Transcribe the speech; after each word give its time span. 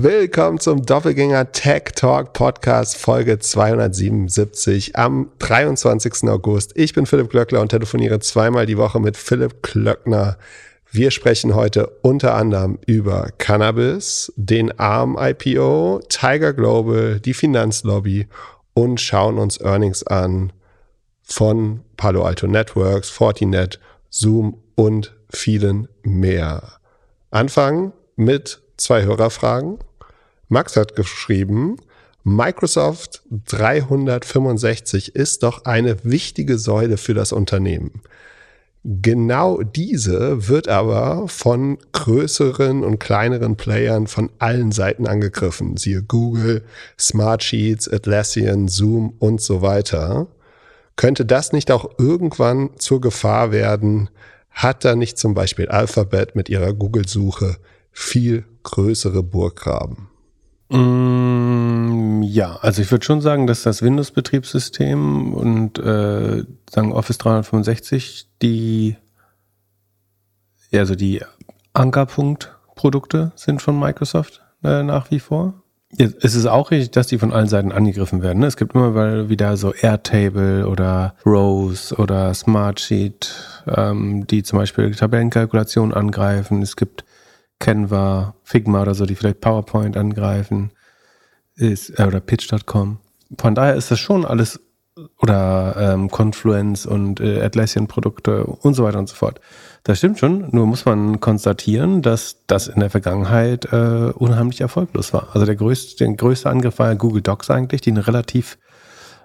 Willkommen 0.00 0.60
zum 0.60 0.86
Doppelgänger 0.86 1.50
Tech 1.50 1.86
Talk 1.96 2.32
Podcast 2.32 2.96
Folge 2.96 3.40
277 3.40 4.94
am 4.94 5.32
23. 5.40 6.28
August. 6.28 6.70
Ich 6.76 6.94
bin 6.94 7.04
Philipp 7.04 7.30
Klöckler 7.30 7.60
und 7.60 7.70
telefoniere 7.70 8.20
zweimal 8.20 8.64
die 8.64 8.78
Woche 8.78 9.00
mit 9.00 9.16
Philipp 9.16 9.60
Klöckner. 9.64 10.38
Wir 10.92 11.10
sprechen 11.10 11.56
heute 11.56 11.88
unter 12.02 12.36
anderem 12.36 12.78
über 12.86 13.30
Cannabis, 13.38 14.32
den 14.36 14.70
ARM 14.78 15.18
IPO, 15.18 16.02
Tiger 16.08 16.52
Global, 16.52 17.18
die 17.18 17.34
Finanzlobby 17.34 18.28
und 18.74 19.00
schauen 19.00 19.36
uns 19.36 19.60
Earnings 19.60 20.06
an 20.06 20.52
von 21.24 21.80
Palo 21.96 22.22
Alto 22.22 22.46
Networks, 22.46 23.10
Fortinet, 23.10 23.80
Zoom 24.10 24.62
und 24.76 25.16
vielen 25.28 25.88
mehr. 26.04 26.78
Anfangen 27.32 27.92
mit 28.14 28.60
zwei 28.76 29.02
Hörerfragen. 29.02 29.80
Max 30.48 30.76
hat 30.76 30.96
geschrieben, 30.96 31.76
Microsoft 32.24 33.22
365 33.30 35.14
ist 35.14 35.42
doch 35.42 35.64
eine 35.64 36.04
wichtige 36.04 36.58
Säule 36.58 36.96
für 36.96 37.14
das 37.14 37.32
Unternehmen. 37.32 38.02
Genau 38.84 39.60
diese 39.62 40.48
wird 40.48 40.68
aber 40.68 41.28
von 41.28 41.78
größeren 41.92 42.84
und 42.84 42.98
kleineren 42.98 43.56
Playern 43.56 44.06
von 44.06 44.30
allen 44.38 44.72
Seiten 44.72 45.06
angegriffen. 45.06 45.76
Siehe 45.76 46.02
Google, 46.02 46.64
Smartsheets, 46.98 47.88
Atlassian, 47.92 48.68
Zoom 48.68 49.14
und 49.18 49.42
so 49.42 49.60
weiter. 49.62 50.28
Könnte 50.96 51.26
das 51.26 51.52
nicht 51.52 51.70
auch 51.70 51.90
irgendwann 51.98 52.70
zur 52.78 53.00
Gefahr 53.00 53.52
werden? 53.52 54.08
Hat 54.50 54.84
da 54.84 54.96
nicht 54.96 55.18
zum 55.18 55.34
Beispiel 55.34 55.68
Alphabet 55.68 56.34
mit 56.34 56.48
ihrer 56.48 56.72
Google-Suche 56.72 57.56
viel 57.92 58.44
größere 58.62 59.22
Burggraben? 59.22 60.08
Mm, 60.70 62.22
ja, 62.22 62.56
also 62.60 62.82
ich 62.82 62.90
würde 62.90 63.04
schon 63.04 63.20
sagen, 63.20 63.46
dass 63.46 63.62
das 63.62 63.82
Windows-Betriebssystem 63.82 65.32
und 65.32 65.78
äh, 65.78 66.44
sagen 66.70 66.92
Office 66.92 67.18
365 67.18 68.26
die 68.42 68.96
also 70.72 70.94
die 70.94 71.22
Ankerpunkt-Produkte 71.72 73.32
sind 73.36 73.62
von 73.62 73.78
Microsoft 73.78 74.42
äh, 74.62 74.82
nach 74.82 75.10
wie 75.10 75.20
vor. 75.20 75.62
Es 75.96 76.34
ist 76.34 76.44
auch 76.44 76.70
richtig, 76.70 76.90
dass 76.90 77.06
die 77.06 77.16
von 77.16 77.32
allen 77.32 77.48
Seiten 77.48 77.72
angegriffen 77.72 78.20
werden. 78.20 78.40
Ne? 78.40 78.46
Es 78.46 78.58
gibt 78.58 78.74
immer 78.74 79.30
wieder 79.30 79.56
so 79.56 79.72
Airtable 79.72 80.68
oder 80.68 81.14
Rose 81.24 81.94
oder 81.96 82.34
Smartsheet, 82.34 83.34
ähm, 83.74 84.26
die 84.26 84.42
zum 84.42 84.58
Beispiel 84.58 84.94
Tabellenkalkulationen 84.94 85.94
angreifen. 85.94 86.60
Es 86.60 86.76
gibt 86.76 87.06
Canva, 87.58 88.34
Figma 88.42 88.82
oder 88.82 88.94
so, 88.94 89.06
die 89.06 89.14
vielleicht 89.14 89.40
PowerPoint 89.40 89.96
angreifen, 89.96 90.70
ist, 91.56 91.98
äh, 91.98 92.04
oder 92.04 92.20
Pitch.com. 92.20 92.98
Von 93.38 93.54
daher 93.54 93.74
ist 93.74 93.90
das 93.90 93.98
schon 93.98 94.24
alles 94.24 94.60
oder 95.20 95.76
ähm, 95.78 96.10
Confluence 96.10 96.86
und 96.86 97.20
äh, 97.20 97.42
Atlassian-Produkte 97.42 98.44
und 98.44 98.74
so 98.74 98.84
weiter 98.84 98.98
und 98.98 99.08
so 99.08 99.14
fort. 99.14 99.40
Das 99.84 99.98
stimmt 99.98 100.18
schon, 100.18 100.48
nur 100.50 100.66
muss 100.66 100.84
man 100.84 101.20
konstatieren, 101.20 102.02
dass 102.02 102.44
das 102.46 102.68
in 102.68 102.80
der 102.80 102.90
Vergangenheit 102.90 103.72
äh, 103.72 104.12
unheimlich 104.14 104.60
erfolglos 104.60 105.12
war. 105.12 105.28
Also 105.34 105.46
der 105.46 105.56
größte, 105.56 106.04
der 106.04 106.14
größte 106.14 106.50
Angriff 106.50 106.78
war 106.78 106.88
ja 106.88 106.94
Google 106.94 107.22
Docs 107.22 107.50
eigentlich, 107.50 107.80
die 107.80 107.90
eine 107.90 108.06
relativ 108.06 108.58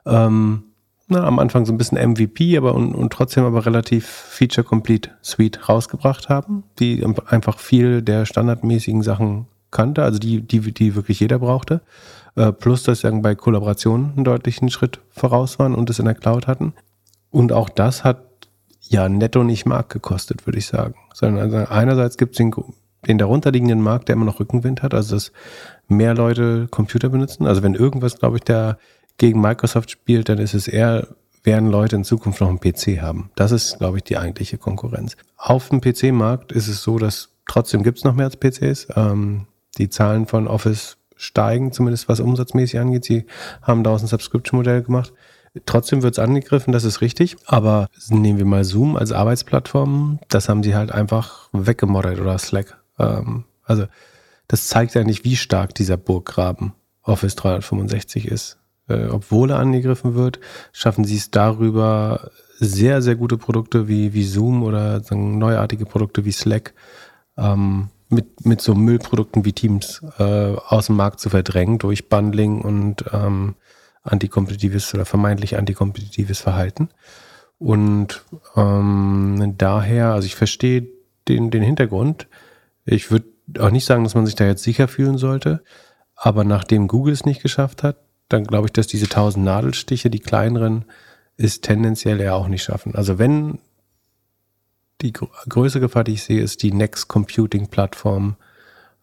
ähm, 0.06 0.73
na, 1.08 1.24
am 1.24 1.40
Anfang 1.40 1.66
so 1.66 1.74
ein 1.74 1.78
bisschen 1.78 1.98
MVP, 1.98 2.58
aber 2.58 2.76
und, 2.76 2.96
und 2.96 3.12
trotzdem 3.12 3.44
aber 3.44 3.66
relativ 3.66 4.06
Feature-Complete 4.06 5.12
Suite 5.22 5.68
rausgebracht 5.68 6.30
haben, 6.30 6.64
die 6.80 7.06
einfach 7.28 7.60
viel 7.60 8.02
der 8.02 8.26
standardmäßigen 8.26 9.04
Sachen 9.04 9.48
kannte, 9.72 10.04
also 10.04 10.20
die, 10.20 10.42
die, 10.42 10.72
die 10.72 10.96
wirklich 10.96 11.20
jeder 11.20 11.40
brauchte. 11.40 11.82
Äh, 12.36 12.52
plus, 12.52 12.84
dass 12.84 13.02
sie 13.02 13.12
bei 13.22 13.36
Kollaborationen 13.36 14.14
einen 14.16 14.24
deutlichen 14.24 14.70
Schritt 14.70 15.00
voraus 15.10 15.60
waren 15.60 15.76
und 15.76 15.90
es 15.90 16.00
in 16.00 16.06
der 16.06 16.16
Cloud 16.16 16.48
hatten. 16.48 16.74
Und 17.32 17.52
auch 17.52 17.70
das 17.70 18.04
hat 18.04 18.24
ja 18.82 19.10
netto 19.10 19.44
nicht 19.44 19.66
Markt 19.66 19.92
gekostet, 19.92 20.46
würde 20.46 20.60
ich 20.60 20.68
sagen. 20.68 20.96
Sondern 21.14 21.44
also 21.44 21.72
einerseits 21.72 22.18
gibt 22.18 22.34
es 22.34 22.38
den, 22.38 22.54
den 23.08 23.18
darunterliegenden 23.18 23.82
Markt, 23.82 24.08
der 24.08 24.16
immer 24.16 24.26
noch 24.26 24.40
Rückenwind 24.40 24.84
hat, 24.84 24.94
also 24.94 25.16
dass 25.16 25.32
mehr 25.88 26.16
Leute 26.16 26.68
Computer 26.70 27.10
benutzen. 27.10 27.46
Also 27.46 27.62
wenn 27.62 27.76
irgendwas, 27.76 28.18
glaube 28.18 28.38
ich, 28.38 28.44
der 28.44 28.78
gegen 29.18 29.42
Microsoft 29.42 29.92
spielt, 29.92 30.30
dann 30.30 30.38
ist 30.38 30.54
es 30.54 30.68
eher, 30.68 31.08
werden 31.44 31.70
Leute 31.70 31.96
in 31.96 32.04
Zukunft 32.04 32.42
noch 32.42 32.50
einen 32.50 32.60
PC 32.60 33.02
haben. 33.02 33.30
Das 33.36 33.52
ist, 33.52 33.78
glaube 33.78 33.98
ich, 33.98 34.04
die 34.04 34.18
eigentliche 34.18 34.58
Konkurrenz. 34.58 35.16
Auf 35.38 35.70
dem 35.70 35.82
PC-Markt 35.82 36.52
ist 36.52 36.68
es 36.68 36.84
so, 36.84 36.98
dass 36.98 37.30
trotzdem 37.48 37.84
gibt 37.84 38.00
es 38.00 38.04
noch 38.04 38.16
mehr 38.16 38.26
als 38.26 38.38
PCs. 38.38 38.88
Ähm, 38.96 39.48
die 39.78 39.90
Zahlen 39.90 40.28
von 40.28 40.48
Office 40.48 40.98
steigen, 41.16 41.72
zumindest 41.72 42.10
was 42.10 42.20
umsatzmäßig 42.20 42.80
angeht. 42.80 43.06
Sie 43.06 43.26
haben 43.62 43.84
daraus 43.84 44.02
ein 44.02 44.08
Subscription-Modell 44.08 44.84
gemacht. 44.84 45.14
Trotzdem 45.66 46.02
wird 46.02 46.16
es 46.16 46.20
angegriffen, 46.20 46.74
das 46.74 46.84
ist 46.84 47.02
richtig. 47.02 47.38
Aber 47.46 47.88
nehmen 48.10 48.40
wir 48.40 48.46
mal 48.46 48.64
Zoom 48.64 48.96
als 48.96 49.12
Arbeitsplattform, 49.12 50.20
das 50.30 50.50
haben 50.50 50.64
sie 50.64 50.76
halt 50.76 50.92
einfach 50.92 51.50
weggemodert 51.54 52.20
oder 52.20 52.38
Slack. 52.40 52.82
Ähm, 52.98 53.46
also 53.64 53.86
das 54.48 54.68
zeigt 54.68 54.96
ja 54.96 55.04
nicht, 55.04 55.24
wie 55.24 55.36
stark 55.36 55.76
dieser 55.76 55.98
Burggraben 55.98 56.74
Office 57.04 57.36
365 57.36 58.28
ist 58.28 58.58
äh, 58.88 59.06
obwohl 59.06 59.52
er 59.52 59.60
angegriffen 59.60 60.16
wird, 60.16 60.40
schaffen 60.72 61.06
sie 61.06 61.18
es 61.18 61.32
darüber, 61.32 62.32
sehr, 62.60 63.02
sehr 63.02 63.16
gute 63.16 63.38
Produkte 63.38 63.88
wie, 63.88 64.14
wie 64.14 64.24
Zoom 64.24 64.64
oder 64.64 65.02
neuartige 65.12 65.86
Produkte 65.86 66.26
wie 66.26 66.32
Slack 66.32 66.74
ähm, 67.38 67.90
mit, 68.10 68.46
mit 68.46 68.62
so 68.62 68.76
Müllprodukten 68.76 69.44
wie 69.46 69.54
Teams 69.54 70.02
äh, 70.20 70.56
aus 70.56 70.88
dem 70.88 70.96
Markt 70.96 71.20
zu 71.20 71.30
verdrängen 71.30 71.80
durch 71.80 72.10
Bundling 72.10 72.62
und 72.62 73.06
ähm, 73.12 73.56
antikompetitives 74.04 74.94
oder 74.94 75.06
vermeintlich 75.06 75.58
antikompetitives 75.58 76.40
Verhalten. 76.40 76.90
Und 77.58 78.24
ähm, 78.56 79.56
daher, 79.58 80.14
also 80.14 80.26
ich 80.26 80.36
verstehe 80.36 80.88
den, 81.28 81.52
den 81.52 81.64
Hintergrund. 81.64 82.28
Ich 82.86 83.12
würde 83.12 83.28
auch 83.60 83.72
nicht 83.72 83.86
sagen, 83.86 84.04
dass 84.04 84.16
man 84.16 84.26
sich 84.26 84.36
da 84.36 84.46
jetzt 84.46 84.64
sicher 84.64 84.88
fühlen 84.88 85.18
sollte. 85.18 85.64
Aber 86.16 86.44
nachdem 86.44 86.88
Google 86.88 87.14
es 87.14 87.26
nicht 87.26 87.42
geschafft 87.42 87.84
hat, 87.84 87.98
dann 88.34 88.46
glaube 88.46 88.68
ich, 88.68 88.74
dass 88.74 88.88
diese 88.88 89.06
1000 89.06 89.46
Nadelstiche, 89.46 90.10
die 90.10 90.20
kleineren, 90.20 90.86
ist 91.38 91.64
tendenziell 91.64 92.20
eher 92.20 92.36
auch 92.36 92.48
nicht 92.48 92.64
schaffen. 92.64 92.96
Also 92.96 93.20
wenn 93.20 93.60
die 95.02 95.14
größte 95.14 95.80
Gefahr, 95.80 96.04
die 96.04 96.14
ich 96.14 96.24
sehe, 96.24 96.42
ist 96.42 96.64
die 96.64 96.72
Next 96.72 97.08
Computing 97.08 97.68
Plattform. 97.68 98.36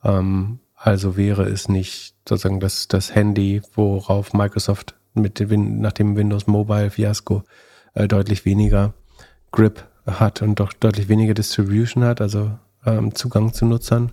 Ähm, 0.02 0.60
also 0.74 1.16
wäre 1.16 1.44
es 1.44 1.68
nicht 1.68 2.14
sozusagen 2.26 2.60
das, 2.60 2.88
das 2.88 3.14
Handy, 3.14 3.62
worauf 3.74 4.32
Microsoft 4.32 4.94
mit 5.14 5.38
dem, 5.38 5.80
nach 5.80 5.92
dem 5.92 6.16
Windows 6.16 6.46
Mobile 6.46 6.90
Fiasko 6.90 7.42
äh, 7.94 8.08
deutlich 8.08 8.44
weniger 8.44 8.94
Grip 9.50 9.84
hat 10.06 10.40
und 10.42 10.58
doch 10.58 10.72
deutlich 10.72 11.08
weniger 11.08 11.34
Distribution 11.34 12.04
hat, 12.04 12.20
also 12.20 12.52
ähm, 12.86 13.14
Zugang 13.14 13.52
zu 13.52 13.66
Nutzern 13.66 14.12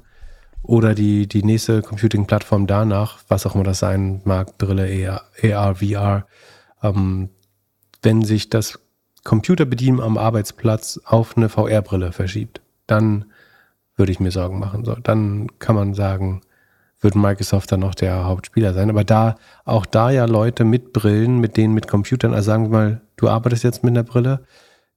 oder 0.63 0.95
die, 0.95 1.28
die 1.28 1.44
nächste 1.44 1.81
Computing-Plattform 1.81 2.68
danach, 2.68 3.19
was 3.28 3.45
auch 3.45 3.56
immer 3.56 3.63
das 3.63 3.79
sein 3.79 4.22
mag, 4.25 4.57
Brille, 4.57 5.22
AR, 5.44 5.75
VR, 5.75 6.28
ähm, 6.84 7.29
wenn 8.01 8.23
sich 8.23 8.50
das 8.50 8.79
Computerbedienen 9.23 10.01
am 10.01 10.17
Arbeitsplatz 10.17 11.00
auf 11.06 11.35
eine 11.35 11.50
VR-Brille 11.50 12.12
verschiebt, 12.12 12.62
dann 12.85 13.25
würde 13.96 14.12
ich 14.12 14.19
mir 14.19 14.31
Sorgen 14.31 14.59
machen. 14.59 14.85
So, 14.85 14.96
dann 14.96 15.47
kann 15.59 15.75
man 15.75 15.94
sagen, 15.94 16.41
wird 17.01 17.16
Microsoft 17.16 17.72
dann 17.72 17.81
noch 17.81 17.96
der 17.96 18.25
Hauptspieler 18.25 18.73
sein. 18.73 18.90
Aber 18.90 19.03
da, 19.03 19.35
auch 19.66 19.85
da 19.85 20.09
ja 20.09 20.25
Leute 20.25 20.63
mit 20.63 20.94
Brillen, 20.94 21.40
mit 21.40 21.57
denen 21.57 21.73
mit 21.73 21.88
Computern, 21.88 22.34
also 22.34 22.47
sagen 22.47 22.66
wir 22.66 22.78
mal, 22.78 23.01
du 23.17 23.28
arbeitest 23.28 23.63
jetzt 23.63 23.84
mit 23.84 23.91
einer 23.91 24.03
Brille, 24.03 24.46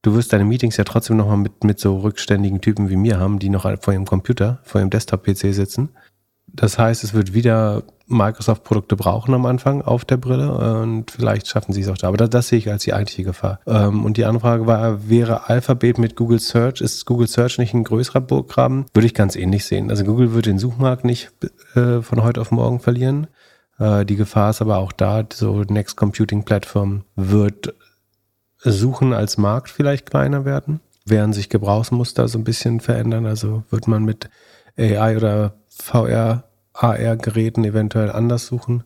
du 0.02 0.14
wirst 0.14 0.32
deine 0.32 0.44
Meetings 0.44 0.76
ja 0.76 0.84
trotzdem 0.84 1.16
nochmal 1.16 1.36
mit, 1.36 1.64
mit 1.64 1.78
so 1.78 1.98
rückständigen 1.98 2.60
Typen 2.60 2.90
wie 2.90 2.96
mir 2.96 3.18
haben, 3.18 3.38
die 3.38 3.50
noch 3.50 3.62
vor 3.80 3.92
ihrem 3.92 4.06
Computer, 4.06 4.60
vor 4.62 4.80
ihrem 4.80 4.90
Desktop-PC 4.90 5.54
sitzen. 5.54 5.90
Das 6.52 6.78
heißt, 6.78 7.04
es 7.04 7.14
wird 7.14 7.32
wieder 7.32 7.84
Microsoft-Produkte 8.10 8.96
brauchen 8.96 9.34
am 9.34 9.46
Anfang 9.46 9.82
auf 9.82 10.04
der 10.04 10.16
Brille 10.16 10.52
und 10.82 11.12
vielleicht 11.12 11.46
schaffen 11.46 11.72
sie 11.72 11.82
es 11.82 11.88
auch 11.88 11.96
da. 11.96 12.08
Aber 12.08 12.16
das, 12.16 12.30
das 12.30 12.48
sehe 12.48 12.58
ich 12.58 12.68
als 12.68 12.82
die 12.82 12.92
eigentliche 12.92 13.22
Gefahr. 13.22 13.60
Ähm, 13.66 14.04
und 14.04 14.16
die 14.16 14.24
Anfrage 14.24 14.66
war, 14.66 15.08
wäre 15.08 15.48
Alphabet 15.48 15.98
mit 15.98 16.16
Google 16.16 16.40
Search, 16.40 16.80
ist 16.80 17.06
Google 17.06 17.28
Search 17.28 17.58
nicht 17.58 17.72
ein 17.72 17.84
größerer 17.84 18.20
Burggraben? 18.20 18.86
Würde 18.92 19.06
ich 19.06 19.14
ganz 19.14 19.36
ähnlich 19.36 19.64
sehen. 19.64 19.90
Also 19.90 20.04
Google 20.04 20.34
wird 20.34 20.46
den 20.46 20.58
Suchmarkt 20.58 21.04
nicht 21.04 21.30
äh, 21.76 22.02
von 22.02 22.22
heute 22.24 22.40
auf 22.40 22.50
morgen 22.50 22.80
verlieren. 22.80 23.28
Äh, 23.78 24.04
die 24.04 24.16
Gefahr 24.16 24.50
ist 24.50 24.60
aber 24.60 24.78
auch 24.78 24.92
da, 24.92 25.24
so 25.32 25.62
Next 25.62 25.96
Computing 25.96 26.44
Platform 26.44 27.04
wird 27.14 27.74
Suchen 28.62 29.12
als 29.12 29.38
Markt 29.38 29.70
vielleicht 29.70 30.10
kleiner 30.10 30.44
werden? 30.44 30.80
Werden 31.06 31.32
sich 31.32 31.48
Gebrauchsmuster 31.48 32.28
so 32.28 32.38
ein 32.38 32.44
bisschen 32.44 32.80
verändern? 32.80 33.26
Also 33.26 33.64
wird 33.70 33.88
man 33.88 34.04
mit 34.04 34.28
AI 34.78 35.16
oder 35.16 35.54
VR, 35.68 36.44
AR-Geräten 36.72 37.64
eventuell 37.64 38.10
anders 38.10 38.46
suchen? 38.46 38.84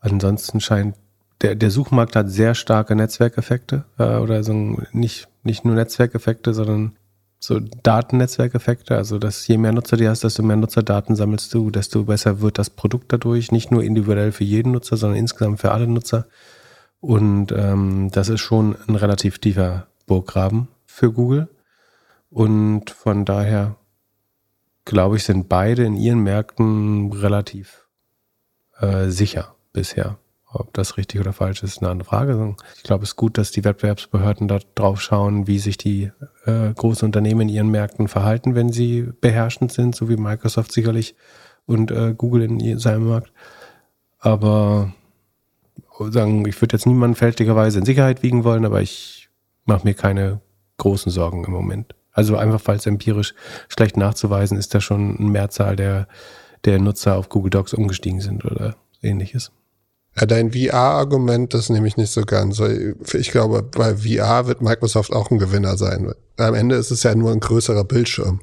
Ansonsten 0.00 0.60
scheint 0.60 0.96
der, 1.40 1.54
der 1.54 1.70
Suchmarkt 1.70 2.16
hat 2.16 2.30
sehr 2.30 2.54
starke 2.54 2.96
Netzwerkeffekte 2.96 3.84
äh, 3.98 4.16
oder 4.16 4.42
so 4.42 4.52
nicht, 4.92 5.28
nicht 5.42 5.64
nur 5.64 5.74
Netzwerkeffekte, 5.74 6.52
sondern 6.52 6.96
so 7.40 7.60
Datennetzwerkeffekte, 7.60 8.96
also 8.96 9.18
dass 9.18 9.46
je 9.46 9.58
mehr 9.58 9.72
Nutzer 9.72 9.96
du 9.96 10.08
hast, 10.08 10.24
desto 10.24 10.42
mehr 10.42 10.56
Nutzerdaten 10.56 11.14
sammelst 11.14 11.54
du, 11.54 11.70
desto 11.70 12.04
besser 12.04 12.40
wird 12.40 12.58
das 12.58 12.70
Produkt 12.70 13.12
dadurch, 13.12 13.52
nicht 13.52 13.70
nur 13.70 13.84
individuell 13.84 14.32
für 14.32 14.42
jeden 14.42 14.72
Nutzer, 14.72 14.96
sondern 14.96 15.18
insgesamt 15.18 15.60
für 15.60 15.70
alle 15.70 15.86
Nutzer. 15.86 16.26
Und 17.00 17.52
ähm, 17.52 18.10
das 18.10 18.28
ist 18.28 18.40
schon 18.40 18.76
ein 18.88 18.96
relativ 18.96 19.38
tiefer 19.38 19.86
Burggraben 20.06 20.68
für 20.86 21.12
Google. 21.12 21.48
Und 22.30 22.90
von 22.90 23.24
daher 23.24 23.76
glaube 24.88 25.16
ich, 25.16 25.24
sind 25.24 25.48
beide 25.48 25.84
in 25.84 25.96
ihren 25.96 26.20
Märkten 26.20 27.12
relativ 27.12 27.86
äh, 28.80 29.08
sicher 29.08 29.54
bisher. 29.72 30.18
Ob 30.50 30.72
das 30.72 30.96
richtig 30.96 31.20
oder 31.20 31.34
falsch 31.34 31.62
ist, 31.62 31.72
ist 31.72 31.82
eine 31.82 31.90
andere 31.90 32.08
Frage. 32.08 32.56
Ich 32.76 32.84
glaube, 32.84 33.04
es 33.04 33.10
ist 33.10 33.16
gut, 33.16 33.36
dass 33.36 33.50
die 33.50 33.64
Wettbewerbsbehörden 33.64 34.48
da 34.48 34.60
drauf 34.74 35.02
schauen, 35.02 35.46
wie 35.46 35.58
sich 35.58 35.76
die 35.76 36.10
äh, 36.46 36.72
großen 36.72 37.04
Unternehmen 37.04 37.42
in 37.42 37.48
ihren 37.50 37.68
Märkten 37.68 38.08
verhalten, 38.08 38.54
wenn 38.54 38.72
sie 38.72 39.10
beherrschend 39.20 39.72
sind, 39.72 39.94
so 39.94 40.08
wie 40.08 40.16
Microsoft 40.16 40.72
sicherlich 40.72 41.14
und 41.66 41.90
äh, 41.90 42.14
Google 42.16 42.42
in 42.44 42.78
seinem 42.78 43.08
Markt. 43.08 43.30
Aber 44.20 44.94
sagen, 46.10 46.46
ich 46.46 46.60
würde 46.60 46.76
jetzt 46.76 46.86
niemanden 46.86 47.16
fälschlicherweise 47.16 47.78
in 47.78 47.84
Sicherheit 47.84 48.22
wiegen 48.22 48.44
wollen, 48.44 48.64
aber 48.64 48.80
ich 48.80 49.28
mache 49.64 49.86
mir 49.86 49.94
keine 49.94 50.40
großen 50.78 51.10
Sorgen 51.10 51.44
im 51.44 51.52
Moment. 51.52 51.94
Also 52.12 52.36
einfach, 52.36 52.66
es 52.74 52.86
empirisch 52.86 53.34
schlecht 53.68 53.96
nachzuweisen 53.96 54.58
ist, 54.58 54.74
da 54.74 54.80
schon 54.80 55.16
eine 55.18 55.28
Mehrzahl 55.28 55.76
der, 55.76 56.08
der 56.64 56.78
Nutzer 56.78 57.16
auf 57.16 57.28
Google 57.28 57.50
Docs 57.50 57.74
umgestiegen 57.74 58.20
sind 58.20 58.44
oder 58.44 58.76
ähnliches. 59.02 59.52
Ja, 60.18 60.26
dein 60.26 60.52
VR-Argument, 60.52 61.54
das 61.54 61.70
nehme 61.70 61.86
ich 61.86 61.96
nicht 61.96 62.10
so 62.10 62.22
ganz. 62.22 62.60
Ich 63.12 63.30
glaube, 63.30 63.62
bei 63.62 63.96
VR 63.96 64.48
wird 64.48 64.62
Microsoft 64.62 65.12
auch 65.12 65.30
ein 65.30 65.38
Gewinner 65.38 65.76
sein. 65.76 66.12
Am 66.36 66.54
Ende 66.54 66.74
ist 66.74 66.90
es 66.90 67.04
ja 67.04 67.14
nur 67.14 67.30
ein 67.30 67.40
größerer 67.40 67.84
Bildschirm. 67.84 68.40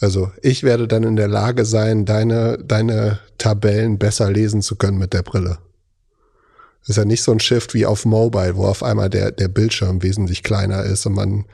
Also 0.00 0.30
ich 0.42 0.62
werde 0.62 0.86
dann 0.86 1.02
in 1.02 1.16
der 1.16 1.26
Lage 1.26 1.64
sein, 1.64 2.04
deine, 2.04 2.58
deine 2.58 3.18
Tabellen 3.38 3.98
besser 3.98 4.30
lesen 4.30 4.62
zu 4.62 4.76
können 4.76 4.98
mit 4.98 5.12
der 5.12 5.22
Brille. 5.22 5.58
Ist 6.88 6.96
ja 6.96 7.04
nicht 7.04 7.22
so 7.22 7.32
ein 7.32 7.40
Shift 7.40 7.74
wie 7.74 7.86
auf 7.86 8.04
Mobile, 8.04 8.56
wo 8.56 8.64
auf 8.64 8.82
einmal 8.82 9.10
der, 9.10 9.30
der 9.30 9.48
Bildschirm 9.48 10.02
wesentlich 10.02 10.42
kleiner 10.42 10.82
ist 10.84 11.06
und 11.06 11.14
man 11.14 11.44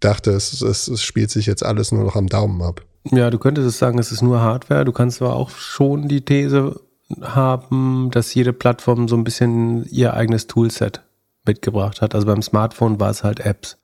dachte, 0.00 0.32
es, 0.32 0.60
es, 0.60 0.88
es 0.88 1.02
spielt 1.02 1.30
sich 1.30 1.46
jetzt 1.46 1.64
alles 1.64 1.90
nur 1.90 2.04
noch 2.04 2.16
am 2.16 2.26
Daumen 2.26 2.62
ab. 2.62 2.82
Ja, 3.10 3.30
du 3.30 3.38
könntest 3.38 3.78
sagen, 3.78 3.98
es 3.98 4.12
ist 4.12 4.22
nur 4.22 4.40
Hardware. 4.40 4.84
Du 4.84 4.92
kannst 4.92 5.20
aber 5.20 5.36
auch 5.36 5.50
schon 5.50 6.08
die 6.08 6.24
These 6.24 6.80
haben, 7.20 8.10
dass 8.10 8.34
jede 8.34 8.52
Plattform 8.52 9.08
so 9.08 9.16
ein 9.16 9.24
bisschen 9.24 9.84
ihr 9.86 10.14
eigenes 10.14 10.46
Toolset 10.46 11.02
mitgebracht 11.46 12.00
hat. 12.00 12.14
Also 12.14 12.26
beim 12.26 12.42
Smartphone 12.42 13.00
war 13.00 13.10
es 13.10 13.24
halt 13.24 13.40
Apps, 13.40 13.78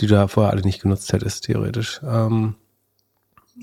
die 0.00 0.06
du 0.06 0.14
da 0.14 0.28
vorher 0.28 0.52
alle 0.52 0.62
nicht 0.62 0.82
genutzt 0.82 1.12
hättest, 1.12 1.44
theoretisch. 1.44 2.00
Ähm, 2.04 2.54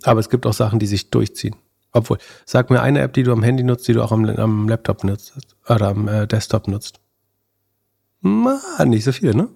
aber 0.03 0.19
es 0.19 0.29
gibt 0.29 0.45
auch 0.45 0.53
Sachen, 0.53 0.79
die 0.79 0.87
sich 0.87 1.09
durchziehen. 1.09 1.55
Obwohl, 1.93 2.17
sag 2.45 2.69
mir 2.69 2.81
eine 2.81 3.01
App, 3.01 3.13
die 3.13 3.23
du 3.23 3.33
am 3.33 3.43
Handy 3.43 3.63
nutzt, 3.63 3.87
die 3.87 3.93
du 3.93 4.01
auch 4.01 4.11
am, 4.11 4.25
am 4.25 4.69
Laptop 4.69 5.03
nutzt 5.03 5.33
oder 5.75 5.89
am 5.89 6.07
äh, 6.07 6.27
Desktop 6.27 6.67
nutzt. 6.67 6.99
Na, 8.21 8.59
nicht 8.85 9.03
so 9.03 9.11
viele, 9.11 9.35
ne? 9.35 9.49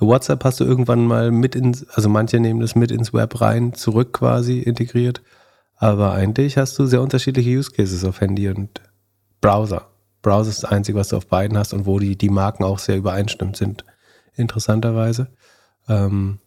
WhatsApp 0.00 0.44
hast 0.44 0.60
du 0.60 0.64
irgendwann 0.64 1.06
mal 1.06 1.30
mit 1.30 1.54
ins, 1.54 1.86
also 1.90 2.08
manche 2.08 2.40
nehmen 2.40 2.60
das 2.60 2.74
mit 2.74 2.90
ins 2.90 3.12
Web 3.12 3.40
rein, 3.40 3.74
zurück 3.74 4.14
quasi 4.14 4.60
integriert. 4.60 5.22
Aber 5.76 6.12
eigentlich 6.12 6.56
hast 6.56 6.78
du 6.78 6.86
sehr 6.86 7.02
unterschiedliche 7.02 7.50
Use 7.50 7.70
Cases 7.70 8.04
auf 8.04 8.20
Handy 8.20 8.48
und 8.48 8.80
Browser. 9.40 9.88
Browser 10.22 10.50
ist 10.50 10.62
das 10.62 10.70
Einzige, 10.70 10.98
was 10.98 11.08
du 11.08 11.16
auf 11.16 11.26
beiden 11.26 11.56
hast 11.56 11.72
und 11.72 11.86
wo 11.86 11.98
die, 11.98 12.16
die 12.16 12.28
Marken 12.28 12.64
auch 12.64 12.78
sehr 12.78 12.96
übereinstimmt 12.96 13.56
sind, 13.56 13.84
interessanterweise. 14.36 15.28
Ähm, 15.88 16.38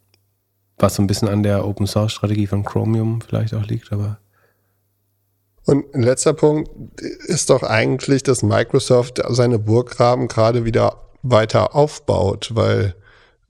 was 0.78 0.96
so 0.96 1.04
ein 1.04 1.08
bisschen 1.08 1.28
an 1.28 1.44
der 1.44 1.66
Open 1.66 1.88
Source 1.88 2.14
Strategie 2.14 2.48
von 2.48 2.64
Chromium 2.64 3.22
vielleicht 3.22 3.54
auch 3.54 3.66
liegt, 3.66 3.92
aber. 3.92 4.18
Und 5.66 5.94
ein 5.96 6.04
letzter 6.04 6.34
Punkt 6.34 6.70
ist 7.00 7.50
doch 7.50 7.64
eigentlich, 7.64 8.24
dass 8.24 8.44
Microsoft 8.44 9.22
seine 9.30 9.60
Burggraben 9.60 10.28
gerade 10.28 10.66
wieder 10.66 10.98
weiter 11.22 11.74
aufbaut, 11.76 12.52
weil 12.54 12.96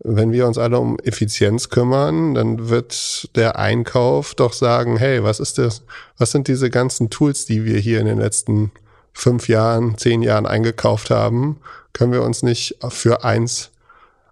wenn 0.03 0.31
wir 0.31 0.47
uns 0.47 0.57
alle 0.57 0.79
um 0.79 0.99
Effizienz 0.99 1.69
kümmern, 1.69 2.33
dann 2.33 2.69
wird 2.69 3.35
der 3.35 3.57
Einkauf 3.57 4.35
doch 4.35 4.53
sagen, 4.53 4.97
hey, 4.97 5.23
was 5.23 5.39
ist 5.39 5.57
das, 5.57 5.81
was 6.17 6.31
sind 6.31 6.47
diese 6.47 6.69
ganzen 6.69 7.09
Tools, 7.09 7.45
die 7.45 7.63
wir 7.63 7.79
hier 7.79 7.99
in 7.99 8.05
den 8.05 8.19
letzten 8.19 8.71
fünf 9.13 9.47
Jahren, 9.47 9.97
zehn 9.97 10.21
Jahren 10.21 10.45
eingekauft 10.45 11.09
haben? 11.09 11.57
Können 11.93 12.11
wir 12.11 12.23
uns 12.23 12.43
nicht 12.43 12.77
für 12.89 13.23
eins 13.23 13.71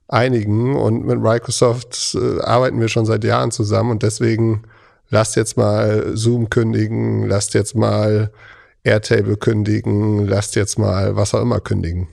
einigen? 0.07 0.75
Und 0.75 1.05
mit 1.05 1.21
Microsoft 1.21 2.15
äh, 2.15 2.41
arbeiten 2.41 2.79
wir 2.81 2.89
schon 2.89 3.05
seit 3.05 3.23
Jahren 3.23 3.51
zusammen 3.51 3.91
und 3.91 4.03
deswegen 4.03 4.63
lasst 5.11 5.35
jetzt 5.35 5.57
mal 5.57 6.17
Zoom 6.17 6.49
kündigen, 6.49 7.27
lasst 7.27 7.53
jetzt 7.53 7.75
mal 7.75 8.31
Airtable 8.83 9.37
kündigen, 9.37 10.25
lasst 10.25 10.55
jetzt 10.55 10.79
mal 10.79 11.15
was 11.15 11.35
auch 11.35 11.41
immer 11.41 11.59
kündigen. 11.59 12.07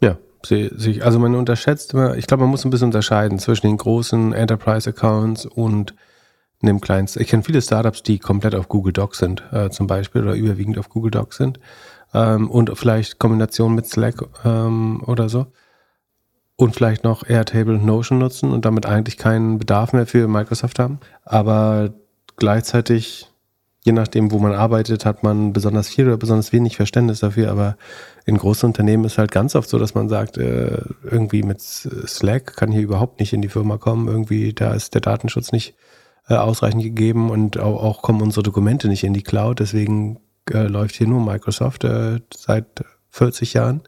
Ja, 0.00 0.18
sich, 0.44 1.04
also 1.04 1.18
man 1.18 1.34
unterschätzt 1.34 1.94
immer, 1.94 2.16
ich 2.16 2.28
glaube, 2.28 2.42
man 2.42 2.50
muss 2.50 2.64
ein 2.64 2.70
bisschen 2.70 2.88
unterscheiden 2.88 3.40
zwischen 3.40 3.66
den 3.66 3.78
großen 3.78 4.32
Enterprise-Accounts 4.32 5.46
und 5.46 5.94
dem 6.62 6.80
kleinen. 6.80 7.08
Ich 7.16 7.28
kenne 7.28 7.42
viele 7.42 7.60
Startups, 7.62 8.02
die 8.02 8.18
komplett 8.18 8.54
auf 8.54 8.68
Google 8.68 8.92
Docs 8.92 9.18
sind, 9.18 9.42
äh, 9.52 9.70
zum 9.70 9.86
Beispiel, 9.86 10.22
oder 10.22 10.34
überwiegend 10.34 10.78
auf 10.78 10.88
Google 10.88 11.10
Docs 11.10 11.36
sind. 11.36 11.60
Ähm, 12.14 12.50
und 12.50 12.76
vielleicht 12.78 13.18
Kombination 13.18 13.74
mit 13.74 13.86
Slack 13.86 14.22
ähm, 14.44 15.02
oder 15.06 15.28
so. 15.28 15.46
Und 16.56 16.74
vielleicht 16.74 17.04
noch 17.04 17.28
Airtable 17.28 17.74
und 17.74 17.84
Notion 17.84 18.18
nutzen 18.18 18.50
und 18.50 18.64
damit 18.64 18.86
eigentlich 18.86 19.18
keinen 19.18 19.58
Bedarf 19.58 19.92
mehr 19.92 20.06
für 20.06 20.26
Microsoft 20.26 20.78
haben. 20.78 21.00
Aber 21.24 21.92
gleichzeitig 22.36 23.30
je 23.86 23.92
nachdem, 23.92 24.32
wo 24.32 24.40
man 24.40 24.52
arbeitet, 24.52 25.06
hat 25.06 25.22
man 25.22 25.52
besonders 25.52 25.88
viel 25.88 26.08
oder 26.08 26.16
besonders 26.16 26.52
wenig 26.52 26.76
Verständnis 26.76 27.20
dafür. 27.20 27.52
Aber 27.52 27.76
in 28.24 28.36
großen 28.36 28.66
Unternehmen 28.66 29.04
ist 29.04 29.16
halt 29.16 29.30
ganz 29.30 29.54
oft 29.54 29.68
so, 29.68 29.78
dass 29.78 29.94
man 29.94 30.08
sagt, 30.08 30.36
äh, 30.38 30.82
irgendwie 31.04 31.44
mit 31.44 31.60
Slack 31.60 32.56
kann 32.56 32.72
hier 32.72 32.82
überhaupt 32.82 33.20
nicht 33.20 33.32
in 33.32 33.42
die 33.42 33.48
Firma 33.48 33.78
kommen. 33.78 34.08
Irgendwie, 34.08 34.52
da 34.52 34.74
ist 34.74 34.94
der 34.94 35.02
Datenschutz 35.02 35.52
nicht 35.52 35.76
äh, 36.28 36.34
ausreichend 36.34 36.82
gegeben 36.82 37.30
und 37.30 37.60
auch, 37.60 38.02
kommen 38.02 38.22
unsere 38.22 38.42
Dokumente 38.42 38.88
nicht 38.88 39.04
in 39.04 39.14
die 39.14 39.22
Cloud. 39.22 39.60
Deswegen 39.60 40.18
äh, 40.52 40.66
läuft 40.66 40.96
hier 40.96 41.06
nur 41.06 41.24
Microsoft 41.24 41.86
seit 42.34 42.66
40 43.10 43.54
Jahren. 43.54 43.82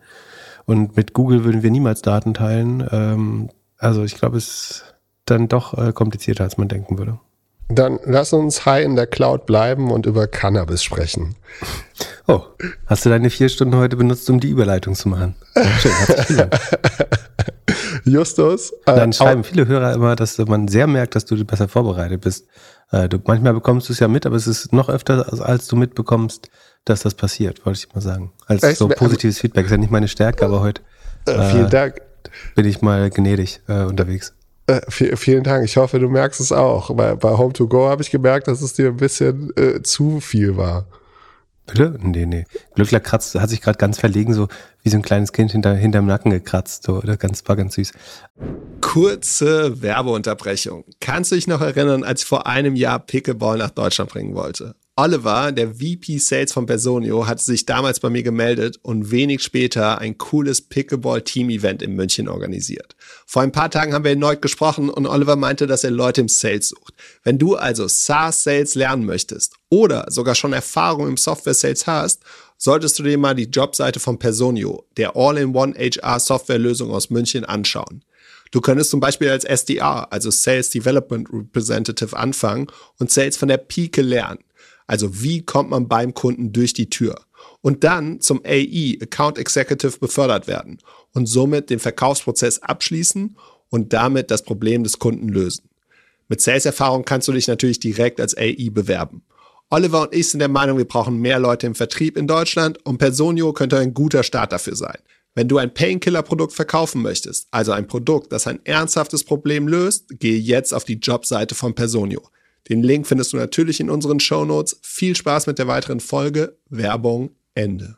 Und 0.68 0.98
mit 0.98 1.14
Google 1.14 1.44
würden 1.44 1.62
wir 1.62 1.70
niemals 1.70 2.02
Daten 2.02 2.34
teilen. 2.34 2.86
Ähm, 2.92 3.48
also 3.78 4.04
ich 4.04 4.16
glaube, 4.16 4.36
es 4.36 4.48
ist 4.48 4.94
dann 5.24 5.48
doch 5.48 5.72
äh, 5.72 5.94
komplizierter, 5.94 6.44
als 6.44 6.58
man 6.58 6.68
denken 6.68 6.98
würde. 6.98 7.18
Dann 7.70 7.98
lass 8.04 8.34
uns 8.34 8.66
high 8.66 8.84
in 8.84 8.94
der 8.94 9.06
Cloud 9.06 9.46
bleiben 9.46 9.90
und 9.90 10.04
über 10.04 10.26
Cannabis 10.26 10.82
sprechen. 10.82 11.36
Oh, 12.26 12.42
hast 12.84 13.06
du 13.06 13.08
deine 13.08 13.30
vier 13.30 13.48
Stunden 13.48 13.76
heute 13.76 13.96
benutzt, 13.96 14.28
um 14.28 14.40
die 14.40 14.50
Überleitung 14.50 14.94
zu 14.94 15.08
machen? 15.08 15.36
Schön, 15.78 15.92
herzlichen 15.92 16.50
Justus. 18.04 18.72
Äh, 18.84 18.94
Dann 18.94 19.14
schreiben 19.14 19.44
viele 19.44 19.66
Hörer 19.66 19.94
immer, 19.94 20.16
dass 20.16 20.36
man 20.36 20.68
sehr 20.68 20.86
merkt, 20.86 21.14
dass 21.14 21.24
du 21.24 21.42
besser 21.46 21.68
vorbereitet 21.68 22.20
bist. 22.20 22.46
Äh, 22.90 23.08
du, 23.08 23.18
manchmal 23.24 23.54
bekommst 23.54 23.88
du 23.88 23.94
es 23.94 24.00
ja 24.00 24.08
mit, 24.08 24.26
aber 24.26 24.36
es 24.36 24.46
ist 24.46 24.74
noch 24.74 24.90
öfter, 24.90 25.32
als, 25.32 25.40
als 25.40 25.66
du 25.66 25.76
mitbekommst, 25.76 26.50
dass 26.84 27.00
das 27.00 27.14
passiert, 27.14 27.64
wollte 27.66 27.80
ich 27.86 27.94
mal 27.94 28.00
sagen. 28.00 28.32
Als 28.46 28.78
so 28.78 28.88
positives 28.88 29.38
Feedback 29.38 29.66
ist 29.66 29.70
ja 29.70 29.76
nicht 29.76 29.90
meine 29.90 30.08
Stärke, 30.08 30.44
aber 30.44 30.60
heute 30.60 30.82
äh, 31.26 31.50
vielen 31.50 31.70
Dank. 31.70 32.00
bin 32.54 32.66
ich 32.66 32.80
mal 32.80 33.10
gnädig 33.10 33.60
äh, 33.68 33.82
unterwegs. 33.82 34.34
Äh, 34.66 34.80
vielen 34.90 35.44
Dank. 35.44 35.64
Ich 35.64 35.76
hoffe, 35.76 35.98
du 35.98 36.08
merkst 36.08 36.40
es 36.40 36.52
auch. 36.52 36.94
Bei, 36.94 37.14
bei 37.14 37.30
Home 37.30 37.54
to 37.54 37.66
Go 37.66 37.88
habe 37.88 38.02
ich 38.02 38.10
gemerkt, 38.10 38.48
dass 38.48 38.60
es 38.60 38.74
dir 38.74 38.88
ein 38.88 38.96
bisschen 38.96 39.50
äh, 39.56 39.82
zu 39.82 40.20
viel 40.20 40.56
war. 40.56 40.86
Bitte? 41.66 41.98
Nee, 42.02 42.26
nee. 42.26 42.46
Glückler 42.74 43.00
kratzt, 43.00 43.34
hat 43.34 43.50
sich 43.50 43.60
gerade 43.60 43.76
ganz 43.76 43.98
verlegen, 43.98 44.32
so 44.32 44.48
wie 44.82 44.88
so 44.88 44.96
ein 44.96 45.02
kleines 45.02 45.32
Kind 45.32 45.52
hinter, 45.52 45.74
hinterm 45.74 46.06
Nacken 46.06 46.30
gekratzt. 46.30 46.84
So, 46.84 46.96
oder 46.96 47.16
ganz, 47.16 47.42
war 47.46 47.56
ganz 47.56 47.74
süß. 47.74 47.92
Kurze 48.80 49.82
Werbeunterbrechung. 49.82 50.84
Kannst 51.00 51.30
du 51.30 51.34
dich 51.34 51.46
noch 51.46 51.60
erinnern, 51.60 52.04
als 52.04 52.22
ich 52.22 52.26
vor 52.26 52.46
einem 52.46 52.74
Jahr 52.74 52.98
Pickleball 52.98 53.58
nach 53.58 53.70
Deutschland 53.70 54.10
bringen 54.10 54.34
wollte? 54.34 54.74
Oliver, 55.00 55.52
der 55.52 55.74
VP 55.74 56.18
Sales 56.18 56.52
von 56.52 56.66
Personio, 56.66 57.28
hatte 57.28 57.44
sich 57.44 57.64
damals 57.64 58.00
bei 58.00 58.10
mir 58.10 58.24
gemeldet 58.24 58.80
und 58.82 59.12
wenig 59.12 59.44
später 59.44 59.98
ein 59.98 60.18
cooles 60.18 60.60
Pickleball-Team-Event 60.60 61.82
in 61.82 61.94
München 61.94 62.28
organisiert. 62.28 62.96
Vor 63.24 63.42
ein 63.42 63.52
paar 63.52 63.70
Tagen 63.70 63.94
haben 63.94 64.02
wir 64.02 64.10
erneut 64.10 64.42
gesprochen 64.42 64.90
und 64.90 65.06
Oliver 65.06 65.36
meinte, 65.36 65.68
dass 65.68 65.84
er 65.84 65.92
Leute 65.92 66.22
im 66.22 66.28
Sales 66.28 66.70
sucht. 66.70 66.94
Wenn 67.22 67.38
du 67.38 67.54
also 67.54 67.86
SaaS-Sales 67.86 68.74
lernen 68.74 69.04
möchtest 69.04 69.54
oder 69.68 70.04
sogar 70.08 70.34
schon 70.34 70.52
Erfahrung 70.52 71.06
im 71.06 71.16
Software-Sales 71.16 71.86
hast, 71.86 72.24
solltest 72.56 72.98
du 72.98 73.04
dir 73.04 73.18
mal 73.18 73.36
die 73.36 73.44
Jobseite 73.44 74.00
von 74.00 74.18
Personio, 74.18 74.84
der 74.96 75.14
All-in-One 75.14 75.74
HR-Software-Lösung 75.78 76.90
aus 76.90 77.08
München, 77.10 77.44
anschauen. 77.44 78.02
Du 78.50 78.60
könntest 78.60 78.90
zum 78.90 78.98
Beispiel 78.98 79.28
als 79.28 79.44
SDR, 79.44 80.12
also 80.12 80.32
Sales 80.32 80.70
Development 80.70 81.28
Representative, 81.32 82.16
anfangen 82.16 82.66
und 82.98 83.12
Sales 83.12 83.36
von 83.36 83.46
der 83.46 83.58
Pike 83.58 84.02
lernen. 84.02 84.40
Also 84.88 85.22
wie 85.22 85.42
kommt 85.42 85.70
man 85.70 85.86
beim 85.86 86.14
Kunden 86.14 86.52
durch 86.52 86.72
die 86.72 86.90
Tür? 86.90 87.20
Und 87.60 87.84
dann 87.84 88.20
zum 88.20 88.40
AE, 88.44 88.98
Account 89.00 89.38
Executive, 89.38 89.98
befördert 89.98 90.48
werden 90.48 90.78
und 91.14 91.26
somit 91.26 91.70
den 91.70 91.78
Verkaufsprozess 91.78 92.60
abschließen 92.62 93.36
und 93.68 93.92
damit 93.92 94.30
das 94.30 94.42
Problem 94.42 94.82
des 94.82 94.98
Kunden 94.98 95.28
lösen. 95.28 95.68
Mit 96.28 96.40
Sales-Erfahrung 96.40 97.04
kannst 97.04 97.28
du 97.28 97.32
dich 97.32 97.46
natürlich 97.46 97.80
direkt 97.80 98.20
als 98.20 98.36
AI 98.36 98.70
bewerben. 98.72 99.22
Oliver 99.70 100.02
und 100.02 100.14
ich 100.14 100.30
sind 100.30 100.40
der 100.40 100.48
Meinung, 100.48 100.78
wir 100.78 100.88
brauchen 100.88 101.18
mehr 101.18 101.38
Leute 101.38 101.66
im 101.66 101.74
Vertrieb 101.74 102.16
in 102.16 102.26
Deutschland 102.26 102.84
und 102.86 102.96
Personio 102.96 103.52
könnte 103.52 103.78
ein 103.78 103.92
guter 103.92 104.22
Start 104.22 104.52
dafür 104.52 104.74
sein. 104.74 104.98
Wenn 105.34 105.48
du 105.48 105.58
ein 105.58 105.72
Painkiller-Produkt 105.72 106.54
verkaufen 106.54 107.02
möchtest, 107.02 107.48
also 107.50 107.72
ein 107.72 107.86
Produkt, 107.86 108.32
das 108.32 108.46
ein 108.46 108.60
ernsthaftes 108.64 109.24
Problem 109.24 109.68
löst, 109.68 110.18
gehe 110.18 110.38
jetzt 110.38 110.72
auf 110.72 110.84
die 110.84 110.98
Jobseite 110.98 111.54
von 111.54 111.74
Personio. 111.74 112.22
Den 112.68 112.82
Link 112.82 113.06
findest 113.06 113.32
du 113.32 113.36
natürlich 113.36 113.80
in 113.80 113.90
unseren 113.90 114.20
Show 114.20 114.44
Notes. 114.44 114.78
Viel 114.82 115.16
Spaß 115.16 115.46
mit 115.46 115.58
der 115.58 115.68
weiteren 115.68 116.00
Folge. 116.00 116.58
Werbung 116.68 117.30
Ende. 117.54 117.96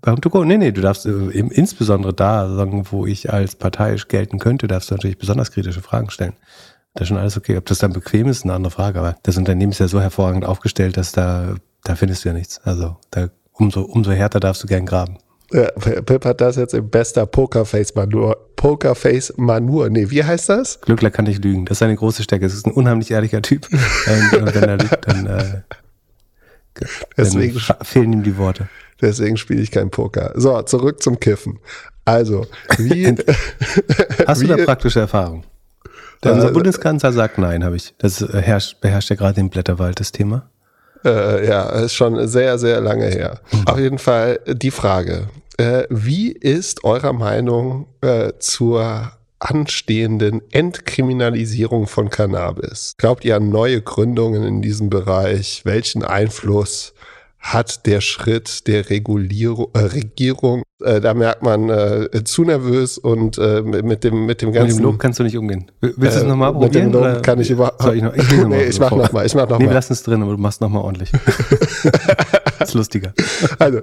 Beim 0.00 0.20
Tuko, 0.20 0.44
nee, 0.44 0.56
nee, 0.56 0.70
du 0.70 0.80
darfst 0.80 1.06
äh, 1.06 1.10
insbesondere 1.10 2.14
da, 2.14 2.54
sagen, 2.54 2.86
wo 2.90 3.06
ich 3.06 3.32
als 3.32 3.56
parteiisch 3.56 4.06
gelten 4.06 4.38
könnte, 4.38 4.68
darfst 4.68 4.90
du 4.90 4.94
natürlich 4.94 5.18
besonders 5.18 5.50
kritische 5.50 5.82
Fragen 5.82 6.10
stellen. 6.10 6.34
Das 6.94 7.02
ist 7.02 7.08
schon 7.08 7.16
alles 7.18 7.36
okay. 7.36 7.56
Ob 7.56 7.66
das 7.66 7.78
dann 7.78 7.92
bequem 7.92 8.28
ist, 8.28 8.38
ist 8.38 8.44
eine 8.44 8.54
andere 8.54 8.70
Frage. 8.70 8.98
Aber 8.98 9.16
das 9.22 9.36
Unternehmen 9.36 9.72
ist 9.72 9.80
ja 9.80 9.88
so 9.88 10.00
hervorragend 10.00 10.44
aufgestellt, 10.44 10.96
dass 10.96 11.12
da, 11.12 11.56
da 11.82 11.96
findest 11.96 12.24
du 12.24 12.28
ja 12.28 12.34
nichts. 12.34 12.58
Also 12.64 12.96
da 13.10 13.28
umso, 13.52 13.82
umso 13.82 14.12
härter 14.12 14.40
darfst 14.40 14.62
du 14.62 14.66
gern 14.66 14.86
graben. 14.86 15.18
Ja, 15.52 15.70
Pip 15.70 16.24
hat 16.24 16.40
das 16.40 16.56
jetzt 16.56 16.74
im 16.74 16.90
bester 16.90 17.24
Pokerface-Manur. 17.26 18.36
Pokerface-Manur. 18.56 19.90
Nee, 19.90 20.10
wie 20.10 20.24
heißt 20.24 20.48
das? 20.48 20.80
Glückler 20.80 21.10
kann 21.10 21.26
nicht 21.26 21.44
lügen. 21.44 21.66
Das 21.66 21.78
ist 21.78 21.82
eine 21.82 21.94
große 21.94 22.22
Stärke. 22.22 22.46
Das 22.46 22.54
ist 22.54 22.66
ein 22.66 22.72
unheimlich 22.72 23.10
ehrlicher 23.10 23.42
Typ. 23.42 23.68
und, 23.70 24.38
und 24.42 24.54
wenn 24.54 24.64
er 24.64 24.78
lügt, 24.78 25.06
dann, 25.06 25.26
äh, 25.26 25.62
deswegen, 27.16 27.60
dann 27.68 27.76
fehlen 27.82 28.12
ihm 28.12 28.22
die 28.22 28.36
Worte. 28.38 28.68
Deswegen 29.00 29.36
spiele 29.36 29.60
ich 29.60 29.70
kein 29.70 29.90
Poker. 29.90 30.32
So, 30.34 30.60
zurück 30.62 31.02
zum 31.02 31.20
Kiffen. 31.20 31.60
Also, 32.04 32.46
wie. 32.78 33.06
Hast 34.26 34.40
wie, 34.40 34.46
du 34.46 34.56
da 34.56 34.64
praktische 34.64 35.00
Erfahrung? 35.00 35.44
Der, 36.24 36.32
unser 36.32 36.48
äh, 36.48 36.52
Bundeskanzler 36.52 37.12
sagt 37.12 37.38
nein, 37.38 37.62
habe 37.62 37.76
ich. 37.76 37.94
Das 37.98 38.20
herrscht, 38.20 38.80
beherrscht 38.80 39.10
ja 39.10 39.16
gerade 39.16 39.34
den 39.34 39.50
Blätterwald, 39.50 40.00
das 40.00 40.12
Thema. 40.12 40.48
Äh, 41.06 41.46
ja, 41.46 41.68
ist 41.70 41.94
schon 41.94 42.26
sehr, 42.26 42.58
sehr 42.58 42.80
lange 42.80 43.06
her. 43.06 43.40
Mhm. 43.52 43.66
Auf 43.66 43.78
jeden 43.78 43.98
Fall 43.98 44.40
die 44.46 44.72
Frage. 44.72 45.28
Äh, 45.56 45.84
wie 45.88 46.32
ist 46.32 46.84
eurer 46.84 47.12
Meinung 47.12 47.86
äh, 48.00 48.32
zur 48.40 49.12
anstehenden 49.38 50.42
Entkriminalisierung 50.50 51.86
von 51.86 52.10
Cannabis? 52.10 52.94
Glaubt 52.98 53.24
ihr 53.24 53.36
an 53.36 53.50
neue 53.50 53.80
Gründungen 53.80 54.42
in 54.42 54.62
diesem 54.62 54.90
Bereich? 54.90 55.62
Welchen 55.64 56.02
Einfluss 56.02 56.92
hat 57.52 57.86
der 57.86 58.00
Schritt 58.00 58.66
der 58.66 58.90
Regulierung, 58.90 59.68
äh, 59.74 59.78
Regierung, 59.78 60.62
äh, 60.82 61.00
da 61.00 61.14
merkt 61.14 61.42
man 61.42 61.70
äh, 61.70 62.24
zu 62.24 62.42
nervös 62.42 62.98
und 62.98 63.38
äh, 63.38 63.62
mit 63.62 64.02
dem 64.02 64.26
mit 64.26 64.42
dem 64.42 64.52
ganzen. 64.52 64.68
Mit 64.68 64.78
dem 64.78 64.84
Lob 64.84 64.98
kannst 64.98 65.20
du 65.20 65.22
nicht 65.22 65.38
umgehen. 65.38 65.70
Willst 65.80 66.00
du 66.00 66.06
es 66.06 66.22
äh, 66.22 66.26
nochmal 66.26 66.52
probieren? 66.52 66.86
Mit 66.86 66.94
dem 66.94 67.14
Lob 67.14 67.22
kann 67.22 67.40
ich 67.40 67.50
überhaupt. 67.50 67.82
Soll 67.82 67.96
ich 67.96 68.02
noch? 68.02 68.14
Ich, 68.14 68.30
nee, 68.46 68.64
ich 68.64 68.80
mach 68.80 68.90
nochmal. 68.90 69.26
Ich 69.26 69.34
mach 69.34 69.48
noch 69.48 69.60
nee, 69.60 69.66
lassen 69.66 69.92
es 69.92 70.02
drin, 70.02 70.22
aber 70.22 70.32
du 70.32 70.38
machst 70.38 70.60
nochmal 70.60 70.82
ordentlich. 70.82 71.12
das 72.58 72.68
ist 72.68 72.74
lustiger. 72.74 73.14
Also 73.60 73.80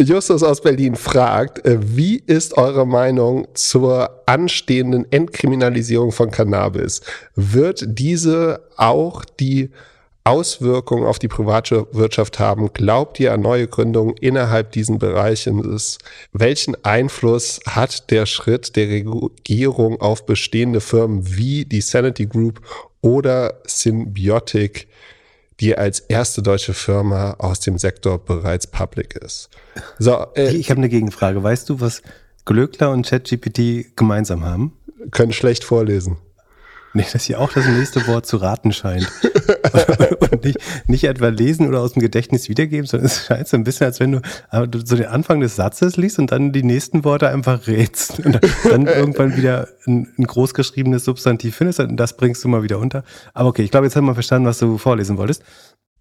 Justus 0.00 0.42
aus 0.42 0.60
Berlin 0.60 0.96
fragt, 0.96 1.64
äh, 1.64 1.78
wie 1.80 2.16
ist 2.16 2.58
eure 2.58 2.84
Meinung 2.84 3.46
zur 3.54 4.22
anstehenden 4.26 5.06
Entkriminalisierung 5.12 6.10
von 6.10 6.32
Cannabis? 6.32 7.00
Wird 7.36 7.84
diese 7.86 8.60
auch 8.76 9.24
die 9.24 9.70
Auswirkungen 10.24 11.06
auf 11.06 11.18
die 11.18 11.28
Privatwirtschaft 11.28 12.38
haben? 12.38 12.72
Glaubt 12.72 13.18
ihr 13.18 13.32
an 13.32 13.40
neue 13.40 13.66
Gründungen 13.66 14.16
innerhalb 14.16 14.72
diesen 14.72 14.98
Bereichen? 14.98 15.62
Welchen 16.32 16.84
Einfluss 16.84 17.60
hat 17.66 18.10
der 18.10 18.26
Schritt 18.26 18.76
der 18.76 18.88
Regierung 18.88 20.00
auf 20.00 20.26
bestehende 20.26 20.80
Firmen 20.80 21.36
wie 21.36 21.64
die 21.64 21.80
Sanity 21.80 22.26
Group 22.26 22.60
oder 23.00 23.60
Symbiotic, 23.66 24.88
die 25.60 25.76
als 25.76 26.00
erste 26.00 26.42
deutsche 26.42 26.74
Firma 26.74 27.34
aus 27.38 27.60
dem 27.60 27.78
Sektor 27.78 28.18
bereits 28.18 28.66
public 28.66 29.16
ist? 29.16 29.50
So, 29.98 30.26
äh, 30.36 30.54
ich 30.54 30.70
habe 30.70 30.78
eine 30.78 30.88
Gegenfrage. 30.88 31.42
Weißt 31.42 31.68
du, 31.68 31.80
was 31.80 32.02
Glöckler 32.44 32.90
und 32.90 33.06
ChatGPT 33.06 33.96
gemeinsam 33.96 34.44
haben? 34.44 34.72
Können 35.10 35.32
schlecht 35.32 35.64
vorlesen. 35.64 36.16
Nee, 36.94 37.06
dass 37.10 37.24
hier 37.24 37.40
auch 37.40 37.50
das 37.52 37.66
nächste 37.66 38.06
Wort 38.06 38.26
zu 38.26 38.36
raten 38.36 38.72
scheint. 38.72 39.10
und 40.30 40.44
nicht, 40.44 40.58
nicht 40.86 41.04
etwa 41.04 41.28
lesen 41.28 41.66
oder 41.66 41.80
aus 41.80 41.94
dem 41.94 42.02
Gedächtnis 42.02 42.50
wiedergeben, 42.50 42.86
sondern 42.86 43.06
es 43.06 43.24
scheint 43.24 43.48
so 43.48 43.56
ein 43.56 43.64
bisschen, 43.64 43.86
als 43.86 43.98
wenn 43.98 44.12
du, 44.12 44.20
du 44.68 44.84
so 44.84 44.96
den 44.96 45.06
Anfang 45.06 45.40
des 45.40 45.56
Satzes 45.56 45.96
liest 45.96 46.18
und 46.18 46.32
dann 46.32 46.52
die 46.52 46.62
nächsten 46.62 47.04
Worte 47.04 47.28
einfach 47.30 47.66
rätst. 47.66 48.20
Und 48.24 48.38
dann 48.64 48.86
irgendwann 48.86 49.36
wieder 49.36 49.68
ein, 49.86 50.12
ein 50.18 50.24
großgeschriebenes 50.24 51.04
Substantiv 51.04 51.56
findest 51.56 51.80
und 51.80 51.96
das 51.96 52.16
bringst 52.16 52.44
du 52.44 52.48
mal 52.48 52.62
wieder 52.62 52.78
unter. 52.78 53.04
Aber 53.32 53.48
okay, 53.48 53.62
ich 53.62 53.70
glaube, 53.70 53.86
jetzt 53.86 53.96
haben 53.96 54.04
wir 54.04 54.14
verstanden, 54.14 54.46
was 54.46 54.58
du 54.58 54.76
vorlesen 54.76 55.16
wolltest. 55.16 55.42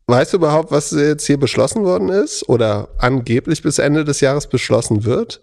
Weißt 0.07 0.33
du 0.33 0.37
überhaupt, 0.37 0.71
was 0.71 0.91
jetzt 0.91 1.25
hier 1.25 1.39
beschlossen 1.39 1.83
worden 1.83 2.09
ist 2.09 2.49
oder 2.49 2.89
angeblich 2.97 3.61
bis 3.61 3.79
Ende 3.79 4.03
des 4.03 4.19
Jahres 4.19 4.47
beschlossen 4.47 5.05
wird? 5.05 5.41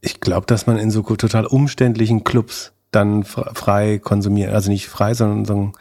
Ich 0.00 0.20
glaube, 0.20 0.46
dass 0.46 0.66
man 0.66 0.78
in 0.78 0.90
so 0.90 1.02
total 1.02 1.44
umständlichen 1.44 2.24
Clubs 2.24 2.72
dann 2.90 3.24
frei 3.24 3.98
konsumieren. 3.98 4.54
Also 4.54 4.70
nicht 4.70 4.88
frei, 4.88 5.14
sondern 5.14 5.44
so 5.44 5.72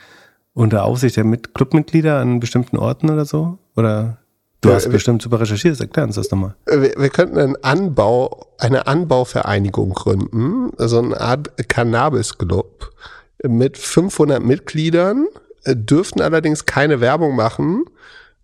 unter 0.53 0.83
Aufsicht 0.83 1.15
der 1.17 1.23
Mit 1.23 1.53
Clubmitglieder 1.53 2.19
an 2.19 2.39
bestimmten 2.39 2.77
Orten 2.77 3.09
oder 3.09 3.25
so? 3.25 3.59
Oder 3.75 4.17
du 4.61 4.69
ja, 4.69 4.75
hast 4.75 4.85
wir, 4.85 4.93
bestimmt 4.93 5.21
super 5.21 5.39
recherchiert, 5.39 5.79
erklär 5.79 6.05
uns 6.05 6.15
das 6.15 6.31
nochmal. 6.31 6.55
Wir, 6.65 6.93
wir 6.97 7.09
könnten 7.09 7.37
einen 7.37 7.55
Anbau, 7.63 8.47
eine 8.57 8.87
Anbauvereinigung 8.87 9.93
gründen, 9.93 10.71
so 10.77 10.99
eine 10.99 11.19
Art 11.19 11.51
Cannabis-Club 11.69 12.91
mit 13.43 13.77
500 13.77 14.41
Mitgliedern, 14.41 15.27
äh, 15.63 15.75
dürften 15.75 16.21
allerdings 16.21 16.65
keine 16.65 17.01
Werbung 17.01 17.35
machen, 17.35 17.85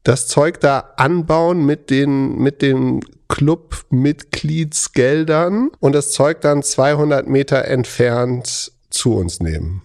das 0.03 0.27
Zeug 0.27 0.59
da 0.59 0.91
anbauen 0.97 1.65
mit 1.65 1.89
den, 1.89 2.37
mit 2.37 2.61
den 2.61 2.99
Clubmitgliedsgeldern 3.29 5.71
und 5.79 5.95
das 5.95 6.11
Zeug 6.11 6.41
dann 6.41 6.61
200 6.61 7.27
Meter 7.27 7.65
entfernt 7.65 8.73
zu 8.89 9.15
uns 9.15 9.39
nehmen. 9.39 9.81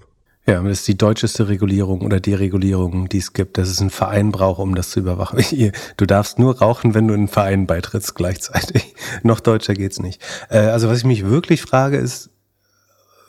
Ja, 0.49 0.63
das 0.63 0.81
ist 0.81 0.89
die 0.89 0.97
deutscheste 0.97 1.49
Regulierung 1.49 2.01
oder 2.01 2.21
Deregulierung, 2.21 3.11
die 3.11 3.19
es 3.19 3.35
gibt, 3.35 3.59
dass 3.59 3.69
es 3.69 3.83
einen 3.83 3.91
Verein 3.91 4.33
braucht, 4.33 4.61
um 4.61 4.75
das 4.75 4.91
zu 4.91 5.01
überwachen. 5.01 5.45
Du 5.99 6.07
darfst 6.07 6.39
nur 6.39 6.59
rauchen, 6.59 6.95
wenn 6.95 7.07
du 7.07 7.13
in 7.13 7.21
einen 7.21 7.29
Verein 7.29 7.67
beitrittst 7.67 8.15
gleichzeitig. 8.15 8.95
Noch 9.23 9.41
deutscher 9.41 9.75
geht's 9.75 10.01
nicht. 10.01 10.23
Äh, 10.49 10.61
also 10.61 10.89
was 10.89 10.99
ich 10.99 11.05
mich 11.05 11.27
wirklich 11.27 11.61
frage, 11.61 11.99
ist, 11.99 12.31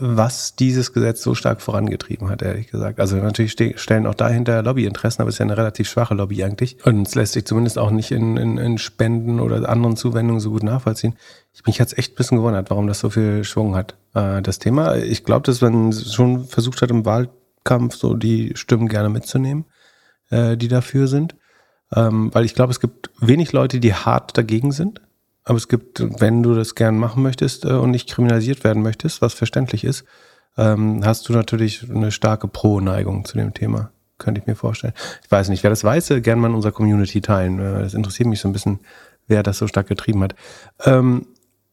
was 0.01 0.55
dieses 0.55 0.93
Gesetz 0.93 1.21
so 1.21 1.35
stark 1.35 1.61
vorangetrieben 1.61 2.29
hat, 2.29 2.41
ehrlich 2.41 2.67
gesagt. 2.67 3.01
Also 3.01 3.17
natürlich 3.17 3.53
stellen 3.79 4.07
auch 4.07 4.15
dahinter 4.15 4.63
Lobbyinteressen, 4.63 5.21
aber 5.21 5.27
es 5.27 5.35
ist 5.35 5.39
ja 5.39 5.45
eine 5.45 5.57
relativ 5.57 5.89
schwache 5.89 6.13
Lobby 6.13 6.41
eigentlich. 6.41 6.77
Und 6.85 7.05
es 7.05 7.15
lässt 7.15 7.33
sich 7.33 7.45
zumindest 7.45 7.77
auch 7.77 7.91
nicht 7.91 8.11
in, 8.11 8.37
in, 8.37 8.57
in 8.57 8.77
Spenden 8.77 9.41
oder 9.41 9.67
anderen 9.67 9.97
Zuwendungen 9.97 10.39
so 10.39 10.51
gut 10.51 10.63
nachvollziehen. 10.63 11.17
Ich 11.53 11.65
mich 11.65 11.77
jetzt 11.77 11.97
echt 11.97 12.13
ein 12.13 12.15
bisschen 12.15 12.37
gewundert, 12.37 12.69
warum 12.69 12.87
das 12.87 12.99
so 12.99 13.09
viel 13.09 13.43
Schwung 13.43 13.75
hat, 13.75 13.97
äh, 14.15 14.41
das 14.41 14.59
Thema. 14.59 14.95
Ich 14.95 15.25
glaube, 15.25 15.45
dass 15.45 15.59
man 15.59 15.91
schon 15.91 16.45
versucht 16.45 16.81
hat, 16.81 16.91
im 16.91 17.03
Wahlkampf 17.03 17.95
so 17.95 18.15
die 18.15 18.53
Stimmen 18.55 18.87
gerne 18.87 19.09
mitzunehmen, 19.09 19.65
äh, 20.29 20.55
die 20.55 20.69
dafür 20.69 21.07
sind. 21.07 21.35
Ähm, 21.93 22.33
weil 22.33 22.45
ich 22.45 22.55
glaube, 22.55 22.71
es 22.71 22.79
gibt 22.79 23.09
wenig 23.19 23.51
Leute, 23.51 23.81
die 23.81 23.93
hart 23.93 24.37
dagegen 24.37 24.71
sind. 24.71 25.01
Aber 25.49 25.57
es 25.57 25.67
gibt, 25.67 26.21
wenn 26.21 26.43
du 26.43 26.53
das 26.53 26.75
gern 26.75 26.99
machen 26.99 27.23
möchtest 27.23 27.65
äh, 27.65 27.69
und 27.69 27.89
nicht 27.89 28.07
kriminalisiert 28.07 28.63
werden 28.63 28.83
möchtest, 28.83 29.19
was 29.23 29.33
verständlich 29.33 29.83
ist, 29.83 30.05
ähm, 30.57 31.01
hast 31.03 31.27
du 31.27 31.33
natürlich 31.33 31.89
eine 31.89 32.11
starke 32.11 32.47
Pro-Neigung 32.47 33.25
zu 33.25 33.35
dem 33.35 33.55
Thema. 33.55 33.89
Könnte 34.19 34.39
ich 34.39 34.45
mir 34.45 34.53
vorstellen. 34.53 34.93
Ich 35.23 35.31
weiß 35.31 35.49
nicht, 35.49 35.63
wer 35.63 35.71
das 35.71 35.83
weiß, 35.83 36.11
äh, 36.11 36.21
gern 36.21 36.37
mal 36.37 36.49
in 36.49 36.53
unserer 36.53 36.71
Community 36.71 37.19
teilen. 37.21 37.57
Äh, 37.57 37.81
das 37.81 37.95
interessiert 37.95 38.29
mich 38.29 38.41
so 38.41 38.47
ein 38.47 38.53
bisschen, 38.53 38.81
wer 39.25 39.41
das 39.41 39.57
so 39.57 39.65
stark 39.65 39.87
getrieben 39.87 40.21
hat. 40.21 40.35
Ähm, 40.85 41.25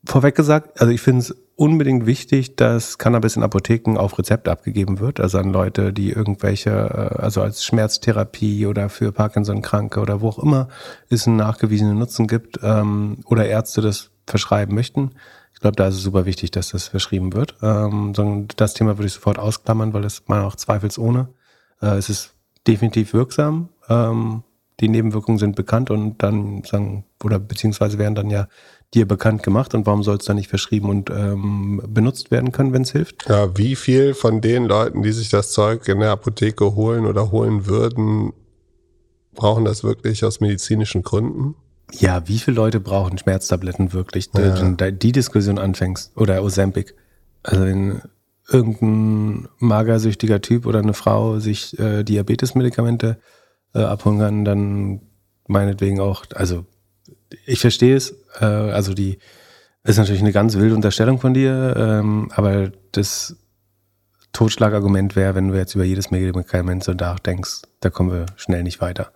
vorweg 0.07 0.35
gesagt, 0.35 0.81
also 0.81 0.91
ich 0.91 1.03
finde 1.03 1.21
es 1.21 1.37
unbedingt 1.57 2.05
wichtig, 2.05 2.57
dass 2.57 2.99
Cannabis 2.99 3.37
in 3.37 3.43
Apotheken 3.43 3.97
auf 3.97 4.19
Rezept 4.19 4.47
abgegeben 4.47 5.01
wird, 5.01 5.21
also 5.21 5.39
an 5.39 5.53
Leute, 5.53 5.93
die 5.93 6.11
irgendwelche, 6.11 6.71
äh, 6.71 7.23
also 7.23 7.41
als 7.41 7.65
Schmerztherapie 7.65 8.67
oder 8.67 8.89
für 8.91 9.11
Parkinson-Kranke 9.11 10.01
oder 10.01 10.21
wo 10.21 10.29
auch 10.29 10.39
immer 10.39 10.69
es 11.09 11.27
einen 11.27 11.37
nachgewiesenen 11.37 11.99
Nutzen 11.99 12.27
gibt 12.27 12.61
ähm, 12.63 13.19
oder 13.25 13.47
Ärzte 13.47 13.81
das 13.81 14.11
verschreiben 14.27 14.75
möchten. 14.75 15.13
Ich 15.55 15.61
glaube, 15.61 15.77
da 15.77 15.89
ist 15.89 15.95
es 15.95 16.03
super 16.03 16.27
wichtig, 16.27 16.51
dass 16.51 16.69
das 16.69 16.89
verschrieben 16.89 17.33
wird. 17.33 17.55
Ähm, 17.63 18.13
das 18.57 18.75
Thema 18.75 18.99
würde 18.99 19.07
ich 19.07 19.15
sofort 19.15 19.39
ausklammern, 19.39 19.95
weil 19.95 20.05
es 20.05 20.25
man 20.27 20.43
auch 20.43 20.57
zweifelsohne. 20.57 21.29
Äh, 21.81 21.97
es 21.97 22.11
ist 22.11 22.35
definitiv 22.67 23.15
wirksam. 23.15 23.71
Ähm, 23.89 24.43
die 24.81 24.91
Nebenwirkungen 24.91 25.39
sind 25.39 25.57
bekannt 25.57 25.91
und 25.91 26.23
dann 26.23 26.63
sagen, 26.65 27.05
oder 27.25 27.39
beziehungsweise 27.39 27.99
werden 27.99 28.15
dann 28.15 28.29
ja 28.29 28.47
dir 28.95 29.07
bekannt 29.07 29.43
gemacht 29.43 29.75
und 29.75 29.87
warum 29.87 30.03
soll 30.03 30.17
es 30.17 30.25
dann 30.25 30.37
nicht 30.37 30.49
verschrieben 30.49 30.89
und 30.89 31.11
ähm, 31.11 31.83
benutzt 31.89 32.31
werden 32.31 32.53
können, 32.53 32.73
wenn 32.73 32.83
es 32.83 32.93
hilft? 32.93 33.29
Ja, 33.29 33.57
wie 33.57 33.77
viel 33.77 34.15
von 34.15 34.41
den 34.41 34.65
Leuten, 34.65 35.03
die 35.03 35.13
sich 35.13 35.29
das 35.29 35.53
Zeug 35.53 35.87
in 35.89 36.01
der 36.01 36.13
Apotheke 36.13 36.75
holen 36.75 37.05
oder 37.05 37.31
holen 37.31 37.67
würden, 37.67 38.33
brauchen 39.35 39.65
das 39.65 39.85
wirklich 39.85 40.25
aus 40.25 40.41
medizinischen 40.41 41.03
Gründen? 41.03 41.57
Ja, 41.93 42.27
wie 42.27 42.39
viele 42.39 42.57
Leute 42.57 42.81
brauchen 42.81 43.19
Schmerztabletten 43.19 43.93
wirklich? 43.93 44.31
Ja. 44.37 44.71
Die, 44.71 44.93
die 44.93 45.13
Diskussion 45.13 45.59
anfängst 45.59 46.17
oder 46.17 46.43
Ozempic. 46.43 46.95
Also 47.43 47.65
in, 47.65 48.03
irgendein 48.49 49.49
magersüchtiger 49.59 50.41
Typ 50.41 50.67
oder 50.67 50.79
eine 50.79 50.95
Frau 50.95 51.39
sich 51.39 51.79
äh, 51.79 52.05
Diabetesmedikamente 52.05 53.19
äh, 53.75 53.97
kann, 53.97 54.45
dann 54.45 55.01
meinetwegen 55.49 56.01
auch, 56.01 56.25
also 56.35 56.65
ich 57.47 57.61
verstehe 57.61 57.97
es, 57.97 58.15
äh, 58.41 58.45
also 58.45 58.95
die 58.95 59.19
ist 59.85 59.99
natürlich 59.99 60.21
eine 60.21 60.33
ganz 60.33 60.57
wilde 60.57 60.75
Unterstellung 60.75 61.21
von 61.21 61.35
dir, 61.35 61.75
ähm, 61.77 62.31
aber 62.35 62.73
das 62.93 63.37
Totschlagargument 64.33 65.17
wäre, 65.17 65.35
wenn 65.35 65.49
du 65.49 65.57
jetzt 65.57 65.75
über 65.75 65.85
jedes 65.85 66.11
Medikament 66.11 66.85
so 66.85 66.93
nachdenkst, 66.93 67.63
da 67.81 67.91
kommen 67.91 68.13
wir 68.13 68.27
schnell 68.37 68.63
nicht 68.63 68.81
weiter. 68.81 69.13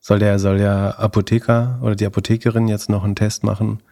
Soll 0.00 0.18
der, 0.18 0.38
soll 0.38 0.58
der 0.58 0.98
Apotheker 0.98 1.78
oder 1.82 1.94
die 1.94 2.06
Apothekerin 2.06 2.66
jetzt 2.66 2.88
noch 2.88 3.04
einen 3.04 3.14
Test 3.14 3.44
machen? 3.44 3.82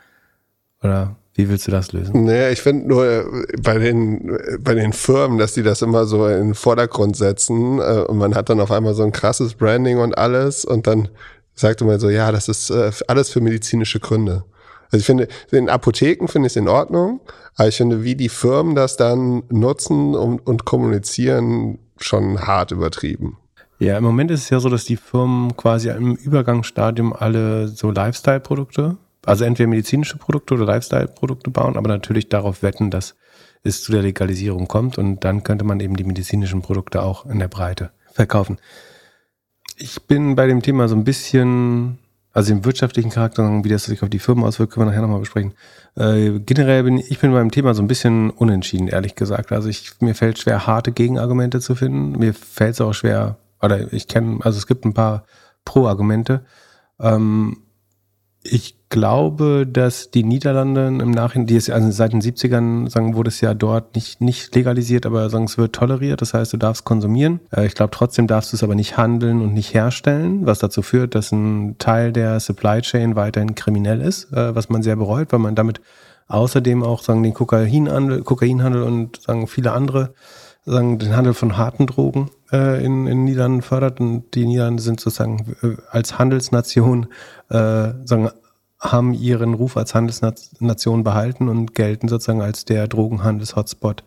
Oder 0.82 1.16
wie 1.34 1.48
willst 1.48 1.66
du 1.66 1.70
das 1.70 1.92
lösen? 1.92 2.24
Naja, 2.24 2.50
ich 2.50 2.62
finde 2.62 2.88
nur 2.88 3.06
äh, 3.06 3.24
bei 3.62 3.78
den, 3.78 4.36
bei 4.60 4.74
den 4.74 4.92
Firmen, 4.92 5.38
dass 5.38 5.52
die 5.52 5.62
das 5.62 5.82
immer 5.82 6.06
so 6.06 6.26
in 6.26 6.48
den 6.48 6.54
Vordergrund 6.54 7.16
setzen 7.16 7.78
äh, 7.78 8.04
und 8.08 8.16
man 8.18 8.34
hat 8.34 8.48
dann 8.48 8.60
auf 8.60 8.72
einmal 8.72 8.94
so 8.94 9.04
ein 9.04 9.12
krasses 9.12 9.54
Branding 9.54 9.98
und 9.98 10.16
alles 10.16 10.64
und 10.64 10.86
dann 10.86 11.08
sagt 11.58 11.80
man 11.80 11.98
so, 11.98 12.08
ja, 12.08 12.32
das 12.32 12.48
ist 12.48 12.70
äh, 12.70 12.90
alles 13.06 13.30
für 13.30 13.40
medizinische 13.40 14.00
Gründe. 14.00 14.44
Also 14.90 15.00
ich 15.00 15.06
finde, 15.06 15.28
in 15.50 15.68
Apotheken 15.68 16.28
finde 16.28 16.46
ich 16.46 16.52
es 16.52 16.56
in 16.56 16.68
Ordnung, 16.68 17.20
aber 17.56 17.68
ich 17.68 17.76
finde, 17.76 18.04
wie 18.04 18.14
die 18.14 18.28
Firmen 18.30 18.74
das 18.74 18.96
dann 18.96 19.42
nutzen 19.50 20.14
und, 20.14 20.46
und 20.46 20.64
kommunizieren, 20.64 21.78
schon 21.98 22.46
hart 22.46 22.70
übertrieben. 22.70 23.36
Ja, 23.80 23.98
im 23.98 24.04
Moment 24.04 24.30
ist 24.30 24.44
es 24.44 24.50
ja 24.50 24.60
so, 24.60 24.68
dass 24.68 24.84
die 24.84 24.96
Firmen 24.96 25.56
quasi 25.56 25.90
im 25.90 26.14
Übergangsstadium 26.14 27.12
alle 27.12 27.68
so 27.68 27.90
Lifestyle-Produkte 27.90 28.96
also 29.28 29.44
entweder 29.44 29.68
medizinische 29.68 30.16
Produkte 30.16 30.54
oder 30.54 30.64
Lifestyle-Produkte 30.64 31.50
bauen, 31.50 31.76
aber 31.76 31.88
natürlich 31.88 32.28
darauf 32.30 32.62
wetten, 32.62 32.90
dass 32.90 33.14
es 33.62 33.82
zu 33.82 33.92
der 33.92 34.02
Legalisierung 34.02 34.68
kommt 34.68 34.96
und 34.96 35.22
dann 35.24 35.42
könnte 35.42 35.64
man 35.64 35.80
eben 35.80 35.96
die 35.96 36.04
medizinischen 36.04 36.62
Produkte 36.62 37.02
auch 37.02 37.26
in 37.26 37.38
der 37.38 37.48
Breite 37.48 37.90
verkaufen. 38.10 38.58
Ich 39.80 40.02
bin 40.02 40.34
bei 40.34 40.46
dem 40.46 40.60
Thema 40.60 40.88
so 40.88 40.96
ein 40.96 41.04
bisschen, 41.04 41.98
also 42.32 42.52
im 42.52 42.64
wirtschaftlichen 42.64 43.10
Charakter, 43.10 43.62
wie 43.62 43.68
das 43.68 43.84
sich 43.84 44.02
auf 44.02 44.08
die 44.08 44.18
Firmen 44.18 44.44
auswirkt, 44.44 44.72
können 44.72 44.86
wir 44.86 44.90
nachher 44.90 45.02
nochmal 45.02 45.20
besprechen. 45.20 45.54
Äh, 45.96 46.40
generell 46.40 46.82
bin 46.82 46.98
ich 46.98 47.18
bin 47.20 47.32
beim 47.32 47.50
Thema 47.50 47.74
so 47.74 47.82
ein 47.82 47.88
bisschen 47.88 48.30
unentschieden, 48.30 48.88
ehrlich 48.88 49.14
gesagt. 49.14 49.52
Also 49.52 49.68
ich, 49.68 49.92
mir 50.00 50.14
fällt 50.14 50.38
schwer, 50.38 50.66
harte 50.66 50.90
Gegenargumente 50.90 51.60
zu 51.60 51.76
finden. 51.76 52.18
Mir 52.18 52.34
fällt 52.34 52.74
es 52.74 52.80
auch 52.80 52.92
schwer, 52.92 53.38
oder 53.62 53.92
ich 53.92 54.08
kenne, 54.08 54.40
also 54.42 54.58
es 54.58 54.66
gibt 54.66 54.84
ein 54.84 54.94
paar 54.94 55.24
Pro-Argumente. 55.64 56.44
Ähm, 56.98 57.58
ich 58.42 58.77
glaube, 58.90 59.66
dass 59.66 60.10
die 60.10 60.24
Niederlande 60.24 60.86
im 60.86 61.10
Nachhinein, 61.10 61.46
die 61.46 61.56
ist 61.56 61.70
also 61.70 61.90
seit 61.90 62.12
den 62.12 62.22
70ern, 62.22 62.88
sagen, 62.88 63.14
wurde 63.14 63.28
es 63.28 63.40
ja 63.40 63.54
dort 63.54 63.94
nicht, 63.94 64.20
nicht 64.20 64.54
legalisiert, 64.54 65.04
aber 65.04 65.28
sagen, 65.30 65.44
es 65.44 65.58
wird 65.58 65.74
toleriert. 65.74 66.22
Das 66.22 66.34
heißt, 66.34 66.52
du 66.52 66.56
darfst 66.56 66.84
konsumieren. 66.84 67.40
Äh, 67.54 67.66
ich 67.66 67.74
glaube, 67.74 67.90
trotzdem 67.92 68.26
darfst 68.26 68.52
du 68.52 68.56
es 68.56 68.62
aber 68.62 68.74
nicht 68.74 68.96
handeln 68.96 69.42
und 69.42 69.52
nicht 69.52 69.74
herstellen, 69.74 70.46
was 70.46 70.58
dazu 70.58 70.82
führt, 70.82 71.14
dass 71.14 71.32
ein 71.32 71.76
Teil 71.78 72.12
der 72.12 72.40
Supply 72.40 72.80
Chain 72.80 73.16
weiterhin 73.16 73.54
kriminell 73.54 74.00
ist, 74.00 74.32
äh, 74.32 74.54
was 74.54 74.68
man 74.68 74.82
sehr 74.82 74.96
bereut, 74.96 75.32
weil 75.32 75.40
man 75.40 75.54
damit 75.54 75.80
außerdem 76.28 76.82
auch 76.82 77.02
sagen, 77.02 77.22
den 77.22 77.34
Kokainhandel, 77.34 78.22
Kokainhandel 78.22 78.82
und 78.82 79.20
sagen, 79.20 79.46
viele 79.46 79.72
andere 79.72 80.14
sagen, 80.64 80.98
den 80.98 81.16
Handel 81.16 81.34
von 81.34 81.56
harten 81.56 81.86
Drogen 81.86 82.30
äh, 82.52 82.84
in, 82.84 83.06
in 83.06 83.24
Niederlanden 83.24 83.62
fördert. 83.62 84.00
Und 84.00 84.34
die 84.34 84.46
Niederlande 84.46 84.82
sind 84.82 85.00
sozusagen 85.00 85.56
äh, 85.62 85.76
als 85.90 86.18
Handelsnation 86.18 87.06
äh, 87.48 87.92
sagen, 88.04 88.30
haben 88.80 89.12
ihren 89.12 89.54
Ruf 89.54 89.76
als 89.76 89.94
Handelsnation 89.94 91.02
behalten 91.02 91.48
und 91.48 91.74
gelten 91.74 92.08
sozusagen 92.08 92.42
als 92.42 92.64
der 92.64 92.86
Drogenhandels-Hotspot, 92.86 94.04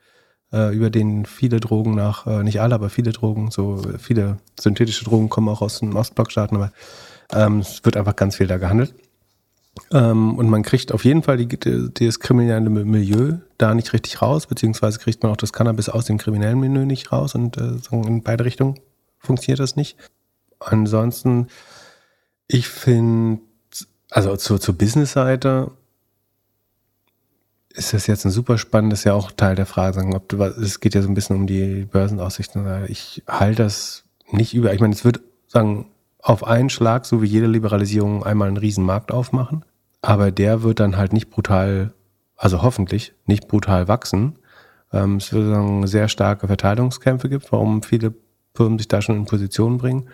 äh, 0.54 0.74
über 0.74 0.90
den 0.90 1.26
viele 1.26 1.60
Drogen 1.60 1.96
nach, 1.96 2.26
äh, 2.26 2.44
nicht 2.44 2.62
alle, 2.62 2.76
aber 2.76 2.90
viele 2.90 3.12
Drogen, 3.12 3.52
so 3.52 3.82
viele 4.00 4.38
synthetische 4.60 5.06
Drogen 5.06 5.30
kommen 5.30 5.50
auch 5.50 5.62
aus 5.62 5.80
den 5.80 5.96
Ostblockstaaten, 5.96 6.58
aber 6.58 6.72
ähm, 7.34 7.60
es 7.60 7.84
wird 7.84 7.98
einfach 7.98 8.16
ganz 8.16 8.38
viel 8.38 8.48
da 8.48 8.58
gehandelt. 8.58 8.94
Ähm, 9.92 10.38
und 10.38 10.50
man 10.50 10.64
kriegt 10.64 10.92
auf 10.92 11.06
jeden 11.06 11.24
Fall 11.24 11.38
die, 11.38 11.48
die, 11.48 12.06
das 12.06 12.20
kriminelle 12.20 12.70
Milieu 12.70 13.38
da 13.58 13.74
nicht 13.74 13.94
richtig 13.94 14.22
raus, 14.22 14.48
beziehungsweise 14.48 15.00
kriegt 15.00 15.24
man 15.24 15.32
auch 15.32 15.38
das 15.38 15.54
Cannabis 15.54 15.90
aus 15.90 16.06
dem 16.06 16.18
kriminellen 16.18 16.60
Milieu 16.60 16.86
nicht 16.86 17.12
raus 17.12 17.36
und 17.36 17.58
äh, 17.58 17.78
in 17.92 18.22
beide 18.22 18.46
Richtungen 18.46 18.80
funktioniert 19.20 19.60
das 19.60 19.76
nicht. 19.76 19.98
Ansonsten, 20.60 21.48
ich 22.48 22.68
finde 22.68 23.42
also 24.12 24.36
zur, 24.36 24.60
zur 24.60 24.78
Business-Seite 24.78 25.72
ist 27.74 27.94
das 27.94 28.08
jetzt 28.08 28.26
ein 28.26 28.32
super 28.32 28.58
spannendes, 28.58 29.06
ja 29.06 29.14
auch 29.14 29.32
Teil 29.32 29.56
der 29.56 29.66
Frage, 29.66 29.96
sagen, 29.96 30.14
ob 30.14 30.28
du, 30.28 30.44
es 30.44 30.82
geht 30.82 30.94
ja 30.94 31.02
so 31.02 31.08
ein 31.08 31.14
bisschen 31.14 31.38
um 31.38 31.48
die 31.48 31.86
Börsenaussichten. 31.86 32.86
Ich 32.90 33.24
halte 33.28 33.64
das 33.64 34.04
nicht 34.30 34.54
über. 34.54 34.74
Ich 34.74 34.82
meine, 34.82 34.94
es 34.94 35.06
wird 35.06 35.22
sagen, 35.48 35.88
auf 36.20 36.46
einen 36.46 36.70
Schlag, 36.70 37.06
so 37.06 37.22
wie 37.22 37.28
jede 37.28 37.48
Liberalisierung, 37.48 38.24
einmal 38.24 38.50
einen 38.50 38.58
riesen 38.58 38.84
Markt 38.84 39.12
aufmachen. 39.12 39.64
Aber 40.02 40.32
der 40.32 40.62
wird 40.64 40.82
dann 40.82 40.98
halt 40.98 41.14
nicht 41.14 41.30
brutal, 41.30 41.94
also 42.36 42.62
hoffentlich 42.62 43.14
nicht 43.26 43.48
brutal 43.48 43.88
wachsen. 43.88 44.38
Ähm, 44.92 45.16
es 45.16 45.32
wird 45.32 45.48
sagen, 45.48 45.88
sehr 45.88 46.10
starke 46.10 46.48
Verteilungskämpfe 46.48 47.30
gibt, 47.30 47.52
warum 47.52 47.82
viele 47.82 48.14
Firmen 48.54 48.78
sich 48.78 48.90
da 48.90 49.02
schon 49.02 49.16
in 49.16 49.26
Position 49.26 49.78
bringen. 49.78 50.10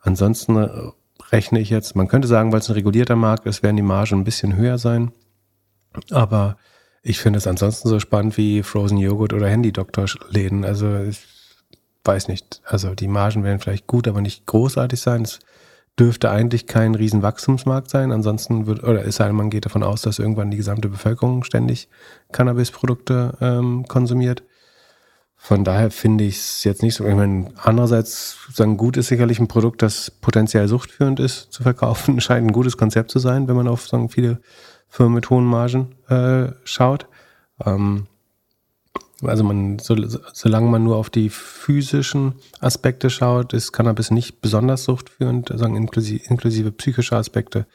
Ansonsten 0.00 0.56
äh, 0.56 0.90
rechne 1.32 1.60
ich 1.60 1.70
jetzt. 1.70 1.96
Man 1.96 2.08
könnte 2.08 2.28
sagen, 2.28 2.52
weil 2.52 2.60
es 2.60 2.68
ein 2.68 2.74
regulierter 2.74 3.16
Markt 3.16 3.46
ist, 3.46 3.62
werden 3.62 3.76
die 3.76 3.82
Margen 3.82 4.20
ein 4.20 4.24
bisschen 4.24 4.56
höher 4.56 4.78
Aber 6.10 6.56
ich 7.02 7.18
finde 7.20 7.38
es 7.38 7.46
ansonsten 7.46 7.88
so 7.88 7.98
spannend 8.00 8.36
wie 8.36 8.62
Frozen 8.62 8.98
Joghurt 8.98 9.32
oder 9.32 9.48
Handy-Doktor-Läden. 9.48 10.64
Also 10.64 10.98
ich 10.98 11.20
weiß 12.04 12.28
nicht. 12.28 12.60
Also 12.64 12.94
die 12.94 13.08
Margen 13.08 13.44
werden 13.44 13.60
vielleicht 13.60 13.86
gut, 13.86 14.08
aber 14.08 14.20
nicht 14.20 14.46
großartig 14.46 15.00
sein. 15.00 15.22
Es 15.22 15.40
dürfte 15.98 16.30
eigentlich 16.30 16.66
kein 16.66 16.94
Riesenwachstumsmarkt 16.94 17.90
sein. 17.90 18.12
Ansonsten 18.12 18.66
wird, 18.66 18.82
oder 18.82 19.04
es 19.04 19.16
sei 19.16 19.26
denn, 19.26 19.36
man 19.36 19.50
geht 19.50 19.66
davon 19.66 19.82
aus, 19.82 20.02
dass 20.02 20.18
irgendwann 20.18 20.50
die 20.50 20.56
gesamte 20.56 20.88
Bevölkerung 20.88 21.44
ständig 21.44 21.88
Cannabis-Produkte 22.32 23.36
ähm, 23.40 23.84
konsumiert. 23.86 24.42
Von 25.42 25.64
daher 25.64 25.90
finde 25.90 26.24
ich 26.24 26.36
es 26.36 26.64
jetzt 26.64 26.82
nicht 26.82 26.94
so. 26.94 27.06
Ich 27.06 27.14
meine, 27.14 27.50
andererseits 27.56 28.36
sagen, 28.52 28.76
gut 28.76 28.98
ist 28.98 29.08
sicherlich 29.08 29.40
ein 29.40 29.48
Produkt, 29.48 29.80
das 29.80 30.10
potenziell 30.10 30.68
suchtführend 30.68 31.18
ist 31.18 31.50
zu 31.50 31.62
verkaufen. 31.62 32.20
Scheint 32.20 32.46
ein 32.46 32.52
gutes 32.52 32.76
Konzept 32.76 33.10
zu 33.10 33.18
sein, 33.18 33.48
wenn 33.48 33.56
man 33.56 33.66
auf 33.66 33.88
sagen, 33.88 34.10
viele 34.10 34.40
Firmen 34.86 35.14
mit 35.14 35.30
hohen 35.30 35.46
Margen 35.46 35.96
äh, 36.08 36.52
schaut. 36.64 37.06
Ähm, 37.64 38.06
also 39.22 39.42
man, 39.42 39.78
so, 39.78 39.96
solange 40.32 40.68
man 40.68 40.84
nur 40.84 40.96
auf 40.96 41.08
die 41.08 41.30
physischen 41.30 42.34
Aspekte 42.60 43.08
schaut, 43.08 43.54
ist 43.54 43.72
Cannabis 43.72 44.10
nicht 44.10 44.42
besonders 44.42 44.84
suchtführend, 44.84 45.50
sagen 45.54 45.74
inklusive, 45.74 46.22
inklusive 46.28 46.70
psychischer 46.72 47.16
Aspekte 47.16 47.66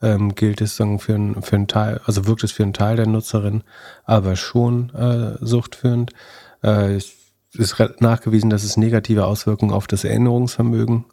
ähm, 0.00 0.34
gilt 0.36 0.60
es 0.60 0.76
sagen, 0.76 1.00
für, 1.00 1.14
ein, 1.14 1.42
für 1.42 1.56
einen 1.56 1.66
Teil, 1.66 2.00
also 2.04 2.26
wirkt 2.26 2.44
es 2.44 2.52
für 2.52 2.62
einen 2.62 2.72
Teil 2.72 2.96
der 2.96 3.06
Nutzerin, 3.06 3.64
aber 4.04 4.36
schon 4.36 4.90
äh, 4.94 5.36
suchtführend. 5.44 6.12
Äh, 6.62 6.96
es 6.96 7.14
ist 7.54 7.76
nachgewiesen, 8.00 8.50
dass 8.50 8.64
es 8.64 8.76
negative 8.76 9.26
Auswirkungen 9.26 9.72
auf 9.72 9.86
das 9.86 10.04
Erinnerungsvermögen 10.04 11.04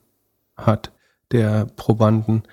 hat 0.58 0.92
der 1.32 1.66
Probanden. 1.76 2.44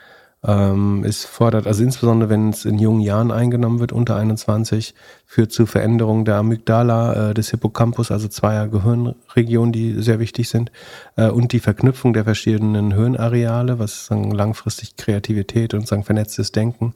Ähm, 0.44 1.04
es 1.04 1.24
fordert, 1.24 1.68
also 1.68 1.84
insbesondere 1.84 2.28
wenn 2.28 2.48
es 2.48 2.64
in 2.64 2.78
jungen 2.78 3.00
Jahren 3.00 3.30
eingenommen 3.30 3.78
wird, 3.78 3.92
unter 3.92 4.16
21, 4.16 4.94
führt 5.24 5.52
zu 5.52 5.66
Veränderungen 5.66 6.24
der 6.24 6.36
Amygdala, 6.36 7.30
äh, 7.30 7.34
des 7.34 7.50
Hippocampus, 7.50 8.10
also 8.10 8.26
zweier 8.26 8.66
Gehirnregionen, 8.66 9.72
die 9.72 10.02
sehr 10.02 10.18
wichtig 10.18 10.48
sind, 10.48 10.72
äh, 11.16 11.28
und 11.28 11.52
die 11.52 11.60
Verknüpfung 11.60 12.12
der 12.12 12.24
verschiedenen 12.24 12.92
Hirnareale, 12.92 13.78
was 13.78 14.10
langfristig 14.10 14.96
Kreativität 14.96 15.74
und 15.74 15.86
vernetztes 15.86 16.50
Denken 16.50 16.94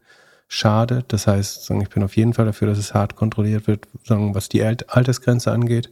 schade. 0.48 1.04
Das 1.08 1.26
heißt, 1.26 1.70
ich 1.70 1.88
bin 1.88 2.02
auf 2.02 2.16
jeden 2.16 2.34
Fall 2.34 2.46
dafür, 2.46 2.68
dass 2.68 2.78
es 2.78 2.94
hart 2.94 3.16
kontrolliert 3.16 3.66
wird, 3.66 3.88
was 4.08 4.48
die 4.48 4.62
Altersgrenze 4.62 5.52
angeht. 5.52 5.90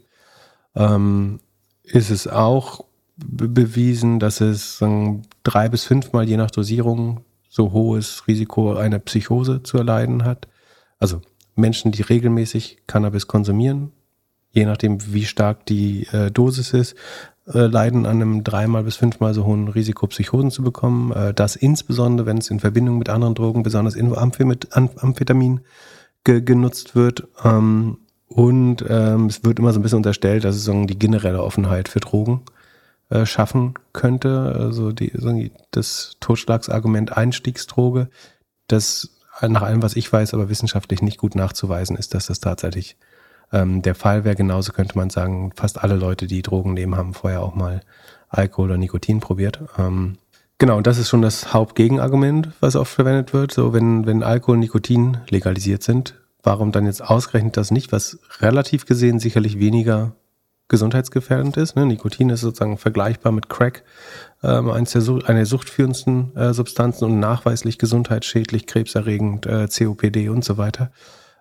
Ähm, 0.75 1.39
ist 1.83 2.09
es 2.09 2.27
auch 2.27 2.85
bewiesen, 3.17 4.19
dass 4.19 4.41
es 4.41 4.83
drei 5.43 5.69
bis 5.69 5.85
fünfmal 5.85 6.27
je 6.27 6.37
nach 6.37 6.51
Dosierung 6.51 7.21
so 7.49 7.71
hohes 7.71 8.27
Risiko 8.27 8.75
einer 8.75 8.99
Psychose 8.99 9.63
zu 9.63 9.77
erleiden 9.77 10.25
hat. 10.25 10.47
Also 10.99 11.21
Menschen, 11.55 11.91
die 11.91 12.01
regelmäßig 12.01 12.79
Cannabis 12.87 13.27
konsumieren, 13.27 13.91
je 14.51 14.65
nachdem, 14.65 15.13
wie 15.13 15.25
stark 15.25 15.65
die 15.65 16.07
äh, 16.07 16.31
Dosis 16.31 16.73
ist, 16.73 16.95
äh, 17.47 17.67
leiden 17.67 18.05
an 18.05 18.21
einem 18.21 18.43
dreimal 18.43 18.83
bis 18.83 18.95
fünfmal 18.95 19.33
so 19.33 19.45
hohen 19.45 19.67
Risiko, 19.67 20.07
Psychosen 20.07 20.51
zu 20.51 20.63
bekommen. 20.63 21.11
Äh, 21.11 21.33
das 21.33 21.55
insbesondere, 21.55 22.25
wenn 22.25 22.37
es 22.37 22.49
in 22.49 22.59
Verbindung 22.59 22.97
mit 22.97 23.09
anderen 23.09 23.35
Drogen, 23.35 23.63
besonders 23.63 23.95
in 23.95 24.15
Amphetamin, 24.15 25.61
ge 26.23 26.41
genutzt 26.41 26.95
wird. 26.95 27.27
Ähm, 27.43 27.97
und 28.27 28.83
ähm, 28.89 29.27
es 29.27 29.43
wird 29.43 29.59
immer 29.59 29.71
so 29.71 29.79
ein 29.79 29.83
bisschen 29.83 29.97
unterstellt, 29.97 30.43
dass 30.43 30.55
es 30.55 30.65
so 30.65 30.85
die 30.85 30.97
generelle 30.97 31.43
Offenheit 31.43 31.87
für 31.87 31.99
Drogen 31.99 32.41
äh, 33.09 33.25
schaffen 33.25 33.75
könnte. 33.93 34.55
Also 34.57 34.91
die, 34.91 35.51
das 35.71 36.17
Totschlagsargument 36.19 37.15
Einstiegsdroge, 37.15 38.09
das 38.67 39.11
nach 39.41 39.61
allem, 39.61 39.83
was 39.83 39.95
ich 39.95 40.11
weiß, 40.11 40.33
aber 40.33 40.49
wissenschaftlich 40.49 41.01
nicht 41.01 41.17
gut 41.17 41.35
nachzuweisen 41.35 41.97
ist, 41.97 42.13
dass 42.13 42.27
das 42.27 42.39
tatsächlich 42.39 42.97
ähm, 43.55 43.81
der 43.81 43.95
Fall 43.95 44.25
wäre. 44.25 44.35
Genauso 44.35 44.73
könnte 44.73 44.97
man 44.97 45.09
sagen, 45.09 45.51
fast 45.55 45.81
alle 45.81 45.95
Leute, 45.95 46.27
die 46.27 46.41
Drogen 46.41 46.73
nehmen, 46.73 46.95
haben 46.95 47.13
vorher 47.13 47.41
auch 47.41 47.55
mal 47.55 47.81
Alkohol 48.29 48.69
oder 48.69 48.77
Nikotin 48.77 49.21
probiert. 49.21 49.59
Ähm, 49.77 50.17
genau, 50.57 50.77
und 50.77 50.85
das 50.87 50.97
ist 50.97 51.09
schon 51.09 51.21
das 51.21 51.53
Hauptgegenargument, 51.53 52.49
was 52.59 52.75
oft 52.75 52.93
verwendet 52.93 53.33
wird. 53.33 53.53
So, 53.53 53.73
wenn, 53.73 54.05
wenn 54.05 54.23
Alkohol 54.23 54.55
und 54.55 54.59
Nikotin 54.59 55.17
legalisiert 55.29 55.83
sind, 55.83 56.15
warum 56.43 56.71
dann 56.71 56.85
jetzt 56.85 57.01
ausgerechnet 57.01 57.57
das 57.57 57.71
nicht, 57.71 57.91
was 57.91 58.19
relativ 58.39 58.85
gesehen 58.85 59.19
sicherlich 59.19 59.57
weniger 59.59 60.15
gesundheitsgefährdend 60.67 61.57
ist. 61.57 61.75
Ne? 61.75 61.85
Nikotin 61.85 62.29
ist 62.29 62.41
sozusagen 62.41 62.77
vergleichbar 62.77 63.31
mit 63.31 63.49
Crack, 63.49 63.83
ähm, 64.43 64.69
eines 64.71 64.91
der, 64.91 65.03
eine 65.27 65.39
der 65.39 65.45
suchtführendsten 65.45 66.35
äh, 66.35 66.53
Substanzen 66.53 67.05
und 67.05 67.19
nachweislich 67.19 67.77
gesundheitsschädlich, 67.77 68.65
krebserregend, 68.65 69.45
äh, 69.45 69.67
COPD 69.67 70.29
und 70.29 70.43
so 70.43 70.57
weiter. 70.57 70.91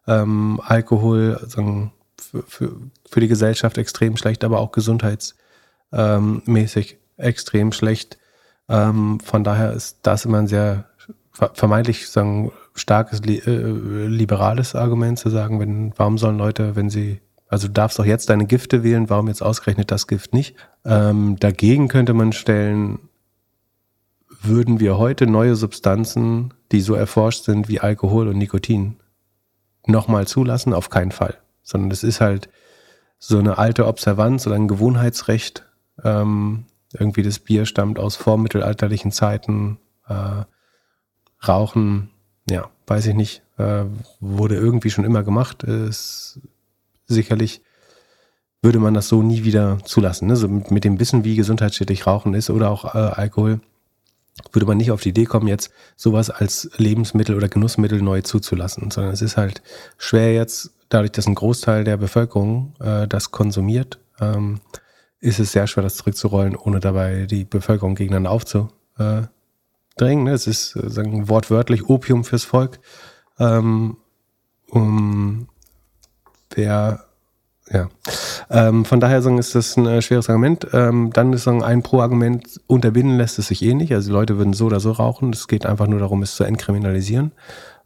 Ähm, 0.07 0.61
Alkohol 0.63 1.41
sagen, 1.47 1.93
für, 2.21 2.43
für, 2.43 2.77
für 3.09 3.21
die 3.21 3.29
Gesellschaft 3.29 3.79
extrem 3.79 4.17
schlecht, 4.17 4.43
aber 4.45 4.61
auch 4.61 4.73
gesundheitsmäßig 4.73 6.93
ähm, 6.93 6.99
extrem 7.17 7.73
schlecht. 7.73 8.19
Ähm, 8.69 9.21
von 9.21 9.45
daher 9.45 9.73
ist 9.73 9.99
das 10.03 10.25
immer 10.25 10.39
ein 10.39 10.47
sehr 10.47 10.87
vermeintlich 11.33 12.09
sagen, 12.09 12.53
starkes 12.75 13.21
äh, 13.21 14.07
liberales 14.07 14.75
Argument 14.75 15.19
zu 15.19 15.31
sagen, 15.31 15.61
wenn, 15.61 15.93
warum 15.97 16.19
sollen 16.19 16.39
Leute, 16.39 16.77
wenn 16.77 16.91
sie 16.91 17.21
also 17.55 17.69
du 17.69 17.75
darfst 17.75 18.01
auch 18.01 18.05
jetzt 18.05 18.31
deine 18.31 18.47
Gifte 18.47 18.83
wählen, 18.83 19.09
warum 19.11 19.29
jetzt 19.29 19.43
ausgerechnet 19.43 19.93
das 19.93 20.09
Gift 20.09 20.35
nicht? 20.35 20.57
Ähm, 20.85 21.37
dagegen 21.39 21.87
könnte 21.87 22.13
man 22.13 22.33
stellen, 22.33 22.99
würden 24.43 24.81
wir 24.81 24.99
heute 24.99 25.29
neue 25.29 25.55
Substanzen, 25.55 26.53
die 26.73 26.81
so 26.81 26.95
erforscht 26.95 27.45
sind 27.45 27.69
wie 27.69 27.79
Alkohol 27.79 28.27
und 28.27 28.39
Nikotin, 28.39 28.97
nochmal 29.87 30.27
zulassen? 30.27 30.75
Auf 30.75 30.91
keinen 30.91 31.13
Fall. 31.13 31.39
Sondern 31.65 31.91
es 31.91 32.05
ist 32.05 32.21
halt 32.21 32.49
so 33.19 33.39
eine 33.39 33.59
alte 33.59 33.87
Observanz 33.87 34.47
oder 34.47 34.55
ein 34.55 34.69
Gewohnheitsrecht. 34.69 35.67
Ähm, 36.05 36.67
irgendwie 36.93 37.23
das 37.23 37.41
Bier 37.41 37.67
stammt 37.67 37.99
aus 37.99 38.15
vormittelalterlichen 38.15 39.11
Zeiten. 39.11 39.79
Äh, 40.07 40.45
Rauchen, 41.47 42.11
ja, 42.49 42.71
weiß 42.87 43.07
ich 43.07 43.15
nicht, 43.15 43.43
äh, 43.59 43.85
wurde 44.21 44.55
irgendwie 44.55 44.91
schon 44.91 45.05
immer 45.05 45.23
gemacht. 45.25 45.65
Ist 45.65 46.41
sicherlich 47.07 47.61
würde 48.65 48.79
man 48.79 48.95
das 48.95 49.09
so 49.09 49.23
nie 49.23 49.45
wieder 49.45 49.79
zulassen. 49.85 50.27
Ne? 50.27 50.37
So 50.37 50.49
mit, 50.49 50.71
mit, 50.71 50.85
dem 50.85 50.99
Wissen, 50.99 51.23
wie 51.23 51.37
gesundheitsschädlich 51.37 52.07
Rauchen 52.07 52.33
ist 52.33 52.49
oder 52.49 52.71
auch 52.71 52.95
äh, 52.95 52.99
Alkohol, 52.99 53.61
würde 54.53 54.67
man 54.67 54.77
nicht 54.77 54.91
auf 54.91 55.03
die 55.03 55.11
Idee 55.11 55.25
kommen, 55.25 55.47
jetzt 55.47 55.71
sowas 55.97 56.31
als 56.31 56.71
Lebensmittel 56.77 57.37
oder 57.37 57.49
Genussmittel 57.49 58.03
neu 58.03 58.23
zuzulassen, 58.23 58.91
sondern 58.91 59.13
es 59.13 59.23
ist 59.23 59.37
halt 59.37 59.63
schwer 59.97 60.35
jetzt, 60.35 60.73
dadurch, 60.89 61.13
dass 61.13 61.27
ein 61.27 61.35
Großteil 61.35 61.85
der 61.85 61.97
Bevölkerung 61.97 62.75
äh, 62.81 63.07
das 63.07 63.31
konsumiert, 63.31 63.99
ähm, 64.21 64.61
ist 65.21 65.39
es 65.39 65.53
sehr 65.53 65.67
schwer, 65.67 65.83
das 65.83 65.97
zurückzurollen, 65.97 66.57
ohne 66.57 66.81
dabei 66.81 67.27
die 67.27 67.45
Bevölkerung 67.45 67.95
gegeneinander 67.95 68.31
aufzudrängen. 68.31 69.29
Ne? 69.99 70.33
Es 70.33 70.47
ist 70.47 70.77
äh, 70.77 70.91
sagen, 70.91 71.29
wortwörtlich 71.29 71.89
Opium 71.89 72.25
fürs 72.25 72.45
Volk. 72.45 72.81
Ähm, 73.39 73.97
um, 74.69 75.49
wer 76.55 77.05
ja. 77.71 77.89
Ähm, 78.51 78.85
von 78.85 79.01
daher 79.01 79.23
sagen, 79.23 79.39
ist 79.39 79.55
das 79.55 79.77
ein 79.77 79.87
äh, 79.87 80.03
schweres 80.03 80.29
Argument. 80.29 80.67
Ähm, 80.73 81.11
dann 81.13 81.33
ist 81.33 81.45
sagen, 81.45 81.63
ein 81.63 81.83
Pro-Argument, 81.83 82.61
unterbinden 82.67 83.17
lässt 83.17 83.39
es 83.39 83.49
sich 83.49 83.63
eh 83.63 83.75
nicht. 83.75 83.93
Also 83.93 84.09
die 84.09 84.13
Leute 84.13 84.39
würden 84.39 84.53
so 84.53 84.67
oder 84.67 84.81
so 84.81 84.93
rauchen. 84.93 85.33
Es 85.33 85.49
geht 85.49 85.67
einfach 85.67 85.87
nur 85.87 86.01
darum, 86.01 86.23
es 86.23 86.37
zu 86.37 86.45
entkriminalisieren. 86.45 87.33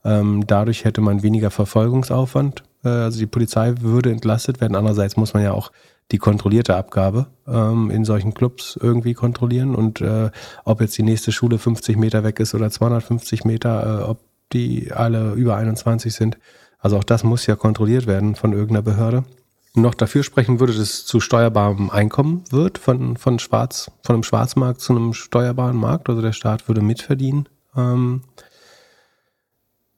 Ähm, 0.04 0.46
dadurch 0.46 0.84
hätte 0.84 1.00
man 1.00 1.22
weniger 1.22 1.50
Verfolgungsaufwand. 1.50 2.62
Äh, 2.84 2.88
also 2.88 3.18
die 3.18 3.26
Polizei 3.26 3.74
würde 3.80 4.10
entlastet 4.10 4.60
werden. 4.60 4.76
Andererseits 4.76 5.16
muss 5.16 5.34
man 5.34 5.42
ja 5.42 5.52
auch 5.52 5.70
die 6.10 6.18
kontrollierte 6.18 6.74
Abgabe 6.74 7.26
ähm, 7.46 7.90
in 7.90 8.04
solchen 8.04 8.34
Clubs 8.34 8.78
irgendwie 8.80 9.14
kontrollieren. 9.14 9.74
Und 9.74 10.00
äh, 10.00 10.30
ob 10.64 10.80
jetzt 10.80 10.96
die 10.96 11.02
nächste 11.02 11.32
Schule 11.32 11.58
50 11.58 11.96
Meter 11.96 12.24
weg 12.24 12.40
ist 12.40 12.54
oder 12.54 12.70
250 12.70 13.44
Meter, 13.44 14.00
äh, 14.00 14.02
ob 14.04 14.20
die 14.52 14.92
alle 14.92 15.32
über 15.32 15.56
21 15.56 16.14
sind, 16.14 16.38
also 16.78 16.96
auch 16.96 17.04
das 17.04 17.24
muss 17.24 17.46
ja 17.46 17.56
kontrolliert 17.56 18.06
werden 18.06 18.34
von 18.34 18.52
irgendeiner 18.52 18.82
Behörde. 18.82 19.24
Noch 19.74 19.94
dafür 19.94 20.22
sprechen 20.22 20.60
würde, 20.60 20.72
dass 20.72 20.82
es 20.82 21.06
zu 21.06 21.20
steuerbarem 21.20 21.90
Einkommen 21.90 22.44
wird, 22.50 22.78
von, 22.78 23.16
von, 23.16 23.38
Schwarz, 23.38 23.90
von 24.02 24.16
einem 24.16 24.22
Schwarzmarkt 24.22 24.80
zu 24.80 24.94
einem 24.94 25.14
steuerbaren 25.14 25.76
Markt. 25.76 26.08
Also 26.08 26.22
der 26.22 26.32
Staat 26.32 26.68
würde 26.68 26.80
mitverdienen. 26.80 27.48
Ähm, 27.76 28.22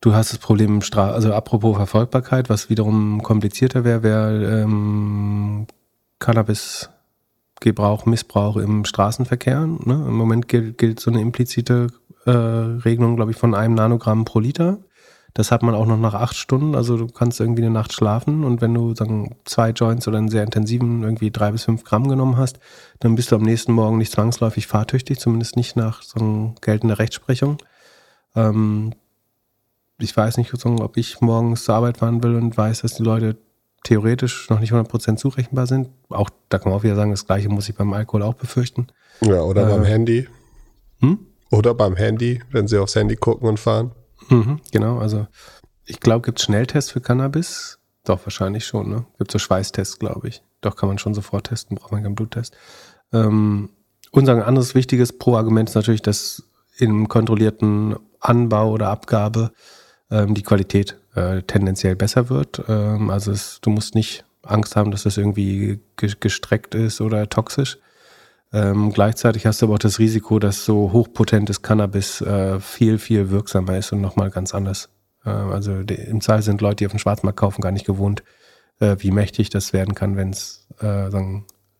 du 0.00 0.12
hast 0.12 0.32
das 0.32 0.38
Problem, 0.38 0.82
Stra 0.82 1.10
also 1.10 1.32
apropos 1.32 1.76
Verfolgbarkeit, 1.76 2.50
was 2.50 2.68
wiederum 2.68 3.22
komplizierter 3.22 3.84
wäre, 3.84 4.02
wäre 4.02 4.62
ähm, 4.62 5.66
Cannabisgebrauch, 6.18 8.06
Missbrauch 8.06 8.56
im 8.56 8.84
Straßenverkehr. 8.84 9.66
Ne? 9.66 10.04
Im 10.08 10.14
Moment 10.14 10.48
gilt, 10.48 10.78
gilt 10.78 11.00
so 11.00 11.10
eine 11.10 11.20
implizite 11.20 11.88
äh, 12.26 12.30
Regelung, 12.30 13.16
glaube 13.16 13.30
ich, 13.30 13.36
von 13.36 13.54
einem 13.54 13.74
Nanogramm 13.74 14.24
pro 14.24 14.40
Liter. 14.40 14.78
Das 15.34 15.52
hat 15.52 15.62
man 15.62 15.74
auch 15.74 15.86
noch 15.86 15.98
nach 15.98 16.14
acht 16.14 16.36
Stunden. 16.36 16.74
Also 16.74 16.96
du 16.96 17.06
kannst 17.06 17.40
irgendwie 17.40 17.62
eine 17.62 17.70
Nacht 17.70 17.92
schlafen 17.92 18.44
und 18.44 18.60
wenn 18.60 18.74
du 18.74 18.94
sagen 18.94 19.36
zwei 19.44 19.70
Joints 19.70 20.08
oder 20.08 20.18
einen 20.18 20.28
sehr 20.28 20.42
intensiven 20.42 21.02
irgendwie 21.02 21.30
drei 21.30 21.52
bis 21.52 21.64
fünf 21.64 21.84
Gramm 21.84 22.08
genommen 22.08 22.36
hast, 22.36 22.58
dann 22.98 23.14
bist 23.14 23.30
du 23.30 23.36
am 23.36 23.42
nächsten 23.42 23.72
Morgen 23.72 23.98
nicht 23.98 24.12
zwangsläufig 24.12 24.66
fahrtüchtig, 24.66 25.18
zumindest 25.18 25.56
nicht 25.56 25.76
nach 25.76 26.02
so 26.02 26.54
geltender 26.60 26.98
Rechtsprechung. 26.98 27.58
Ähm, 28.34 28.92
ich 29.98 30.16
weiß 30.16 30.38
nicht, 30.38 30.52
ob 30.64 30.96
ich 30.96 31.20
morgens 31.20 31.64
zur 31.64 31.74
Arbeit 31.74 31.98
fahren 31.98 32.22
will 32.22 32.34
und 32.34 32.56
weiß, 32.56 32.82
dass 32.82 32.94
die 32.94 33.02
Leute 33.02 33.36
theoretisch 33.84 34.48
noch 34.50 34.60
nicht 34.60 34.72
100% 34.72 35.16
zurechenbar 35.16 35.66
sind. 35.66 35.88
Auch 36.08 36.30
da 36.48 36.58
kann 36.58 36.70
man 36.70 36.78
auch 36.78 36.84
wieder 36.84 36.96
sagen, 36.96 37.10
das 37.10 37.26
gleiche 37.26 37.48
muss 37.48 37.68
ich 37.68 37.74
beim 37.74 37.92
Alkohol 37.92 38.22
auch 38.22 38.34
befürchten. 38.34 38.88
Ja, 39.20 39.42
oder 39.42 39.66
äh, 39.66 39.70
beim 39.70 39.84
Handy. 39.84 40.28
Hm? 41.00 41.18
Oder 41.50 41.74
beim 41.74 41.96
Handy, 41.96 42.42
wenn 42.50 42.68
sie 42.68 42.78
aufs 42.78 42.94
Handy 42.94 43.16
gucken 43.16 43.48
und 43.48 43.58
fahren. 43.58 43.92
Mhm, 44.30 44.60
genau, 44.70 44.98
also 44.98 45.26
ich 45.84 46.00
glaube, 46.00 46.24
gibt 46.24 46.38
es 46.38 46.44
Schnelltests 46.44 46.92
für 46.92 47.00
Cannabis? 47.00 47.78
Doch, 48.04 48.24
wahrscheinlich 48.24 48.64
schon, 48.64 48.88
ne? 48.88 49.06
Gibt 49.18 49.30
so 49.30 49.38
Schweißtests, 49.38 49.98
glaube 49.98 50.28
ich. 50.28 50.42
Doch, 50.60 50.76
kann 50.76 50.88
man 50.88 50.98
schon 50.98 51.14
sofort 51.14 51.48
testen, 51.48 51.76
braucht 51.76 51.92
man 51.92 52.02
keinen 52.02 52.14
Bluttest. 52.14 52.56
Ähm, 53.12 53.70
unser 54.12 54.46
anderes 54.46 54.74
wichtiges 54.74 55.16
Pro-Argument 55.18 55.68
ist 55.68 55.74
natürlich, 55.74 56.02
dass 56.02 56.44
im 56.78 57.08
kontrollierten 57.08 57.96
Anbau 58.20 58.70
oder 58.70 58.88
Abgabe 58.88 59.52
ähm, 60.10 60.34
die 60.34 60.42
Qualität 60.42 60.96
äh, 61.14 61.42
tendenziell 61.42 61.96
besser 61.96 62.28
wird. 62.30 62.62
Ähm, 62.68 63.10
also 63.10 63.32
es, 63.32 63.60
du 63.60 63.70
musst 63.70 63.94
nicht 63.94 64.24
Angst 64.42 64.76
haben, 64.76 64.90
dass 64.90 65.02
das 65.02 65.18
irgendwie 65.18 65.80
gestreckt 65.96 66.74
ist 66.74 67.00
oder 67.00 67.28
toxisch. 67.28 67.78
Ähm, 68.52 68.92
gleichzeitig 68.92 69.46
hast 69.46 69.62
du 69.62 69.66
aber 69.66 69.74
auch 69.74 69.78
das 69.78 69.98
Risiko, 69.98 70.38
dass 70.38 70.64
so 70.64 70.92
hochpotentes 70.92 71.62
Cannabis 71.62 72.20
äh, 72.20 72.58
viel, 72.58 72.98
viel 72.98 73.30
wirksamer 73.30 73.78
ist 73.78 73.92
und 73.92 74.00
nochmal 74.00 74.30
ganz 74.30 74.54
anders. 74.54 74.88
Äh, 75.24 75.30
also 75.30 75.82
die, 75.82 75.94
im 75.94 76.20
Zahl 76.20 76.42
sind 76.42 76.60
Leute, 76.60 76.76
die 76.76 76.86
auf 76.86 76.92
dem 76.92 76.98
Schwarzmarkt 76.98 77.38
kaufen, 77.38 77.60
gar 77.60 77.70
nicht 77.70 77.86
gewohnt, 77.86 78.24
äh, 78.80 78.96
wie 78.98 79.12
mächtig 79.12 79.50
das 79.50 79.72
werden 79.72 79.94
kann, 79.94 80.16
wenn 80.16 80.30
es 80.30 80.66
äh, 80.80 81.08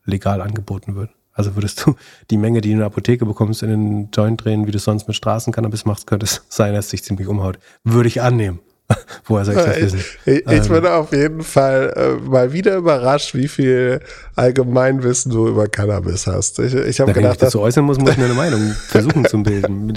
legal 0.05 0.41
angeboten 0.41 0.95
wird. 0.95 1.11
Also 1.33 1.55
würdest 1.55 1.85
du 1.85 1.95
die 2.29 2.37
Menge, 2.37 2.61
die 2.61 2.69
du 2.69 2.73
in 2.73 2.79
der 2.79 2.87
Apotheke 2.87 3.25
bekommst, 3.25 3.63
in 3.63 3.69
den 3.69 4.09
Joint 4.11 4.43
drehen, 4.43 4.65
wie 4.65 4.71
du 4.71 4.79
sonst 4.79 5.07
mit 5.07 5.15
Straßencannabis 5.15 5.85
machst, 5.85 6.07
könnte 6.07 6.25
es 6.25 6.45
sein, 6.49 6.73
dass 6.73 6.85
es 6.85 6.91
dich 6.91 7.03
ziemlich 7.03 7.27
umhaut. 7.27 7.59
Würde 7.83 8.07
ich 8.07 8.21
annehmen. 8.21 8.59
Woher 9.25 9.45
soll 9.45 9.55
ich 9.55 9.63
das 9.63 9.81
wissen? 9.81 9.99
Ich, 10.25 10.47
ich 10.47 10.67
ähm, 10.67 10.67
bin 10.67 10.85
auf 10.85 11.11
jeden 11.11 11.43
Fall 11.43 11.93
äh, 11.95 12.29
mal 12.29 12.53
wieder 12.53 12.75
überrascht, 12.75 13.33
wie 13.35 13.47
viel 13.47 13.99
Allgemeinwissen 14.35 15.31
du 15.31 15.47
über 15.47 15.67
Cannabis 15.67 16.27
hast. 16.27 16.59
Ich, 16.59 16.73
ich 16.73 16.99
habe 16.99 17.13
gedacht, 17.13 17.25
wenn 17.25 17.31
ich 17.31 17.37
dazu 17.37 17.61
äußern 17.61 17.85
muss, 17.85 17.99
muss 17.99 18.11
ich 18.11 18.17
eine 18.17 18.33
Meinung 18.33 18.71
versuchen 18.87 19.25
zu 19.25 19.43
bilden. 19.43 19.89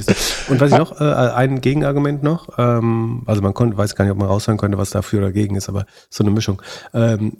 Und 0.48 0.60
was 0.60 0.72
ich 0.72 0.78
noch, 0.78 1.00
äh, 1.00 1.04
ein 1.04 1.60
Gegenargument 1.60 2.22
noch, 2.22 2.58
ähm, 2.58 3.22
also 3.26 3.42
man 3.42 3.54
konnte, 3.54 3.76
weiß 3.76 3.94
gar 3.94 4.04
nicht, 4.04 4.12
ob 4.12 4.18
man 4.18 4.28
raushören 4.28 4.58
könnte, 4.58 4.78
was 4.78 4.90
dafür 4.90 5.20
oder 5.20 5.28
dagegen 5.28 5.56
ist, 5.56 5.68
aber 5.68 5.86
so 6.10 6.24
eine 6.24 6.30
Mischung. 6.30 6.60
Ähm, 6.92 7.36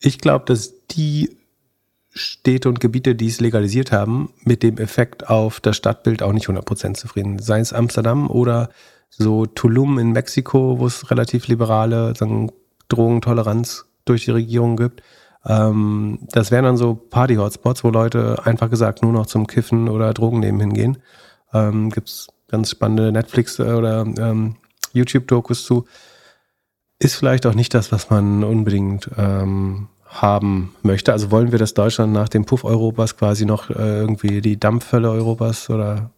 ich 0.00 0.18
glaube, 0.18 0.44
dass 0.46 0.86
die 0.88 1.36
Städte 2.16 2.68
und 2.68 2.80
Gebiete, 2.80 3.14
die 3.14 3.28
es 3.28 3.40
legalisiert 3.40 3.92
haben, 3.92 4.30
mit 4.42 4.62
dem 4.62 4.78
Effekt 4.78 5.28
auf 5.28 5.60
das 5.60 5.76
Stadtbild 5.76 6.22
auch 6.22 6.32
nicht 6.32 6.48
100% 6.48 6.94
zufrieden. 6.94 7.38
Sei 7.38 7.60
es 7.60 7.72
Amsterdam 7.72 8.30
oder 8.30 8.70
so 9.08 9.46
Tulum 9.46 9.98
in 9.98 10.12
Mexiko, 10.12 10.78
wo 10.78 10.86
es 10.86 11.10
relativ 11.10 11.48
liberale 11.48 12.12
Drogentoleranz 12.88 13.86
durch 14.04 14.24
die 14.24 14.30
Regierung 14.30 14.76
gibt. 14.76 15.02
Ähm, 15.44 16.18
das 16.32 16.50
wären 16.50 16.64
dann 16.64 16.76
so 16.76 16.94
Party-Hotspots, 16.94 17.84
wo 17.84 17.90
Leute 17.90 18.44
einfach 18.44 18.70
gesagt 18.70 19.02
nur 19.02 19.12
noch 19.12 19.26
zum 19.26 19.46
Kiffen 19.46 19.88
oder 19.88 20.12
Drogen 20.12 20.40
nehmen 20.40 20.60
hingehen. 20.60 20.98
Ähm, 21.52 21.90
Gibt 21.90 22.08
es 22.08 22.28
ganz 22.48 22.70
spannende 22.70 23.12
Netflix- 23.12 23.60
oder 23.60 24.02
ähm, 24.02 24.56
YouTube-Dokus 24.92 25.64
zu. 25.64 25.86
Ist 26.98 27.16
vielleicht 27.16 27.46
auch 27.46 27.54
nicht 27.54 27.74
das, 27.74 27.92
was 27.92 28.10
man 28.10 28.42
unbedingt 28.42 29.10
ähm, 29.16 29.88
haben 30.06 30.74
möchte. 30.82 31.12
Also 31.12 31.30
wollen 31.30 31.52
wir, 31.52 31.58
dass 31.58 31.74
Deutschland 31.74 32.12
nach 32.12 32.28
dem 32.28 32.44
Puff 32.44 32.64
Europas 32.64 33.16
quasi 33.16 33.44
noch 33.44 33.70
äh, 33.70 34.00
irgendwie 34.00 34.40
die 34.40 34.58
Dampfhölle 34.58 35.10
Europas 35.10 35.68
oder 35.68 36.10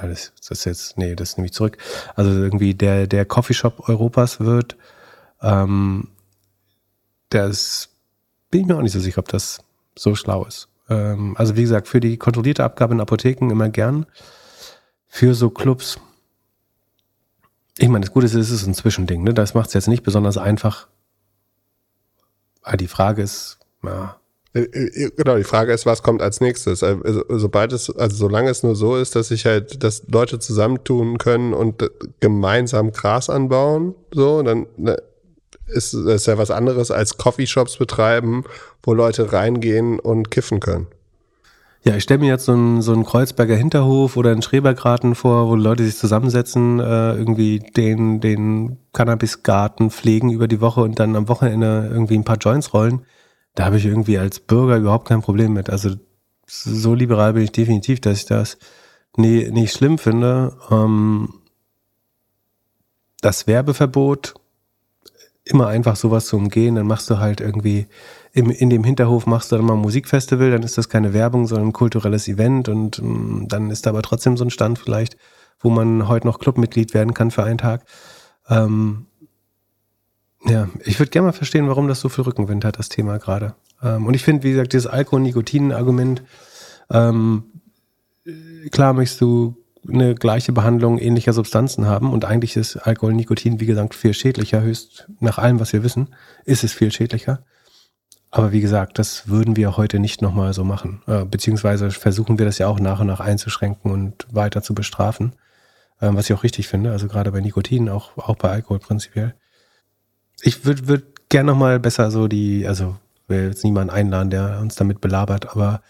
ja, 0.00 0.08
das, 0.08 0.32
das 0.48 0.64
jetzt, 0.64 0.98
nee, 0.98 1.14
das 1.14 1.36
nehme 1.36 1.46
ich 1.46 1.52
zurück. 1.52 1.78
Also 2.14 2.30
irgendwie 2.30 2.74
der, 2.74 3.06
der 3.06 3.24
Coffeeshop 3.24 3.88
Europas 3.88 4.40
wird. 4.40 4.76
Ähm, 5.40 6.08
das 7.30 7.88
bin 8.50 8.62
ich 8.62 8.66
mir 8.66 8.76
auch 8.76 8.82
nicht 8.82 8.92
so 8.92 9.00
sicher, 9.00 9.18
ob 9.18 9.28
das 9.28 9.60
so 9.96 10.14
schlau 10.14 10.44
ist. 10.44 10.68
Ähm, 10.88 11.34
also 11.36 11.56
wie 11.56 11.62
gesagt, 11.62 11.88
für 11.88 12.00
die 12.00 12.16
kontrollierte 12.16 12.64
Abgabe 12.64 12.94
in 12.94 13.00
Apotheken 13.00 13.50
immer 13.50 13.68
gern. 13.68 14.06
Für 15.08 15.34
so 15.34 15.50
Clubs. 15.50 15.98
Ich 17.78 17.88
meine, 17.88 18.04
das 18.04 18.12
Gute 18.12 18.26
ist, 18.26 18.34
es 18.34 18.50
ist 18.50 18.66
ein 18.66 18.74
Zwischending. 18.74 19.22
Ne? 19.22 19.34
Das 19.34 19.54
macht 19.54 19.68
es 19.68 19.74
jetzt 19.74 19.88
nicht 19.88 20.02
besonders 20.02 20.38
einfach. 20.38 20.88
Aber 22.62 22.76
die 22.76 22.88
Frage 22.88 23.22
ist, 23.22 23.58
ja, 23.82 24.16
Genau, 25.16 25.36
die 25.36 25.44
Frage 25.44 25.72
ist, 25.74 25.84
was 25.84 26.02
kommt 26.02 26.22
als 26.22 26.40
nächstes? 26.40 26.82
Sobald 27.28 27.72
es, 27.72 27.94
also 27.94 28.16
solange 28.16 28.48
es 28.48 28.62
nur 28.62 28.74
so 28.74 28.96
ist, 28.96 29.14
dass 29.14 29.28
sich 29.28 29.44
halt, 29.44 29.82
dass 29.84 30.04
Leute 30.08 30.38
zusammentun 30.38 31.18
können 31.18 31.52
und 31.52 31.90
gemeinsam 32.20 32.92
Gras 32.92 33.28
anbauen, 33.28 33.94
so, 34.12 34.42
dann 34.42 34.66
ne, 34.78 34.96
ist 35.66 35.92
es 35.92 36.24
ja 36.24 36.38
was 36.38 36.50
anderes 36.50 36.90
als 36.90 37.18
Coffeeshops 37.18 37.76
betreiben, 37.76 38.44
wo 38.82 38.94
Leute 38.94 39.32
reingehen 39.32 39.98
und 39.98 40.30
kiffen 40.30 40.60
können. 40.60 40.86
Ja, 41.84 41.94
ich 41.94 42.02
stelle 42.02 42.20
mir 42.20 42.28
jetzt 42.28 42.46
so 42.46 42.52
einen, 42.52 42.82
so 42.82 42.92
einen 42.92 43.04
Kreuzberger 43.04 43.54
Hinterhof 43.54 44.16
oder 44.16 44.32
einen 44.32 44.42
Schrebergarten 44.42 45.14
vor, 45.14 45.48
wo 45.48 45.54
Leute 45.54 45.84
sich 45.84 45.96
zusammensetzen, 45.96 46.80
äh, 46.80 47.14
irgendwie 47.14 47.60
den, 47.60 48.20
den 48.20 48.78
Cannabisgarten 48.92 49.90
pflegen 49.90 50.30
über 50.30 50.48
die 50.48 50.60
Woche 50.60 50.80
und 50.80 50.98
dann 50.98 51.14
am 51.14 51.28
Wochenende 51.28 51.88
irgendwie 51.92 52.16
ein 52.16 52.24
paar 52.24 52.38
Joints 52.38 52.72
rollen. 52.72 53.02
Da 53.56 53.64
habe 53.64 53.78
ich 53.78 53.86
irgendwie 53.86 54.18
als 54.18 54.38
Bürger 54.38 54.76
überhaupt 54.76 55.08
kein 55.08 55.22
Problem 55.22 55.54
mit. 55.54 55.68
Also 55.68 55.96
so 56.46 56.94
liberal 56.94 57.32
bin 57.32 57.42
ich 57.42 57.52
definitiv, 57.52 58.00
dass 58.00 58.18
ich 58.18 58.26
das 58.26 58.58
nie, 59.16 59.50
nicht 59.50 59.72
schlimm 59.74 59.98
finde. 59.98 60.56
Ähm, 60.70 61.34
das 63.20 63.48
Werbeverbot 63.48 64.34
immer 65.42 65.68
einfach 65.68 65.96
sowas 65.96 66.26
zu 66.26 66.36
umgehen. 66.36 66.74
Dann 66.74 66.86
machst 66.86 67.08
du 67.10 67.18
halt 67.18 67.40
irgendwie 67.40 67.86
im, 68.32 68.50
in 68.50 68.68
dem 68.68 68.84
Hinterhof 68.84 69.26
machst 69.26 69.50
du 69.50 69.56
dann 69.56 69.64
mal 69.64 69.72
ein 69.72 69.80
Musikfestival, 69.80 70.50
dann 70.50 70.62
ist 70.62 70.76
das 70.76 70.90
keine 70.90 71.14
Werbung, 71.14 71.46
sondern 71.46 71.68
ein 71.68 71.72
kulturelles 71.72 72.28
Event 72.28 72.68
und 72.68 72.98
um, 72.98 73.44
mm, 73.44 73.48
dann 73.48 73.70
ist 73.70 73.86
da 73.86 73.90
aber 73.90 74.02
trotzdem 74.02 74.36
so 74.36 74.44
ein 74.44 74.50
Stand 74.50 74.78
vielleicht, 74.78 75.16
wo 75.58 75.70
man 75.70 76.06
heute 76.06 76.26
noch 76.26 76.38
Clubmitglied 76.38 76.92
werden 76.92 77.14
kann 77.14 77.30
für 77.30 77.44
einen 77.44 77.56
Tag. 77.56 77.86
Ähm, 78.50 79.06
ja, 80.44 80.68
ich 80.84 80.98
würde 80.98 81.10
gerne 81.10 81.26
mal 81.26 81.32
verstehen, 81.32 81.68
warum 81.68 81.88
das 81.88 82.00
so 82.00 82.08
viel 82.08 82.24
Rückenwind 82.24 82.64
hat, 82.64 82.78
das 82.78 82.88
Thema 82.88 83.18
gerade. 83.18 83.54
Ähm, 83.82 84.06
und 84.06 84.14
ich 84.14 84.22
finde, 84.22 84.42
wie 84.42 84.50
gesagt, 84.50 84.72
dieses 84.72 84.86
Alkohol-Nikotin-Argument, 84.86 86.22
ähm, 86.90 87.44
klar 88.70 88.92
möchtest 88.92 89.20
du 89.20 89.56
eine 89.88 90.14
gleiche 90.14 90.52
Behandlung 90.52 90.98
ähnlicher 90.98 91.32
Substanzen 91.32 91.86
haben 91.86 92.12
und 92.12 92.24
eigentlich 92.24 92.56
ist 92.56 92.76
Alkohol 92.76 93.14
Nikotin, 93.14 93.60
wie 93.60 93.66
gesagt, 93.66 93.94
viel 93.94 94.14
schädlicher, 94.14 94.62
höchst 94.62 95.08
nach 95.20 95.38
allem, 95.38 95.60
was 95.60 95.72
wir 95.72 95.84
wissen, 95.84 96.08
ist 96.44 96.64
es 96.64 96.72
viel 96.72 96.90
schädlicher. 96.90 97.44
Aber 98.30 98.52
wie 98.52 98.60
gesagt, 98.60 98.98
das 98.98 99.28
würden 99.28 99.56
wir 99.56 99.76
heute 99.76 99.98
nicht 99.98 100.20
nochmal 100.20 100.52
so 100.52 100.64
machen. 100.64 101.02
Äh, 101.06 101.24
beziehungsweise 101.24 101.90
versuchen 101.90 102.38
wir 102.38 102.46
das 102.46 102.58
ja 102.58 102.66
auch 102.66 102.80
nach 102.80 103.00
und 103.00 103.06
nach 103.06 103.20
einzuschränken 103.20 103.90
und 103.90 104.26
weiter 104.30 104.62
zu 104.62 104.74
bestrafen. 104.74 105.32
Äh, 106.00 106.10
was 106.12 106.28
ich 106.28 106.36
auch 106.36 106.42
richtig 106.42 106.68
finde, 106.68 106.90
also 106.90 107.06
gerade 107.06 107.32
bei 107.32 107.40
Nikotin, 107.40 107.88
auch, 107.88 108.16
auch 108.18 108.36
bei 108.36 108.50
Alkohol 108.50 108.80
prinzipiell. 108.80 109.34
Ich 110.42 110.64
würde 110.64 110.88
würd 110.88 111.28
gerne 111.28 111.52
nochmal 111.52 111.80
besser 111.80 112.10
so 112.10 112.28
die, 112.28 112.66
also 112.66 112.96
will 113.28 113.48
jetzt 113.48 113.64
niemanden 113.64 113.90
einladen, 113.90 114.30
der 114.30 114.58
uns 114.60 114.76
damit 114.76 115.00
belabert, 115.00 115.50
aber 115.50 115.82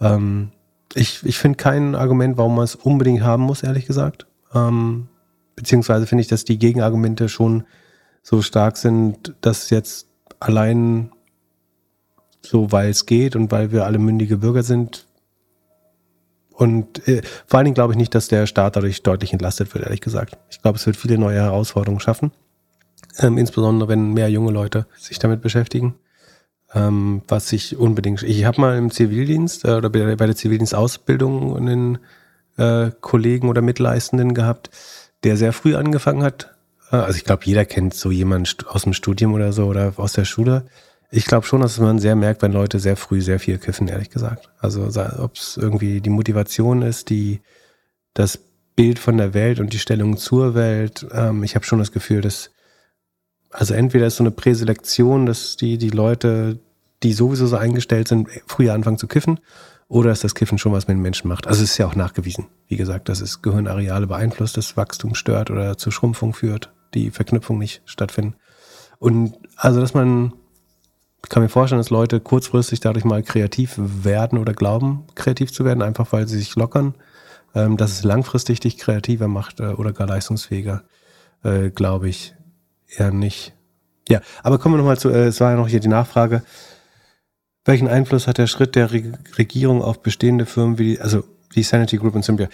ähm, 0.00 0.52
ich, 0.94 1.24
ich 1.24 1.38
finde 1.38 1.56
kein 1.56 1.94
Argument, 1.94 2.36
warum 2.36 2.56
man 2.56 2.64
es 2.64 2.74
unbedingt 2.74 3.22
haben 3.22 3.44
muss, 3.44 3.62
ehrlich 3.62 3.86
gesagt. 3.86 4.26
Ähm, 4.54 5.08
beziehungsweise 5.56 6.06
finde 6.06 6.22
ich, 6.22 6.28
dass 6.28 6.44
die 6.44 6.58
Gegenargumente 6.58 7.28
schon 7.28 7.64
so 8.22 8.42
stark 8.42 8.76
sind, 8.76 9.34
dass 9.40 9.70
jetzt 9.70 10.06
allein 10.38 11.12
so, 12.42 12.72
weil 12.72 12.90
es 12.90 13.06
geht 13.06 13.36
und 13.36 13.50
weil 13.50 13.72
wir 13.72 13.86
alle 13.86 13.98
mündige 13.98 14.38
Bürger 14.38 14.62
sind. 14.62 15.06
Und 16.50 17.06
äh, 17.08 17.22
vor 17.46 17.58
allen 17.58 17.64
Dingen 17.64 17.74
glaube 17.74 17.94
ich 17.94 17.96
nicht, 17.96 18.14
dass 18.14 18.28
der 18.28 18.46
Staat 18.46 18.76
dadurch 18.76 19.02
deutlich 19.02 19.32
entlastet 19.32 19.72
wird, 19.72 19.84
ehrlich 19.84 20.00
gesagt. 20.00 20.36
Ich 20.50 20.60
glaube, 20.60 20.76
es 20.76 20.86
wird 20.86 20.96
viele 20.96 21.18
neue 21.18 21.40
Herausforderungen 21.40 22.00
schaffen. 22.00 22.32
Ähm, 23.18 23.38
insbesondere 23.38 23.88
wenn 23.88 24.12
mehr 24.14 24.28
junge 24.28 24.52
Leute 24.52 24.86
sich 24.96 25.18
damit 25.18 25.42
beschäftigen 25.42 25.94
ähm, 26.74 27.22
was 27.28 27.52
ich 27.52 27.76
unbedingt. 27.76 28.22
Ich 28.22 28.44
habe 28.44 28.60
mal 28.60 28.78
im 28.78 28.90
Zivildienst 28.90 29.64
äh, 29.64 29.72
oder 29.72 29.90
bei 29.90 30.14
der 30.14 30.36
Zivildienstausbildung 30.36 31.56
einen 31.56 31.98
äh, 32.56 32.90
Kollegen 33.00 33.48
oder 33.48 33.62
Mitleistenden 33.62 34.34
gehabt, 34.34 34.70
der 35.24 35.36
sehr 35.36 35.52
früh 35.52 35.74
angefangen 35.74 36.22
hat. 36.22 36.54
Äh, 36.90 36.96
also 36.96 37.16
ich 37.16 37.24
glaube, 37.24 37.44
jeder 37.44 37.64
kennt 37.64 37.94
so 37.94 38.10
jemanden 38.10 38.48
aus 38.66 38.82
dem 38.84 38.94
Studium 38.94 39.34
oder 39.34 39.52
so 39.52 39.66
oder 39.66 39.92
aus 39.96 40.12
der 40.14 40.24
Schule. 40.24 40.66
Ich 41.10 41.26
glaube 41.26 41.46
schon, 41.46 41.60
dass 41.60 41.78
man 41.78 41.98
sehr 41.98 42.16
merkt, 42.16 42.40
wenn 42.40 42.52
Leute 42.52 42.78
sehr 42.78 42.96
früh 42.96 43.20
sehr 43.20 43.38
viel 43.38 43.58
kiffen, 43.58 43.88
ehrlich 43.88 44.08
gesagt. 44.08 44.48
Also 44.58 44.88
ob 45.18 45.36
es 45.36 45.58
irgendwie 45.58 46.00
die 46.00 46.10
Motivation 46.10 46.80
ist, 46.80 47.10
die 47.10 47.42
das 48.14 48.38
Bild 48.76 48.98
von 48.98 49.18
der 49.18 49.34
Welt 49.34 49.60
und 49.60 49.74
die 49.74 49.78
Stellung 49.78 50.16
zur 50.16 50.54
Welt. 50.54 51.06
Ähm, 51.12 51.42
ich 51.42 51.54
habe 51.54 51.66
schon 51.66 51.78
das 51.78 51.92
Gefühl, 51.92 52.22
dass 52.22 52.50
also 53.52 53.74
entweder 53.74 54.06
ist 54.06 54.16
so 54.16 54.24
eine 54.24 54.30
Präselektion, 54.30 55.26
dass 55.26 55.56
die, 55.56 55.78
die 55.78 55.90
Leute, 55.90 56.58
die 57.02 57.12
sowieso 57.12 57.46
so 57.46 57.56
eingestellt 57.56 58.08
sind, 58.08 58.28
früher 58.46 58.74
anfangen 58.74 58.98
zu 58.98 59.06
kiffen, 59.06 59.38
oder 59.88 60.10
ist 60.10 60.24
das 60.24 60.34
Kiffen 60.34 60.56
schon 60.56 60.72
was 60.72 60.88
mit 60.88 60.96
den 60.96 61.02
Menschen 61.02 61.28
macht. 61.28 61.46
Also 61.46 61.62
es 61.62 61.72
ist 61.72 61.78
ja 61.78 61.86
auch 61.86 61.94
nachgewiesen, 61.94 62.46
wie 62.66 62.76
gesagt, 62.76 63.10
dass 63.10 63.20
es 63.20 63.42
Gehirnareale 63.42 64.06
beeinflusst, 64.06 64.56
das 64.56 64.74
Wachstum 64.76 65.14
stört 65.14 65.50
oder 65.50 65.76
zur 65.76 65.92
Schrumpfung 65.92 66.32
führt, 66.32 66.72
die 66.94 67.10
Verknüpfung 67.10 67.58
nicht 67.58 67.82
stattfinden. 67.84 68.34
Und 68.98 69.34
also, 69.56 69.80
dass 69.80 69.92
man, 69.92 70.32
ich 71.22 71.28
kann 71.28 71.42
mir 71.42 71.50
vorstellen, 71.50 71.80
dass 71.80 71.90
Leute 71.90 72.20
kurzfristig 72.20 72.80
dadurch 72.80 73.04
mal 73.04 73.22
kreativ 73.22 73.74
werden 73.76 74.38
oder 74.38 74.54
glauben, 74.54 75.04
kreativ 75.14 75.52
zu 75.52 75.66
werden, 75.66 75.82
einfach 75.82 76.10
weil 76.12 76.26
sie 76.26 76.38
sich 76.38 76.56
lockern, 76.56 76.94
ähm, 77.54 77.76
dass 77.76 77.92
es 77.92 78.02
langfristig 78.02 78.60
dich 78.60 78.78
kreativer 78.78 79.28
macht 79.28 79.60
äh, 79.60 79.74
oder 79.74 79.92
gar 79.92 80.06
leistungsfähiger, 80.06 80.84
äh, 81.42 81.68
glaube 81.68 82.08
ich 82.08 82.34
eher 82.96 83.10
nicht. 83.10 83.52
Ja, 84.08 84.20
aber 84.42 84.58
kommen 84.58 84.74
wir 84.74 84.78
nochmal 84.78 84.98
zu, 84.98 85.10
äh, 85.10 85.26
es 85.26 85.40
war 85.40 85.52
ja 85.52 85.56
noch 85.56 85.68
hier 85.68 85.80
die 85.80 85.88
Nachfrage. 85.88 86.42
Welchen 87.64 87.88
Einfluss 87.88 88.26
hat 88.26 88.38
der 88.38 88.48
Schritt 88.48 88.74
der 88.74 88.92
Re 88.92 89.12
Regierung 89.38 89.82
auf 89.82 90.02
bestehende 90.02 90.46
Firmen 90.46 90.78
wie 90.78 90.98
also 90.98 91.24
die 91.54 91.62
Sanity 91.62 91.96
Group 91.96 92.14
und 92.14 92.24
Symbia? 92.24 92.48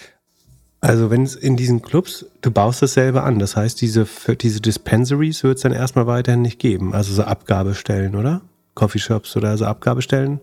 Also 0.81 1.11
wenn 1.11 1.23
es 1.23 1.35
in 1.35 1.57
diesen 1.57 1.83
Clubs, 1.83 2.27
du 2.41 2.51
baust 2.51 2.83
dasselbe 2.83 3.23
an. 3.23 3.39
Das 3.39 3.57
heißt, 3.57 3.81
diese, 3.81 4.07
diese 4.41 4.61
Dispensaries 4.61 5.43
wird 5.43 5.57
es 5.57 5.63
dann 5.63 5.73
erstmal 5.73 6.07
weiterhin 6.07 6.43
nicht 6.43 6.61
geben. 6.61 6.95
Also 6.95 7.13
so 7.15 7.25
Abgabestellen, 7.25 8.15
oder? 8.15 8.43
Coffeeshops 8.75 9.37
oder 9.37 9.57
so 9.59 9.65
Abgabestellen 9.65 10.41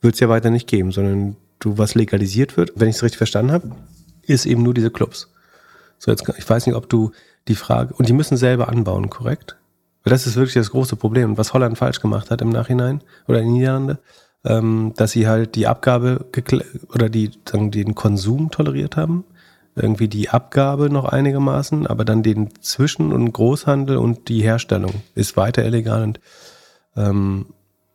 wird 0.00 0.14
es 0.14 0.20
ja 0.20 0.28
weiter 0.28 0.50
nicht 0.50 0.66
geben, 0.66 0.90
sondern 0.90 1.36
du, 1.60 1.78
was 1.78 1.94
legalisiert 1.94 2.56
wird, 2.56 2.72
wenn 2.74 2.88
ich 2.88 2.96
es 2.96 3.02
richtig 3.02 3.18
verstanden 3.18 3.52
habe, 3.52 3.70
ist 4.22 4.46
eben 4.46 4.62
nur 4.62 4.74
diese 4.74 4.90
Clubs. 4.90 5.30
So, 5.98 6.10
jetzt, 6.10 6.28
ich 6.36 6.48
weiß 6.48 6.66
nicht, 6.66 6.74
ob 6.74 6.88
du 6.88 7.12
die 7.50 7.56
Frage, 7.56 7.94
und 7.94 8.08
die 8.08 8.12
müssen 8.12 8.36
selber 8.36 8.68
anbauen, 8.68 9.10
korrekt? 9.10 9.56
Weil 10.02 10.12
das 10.12 10.26
ist 10.26 10.36
wirklich 10.36 10.54
das 10.54 10.70
große 10.70 10.96
Problem. 10.96 11.36
Was 11.36 11.52
Holland 11.52 11.76
falsch 11.76 12.00
gemacht 12.00 12.30
hat 12.30 12.40
im 12.40 12.48
Nachhinein 12.48 13.02
oder 13.28 13.40
in 13.40 13.52
Niederlande, 13.52 13.98
ähm, 14.44 14.94
dass 14.96 15.10
sie 15.12 15.28
halt 15.28 15.54
die 15.54 15.66
Abgabe 15.66 16.24
oder 16.94 17.10
die, 17.10 17.30
sagen, 17.46 17.70
den 17.70 17.94
Konsum 17.94 18.50
toleriert 18.50 18.96
haben, 18.96 19.24
irgendwie 19.74 20.08
die 20.08 20.30
Abgabe 20.30 20.88
noch 20.88 21.04
einigermaßen, 21.04 21.86
aber 21.86 22.04
dann 22.04 22.22
den 22.22 22.48
Zwischen- 22.60 23.12
und 23.12 23.32
Großhandel 23.32 23.98
und 23.98 24.28
die 24.28 24.42
Herstellung 24.42 25.02
ist 25.14 25.36
weiter 25.36 25.64
illegal 25.64 26.02
und 26.02 26.20
ähm, 26.96 27.46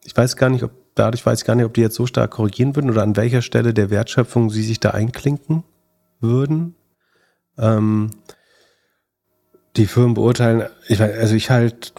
ich 0.04 0.15
weiß 0.15 0.36
gar 0.36 0.50
nicht, 0.50 0.63
ob 0.63 0.72
dadurch 0.94 1.26
weiß 1.26 1.41
ich 1.41 1.46
gar 1.46 1.56
nicht, 1.56 1.65
ob 1.65 1.74
die 1.74 1.82
jetzt 1.82 1.96
so 1.96 2.06
stark 2.06 2.32
korrigieren 2.32 2.76
würden 2.76 2.89
oder 2.89 3.04
an 3.04 3.18
welcher 3.18 3.41
Stelle 3.41 3.74
der 3.74 3.89
Wertschöpfung 3.89 4.50
sie 4.50 4.63
sich 4.63 4.80
da 4.80 4.91
einklinken 4.91 5.63
würden. 6.22 6.76
Ähm, 7.58 8.12
die 9.78 9.88
Firmen 9.88 10.14
beurteilen, 10.14 10.68
ich 10.88 11.00
weiß, 11.00 11.18
also 11.18 11.36
ich 11.36 11.50
halt, 11.50 11.94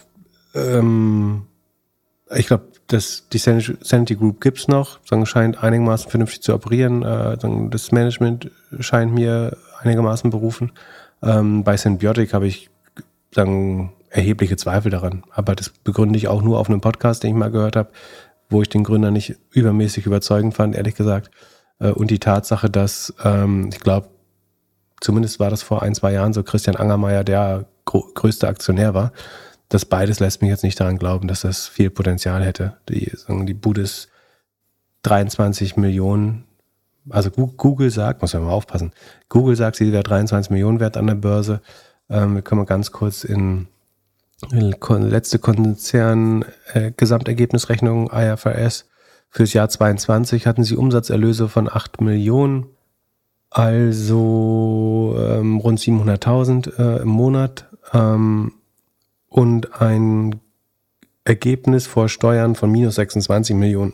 ähm, 0.55 1.43
ich 2.35 2.47
glaube, 2.47 2.65
dass 2.87 3.27
die 3.29 3.37
Sanity 3.37 4.15
Group 4.15 4.41
gibt's 4.41 4.67
noch, 4.67 4.99
sagen, 5.05 5.25
scheint 5.25 5.63
einigermaßen 5.63 6.09
vernünftig 6.09 6.41
zu 6.41 6.53
operieren. 6.53 7.03
Äh, 7.03 7.37
das 7.69 7.91
Management 7.91 8.49
scheint 8.79 9.13
mir 9.13 9.57
einigermaßen 9.79 10.29
berufen. 10.29 10.71
Ähm, 11.21 11.63
bei 11.63 11.75
Symbiotic 11.77 12.33
habe 12.33 12.47
ich 12.47 12.69
sagen, 13.33 13.93
erhebliche 14.09 14.57
Zweifel 14.57 14.89
daran. 14.89 15.23
Aber 15.31 15.55
das 15.55 15.69
begründe 15.69 16.17
ich 16.17 16.27
auch 16.27 16.41
nur 16.41 16.59
auf 16.59 16.69
einem 16.69 16.81
Podcast, 16.81 17.23
den 17.23 17.31
ich 17.31 17.35
mal 17.35 17.51
gehört 17.51 17.75
habe, 17.75 17.89
wo 18.49 18.61
ich 18.61 18.69
den 18.69 18.83
Gründer 18.83 19.11
nicht 19.11 19.35
übermäßig 19.51 20.05
überzeugend 20.05 20.53
fand, 20.53 20.75
ehrlich 20.75 20.95
gesagt. 20.95 21.29
Äh, 21.79 21.91
und 21.91 22.09
die 22.09 22.19
Tatsache, 22.19 22.69
dass 22.69 23.13
ähm, 23.23 23.69
ich 23.71 23.79
glaube, 23.79 24.07
zumindest 25.01 25.39
war 25.39 25.49
das 25.49 25.63
vor 25.63 25.81
ein, 25.81 25.95
zwei 25.95 26.13
Jahren 26.13 26.33
so, 26.33 26.43
Christian 26.43 26.75
Angermeier 26.75 27.23
der 27.23 27.65
größte 27.85 28.47
Aktionär 28.47 28.93
war. 28.93 29.11
Das 29.69 29.85
beides 29.85 30.19
lässt 30.19 30.41
mich 30.41 30.49
jetzt 30.49 30.63
nicht 30.63 30.79
daran 30.79 30.97
glauben, 30.97 31.27
dass 31.27 31.41
das 31.41 31.67
viel 31.67 31.89
Potenzial 31.89 32.43
hätte. 32.43 32.77
Die, 32.89 33.11
die 33.27 33.53
Bude 33.53 33.81
ist 33.81 34.09
23 35.03 35.77
Millionen, 35.77 36.45
also 37.09 37.29
Google 37.29 37.89
sagt, 37.91 38.21
muss 38.21 38.33
man 38.33 38.43
mal 38.43 38.51
aufpassen, 38.51 38.91
Google 39.29 39.55
sagt, 39.55 39.77
sie 39.77 39.91
wäre 39.91 40.03
23 40.03 40.51
Millionen 40.51 40.79
wert 40.79 40.97
an 40.97 41.07
der 41.07 41.15
Börse. 41.15 41.61
Ähm, 42.09 42.35
wir 42.35 42.41
können 42.41 42.59
mal 42.59 42.65
ganz 42.65 42.91
kurz 42.91 43.23
in 43.23 43.67
letzte 44.51 45.39
Konzern 45.39 46.45
äh, 46.73 46.91
Gesamtergebnisrechnung 46.95 48.11
IFRS 48.11 48.85
fürs 49.29 49.53
Jahr 49.53 49.69
22 49.69 50.47
hatten 50.47 50.63
sie 50.63 50.75
Umsatzerlöse 50.75 51.49
von 51.49 51.69
8 51.69 52.01
Millionen, 52.01 52.67
also 53.49 55.15
ähm, 55.17 55.57
rund 55.57 55.79
700.000 55.79 56.77
äh, 56.77 57.01
im 57.01 57.07
Monat 57.07 57.65
ähm, 57.93 58.53
und 59.29 59.81
ein 59.81 60.39
Ergebnis 61.23 61.87
vor 61.87 62.09
Steuern 62.09 62.55
von 62.55 62.71
minus 62.71 62.95
26 62.95 63.55
Millionen. 63.55 63.93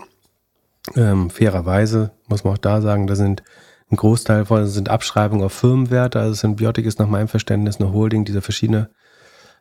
Ähm, 0.96 1.30
fairerweise 1.30 2.12
muss 2.28 2.44
man 2.44 2.54
auch 2.54 2.60
da 2.60 2.82
sagen, 2.82 3.08
da 3.08 3.16
sind 3.16 3.44
ein 3.92 3.96
Großteil 3.96 4.46
von 4.46 4.66
sind 4.68 4.90
Abschreibungen 4.90 5.46
auf 5.46 5.54
Firmenwerte. 5.54 6.20
Also 6.20 6.34
Symbiotic 6.34 6.86
ist 6.86 7.00
nach 7.00 7.08
meinem 7.08 7.28
Verständnis 7.28 7.80
eine 7.80 7.94
Holding, 7.94 8.26
die 8.26 8.40
verschiedene 8.42 8.90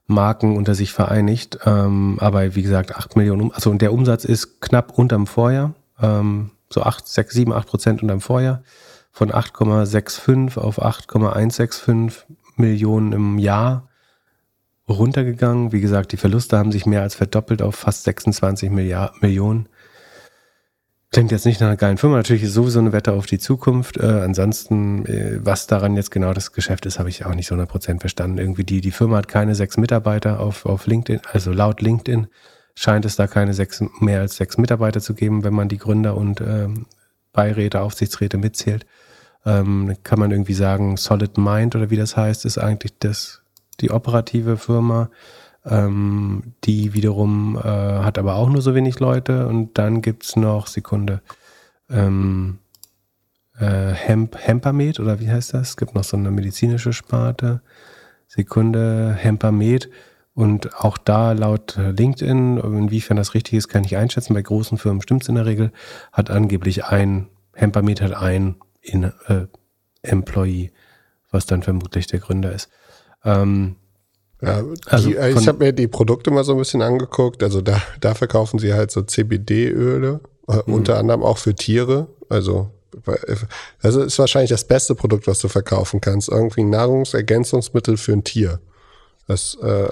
Marken 0.06 0.56
unter 0.56 0.74
sich 0.74 0.92
vereinigt. 0.92 1.58
Ähm, 1.64 2.18
aber 2.20 2.54
wie 2.54 2.62
gesagt, 2.62 2.96
8 2.96 3.16
Millionen, 3.16 3.52
also 3.52 3.70
und 3.70 3.82
der 3.82 3.92
Umsatz 3.92 4.24
ist 4.24 4.60
knapp 4.60 4.98
unterm 4.98 5.26
Vorjahr, 5.26 5.74
ähm, 6.00 6.50
so 6.70 6.82
8, 6.82 7.06
6, 7.06 7.34
7, 7.34 7.52
8 7.52 7.68
Prozent 7.68 8.02
unterm 8.02 8.20
Vorjahr, 8.20 8.62
von 9.12 9.30
8,65 9.30 10.58
auf 10.58 10.82
8,165 10.82 12.26
Millionen 12.56 13.12
im 13.12 13.38
Jahr 13.38 13.88
runtergegangen. 14.88 15.72
Wie 15.72 15.80
gesagt, 15.80 16.12
die 16.12 16.16
Verluste 16.16 16.58
haben 16.58 16.72
sich 16.72 16.86
mehr 16.86 17.02
als 17.02 17.14
verdoppelt 17.14 17.62
auf 17.62 17.76
fast 17.76 18.04
26 18.04 18.70
Milliard 18.70 19.22
Millionen. 19.22 19.68
Klingt 21.10 21.30
jetzt 21.30 21.44
nicht 21.44 21.60
nach 21.60 21.68
einer 21.68 21.76
geilen 21.76 21.98
Firma. 21.98 22.16
Natürlich 22.16 22.42
ist 22.42 22.54
sowieso 22.54 22.78
eine 22.78 22.92
Wette 22.92 23.12
auf 23.12 23.26
die 23.26 23.38
Zukunft. 23.38 23.98
Äh, 23.98 24.06
ansonsten, 24.06 25.04
äh, 25.04 25.40
was 25.44 25.66
daran 25.66 25.94
jetzt 25.94 26.10
genau 26.10 26.32
das 26.32 26.52
Geschäft 26.52 26.86
ist, 26.86 26.98
habe 26.98 27.10
ich 27.10 27.26
auch 27.26 27.34
nicht 27.34 27.48
so 27.48 27.54
100% 27.54 28.00
verstanden. 28.00 28.38
Irgendwie 28.38 28.64
die, 28.64 28.80
die 28.80 28.90
Firma 28.92 29.18
hat 29.18 29.28
keine 29.28 29.54
sechs 29.54 29.76
Mitarbeiter 29.76 30.40
auf, 30.40 30.64
auf 30.64 30.86
LinkedIn, 30.86 31.20
also 31.30 31.52
laut 31.52 31.82
LinkedIn 31.82 32.28
scheint 32.74 33.04
es 33.04 33.16
da 33.16 33.26
keine 33.26 33.52
sechs, 33.52 33.84
mehr 34.00 34.20
als 34.20 34.36
sechs 34.36 34.56
Mitarbeiter 34.56 35.02
zu 35.02 35.12
geben, 35.12 35.44
wenn 35.44 35.52
man 35.52 35.68
die 35.68 35.76
Gründer 35.76 36.16
und 36.16 36.40
ähm, 36.40 36.86
Beiräte, 37.32 37.82
Aufsichtsräte 37.82 38.38
mitzählt. 38.38 38.86
Ähm, 39.44 39.96
kann 40.04 40.18
man 40.18 40.30
irgendwie 40.30 40.54
sagen, 40.54 40.96
Solid 40.96 41.36
Mind 41.36 41.74
oder 41.74 41.90
wie 41.90 41.96
das 41.96 42.16
heißt, 42.16 42.44
ist 42.44 42.58
eigentlich 42.58 42.92
das, 42.98 43.42
die 43.80 43.90
operative 43.90 44.56
Firma. 44.56 45.10
Ähm, 45.64 46.54
die 46.64 46.92
wiederum 46.92 47.56
äh, 47.56 47.62
hat 47.62 48.18
aber 48.18 48.34
auch 48.34 48.48
nur 48.48 48.62
so 48.62 48.74
wenig 48.74 49.00
Leute. 49.00 49.46
Und 49.46 49.78
dann 49.78 50.02
gibt 50.02 50.24
es 50.24 50.36
noch, 50.36 50.66
Sekunde, 50.66 51.22
ähm, 51.90 52.58
äh, 53.58 53.92
Hemp, 53.92 54.36
Hempamed 54.38 55.00
oder 55.00 55.20
wie 55.20 55.30
heißt 55.30 55.54
das? 55.54 55.70
Es 55.70 55.76
gibt 55.76 55.94
noch 55.94 56.04
so 56.04 56.16
eine 56.16 56.30
medizinische 56.30 56.92
Sparte. 56.92 57.62
Sekunde, 58.26 59.14
Hempamed. 59.18 59.90
Und 60.34 60.74
auch 60.76 60.96
da 60.96 61.32
laut 61.32 61.76
LinkedIn, 61.76 62.56
inwiefern 62.56 63.18
das 63.18 63.34
richtig 63.34 63.54
ist, 63.54 63.68
kann 63.68 63.84
ich 63.84 63.98
einschätzen. 63.98 64.32
Bei 64.32 64.40
großen 64.40 64.78
Firmen 64.78 65.02
stimmt 65.02 65.22
es 65.22 65.28
in 65.28 65.34
der 65.34 65.44
Regel, 65.44 65.72
hat 66.10 66.30
angeblich 66.30 66.86
ein, 66.86 67.28
Hempamed 67.54 68.00
hat 68.00 68.14
ein 68.14 68.56
in, 68.82 69.04
äh, 69.04 69.46
Employee, 70.02 70.72
was 71.30 71.46
dann 71.46 71.62
vermutlich 71.62 72.06
der 72.06 72.20
Gründer 72.20 72.52
ist. 72.52 72.68
Ähm, 73.24 73.76
ja, 74.40 74.64
also 74.86 75.08
die, 75.08 75.16
ich 75.16 75.48
habe 75.48 75.64
mir 75.64 75.72
die 75.72 75.86
Produkte 75.86 76.30
mal 76.32 76.44
so 76.44 76.52
ein 76.52 76.58
bisschen 76.58 76.82
angeguckt. 76.82 77.42
Also 77.42 77.60
da, 77.60 77.80
da 78.00 78.14
verkaufen 78.14 78.58
sie 78.58 78.74
halt 78.74 78.90
so 78.90 79.02
CBD-Öle, 79.02 80.20
äh, 80.48 80.56
mhm. 80.66 80.74
unter 80.74 80.98
anderem 80.98 81.22
auch 81.22 81.38
für 81.38 81.54
Tiere. 81.54 82.08
Also 82.28 82.70
also 83.80 84.02
ist 84.02 84.18
wahrscheinlich 84.18 84.50
das 84.50 84.64
beste 84.64 84.94
Produkt, 84.94 85.26
was 85.26 85.38
du 85.38 85.48
verkaufen 85.48 86.00
kannst. 86.00 86.28
Irgendwie 86.28 86.62
ein 86.62 86.70
Nahrungsergänzungsmittel 86.70 87.96
für 87.96 88.12
ein 88.12 88.24
Tier. 88.24 88.60
Das 89.26 89.56
äh, 89.62 89.88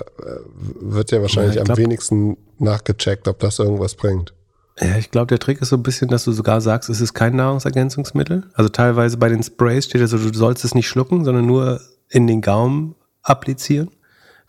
wird 0.80 1.12
ja 1.12 1.22
wahrscheinlich 1.22 1.56
ja, 1.56 1.64
glaub, 1.64 1.78
am 1.78 1.82
wenigsten 1.82 2.36
nachgecheckt, 2.58 3.28
ob 3.28 3.38
das 3.38 3.58
irgendwas 3.58 3.94
bringt. 3.94 4.34
Ja, 4.80 4.96
ich 4.96 5.10
glaube, 5.10 5.26
der 5.26 5.38
Trick 5.38 5.60
ist 5.60 5.68
so 5.68 5.76
ein 5.76 5.82
bisschen, 5.82 6.08
dass 6.08 6.24
du 6.24 6.32
sogar 6.32 6.60
sagst, 6.60 6.88
es 6.88 7.00
ist 7.00 7.12
kein 7.12 7.36
Nahrungsergänzungsmittel. 7.36 8.44
Also 8.54 8.70
teilweise 8.70 9.18
bei 9.18 9.28
den 9.28 9.42
Sprays 9.42 9.84
steht 9.84 10.00
ja 10.00 10.06
so, 10.06 10.16
du 10.16 10.32
sollst 10.32 10.64
es 10.64 10.74
nicht 10.74 10.88
schlucken, 10.88 11.24
sondern 11.24 11.46
nur 11.46 11.80
in 12.08 12.26
den 12.26 12.40
Gaumen 12.40 12.94
applizieren 13.22 13.90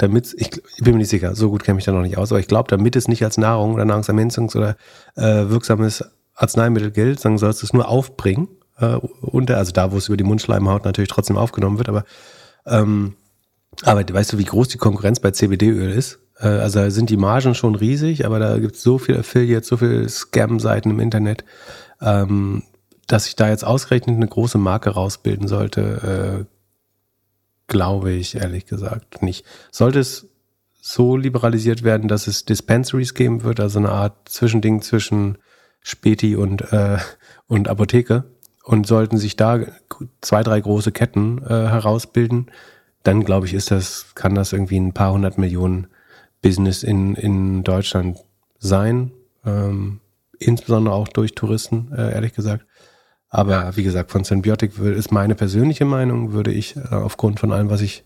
damit, 0.02 0.34
ich, 0.38 0.50
ich, 0.54 0.84
bin 0.84 0.94
mir 0.94 1.00
nicht 1.00 1.10
sicher, 1.10 1.36
so 1.36 1.50
gut 1.52 1.64
kenne 1.64 1.80
ich 1.80 1.86
da 1.86 1.92
noch 1.92 2.02
nicht 2.02 2.18
aus, 2.18 2.32
aber 2.32 2.40
ich 2.40 2.48
glaube, 2.48 2.70
damit 2.70 2.96
es 2.96 3.08
nicht 3.08 3.24
als 3.24 3.38
Nahrung 3.38 3.76
oder 3.76 3.84
Nahrungsergänzungs- 3.84 4.58
oder 4.58 4.76
äh, 5.16 5.50
wirksames 5.50 6.04
Arzneimittel 6.34 6.92
gilt, 6.92 7.24
dann 7.24 7.38
sollst 7.38 7.62
du 7.62 7.68
es 7.68 7.74
nur 7.74 7.88
aufbringen, 7.88 8.48
äh, 8.78 8.96
unter, 9.22 9.58
also 9.58 9.72
da, 9.72 9.92
wo 9.92 9.98
es 9.98 10.08
über 10.08 10.18
die 10.18 10.24
Mundschleimhaut 10.24 10.86
natürlich 10.86 11.10
trotzdem 11.10 11.38
aufgenommen 11.38 11.78
wird, 11.78 11.90
aber, 11.90 12.04
ähm, 12.66 13.16
aber 13.84 14.04
weißt 14.12 14.34
du, 14.34 14.38
wie 14.40 14.46
groß 14.46 14.70
die 14.70 14.80
Konkurrenz 14.80 15.20
bei 15.20 15.32
CBD-Öl 15.32 15.92
ist? 15.92 16.20
Äh, 16.42 16.48
also 16.48 16.90
sind 16.90 17.10
die 17.10 17.18
Margen 17.18 17.56
schon 17.56 17.76
riesig, 17.76 18.26
aber 18.26 18.40
da 18.40 18.58
gibt 18.58 18.76
es 18.76 18.84
so 18.84 18.98
viele 18.98 19.20
Affiliates, 19.20 19.70
so 19.70 19.78
viele 19.78 20.08
Scam-Seiten 20.10 20.92
im 20.92 21.00
Internet, 21.00 21.46
ähm, 22.02 22.64
dass 23.08 23.26
sich 23.26 23.36
da 23.36 23.50
jetzt 23.50 23.66
ausgerechnet 23.66 24.16
eine 24.16 24.28
große 24.28 24.58
Marke 24.58 24.92
rausbilden 24.92 25.48
sollte, 25.48 26.46
äh, 26.46 26.46
glaube 27.68 28.12
ich 28.12 28.36
ehrlich 28.36 28.66
gesagt 28.66 29.22
nicht. 29.22 29.46
Sollte 29.72 30.00
es 30.00 30.28
so 30.82 31.16
liberalisiert 31.16 31.84
werden, 31.84 32.08
dass 32.08 32.28
es 32.28 32.46
Dispensaries 32.46 33.14
geben 33.14 33.44
wird, 33.44 33.60
also 33.60 33.80
eine 33.80 33.92
Art 33.92 34.28
Zwischending 34.28 34.82
zwischen 34.82 35.38
Späti 35.82 36.36
und, 36.36 36.74
äh, 36.74 36.98
und 37.48 37.68
Apotheke, 37.68 38.26
und 38.64 38.86
sollten 38.86 39.18
sich 39.18 39.36
da 39.36 39.60
zwei, 40.22 40.44
drei 40.44 40.62
große 40.62 40.92
Ketten 40.92 41.40
äh, 41.44 41.50
herausbilden, 41.50 42.52
dann 43.04 43.24
glaube 43.24 43.48
ich, 43.48 43.54
ist 43.54 43.72
das, 43.72 44.14
kann 44.14 44.36
das 44.36 44.54
irgendwie 44.54 44.80
ein 44.80 44.94
paar 44.94 45.14
hundert 45.14 45.38
Millionen 45.38 45.88
Business 46.42 46.84
in, 46.84 47.16
in 47.16 47.64
Deutschland 47.64 48.20
sein. 48.60 49.12
Ähm, 49.46 50.00
insbesondere 50.40 50.96
auch 50.96 51.08
durch 51.08 51.34
Touristen, 51.34 51.92
äh, 51.96 52.14
ehrlich 52.14 52.34
gesagt. 52.34 52.66
Aber 53.30 53.78
wie 53.78 53.84
gesagt, 53.84 54.12
von 54.12 54.24
Symbiotic 54.24 54.78
ist 54.78 55.12
meine 55.12 55.36
persönliche 55.36 55.86
Meinung, 55.86 56.34
würde 56.34 56.52
ich 56.52 56.76
äh, 56.76 56.90
aufgrund 56.92 57.40
von 57.40 57.52
allem, 57.52 57.70
was 57.70 57.82
ich 57.82 58.04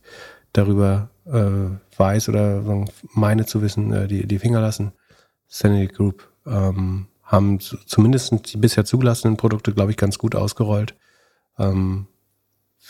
darüber 0.53 1.09
äh, 1.25 1.97
weiß 1.97 2.29
oder 2.29 2.85
meine 3.13 3.45
zu 3.45 3.61
wissen, 3.61 3.91
äh, 3.91 4.07
die, 4.07 4.27
die 4.27 4.39
Finger 4.39 4.61
lassen. 4.61 4.91
Sanity 5.47 5.93
Group 5.93 6.29
ähm, 6.45 7.07
haben 7.23 7.59
zumindest 7.59 8.53
die 8.53 8.57
bisher 8.57 8.85
zugelassenen 8.85 9.37
Produkte, 9.37 9.73
glaube 9.73 9.91
ich, 9.91 9.97
ganz 9.97 10.17
gut 10.17 10.35
ausgerollt. 10.35 10.95
Ähm, 11.57 12.07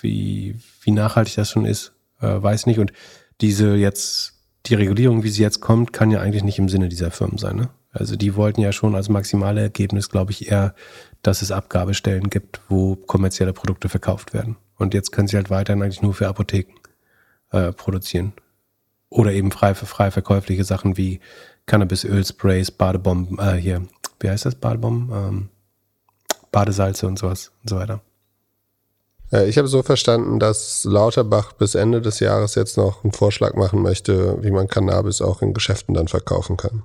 wie, 0.02 0.60
wie 0.82 0.92
nachhaltig 0.92 1.36
das 1.36 1.50
schon 1.52 1.66
ist, 1.66 1.94
äh, 2.20 2.42
weiß 2.42 2.66
nicht. 2.66 2.80
Und 2.80 2.92
diese 3.42 3.76
jetzt, 3.76 4.35
die 4.66 4.76
Regulierung, 4.76 5.24
wie 5.24 5.30
sie 5.30 5.42
jetzt 5.42 5.62
kommt, 5.62 5.94
kann 5.94 6.12
ja 6.12 6.20
eigentlich 6.22 6.44
nicht 6.44 6.60
im 6.60 6.70
Sinne 6.70 6.90
dieser 6.90 7.12
Firmen 7.12 7.38
sein. 7.38 7.56
Ne? 7.56 7.70
Also 7.92 8.16
die 8.16 8.36
wollten 8.36 8.62
ja 8.62 8.72
schon 8.72 8.96
als 8.96 9.10
maximale 9.10 9.62
Ergebnis, 9.62 10.10
glaube 10.10 10.32
ich, 10.32 10.50
eher 10.52 10.76
dass 11.26 11.42
es 11.42 11.52
Abgabestellen 11.52 12.30
gibt, 12.30 12.62
wo 12.70 12.96
kommerzielle 12.96 13.54
Produkte 13.54 13.90
verkauft 13.90 14.34
werden. 14.34 14.58
Und 14.78 14.94
jetzt 14.94 15.12
können 15.12 15.28
sie 15.28 15.38
halt 15.38 15.50
weiterhin 15.50 15.82
eigentlich 15.82 16.04
nur 16.04 16.14
für 16.14 16.28
Apotheken 16.28 16.76
äh, 17.52 17.72
produzieren. 17.72 18.34
Oder 19.10 19.32
eben 19.32 19.52
frei 19.52 19.74
für 19.74 19.88
frei 19.88 20.12
verkäufliche 20.12 20.64
Sachen 20.64 20.98
wie 20.98 21.20
Cannabisölsprays, 21.66 22.70
Badebomben, 22.72 23.40
äh, 23.40 23.54
hier, 23.56 23.88
wie 24.20 24.30
heißt 24.30 24.46
das, 24.46 24.56
Badebomben? 24.56 25.10
Ähm, 25.12 25.50
Badesalze 26.52 27.08
und 27.08 27.18
sowas 27.18 27.52
und 27.64 27.70
so 27.70 27.78
weiter. 27.78 28.02
Ich 29.32 29.58
habe 29.58 29.68
so 29.68 29.82
verstanden, 29.82 30.40
dass 30.40 30.84
Lauterbach 30.86 31.54
bis 31.54 31.76
Ende 31.76 32.00
des 32.00 32.20
Jahres 32.20 32.56
jetzt 32.56 32.78
noch 32.78 33.04
einen 33.04 33.12
Vorschlag 33.12 33.56
machen 33.56 33.82
möchte, 33.82 34.42
wie 34.44 34.52
man 34.52 34.68
Cannabis 34.68 35.22
auch 35.22 35.42
in 35.42 35.54
Geschäften 35.54 35.96
dann 35.96 36.08
verkaufen 36.08 36.58
kann. 36.58 36.84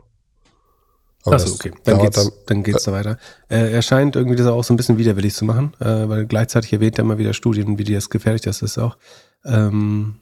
Achso, 1.24 1.54
okay. 1.54 1.72
Dann 1.84 1.98
geht's, 1.98 2.16
dann, 2.16 2.32
dann 2.46 2.62
geht's 2.62 2.84
da 2.84 2.92
weiter. 2.92 3.18
Äh, 3.48 3.72
er 3.72 3.82
scheint 3.82 4.16
irgendwie 4.16 4.36
das 4.36 4.46
auch 4.46 4.64
so 4.64 4.72
ein 4.72 4.76
bisschen 4.76 4.96
widerwillig 4.96 5.34
zu 5.34 5.44
machen, 5.44 5.74
äh, 5.80 6.08
weil 6.08 6.26
gleichzeitig 6.26 6.72
erwähnt 6.72 6.98
er 6.98 7.04
immer 7.04 7.18
wieder 7.18 7.34
Studien, 7.34 7.78
wie 7.78 7.84
das 7.84 8.08
gefährlich 8.08 8.42
das 8.42 8.62
ist 8.62 8.78
auch. 8.78 8.96
Ähm, 9.44 10.16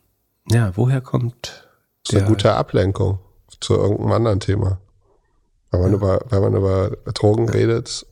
ja, 0.51 0.73
woher 0.75 1.01
kommt 1.01 1.69
Das 2.05 2.15
ist 2.15 2.19
eine 2.19 2.29
gute 2.29 2.53
Ablenkung 2.55 3.21
zu 3.61 3.75
irgendeinem 3.75 4.13
anderen 4.13 4.41
Thema. 4.41 4.79
Wenn 5.71 5.81
man, 5.81 5.91
ja. 5.91 5.97
über, 5.97 6.21
wenn 6.31 6.43
man 6.43 6.55
über 6.55 6.91
Drogen 7.15 7.47
ja. 7.47 7.53
redet. 7.53 8.07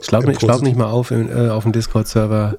Schlag, 0.00 0.26
nicht, 0.26 0.40
schlag 0.40 0.62
nicht 0.62 0.76
mal 0.76 0.86
auf 0.90 1.10
äh, 1.10 1.48
auf 1.50 1.64
dem 1.64 1.72
Discord-Server, 1.72 2.58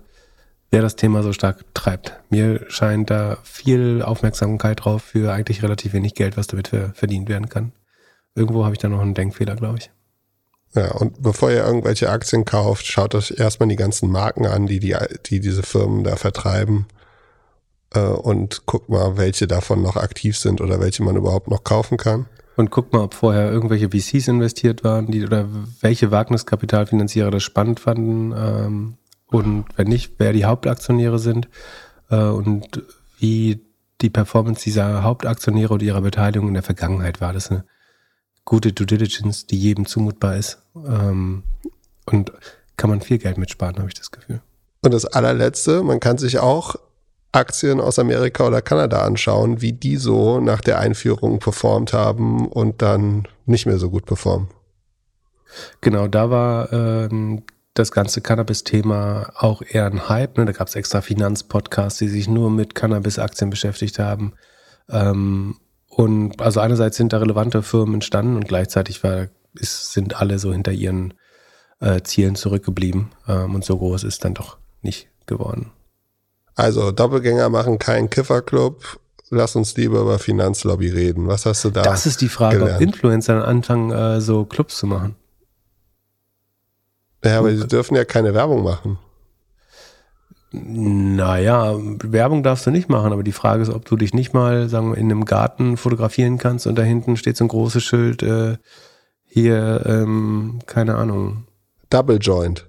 wer 0.72 0.82
das 0.82 0.96
Thema 0.96 1.24
so 1.24 1.34
stark 1.34 1.64
treibt. 1.74 2.20
Mir 2.30 2.66
scheint 2.70 3.10
da 3.10 3.38
viel 3.44 4.02
Aufmerksamkeit 4.02 4.84
drauf 4.84 5.04
für 5.04 5.32
eigentlich 5.32 5.64
relativ 5.64 5.94
wenig 5.94 6.16
Geld, 6.16 6.38
was 6.38 6.48
damit 6.48 6.68
verdient 6.68 7.30
werden 7.30 7.50
kann. 7.50 7.72
Irgendwo 8.36 8.66
habe 8.66 8.76
ich 8.76 8.80
da 8.80 8.90
noch 8.90 9.02
einen 9.02 9.14
Denkfehler, 9.14 9.56
glaube 9.56 9.78
ich. 9.80 9.92
Ja, 10.76 10.92
und 10.92 11.22
bevor 11.24 11.52
ihr 11.52 11.66
irgendwelche 11.66 12.10
Aktien 12.10 12.44
kauft, 12.44 12.86
schaut 12.86 13.16
euch 13.16 13.34
erstmal 13.38 13.70
die 13.70 13.78
ganzen 13.78 14.12
Marken 14.12 14.46
an, 14.46 14.68
die, 14.68 14.80
die, 14.80 14.96
die 15.26 15.40
diese 15.40 15.64
Firmen 15.64 16.04
da 16.04 16.18
vertreiben. 16.18 16.88
Äh, 17.94 18.00
und 18.00 18.66
guckt 18.66 18.90
mal, 18.90 19.18
welche 19.18 19.48
davon 19.48 19.82
noch 19.82 19.96
aktiv 19.96 20.38
sind 20.38 20.60
oder 20.60 20.82
welche 20.82 21.02
man 21.04 21.16
überhaupt 21.16 21.50
noch 21.50 21.64
kaufen 21.64 21.98
kann. 21.98 22.26
Und 22.58 22.72
guckt 22.72 22.94
mal, 22.94 23.04
ob 23.04 23.14
vorher 23.14 23.52
irgendwelche 23.52 23.90
VCs 23.90 24.28
investiert 24.28 24.84
waren, 24.84 25.08
die 25.08 25.24
oder 25.26 25.48
welche 25.82 26.12
Wagniskapitalfinanzierer 26.12 27.32
das 27.32 27.44
spannend 27.44 27.80
fanden. 27.80 28.34
Ähm, 28.38 28.98
und 29.28 29.66
wenn 29.76 29.88
nicht, 29.88 30.14
wer 30.18 30.34
die 30.34 30.46
Hauptaktionäre 30.46 31.20
sind 31.20 31.50
äh, 32.10 32.18
und 32.18 32.84
wie 33.18 33.62
die 34.02 34.10
Performance 34.10 34.64
dieser 34.64 35.04
Hauptaktionäre 35.04 35.74
oder 35.74 35.84
ihrer 35.84 36.02
Beteiligung 36.02 36.50
in 36.50 36.54
der 36.54 36.64
Vergangenheit 36.64 37.22
war. 37.22 37.34
Das 37.34 37.50
eine 37.50 37.66
gute 38.44 38.74
Due 38.74 38.86
Diligence, 38.86 39.48
die 39.48 39.58
jedem 39.58 39.86
zumutbar 39.86 40.36
ist. 40.36 40.60
Ähm, 40.76 41.44
und 42.06 42.32
kann 42.78 42.90
man 42.90 43.02
viel 43.02 43.18
Geld 43.18 43.38
mitsparen, 43.38 43.78
habe 43.78 43.88
ich 43.88 43.96
das 43.96 44.12
Gefühl. 44.12 44.42
Und 44.84 44.94
das 44.94 45.06
allerletzte, 45.06 45.82
man 45.82 46.00
kann 46.00 46.18
sich 46.18 46.38
auch 46.40 46.76
Aktien 47.32 47.82
aus 47.82 48.00
Amerika 48.00 48.46
oder 48.46 48.62
Kanada 48.62 49.02
anschauen, 49.02 49.62
wie 49.62 49.74
die 49.74 49.98
so 49.98 50.40
nach 50.40 50.62
der 50.62 50.80
Einführung 50.80 51.40
performt 51.40 51.94
haben 51.94 52.48
und 52.48 52.82
dann 52.82 53.28
nicht 53.46 53.66
mehr 53.66 53.80
so 53.80 53.90
gut 53.90 54.06
performen. 54.06 54.50
Genau, 55.82 56.08
da 56.08 56.30
war 56.30 56.72
ähm, 56.72 57.44
das 57.76 57.92
ganze 57.92 58.22
Cannabis-Thema 58.22 59.32
auch 59.36 59.62
eher 59.62 59.86
ein 59.86 60.10
Hype. 60.10 60.38
Ne? 60.38 60.46
Da 60.46 60.54
gab 60.54 60.68
es 60.68 60.76
extra 60.76 61.02
Finanzpodcasts, 61.02 62.00
die 62.00 62.08
sich 62.08 62.28
nur 62.28 62.50
mit 62.50 62.74
Cannabis-Aktien 62.74 63.50
beschäftigt 63.50 64.00
haben. 64.00 64.34
Ähm, 64.90 65.58
und 65.88 66.42
also 66.42 66.62
einerseits 66.62 66.98
sind 66.98 67.14
da 67.14 67.18
relevante 67.18 67.62
Firmen 67.62 67.96
entstanden 67.96 68.38
und 68.38 68.48
gleichzeitig 68.48 69.04
war, 69.04 69.28
ist, 69.54 69.94
sind 69.94 70.20
alle 70.20 70.40
so 70.40 70.52
hinter 70.52 70.72
ihren 70.72 71.14
äh, 71.82 72.02
Zielen 72.02 72.36
zurückgeblieben. 72.36 73.12
Ähm, 73.28 73.56
und 73.56 73.66
so 73.66 73.78
groß 73.78 74.06
ist 74.06 74.24
dann 74.24 74.34
doch 74.34 74.58
nicht 74.82 75.10
geworden. 75.26 75.72
Also 76.56 76.92
Doppelgänger 76.92 77.50
machen 77.50 77.78
keinen 77.78 78.10
Kifferclub. 78.10 79.00
Lass 79.30 79.58
uns 79.58 79.76
lieber 79.76 80.00
über 80.00 80.18
Finanzlobby 80.18 80.90
reden. 80.90 81.28
Was 81.28 81.46
hast 81.46 81.66
du 81.66 81.72
da? 81.72 81.82
Das 81.82 82.06
ist 82.06 82.22
die 82.22 82.30
Frage, 82.30 82.60
gelernt? 82.60 82.78
ob 82.78 82.82
Influencer 82.82 83.46
anfangen, 83.46 83.92
äh, 83.92 84.22
so 84.22 84.46
Clubs 84.46 84.78
zu 84.78 84.88
machen. 84.88 85.16
Ja, 87.26 87.40
aber 87.40 87.56
sie 87.56 87.68
dürfen 87.68 87.96
ja 87.96 88.06
keine 88.06 88.34
Werbung 88.34 88.64
machen. 88.64 89.00
Naja, 90.52 91.76
Werbung 91.78 92.44
darfst 92.44 92.66
du 92.66 92.72
nicht 92.72 92.88
machen, 92.88 93.12
aber 93.12 93.24
die 93.24 93.34
Frage 93.34 93.64
ist, 93.64 93.70
ob 93.70 93.84
du 93.86 93.98
dich 93.98 94.14
nicht 94.14 94.34
mal, 94.34 94.70
sagen 94.70 94.92
wir, 94.92 94.98
in 94.98 95.12
einem 95.12 95.26
Garten 95.26 95.76
fotografieren 95.76 96.38
kannst 96.38 96.66
und 96.66 96.76
da 96.76 96.84
hinten 96.84 97.18
steht 97.18 97.36
so 97.36 97.44
ein 97.44 97.50
großes 97.50 97.84
Schild, 97.84 98.24
äh, 98.24 98.58
hier, 99.26 99.84
ähm, 99.86 100.60
keine 100.66 100.96
Ahnung. 100.96 101.46
Double 101.90 102.20
Joint. 102.22 102.68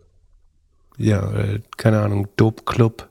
Ja, 0.96 1.30
äh, 1.32 1.60
keine 1.76 2.00
Ahnung, 2.00 2.26
Dope 2.36 2.64
Club. 2.64 3.08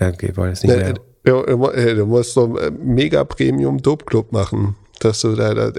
Okay, 0.00 0.34
wollen 0.34 0.50
jetzt 0.50 0.64
nicht 0.64 0.74
mehr. 0.74 0.94
Du, 1.24 1.42
du 1.42 2.06
musst 2.06 2.32
so 2.32 2.56
einen 2.56 2.94
mega 2.94 3.24
Premium 3.24 3.82
Dope 3.82 4.06
Club 4.06 4.32
machen. 4.32 4.76
Dass 5.00 5.20
du 5.20 5.34
da, 5.34 5.54
da 5.54 5.70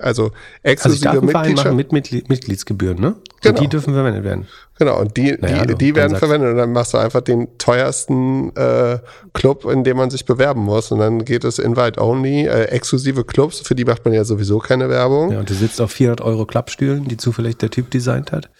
also 0.00 0.32
exklusive 0.62 1.08
also 1.08 1.26
ich 1.26 1.32
darf 1.32 1.44
einen 1.44 1.54
machen 1.54 1.76
mit 1.76 1.92
Mitglied, 1.92 2.28
Mitgliedsgebühren, 2.28 3.00
ne? 3.00 3.16
Genau. 3.40 3.54
Und 3.54 3.60
die 3.60 3.68
dürfen 3.68 3.94
verwendet 3.94 4.24
werden. 4.24 4.46
Genau, 4.78 5.00
und 5.00 5.16
die, 5.16 5.36
naja, 5.40 5.64
die, 5.64 5.74
die 5.74 5.94
werden 5.94 6.16
verwendet 6.16 6.50
und 6.50 6.58
dann 6.58 6.72
machst 6.72 6.92
du 6.92 6.98
einfach 6.98 7.22
den 7.22 7.56
teuersten 7.56 8.54
äh, 8.56 8.98
Club, 9.32 9.64
in 9.64 9.84
dem 9.84 9.96
man 9.96 10.10
sich 10.10 10.26
bewerben 10.26 10.62
muss 10.62 10.92
und 10.92 10.98
dann 10.98 11.24
geht 11.24 11.44
es 11.44 11.58
Invite 11.58 12.00
Only, 12.00 12.46
äh, 12.46 12.64
exklusive 12.64 13.24
Clubs, 13.24 13.60
für 13.60 13.74
die 13.74 13.84
macht 13.84 14.04
man 14.04 14.12
ja 14.12 14.24
sowieso 14.24 14.58
keine 14.58 14.90
Werbung. 14.90 15.32
Ja, 15.32 15.40
und 15.40 15.48
du 15.48 15.54
sitzt 15.54 15.80
auf 15.80 15.92
400 15.92 16.20
Euro 16.20 16.44
Klappstühlen, 16.44 17.08
die 17.08 17.16
zufällig 17.16 17.56
der 17.56 17.70
Typ 17.70 17.90
designt 17.90 18.32
hat. 18.32 18.50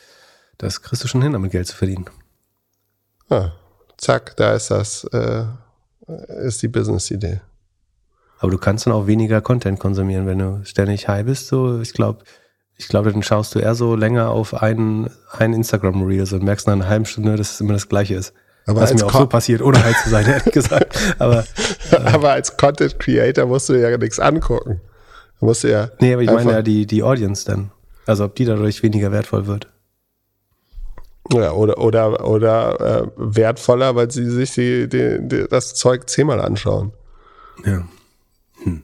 Das 0.57 0.81
kriegst 0.81 1.05
du 1.05 1.09
schon 1.09 1.21
hin, 1.21 1.33
damit 1.33 1.53
Geld 1.53 1.67
zu 1.67 1.77
verdienen. 1.77 2.07
Ah, 3.29 3.53
zack, 3.99 4.37
da 4.37 4.55
ist 4.55 4.71
das, 4.71 5.05
äh, 5.13 5.45
ist 6.47 6.63
die 6.63 6.69
Business-Idee. 6.69 7.41
Aber 8.39 8.51
du 8.51 8.59
kannst 8.59 8.87
dann 8.87 8.93
auch 8.93 9.07
weniger 9.07 9.41
Content 9.41 9.79
konsumieren, 9.79 10.27
wenn 10.27 10.39
du 10.39 10.61
ständig 10.65 11.09
high 11.09 11.25
bist. 11.25 11.49
So, 11.49 11.81
ich 11.81 11.93
glaube, 11.93 12.25
ich 12.77 12.89
glaube, 12.89 13.11
dann 13.11 13.23
schaust 13.23 13.55
du 13.55 13.59
eher 13.59 13.75
so 13.75 13.95
länger 13.97 14.31
auf 14.31 14.55
einen, 14.55 15.11
einen 15.33 15.55
Instagram-Reels 15.55 16.33
und 16.35 16.43
merkst 16.43 16.67
nach 16.67 16.75
einer 16.75 16.89
halben 16.89 17.07
Stunde, 17.07 17.37
dass 17.37 17.53
es 17.53 17.61
immer 17.61 17.73
das 17.73 17.89
Gleiche 17.89 18.15
ist. 18.15 18.35
Aber 18.67 18.81
Was 18.81 18.93
mir 18.93 19.07
auch 19.07 19.13
so 19.13 19.27
passiert, 19.27 19.63
ohne 19.63 19.83
high 19.83 19.97
zu 20.03 20.11
sein, 20.11 20.27
ehrlich 20.27 20.53
gesagt. 20.53 20.99
Aber, 21.19 21.45
äh, 21.93 21.97
aber 21.97 22.33
als 22.33 22.57
Content 22.57 22.99
Creator 22.99 23.47
musst 23.47 23.69
du 23.69 23.75
ja 23.75 23.97
nichts 23.97 24.19
angucken. 24.19 24.81
Musst 25.41 25.63
du 25.65 25.71
ja. 25.71 25.91
Nee, 26.01 26.15
aber 26.15 26.23
ich 26.23 26.31
meine 26.31 26.51
ja 26.51 26.63
die, 26.63 26.87
die 26.87 27.03
Audience 27.03 27.45
dann. 27.45 27.71
Also 28.07 28.25
ob 28.25 28.35
die 28.35 28.45
dadurch 28.45 28.83
weniger 28.83 29.13
wertvoll 29.13 29.47
wird. 29.47 29.69
Ja, 31.33 31.53
oder, 31.53 31.79
oder, 31.79 32.27
oder 32.27 32.81
äh, 32.81 33.09
wertvoller, 33.17 33.95
weil 33.97 34.11
sie 34.11 34.29
sich 34.31 34.53
die, 34.55 34.89
die, 34.89 35.19
die, 35.21 35.47
das 35.49 35.75
Zeug 35.75 36.09
zehnmal 36.09 36.41
anschauen. 36.41 36.93
Ja. 37.65 37.87
Hm. 38.63 38.83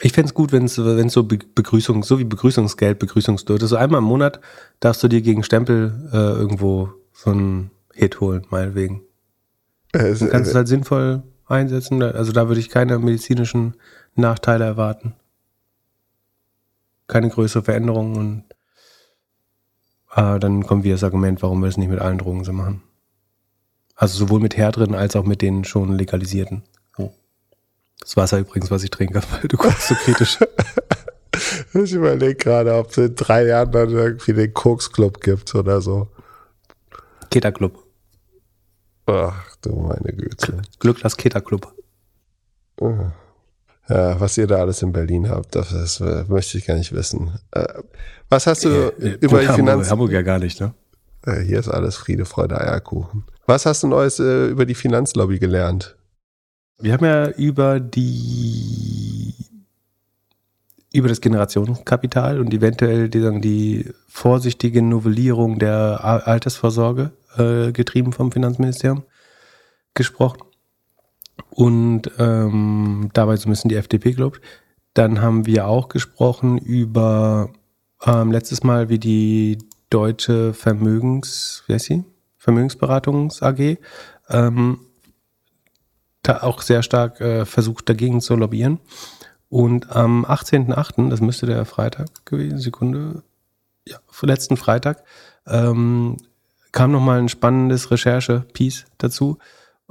Ich 0.00 0.12
fände 0.12 0.28
es 0.28 0.34
gut, 0.34 0.52
wenn 0.52 0.64
es 0.64 0.74
so 0.74 1.24
Begrüßung, 1.24 2.02
so 2.02 2.18
wie 2.18 2.24
Begrüßungsgeld, 2.24 2.98
Begrüßungsdürte, 2.98 3.66
so 3.66 3.76
einmal 3.76 3.98
im 3.98 4.04
Monat 4.04 4.40
darfst 4.80 5.02
du 5.02 5.08
dir 5.08 5.22
gegen 5.22 5.44
Stempel 5.44 6.08
äh, 6.12 6.16
irgendwo 6.16 6.90
so 7.12 7.30
einen 7.30 7.70
Hit 7.92 8.20
holen, 8.20 8.46
meinetwegen. 8.50 9.02
Äh, 9.92 10.14
du 10.14 10.28
kannst 10.28 10.50
es 10.50 10.54
halt 10.54 10.68
sinnvoll 10.68 11.22
einsetzen. 11.46 12.02
Also 12.02 12.32
da 12.32 12.48
würde 12.48 12.60
ich 12.60 12.70
keine 12.70 12.98
medizinischen 12.98 13.74
Nachteile 14.14 14.64
erwarten. 14.64 15.14
Keine 17.06 17.28
größere 17.28 17.62
Veränderung 17.62 18.16
und 18.16 18.44
äh, 20.14 20.38
dann 20.40 20.66
kommt 20.66 20.84
wieder 20.84 20.94
das 20.94 21.04
Argument, 21.04 21.42
warum 21.42 21.60
wir 21.62 21.68
es 21.68 21.76
nicht 21.76 21.90
mit 21.90 22.00
allen 22.00 22.18
Drogen 22.18 22.44
so 22.44 22.52
machen. 22.52 22.82
Also 23.94 24.18
sowohl 24.18 24.40
mit 24.40 24.56
härteren 24.56 24.94
als 24.94 25.14
auch 25.14 25.24
mit 25.24 25.40
den 25.40 25.64
schon 25.64 25.96
legalisierten. 25.96 26.64
Das 28.00 28.16
Wasser 28.16 28.38
übrigens, 28.38 28.70
was 28.70 28.84
ich 28.84 28.90
trinke, 28.90 29.20
weil 29.30 29.48
du 29.48 29.56
guckst 29.56 29.88
so 29.88 29.94
kritisch. 29.94 30.38
ich 31.74 31.92
überlege 31.92 32.34
gerade, 32.34 32.74
ob 32.74 32.90
es 32.90 32.98
in 32.98 33.14
drei 33.14 33.46
Jahren 33.46 33.72
dann 33.72 33.90
irgendwie 33.90 34.32
den 34.32 34.52
Koks-Club 34.52 35.20
gibt 35.20 35.54
oder 35.54 35.80
so. 35.80 36.08
Keter-Club. 37.30 37.78
Ach 39.06 39.56
du 39.60 39.74
meine 39.74 40.12
Güte. 40.12 40.62
Glück 40.78 41.00
das 41.00 41.16
Keter-Club. 41.16 41.72
Ah. 42.80 43.12
Ja, 43.88 44.18
was 44.18 44.38
ihr 44.38 44.46
da 44.46 44.56
alles 44.56 44.80
in 44.80 44.92
Berlin 44.92 45.28
habt, 45.28 45.54
das, 45.54 45.68
das 45.70 46.00
äh, 46.00 46.24
möchte 46.28 46.56
ich 46.56 46.66
gar 46.66 46.76
nicht 46.76 46.92
wissen. 46.92 47.38
Äh, 47.50 47.82
was 48.30 48.46
hast 48.46 48.64
du 48.64 48.68
äh, 48.68 49.06
äh 49.06 49.18
über 49.20 49.40
die 49.40 49.48
Finanzen? 49.48 49.90
Hamburg 49.90 50.10
ja 50.12 50.22
gar 50.22 50.38
nicht, 50.38 50.60
ne? 50.60 50.74
Hier 51.26 51.58
ist 51.58 51.68
alles 51.68 51.96
Friede, 51.96 52.26
Freude, 52.26 52.60
Eierkuchen. 52.60 53.24
Was 53.46 53.64
hast 53.64 53.82
du 53.82 53.86
Neues 53.86 54.18
über 54.18 54.66
die 54.66 54.74
Finanzlobby 54.74 55.38
gelernt? 55.38 55.96
Wir 56.84 56.92
haben 56.92 57.06
ja 57.06 57.30
über 57.30 57.80
die 57.80 59.34
über 60.92 61.08
das 61.08 61.22
Generationenkapital 61.22 62.38
und 62.38 62.52
eventuell 62.52 63.08
die, 63.08 63.40
die 63.40 63.90
vorsichtige 64.06 64.82
Novellierung 64.82 65.58
der 65.58 66.04
Altersvorsorge 66.04 67.12
äh, 67.38 67.72
getrieben 67.72 68.12
vom 68.12 68.30
Finanzministerium 68.30 69.02
gesprochen 69.94 70.42
und 71.48 72.10
ähm, 72.18 73.08
dabei 73.14 73.36
so 73.36 73.48
ein 73.48 73.52
bisschen 73.52 73.70
die 73.70 73.76
FDP 73.76 74.12
gelobt. 74.12 74.42
Dann 74.92 75.22
haben 75.22 75.46
wir 75.46 75.66
auch 75.66 75.88
gesprochen 75.88 76.58
über 76.58 77.48
ähm, 78.04 78.30
letztes 78.30 78.62
Mal, 78.62 78.90
wie 78.90 78.98
die 78.98 79.56
deutsche 79.88 80.52
Vermögens, 80.52 81.64
wie 81.66 81.72
heißt 81.72 81.86
sie? 81.86 82.04
Vermögensberatungs 82.36 83.42
AG 83.42 83.78
ähm, 84.28 84.80
auch 86.30 86.62
sehr 86.62 86.82
stark 86.82 87.20
äh, 87.20 87.44
versucht 87.44 87.88
dagegen 87.88 88.20
zu 88.20 88.36
lobbyieren. 88.36 88.80
Und 89.48 89.94
am 89.94 90.24
18.08., 90.24 91.10
das 91.10 91.20
müsste 91.20 91.46
der 91.46 91.64
Freitag 91.64 92.08
gewesen, 92.24 92.58
Sekunde, 92.58 93.22
ja, 93.86 93.98
letzten 94.22 94.56
Freitag, 94.56 95.04
ähm, 95.46 96.16
kam 96.72 96.90
nochmal 96.90 97.20
ein 97.20 97.28
spannendes 97.28 97.90
Recherche-Piece 97.90 98.86
dazu 98.98 99.38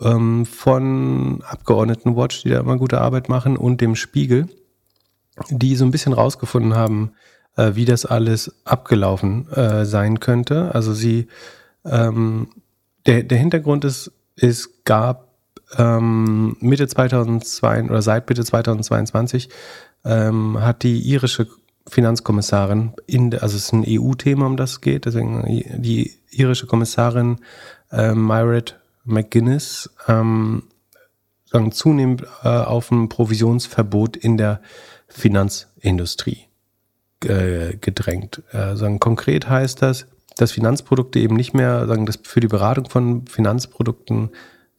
ähm, 0.01 0.45
von 0.45 1.41
Abgeordnetenwatch, 1.47 2.43
die 2.43 2.49
da 2.49 2.59
immer 2.59 2.77
gute 2.77 2.99
Arbeit 2.99 3.29
machen, 3.29 3.55
und 3.55 3.79
dem 3.79 3.95
Spiegel, 3.95 4.47
die 5.49 5.75
so 5.75 5.85
ein 5.85 5.91
bisschen 5.91 6.13
rausgefunden 6.13 6.75
haben, 6.75 7.13
äh, 7.55 7.71
wie 7.75 7.85
das 7.85 8.05
alles 8.05 8.53
abgelaufen 8.65 9.49
äh, 9.51 9.85
sein 9.85 10.19
könnte. 10.19 10.73
Also 10.73 10.93
sie, 10.93 11.27
ähm, 11.85 12.49
der, 13.05 13.23
der 13.23 13.37
Hintergrund 13.37 13.85
ist, 13.85 14.11
es 14.35 14.83
gab 14.83 15.32
ähm, 15.77 16.57
Mitte 16.59 16.87
2002 16.87 17.83
oder 17.83 18.01
seit 18.01 18.29
Mitte 18.29 18.43
2022 18.43 19.49
ähm, 20.05 20.59
hat 20.61 20.83
die 20.83 20.99
irische 20.99 21.47
Finanzkommissarin, 21.87 22.93
in, 23.07 23.33
also 23.33 23.57
es 23.57 23.65
ist 23.65 23.73
ein 23.73 23.85
EU-Thema, 23.85 24.45
um 24.45 24.57
das 24.57 24.81
geht, 24.81 25.05
deswegen 25.05 25.43
die 25.81 26.13
irische 26.31 26.65
Kommissarin 26.65 27.39
äh, 27.91 28.13
Myred 28.13 28.79
McGuinness 29.03 29.89
ähm, 30.07 30.63
sagen, 31.45 31.71
zunehmend 31.71 32.23
äh, 32.43 32.47
auf 32.47 32.91
ein 32.91 33.09
Provisionsverbot 33.09 34.17
in 34.17 34.37
der 34.37 34.61
Finanzindustrie 35.07 36.47
äh, 37.23 37.75
gedrängt. 37.77 38.41
Äh, 38.51 38.75
sagen, 38.75 38.99
konkret 38.99 39.49
heißt 39.49 39.81
das, 39.81 40.07
dass 40.37 40.51
Finanzprodukte 40.51 41.19
eben 41.19 41.35
nicht 41.35 41.53
mehr, 41.53 41.85
sagen, 41.87 42.05
dass 42.05 42.19
für 42.23 42.39
die 42.39 42.47
Beratung 42.47 42.89
von 42.89 43.27
Finanzprodukten 43.27 44.31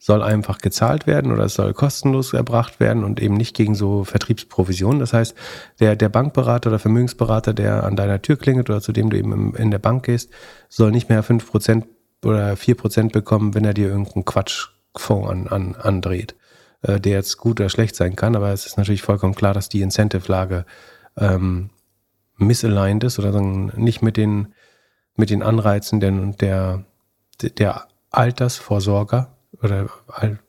soll 0.05 0.21
einfach 0.21 0.59
gezahlt 0.59 1.07
werden 1.07 1.31
oder 1.31 1.45
es 1.45 1.55
soll 1.55 1.73
kostenlos 1.73 2.33
erbracht 2.33 2.79
werden 2.79 3.03
und 3.03 3.19
eben 3.19 3.33
nicht 3.33 3.55
gegen 3.55 3.73
so 3.73 4.03
Vertriebsprovisionen. 4.03 4.99
Das 4.99 5.13
heißt, 5.13 5.35
der, 5.79 5.95
der 5.95 6.09
Bankberater 6.09 6.69
oder 6.69 6.77
Vermögensberater, 6.77 7.55
der 7.55 7.83
an 7.83 7.95
deiner 7.95 8.21
Tür 8.21 8.35
klingelt 8.37 8.69
oder 8.69 8.81
zu 8.81 8.91
dem 8.91 9.09
du 9.09 9.17
eben 9.17 9.55
in 9.55 9.71
der 9.71 9.79
Bank 9.79 10.05
gehst, 10.05 10.29
soll 10.69 10.91
nicht 10.91 11.09
mehr 11.09 11.23
fünf 11.23 11.49
Prozent 11.49 11.87
oder 12.23 12.55
vier 12.55 12.75
Prozent 12.75 13.13
bekommen, 13.13 13.55
wenn 13.55 13.65
er 13.65 13.73
dir 13.73 13.87
irgendeinen 13.87 14.25
Quatsch 14.25 14.67
Fonds 14.95 15.27
an, 15.27 15.47
an, 15.47 15.73
andreht, 15.73 16.35
äh, 16.83 16.99
der 16.99 17.13
jetzt 17.13 17.37
gut 17.37 17.59
oder 17.59 17.69
schlecht 17.69 17.95
sein 17.95 18.15
kann, 18.15 18.35
aber 18.35 18.53
es 18.53 18.67
ist 18.67 18.77
natürlich 18.77 19.01
vollkommen 19.01 19.33
klar, 19.33 19.55
dass 19.55 19.69
die 19.69 19.81
Incentive-Lage 19.81 20.67
ähm, 21.17 21.71
misaligned 22.37 23.03
ist 23.03 23.17
oder 23.17 23.41
nicht 23.41 24.03
mit 24.03 24.17
den, 24.17 24.53
mit 25.15 25.31
den 25.31 25.41
Anreizen 25.41 25.99
der, 25.99 26.11
der, 26.11 26.85
der 27.57 27.87
Altersvorsorger 28.11 29.34
oder 29.65 29.89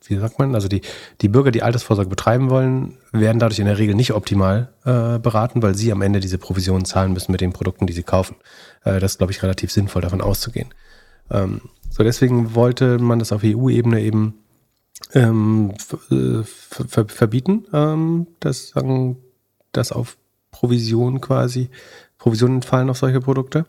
wie 0.05 0.17
sagt 0.17 0.39
man, 0.39 0.55
also 0.55 0.67
die, 0.67 0.81
die 1.21 1.27
Bürger, 1.27 1.51
die 1.51 1.63
Altersvorsorge 1.63 2.09
betreiben 2.09 2.49
wollen, 2.49 2.97
werden 3.11 3.39
dadurch 3.39 3.59
in 3.59 3.65
der 3.65 3.77
Regel 3.77 3.95
nicht 3.95 4.13
optimal 4.13 4.69
äh, 4.85 5.19
beraten, 5.19 5.61
weil 5.61 5.75
sie 5.75 5.91
am 5.91 6.01
Ende 6.01 6.19
diese 6.19 6.37
Provisionen 6.37 6.85
zahlen 6.85 7.13
müssen 7.13 7.31
mit 7.31 7.41
den 7.41 7.53
Produkten, 7.53 7.87
die 7.87 7.93
sie 7.93 8.03
kaufen. 8.03 8.35
Äh, 8.83 8.99
das 8.99 9.13
ist, 9.13 9.17
glaube 9.17 9.31
ich, 9.31 9.43
relativ 9.43 9.71
sinnvoll, 9.71 10.01
davon 10.01 10.21
auszugehen. 10.21 10.69
Ähm, 11.29 11.61
so, 11.89 12.03
deswegen 12.03 12.55
wollte 12.55 12.99
man 12.99 13.19
das 13.19 13.31
auf 13.31 13.41
EU-Ebene 13.43 14.01
eben 14.01 14.35
ähm, 15.13 15.73
verbieten, 16.69 17.65
ähm, 17.73 18.27
dass, 18.39 18.69
sagen, 18.69 19.17
dass 19.71 19.91
auf 19.91 20.17
Provision 20.51 21.21
quasi, 21.21 21.69
Provisionen 22.17 22.61
fallen 22.61 22.89
auf 22.89 22.97
solche 22.97 23.19
Produkte. 23.19 23.65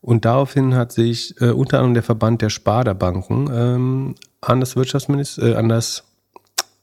Und 0.00 0.24
daraufhin 0.24 0.74
hat 0.74 0.92
sich 0.92 1.38
äh, 1.40 1.50
unter 1.50 1.78
anderem 1.78 1.94
der 1.94 2.02
Verband 2.02 2.40
der 2.40 2.50
Sparda-Banken 2.50 3.50
ähm, 3.52 4.14
an 4.40 4.60
das 4.60 4.76
Wirtschaftsminister, 4.76 5.42
äh, 5.42 5.54
an 5.54 5.68
das 5.68 6.04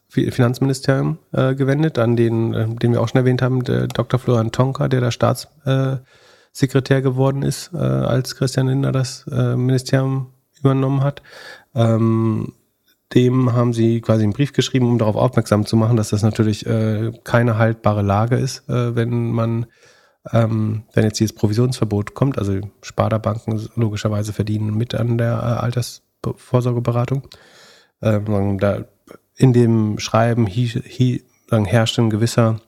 Finanzministerium 0.09 1.17
äh, 1.33 1.53
gewendet, 1.53 1.99
an 1.99 2.15
den, 2.15 2.53
äh, 2.53 2.67
den 2.67 2.93
wir 2.93 3.01
auch 3.01 3.09
schon 3.09 3.19
erwähnt 3.19 3.41
haben, 3.41 3.63
Dr. 3.63 4.19
Florian 4.19 4.51
Tonka, 4.51 4.87
der 4.87 5.01
da 5.01 5.11
Staatssekretär 5.11 7.01
geworden 7.01 7.43
ist, 7.43 7.71
äh, 7.73 7.77
als 7.77 8.35
Christian 8.35 8.67
Lindner 8.67 8.91
das 8.91 9.25
äh, 9.31 9.55
Ministerium 9.55 10.33
übernommen 10.59 11.03
hat. 11.03 11.21
Ähm, 11.75 12.53
dem 13.13 13.53
haben 13.53 13.73
sie 13.73 14.01
quasi 14.01 14.23
einen 14.23 14.33
Brief 14.33 14.53
geschrieben, 14.53 14.87
um 14.87 14.97
darauf 14.97 15.15
aufmerksam 15.15 15.65
zu 15.65 15.77
machen, 15.77 15.95
dass 15.95 16.09
das 16.09 16.23
natürlich 16.23 16.65
äh, 16.65 17.11
keine 17.23 17.57
haltbare 17.57 18.01
Lage 18.01 18.35
ist, 18.35 18.67
äh, 18.69 18.95
wenn 18.95 19.31
man, 19.31 19.67
ähm, 20.33 20.83
wenn 20.93 21.05
jetzt 21.05 21.19
dieses 21.19 21.33
Provisionsverbot 21.35 22.15
kommt. 22.15 22.37
Also 22.37 22.59
Sparda-Banken 22.81 23.69
logischerweise 23.75 24.33
verdienen 24.33 24.75
mit 24.75 24.93
an 24.93 25.17
der 25.17 25.33
äh, 25.33 25.63
Altersvorsorgeberatung. 26.29 27.23
Ähm, 28.01 28.57
da 28.59 28.85
in 29.35 29.53
dem 29.53 29.99
Schreiben 29.99 30.47
hi, 30.47 30.67
hi, 30.67 31.23
sagen, 31.49 31.65
herrscht 31.65 31.99
ein 31.99 32.09
gewisser 32.09 32.59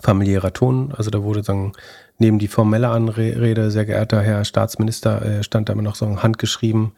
familiärer 0.00 0.52
Ton. 0.52 0.92
Also 0.96 1.10
da 1.10 1.22
wurde 1.22 1.42
sagen, 1.42 1.72
neben 2.18 2.38
die 2.38 2.48
formelle 2.48 2.88
Anrede, 2.88 3.70
sehr 3.70 3.84
geehrter 3.84 4.22
Herr 4.22 4.44
Staatsminister, 4.44 5.22
äh, 5.22 5.42
stand 5.42 5.68
da 5.68 5.72
immer 5.72 5.82
noch 5.82 5.96
so 5.96 6.06
ein 6.06 6.22
handgeschrieben, 6.22 6.92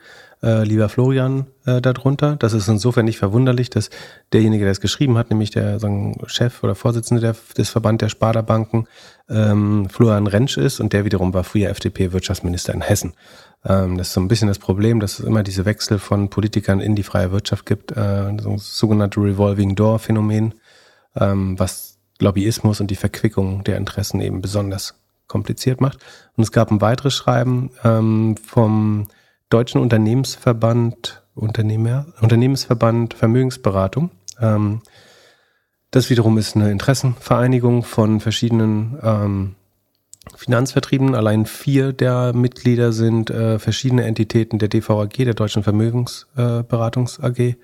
äh, 0.44 0.62
lieber 0.62 0.88
Florian, 0.88 1.46
äh, 1.64 1.80
darunter. 1.80 2.36
Das 2.36 2.52
ist 2.52 2.68
insofern 2.68 3.06
nicht 3.06 3.18
verwunderlich, 3.18 3.70
dass 3.70 3.88
derjenige, 4.32 4.64
der 4.64 4.72
es 4.72 4.80
geschrieben 4.80 5.16
hat, 5.16 5.30
nämlich 5.30 5.50
der 5.50 5.80
sagen, 5.80 6.20
Chef 6.26 6.62
oder 6.62 6.74
Vorsitzende 6.74 7.20
der, 7.22 7.34
des 7.56 7.70
Verband 7.70 8.02
der 8.02 8.10
Sparda-Banken, 8.10 8.86
ähm, 9.30 9.88
Florian 9.88 10.26
Rentsch 10.26 10.58
ist 10.58 10.80
und 10.80 10.92
der 10.92 11.06
wiederum 11.06 11.32
war 11.32 11.44
früher 11.44 11.70
FDP-Wirtschaftsminister 11.70 12.74
in 12.74 12.82
Hessen. 12.82 13.14
Ähm, 13.64 13.96
das 13.96 14.08
ist 14.08 14.14
so 14.14 14.20
ein 14.20 14.28
bisschen 14.28 14.48
das 14.48 14.58
Problem, 14.58 15.00
dass 15.00 15.18
es 15.18 15.24
immer 15.24 15.42
diese 15.42 15.64
Wechsel 15.64 15.98
von 15.98 16.28
Politikern 16.28 16.80
in 16.80 16.94
die 16.94 17.02
freie 17.02 17.32
Wirtschaft 17.32 17.64
gibt, 17.64 17.92
äh, 17.92 18.36
so 18.38 18.56
sogenannte 18.58 19.20
Revolving 19.20 19.74
Door-Phänomen, 19.74 20.54
ähm, 21.16 21.58
was 21.58 21.98
Lobbyismus 22.20 22.80
und 22.80 22.90
die 22.90 22.96
Verquickung 22.96 23.64
der 23.64 23.78
Interessen 23.78 24.20
eben 24.20 24.42
besonders 24.42 25.00
kompliziert 25.26 25.80
macht. 25.80 25.98
Und 26.36 26.44
es 26.44 26.52
gab 26.52 26.70
ein 26.70 26.82
weiteres 26.82 27.14
Schreiben 27.14 27.70
ähm, 27.82 28.36
vom 28.36 29.08
Deutschen 29.50 29.80
Unternehmensverband, 29.80 31.22
Unternehmer, 31.34 32.06
Unternehmensverband 32.20 33.14
Vermögensberatung. 33.14 34.10
Ähm, 34.40 34.82
das 35.90 36.10
wiederum 36.10 36.38
ist 36.38 36.56
eine 36.56 36.70
Interessenvereinigung 36.72 37.84
von 37.84 38.20
verschiedenen 38.20 38.98
ähm, 39.02 39.54
Finanzvertrieben. 40.34 41.14
Allein 41.14 41.46
vier 41.46 41.92
der 41.92 42.32
Mitglieder 42.34 42.92
sind 42.92 43.30
äh, 43.30 43.58
verschiedene 43.58 44.04
Entitäten 44.04 44.58
der 44.58 44.68
DVAG, 44.68 45.12
der 45.18 45.34
Deutschen 45.34 45.62
Vermögensberatungs 45.62 47.18
äh, 47.18 47.22
AG. 47.22 47.56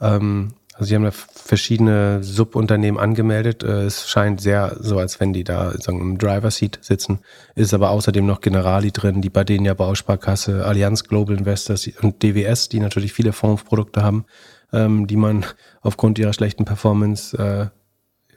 Ähm, 0.00 0.54
also 0.78 0.90
sie 0.90 0.94
haben 0.94 1.02
da 1.02 1.10
verschiedene 1.10 2.22
Subunternehmen 2.22 3.00
angemeldet. 3.00 3.64
Äh, 3.64 3.86
es 3.86 4.08
scheint 4.08 4.40
sehr 4.40 4.76
so, 4.78 4.98
als 4.98 5.18
wenn 5.18 5.32
die 5.32 5.42
da 5.42 5.72
sagen, 5.72 6.00
im 6.00 6.18
Driver 6.18 6.52
Seat 6.52 6.78
sitzen. 6.82 7.18
Ist 7.56 7.74
aber 7.74 7.90
außerdem 7.90 8.24
noch 8.24 8.40
Generali 8.40 8.92
drin, 8.92 9.20
die 9.20 9.28
Badenia 9.28 9.74
Bausparkasse, 9.74 10.64
Allianz 10.64 11.02
Global 11.02 11.36
Investors 11.36 11.90
und 12.00 12.22
DWS, 12.22 12.68
die 12.68 12.78
natürlich 12.78 13.12
viele 13.12 13.32
Fondsprodukte 13.32 14.04
haben, 14.04 14.24
ähm, 14.72 15.08
die 15.08 15.16
man 15.16 15.44
aufgrund 15.80 16.20
ihrer 16.20 16.32
schlechten 16.32 16.64
Performance, 16.64 17.36
äh, 17.36 17.66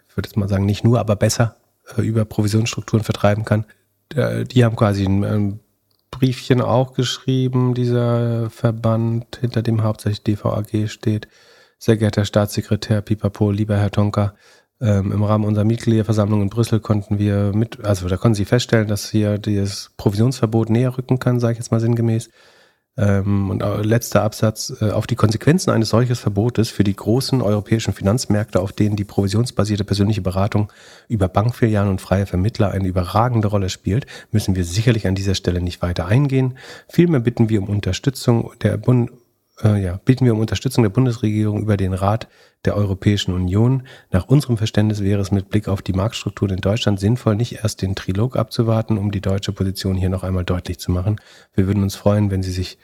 ich 0.10 0.18
würde 0.18 0.28
jetzt 0.28 0.36
mal 0.36 0.50
sagen, 0.50 0.66
nicht 0.66 0.84
nur, 0.84 1.00
aber 1.00 1.16
besser 1.16 1.58
äh, 1.96 2.02
über 2.02 2.26
Provisionsstrukturen 2.26 3.04
vertreiben 3.04 3.46
kann. 3.46 3.66
Die 4.14 4.66
haben 4.66 4.76
quasi 4.76 5.06
ein 5.06 5.62
Briefchen 6.10 6.60
auch 6.60 6.92
geschrieben, 6.92 7.74
dieser 7.74 8.50
Verband, 8.50 9.38
hinter 9.40 9.62
dem 9.62 9.84
hauptsächlich 9.84 10.24
DVAG 10.24 10.90
steht 10.90 11.30
sehr 11.82 11.98
geehrter 11.98 12.26
Staatssekretär 12.26 13.02
Pipapo, 13.02 13.50
lieber 13.50 13.76
Herr 13.76 13.90
Tonka, 13.90 14.36
ähm, 14.80 15.12
im 15.12 15.24
Rahmen 15.24 15.46
unserer 15.46 15.66
Mitgliederversammlung 15.66 16.44
in 16.44 16.50
Brüssel 16.50 16.80
konnten 16.80 17.18
wir 17.18 17.54
mit, 17.56 17.84
also 17.84 18.08
da 18.08 18.18
konnten 18.18 18.36
Sie 18.36 18.46
feststellen, 18.46 18.88
dass 18.88 19.10
hier 19.10 19.40
dieses 19.40 19.92
Provisionsverbot 19.98 20.70
näher 20.70 20.96
rücken 20.96 21.18
kann, 21.18 21.40
sage 21.40 21.54
ich 21.54 21.58
jetzt 21.58 21.72
mal 21.72 21.80
sinngemäß. 21.80 22.30
Ähm, 22.98 23.50
und 23.50 23.64
letzter 23.84 24.22
Absatz, 24.22 24.74
äh, 24.80 24.92
auf 24.92 25.08
die 25.08 25.16
Konsequenzen 25.16 25.72
eines 25.72 25.90
solches 25.90 26.20
Verbotes 26.20 26.70
für 26.70 26.84
die 26.84 26.96
großen 26.96 27.42
europäischen 27.42 27.94
Finanzmärkte, 27.94 28.60
auf 28.60 28.74
denen 28.74 28.96
die 28.96 29.06
provisionsbasierte 29.06 29.84
persönliche 29.84 30.22
Beratung 30.22 30.72
über 31.08 31.30
Bankfilialen 31.30 31.90
und 31.90 32.02
freie 32.02 32.28
Vermittler 32.28 32.70
eine 32.70 32.88
überragende 32.88 33.48
Rolle 33.48 33.70
spielt, 33.70 34.06
müssen 34.32 34.56
wir 34.56 34.66
sicherlich 34.66 35.08
an 35.08 35.16
dieser 35.16 35.36
Stelle 35.36 35.62
nicht 35.62 35.82
weiter 35.82 36.06
eingehen. 36.06 36.60
Vielmehr 36.90 37.22
bitten 37.22 37.50
wir 37.50 37.62
um 37.62 37.70
Unterstützung 37.70 38.52
der 38.62 38.78
Bund 38.78 39.10
äh, 39.64 39.82
ja, 39.82 40.00
bitten 40.04 40.26
wir 40.26 40.34
um 40.34 40.40
Unterstützung 40.40 40.84
der 40.84 40.90
Bundesregierung 40.90 41.62
über 41.62 41.78
den 41.78 41.94
Rat 41.94 42.28
der 42.66 42.76
Europäischen 42.76 43.34
Union. 43.34 43.84
Nach 44.12 44.28
unserem 44.28 44.58
Verständnis 44.58 45.02
wäre 45.02 45.22
es 45.22 45.32
mit 45.32 45.50
Blick 45.50 45.68
auf 45.68 45.82
die 45.82 45.94
Marktstrukturen 45.94 46.56
in 46.56 46.62
Deutschland 46.62 47.00
sinnvoll, 47.00 47.36
nicht 47.36 47.64
erst 47.64 47.82
den 47.82 47.96
Trilog 47.96 48.36
abzuwarten, 48.36 48.98
um 48.98 49.12
die 49.12 49.22
deutsche 49.22 49.52
Position 49.52 49.96
hier 49.96 50.10
noch 50.10 50.24
einmal 50.24 50.44
deutlich 50.44 50.80
zu 50.80 50.92
machen. 50.92 51.20
Wir 51.54 51.68
würden 51.68 51.84
uns 51.84 51.96
freuen, 51.96 52.32
wenn 52.32 52.44
Sie 52.44 52.52
sich 52.52 52.78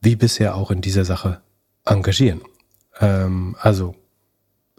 wie 0.00 0.16
bisher 0.16 0.56
auch 0.56 0.70
in 0.70 0.80
dieser 0.80 1.04
Sache 1.04 1.40
engagieren. 1.84 2.42
Ähm, 3.00 3.56
also 3.60 3.94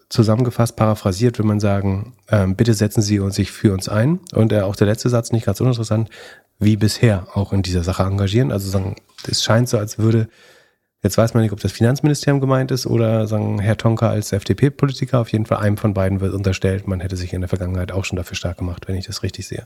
zusammengefasst, 0.09 0.75
paraphrasiert, 0.75 1.39
würde 1.39 1.47
man 1.47 1.59
sagen, 1.59 2.13
ähm, 2.29 2.55
bitte 2.55 2.73
setzen 2.73 3.01
Sie 3.01 3.19
sich 3.31 3.51
für 3.51 3.73
uns 3.73 3.89
ein. 3.89 4.19
Und 4.33 4.51
äh, 4.51 4.61
auch 4.61 4.75
der 4.75 4.87
letzte 4.87 5.09
Satz, 5.09 5.31
nicht 5.31 5.45
ganz 5.45 5.59
uninteressant, 5.59 6.09
wie 6.59 6.77
bisher 6.77 7.27
auch 7.33 7.51
in 7.51 7.63
dieser 7.63 7.83
Sache 7.83 8.03
engagieren. 8.03 8.51
Also 8.51 8.69
sagen, 8.69 8.95
es 9.27 9.43
scheint 9.43 9.69
so, 9.69 9.77
als 9.77 9.97
würde 9.97 10.29
Jetzt 11.03 11.17
weiß 11.17 11.33
man 11.33 11.43
nicht, 11.43 11.51
ob 11.51 11.59
das 11.59 11.73
Finanzministerium 11.73 12.39
gemeint 12.39 12.71
ist 12.71 12.87
oder 12.87 13.27
sagen 13.27 13.59
Herr 13.59 13.75
Tonka 13.75 14.09
als 14.09 14.31
FDP-Politiker. 14.31 15.19
Auf 15.19 15.33
jeden 15.33 15.45
Fall 15.45 15.57
einem 15.57 15.75
von 15.75 15.93
beiden 15.93 16.21
wird 16.21 16.33
unterstellt, 16.33 16.87
man 16.87 17.01
hätte 17.01 17.17
sich 17.17 17.33
in 17.33 17.41
der 17.41 17.49
Vergangenheit 17.49 17.91
auch 17.91 18.05
schon 18.05 18.15
dafür 18.15 18.37
stark 18.37 18.57
gemacht, 18.57 18.87
wenn 18.87 18.95
ich 18.95 19.05
das 19.05 19.21
richtig 19.21 19.45
sehe. 19.45 19.65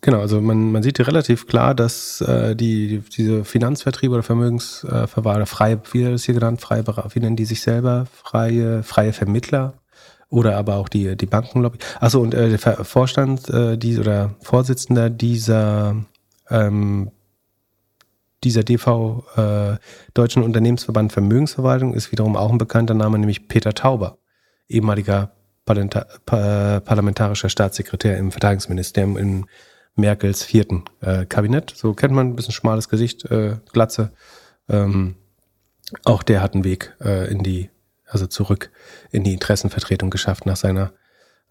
Genau, 0.00 0.20
also 0.20 0.40
man, 0.40 0.72
man 0.72 0.82
sieht 0.82 0.98
hier 0.98 1.06
relativ 1.06 1.46
klar, 1.46 1.74
dass 1.74 2.20
äh, 2.20 2.54
die, 2.56 3.02
diese 3.16 3.44
Finanzvertriebe 3.44 4.14
oder 4.14 4.22
Vermögensverwahrer, 4.22 5.46
freie, 5.46 5.80
wie 5.92 6.04
das 6.04 6.24
hier 6.24 6.34
genannt, 6.34 6.60
freie 6.60 6.84
wie 6.86 7.20
nennen 7.20 7.36
die 7.36 7.44
sich 7.44 7.62
selber, 7.62 8.06
freie, 8.12 8.82
freie 8.82 9.12
Vermittler 9.12 9.74
oder 10.28 10.56
aber 10.56 10.76
auch 10.76 10.88
die, 10.88 11.16
die 11.16 11.26
Bankenlobby. 11.26 11.78
Achso, 12.00 12.20
und 12.20 12.34
äh, 12.34 12.50
der 12.50 12.84
Vorstand 12.84 13.48
äh, 13.48 13.78
die, 13.78 13.98
oder 13.98 14.34
Vorsitzender 14.42 15.08
dieser 15.08 15.96
ähm, 16.50 17.12
dieser 18.46 18.62
DV 18.62 19.24
äh, 19.36 19.76
Deutschen 20.14 20.44
Unternehmensverband 20.44 21.12
Vermögensverwaltung 21.12 21.94
ist 21.94 22.12
wiederum 22.12 22.36
auch 22.36 22.52
ein 22.52 22.58
bekannter 22.58 22.94
Name, 22.94 23.18
nämlich 23.18 23.48
Peter 23.48 23.74
Tauber, 23.74 24.18
ehemaliger 24.68 25.32
parlamentarischer 25.64 27.48
Staatssekretär 27.48 28.16
im 28.18 28.30
Verteidigungsministerium 28.30 29.16
in 29.16 29.46
Merkels 29.96 30.44
vierten 30.44 30.84
äh, 31.00 31.26
Kabinett. 31.26 31.72
So 31.74 31.92
kennt 31.92 32.14
man 32.14 32.28
ein 32.28 32.36
bisschen 32.36 32.52
schmales 32.52 32.88
Gesicht, 32.88 33.24
äh, 33.32 33.56
Glatze. 33.72 34.12
Ähm, 34.68 35.16
auch 36.04 36.22
der 36.22 36.40
hat 36.40 36.54
einen 36.54 36.62
Weg 36.62 36.94
äh, 37.00 37.28
in 37.28 37.42
die, 37.42 37.70
also 38.06 38.28
zurück 38.28 38.70
in 39.10 39.24
die 39.24 39.32
Interessenvertretung 39.32 40.10
geschafft 40.10 40.46
nach 40.46 40.56
seiner 40.56 40.92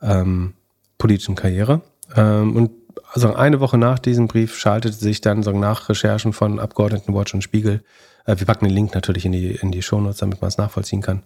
ähm, 0.02 0.54
politischen 0.98 1.36
Karriere. 1.36 1.82
Ähm, 2.16 2.56
und 2.56 2.72
also 3.12 3.34
eine 3.34 3.60
Woche 3.60 3.78
nach 3.78 4.00
diesem 4.00 4.28
Brief 4.28 4.58
schaltete 4.58 4.96
sich 4.96 5.22
dann 5.22 5.44
so 5.44 5.52
nach 5.52 5.90
Recherchen 5.90 6.34
von 6.34 6.60
Abgeordnetenwatch 6.60 7.34
und 7.34 7.42
Spiegel, 7.42 7.84
äh, 8.26 8.38
wir 8.38 8.46
packen 8.46 8.66
den 8.66 8.74
Link 8.74 8.94
natürlich 8.94 9.26
in 9.26 9.32
die, 9.32 9.52
in 9.56 9.72
die 9.72 9.82
Shownotes, 9.82 10.18
damit 10.18 10.42
man 10.42 10.50
es 10.50 10.58
nachvollziehen 10.58 11.02
kann, 11.02 11.24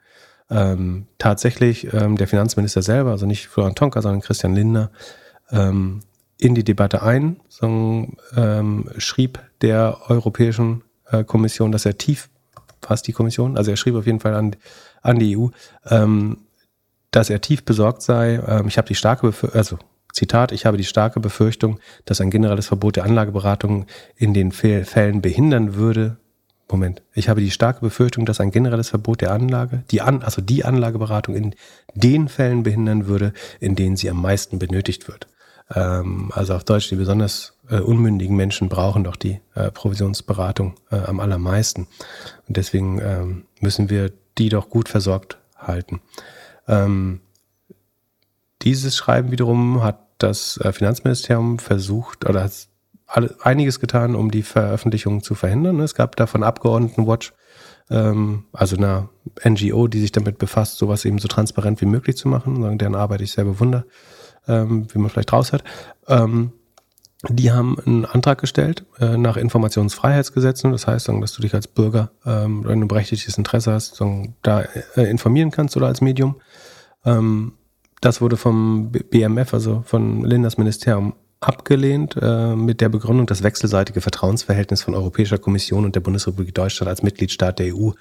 ähm, 0.49 1.07
tatsächlich 1.17 1.93
ähm, 1.93 2.17
der 2.17 2.27
Finanzminister 2.27 2.81
selber, 2.81 3.11
also 3.11 3.25
nicht 3.25 3.47
Florian 3.47 3.75
Tonka, 3.75 4.01
sondern 4.01 4.21
Christian 4.21 4.55
Lindner, 4.55 4.91
ähm, 5.51 6.01
in 6.37 6.55
die 6.55 6.63
Debatte 6.63 7.03
ein, 7.03 7.41
so, 7.49 8.07
ähm, 8.35 8.89
schrieb 8.97 9.39
der 9.61 9.97
Europäischen 10.07 10.83
äh, 11.11 11.23
Kommission, 11.23 11.71
dass 11.71 11.85
er 11.85 11.97
tief 11.97 12.29
war 12.81 12.91
es 12.91 13.01
die 13.01 13.13
Kommission? 13.13 13.57
Also 13.57 13.71
er 13.71 13.77
schrieb 13.77 13.95
auf 13.95 14.05
jeden 14.05 14.19
Fall 14.19 14.35
an, 14.35 14.55
an 15.01 15.19
die 15.19 15.37
EU, 15.37 15.47
ähm, 15.89 16.37
dass 17.11 17.29
er 17.29 17.41
tief 17.41 17.63
besorgt 17.63 18.01
sei. 18.01 18.41
Ähm, 18.47 18.67
ich 18.67 18.77
habe 18.77 18.87
die 18.87 18.95
starke, 18.95 19.27
Befür 19.27 19.55
also 19.55 19.77
Zitat, 20.13 20.51
ich 20.51 20.65
habe 20.65 20.77
die 20.77 20.83
starke 20.83 21.19
Befürchtung, 21.19 21.79
dass 22.05 22.21
ein 22.21 22.31
generelles 22.31 22.67
Verbot 22.67 22.95
der 22.95 23.05
Anlageberatung 23.05 23.85
in 24.15 24.33
den 24.33 24.51
Fällen 24.51 25.21
behindern 25.21 25.75
würde. 25.75 26.17
Moment, 26.71 27.01
ich 27.13 27.29
habe 27.29 27.41
die 27.41 27.51
starke 27.51 27.81
Befürchtung, 27.81 28.25
dass 28.25 28.39
ein 28.39 28.51
generelles 28.51 28.89
Verbot 28.89 29.21
der 29.21 29.31
Anlage, 29.31 29.83
die 29.89 30.01
an, 30.01 30.21
also 30.21 30.41
die 30.41 30.65
Anlageberatung 30.65 31.35
in 31.35 31.55
den 31.95 32.27
Fällen 32.27 32.63
behindern 32.63 33.07
würde, 33.07 33.33
in 33.59 33.75
denen 33.75 33.97
sie 33.97 34.09
am 34.09 34.21
meisten 34.21 34.59
benötigt 34.59 35.07
wird. 35.07 35.27
Ähm, 35.73 36.31
also 36.33 36.55
auf 36.55 36.63
Deutsch, 36.63 36.89
die 36.89 36.95
besonders 36.95 37.53
äh, 37.69 37.79
unmündigen 37.79 38.35
Menschen 38.35 38.69
brauchen 38.69 39.03
doch 39.03 39.15
die 39.15 39.39
äh, 39.55 39.71
Provisionsberatung 39.71 40.75
äh, 40.91 40.97
am 40.97 41.19
allermeisten. 41.19 41.87
Und 42.47 42.57
deswegen 42.57 42.99
ähm, 43.01 43.45
müssen 43.59 43.89
wir 43.89 44.11
die 44.37 44.49
doch 44.49 44.69
gut 44.69 44.89
versorgt 44.89 45.37
halten. 45.57 46.01
Ähm, 46.67 47.21
dieses 48.61 48.95
Schreiben 48.95 49.31
wiederum 49.31 49.83
hat 49.83 49.99
das 50.17 50.57
äh, 50.57 50.71
Finanzministerium 50.71 51.59
versucht 51.59 52.27
oder 52.29 52.43
hat 52.43 52.67
einiges 53.41 53.79
getan, 53.79 54.15
um 54.15 54.29
die 54.29 54.43
Veröffentlichung 54.43 55.23
zu 55.23 55.33
verhindern. 55.33 55.79
Es 55.79 55.95
gab 55.95 56.15
da 56.15 56.27
von 56.27 56.43
Abgeordnetenwatch, 56.43 57.33
ähm, 57.89 58.45
also 58.53 58.77
einer 58.77 59.09
NGO, 59.43 59.87
die 59.87 59.99
sich 59.99 60.11
damit 60.11 60.37
befasst, 60.37 60.77
sowas 60.77 61.05
eben 61.05 61.17
so 61.17 61.27
transparent 61.27 61.81
wie 61.81 61.85
möglich 61.85 62.17
zu 62.17 62.27
machen, 62.27 62.77
deren 62.77 62.95
Arbeit 62.95 63.21
ich 63.21 63.31
sehr 63.31 63.45
bewundere, 63.45 63.85
ähm, 64.47 64.87
wie 64.93 64.99
man 64.99 65.09
vielleicht 65.09 65.33
raus 65.33 65.53
hat. 65.53 65.63
Ähm, 66.07 66.51
die 67.27 67.51
haben 67.51 67.77
einen 67.85 68.05
Antrag 68.05 68.39
gestellt 68.39 68.85
äh, 68.99 69.17
nach 69.17 69.35
Informationsfreiheitsgesetzen. 69.35 70.71
Das 70.71 70.87
heißt, 70.87 71.09
dass 71.09 71.33
du 71.33 71.41
dich 71.41 71.53
als 71.53 71.67
Bürger, 71.67 72.11
ähm, 72.25 72.63
wenn 72.65 72.79
du 72.79 72.87
berechtigtes 72.87 73.37
Interesse 73.37 73.73
hast, 73.73 74.01
da 74.41 74.61
äh, 74.61 75.09
informieren 75.09 75.51
kannst 75.51 75.75
oder 75.75 75.87
als 75.87 75.99
Medium. 75.99 76.39
Ähm, 77.03 77.53
das 78.01 78.21
wurde 78.21 78.37
vom 78.37 78.91
BMF, 78.91 79.53
also 79.53 79.83
von 79.85 80.23
Linders 80.23 80.57
Ministerium, 80.57 81.13
abgelehnt 81.41 82.15
äh, 82.21 82.55
mit 82.55 82.81
der 82.81 82.89
Begründung, 82.89 83.25
das 83.25 83.43
wechselseitige 83.43 84.01
Vertrauensverhältnis 84.01 84.83
von 84.83 84.93
Europäischer 84.93 85.37
Kommission 85.37 85.85
und 85.85 85.95
der 85.95 86.01
Bundesrepublik 86.01 86.53
Deutschland 86.53 86.89
als 86.89 87.01
Mitgliedstaat 87.01 87.59
der 87.59 87.75
EU 87.75 87.91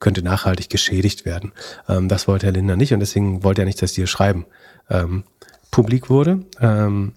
könnte 0.00 0.22
nachhaltig 0.22 0.68
geschädigt 0.68 1.24
werden. 1.24 1.52
Ähm, 1.88 2.08
das 2.08 2.26
wollte 2.26 2.46
Herr 2.46 2.52
Linder 2.52 2.76
nicht 2.76 2.92
und 2.92 3.00
deswegen 3.00 3.44
wollte 3.44 3.62
er 3.62 3.66
nicht, 3.66 3.80
dass 3.82 3.92
die 3.92 4.00
hier 4.00 4.08
schreiben 4.08 4.46
ähm, 4.90 5.22
publik 5.70 6.10
wurde. 6.10 6.40
Ähm, 6.60 7.12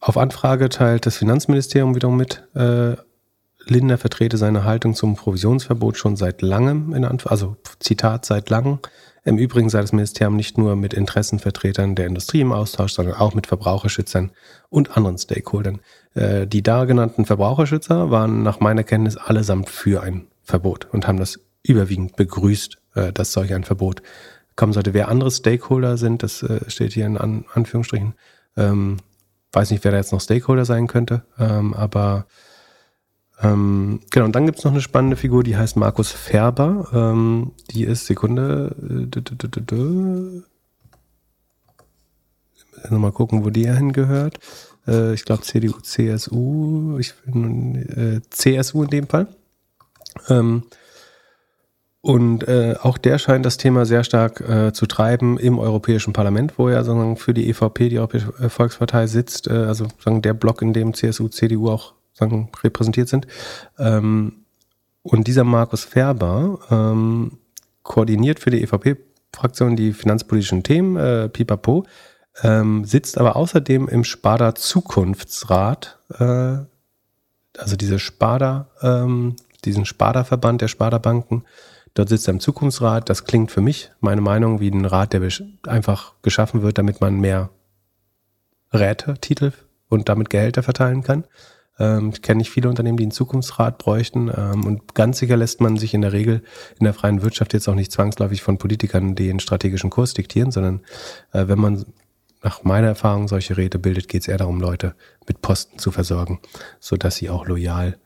auf 0.00 0.18
Anfrage 0.18 0.68
teilt 0.68 1.06
das 1.06 1.16
Finanzministerium 1.16 1.94
wiederum 1.94 2.16
mit, 2.16 2.46
äh, 2.54 2.96
Linder 3.68 3.98
vertrete 3.98 4.36
seine 4.36 4.64
Haltung 4.64 4.94
zum 4.94 5.16
Provisionsverbot 5.16 5.96
schon 5.96 6.16
seit 6.16 6.40
langem, 6.40 6.94
in 6.94 7.04
Anf 7.04 7.26
also 7.26 7.56
Zitat 7.80 8.24
seit 8.24 8.48
langem. 8.48 8.78
Im 9.26 9.38
Übrigen 9.38 9.68
sei 9.70 9.80
das 9.80 9.92
Ministerium 9.92 10.36
nicht 10.36 10.56
nur 10.56 10.76
mit 10.76 10.94
Interessenvertretern 10.94 11.96
der 11.96 12.06
Industrie 12.06 12.42
im 12.42 12.52
Austausch, 12.52 12.92
sondern 12.92 13.16
auch 13.16 13.34
mit 13.34 13.48
Verbraucherschützern 13.48 14.30
und 14.68 14.96
anderen 14.96 15.18
Stakeholdern. 15.18 15.80
Äh, 16.14 16.46
die 16.46 16.62
da 16.62 16.84
genannten 16.84 17.24
Verbraucherschützer 17.24 18.12
waren 18.12 18.44
nach 18.44 18.60
meiner 18.60 18.84
Kenntnis 18.84 19.16
allesamt 19.16 19.68
für 19.68 20.00
ein 20.00 20.28
Verbot 20.44 20.86
und 20.92 21.08
haben 21.08 21.18
das 21.18 21.40
überwiegend 21.64 22.14
begrüßt, 22.14 22.78
äh, 22.94 23.12
dass 23.12 23.32
solch 23.32 23.52
ein 23.52 23.64
Verbot 23.64 24.00
kommen 24.54 24.72
sollte. 24.72 24.94
Wer 24.94 25.08
andere 25.08 25.32
Stakeholder 25.32 25.96
sind, 25.96 26.22
das 26.22 26.44
äh, 26.44 26.60
steht 26.70 26.92
hier 26.92 27.06
in 27.06 27.18
Anführungsstrichen. 27.18 28.14
Ähm, 28.56 28.98
weiß 29.50 29.72
nicht, 29.72 29.82
wer 29.82 29.90
da 29.90 29.98
jetzt 29.98 30.12
noch 30.12 30.20
Stakeholder 30.20 30.64
sein 30.64 30.86
könnte, 30.86 31.24
ähm, 31.36 31.74
aber 31.74 32.26
ähm, 33.42 34.00
genau, 34.10 34.26
und 34.26 34.34
dann 34.34 34.46
gibt 34.46 34.58
es 34.58 34.64
noch 34.64 34.72
eine 34.72 34.80
spannende 34.80 35.16
Figur, 35.16 35.42
die 35.42 35.56
heißt 35.56 35.76
Markus 35.76 36.10
Färber. 36.10 36.88
Ähm, 36.92 37.52
die 37.70 37.84
ist, 37.84 38.06
Sekunde, 38.06 38.74
äh, 42.82 42.90
nochmal 42.90 43.12
gucken, 43.12 43.44
wo 43.44 43.50
die 43.50 43.70
hingehört. 43.70 44.38
Äh, 44.86 45.12
ich 45.12 45.24
glaube 45.24 45.42
CDU, 45.42 45.80
CSU, 45.80 46.98
ich 46.98 47.14
bin, 47.24 47.74
äh, 47.76 48.20
CSU 48.30 48.84
in 48.84 48.90
dem 48.90 49.06
Fall. 49.06 49.28
Ähm, 50.30 50.62
und 52.00 52.46
äh, 52.46 52.76
auch 52.80 52.98
der 52.98 53.18
scheint 53.18 53.44
das 53.44 53.56
Thema 53.56 53.84
sehr 53.84 54.04
stark 54.04 54.40
äh, 54.40 54.72
zu 54.72 54.86
treiben 54.86 55.38
im 55.38 55.58
Europäischen 55.58 56.12
Parlament, 56.12 56.56
wo 56.56 56.68
er 56.68 56.84
sozusagen 56.84 57.16
für 57.16 57.34
die 57.34 57.50
EVP, 57.50 57.88
die 57.88 57.98
Europäische 57.98 58.32
Volkspartei, 58.48 59.08
sitzt. 59.08 59.48
Äh, 59.48 59.54
also 59.54 59.84
sozusagen 59.84 60.22
der 60.22 60.32
Block, 60.32 60.62
in 60.62 60.72
dem 60.72 60.94
CSU, 60.94 61.28
CDU 61.28 61.68
auch 61.68 61.95
sagen, 62.16 62.50
repräsentiert 62.62 63.08
sind. 63.08 63.26
Ähm, 63.78 64.44
und 65.02 65.28
dieser 65.28 65.44
Markus 65.44 65.84
Ferber 65.84 66.58
ähm, 66.70 67.38
koordiniert 67.82 68.40
für 68.40 68.50
die 68.50 68.62
EVP-Fraktion 68.62 69.76
die 69.76 69.92
finanzpolitischen 69.92 70.62
Themen, 70.62 70.96
äh, 70.96 71.28
pipapo, 71.28 71.84
ähm, 72.42 72.84
sitzt 72.84 73.18
aber 73.18 73.36
außerdem 73.36 73.88
im 73.88 74.04
Sparda 74.04 74.54
Zukunftsrat, 74.54 75.98
äh, 76.18 76.58
also 77.58 77.76
diese 77.78 77.98
Sparda, 77.98 78.68
ähm, 78.82 79.36
diesen 79.64 79.84
Sparda-Verband 79.84 80.60
der 80.60 80.68
Sparda-Banken. 80.68 81.44
Dort 81.94 82.10
sitzt 82.10 82.28
er 82.28 82.34
im 82.34 82.40
Zukunftsrat. 82.40 83.08
Das 83.08 83.24
klingt 83.24 83.50
für 83.50 83.62
mich, 83.62 83.90
meine 84.00 84.20
Meinung, 84.20 84.60
wie 84.60 84.70
ein 84.70 84.84
Rat, 84.84 85.14
der 85.14 85.22
einfach 85.66 86.12
geschaffen 86.20 86.62
wird, 86.62 86.76
damit 86.76 87.00
man 87.00 87.18
mehr 87.20 87.48
Rätetitel 88.72 89.52
und 89.88 90.08
damit 90.08 90.28
Gehälter 90.28 90.62
verteilen 90.62 91.02
kann. 91.02 91.24
Ähm, 91.78 92.10
ich 92.12 92.22
kenne 92.22 92.38
nicht 92.38 92.50
viele 92.50 92.68
Unternehmen, 92.68 92.96
die 92.96 93.04
einen 93.04 93.10
Zukunftsrat 93.10 93.78
bräuchten. 93.78 94.30
Ähm, 94.34 94.64
und 94.64 94.94
ganz 94.94 95.18
sicher 95.18 95.36
lässt 95.36 95.60
man 95.60 95.76
sich 95.76 95.94
in 95.94 96.02
der 96.02 96.12
Regel 96.12 96.42
in 96.78 96.84
der 96.84 96.94
freien 96.94 97.22
Wirtschaft 97.22 97.52
jetzt 97.52 97.68
auch 97.68 97.74
nicht 97.74 97.92
zwangsläufig 97.92 98.42
von 98.42 98.58
Politikern 98.58 99.14
den 99.14 99.40
strategischen 99.40 99.90
Kurs 99.90 100.14
diktieren, 100.14 100.50
sondern 100.50 100.80
äh, 101.32 101.48
wenn 101.48 101.58
man 101.58 101.84
nach 102.42 102.62
meiner 102.62 102.88
Erfahrung 102.88 103.28
solche 103.28 103.56
Räte 103.56 103.78
bildet, 103.78 104.08
geht 104.08 104.22
es 104.22 104.28
eher 104.28 104.38
darum, 104.38 104.60
Leute 104.60 104.94
mit 105.26 105.42
Posten 105.42 105.78
zu 105.78 105.90
versorgen, 105.90 106.40
sodass 106.80 107.16
sie 107.16 107.30
auch 107.30 107.46
loyal 107.46 107.96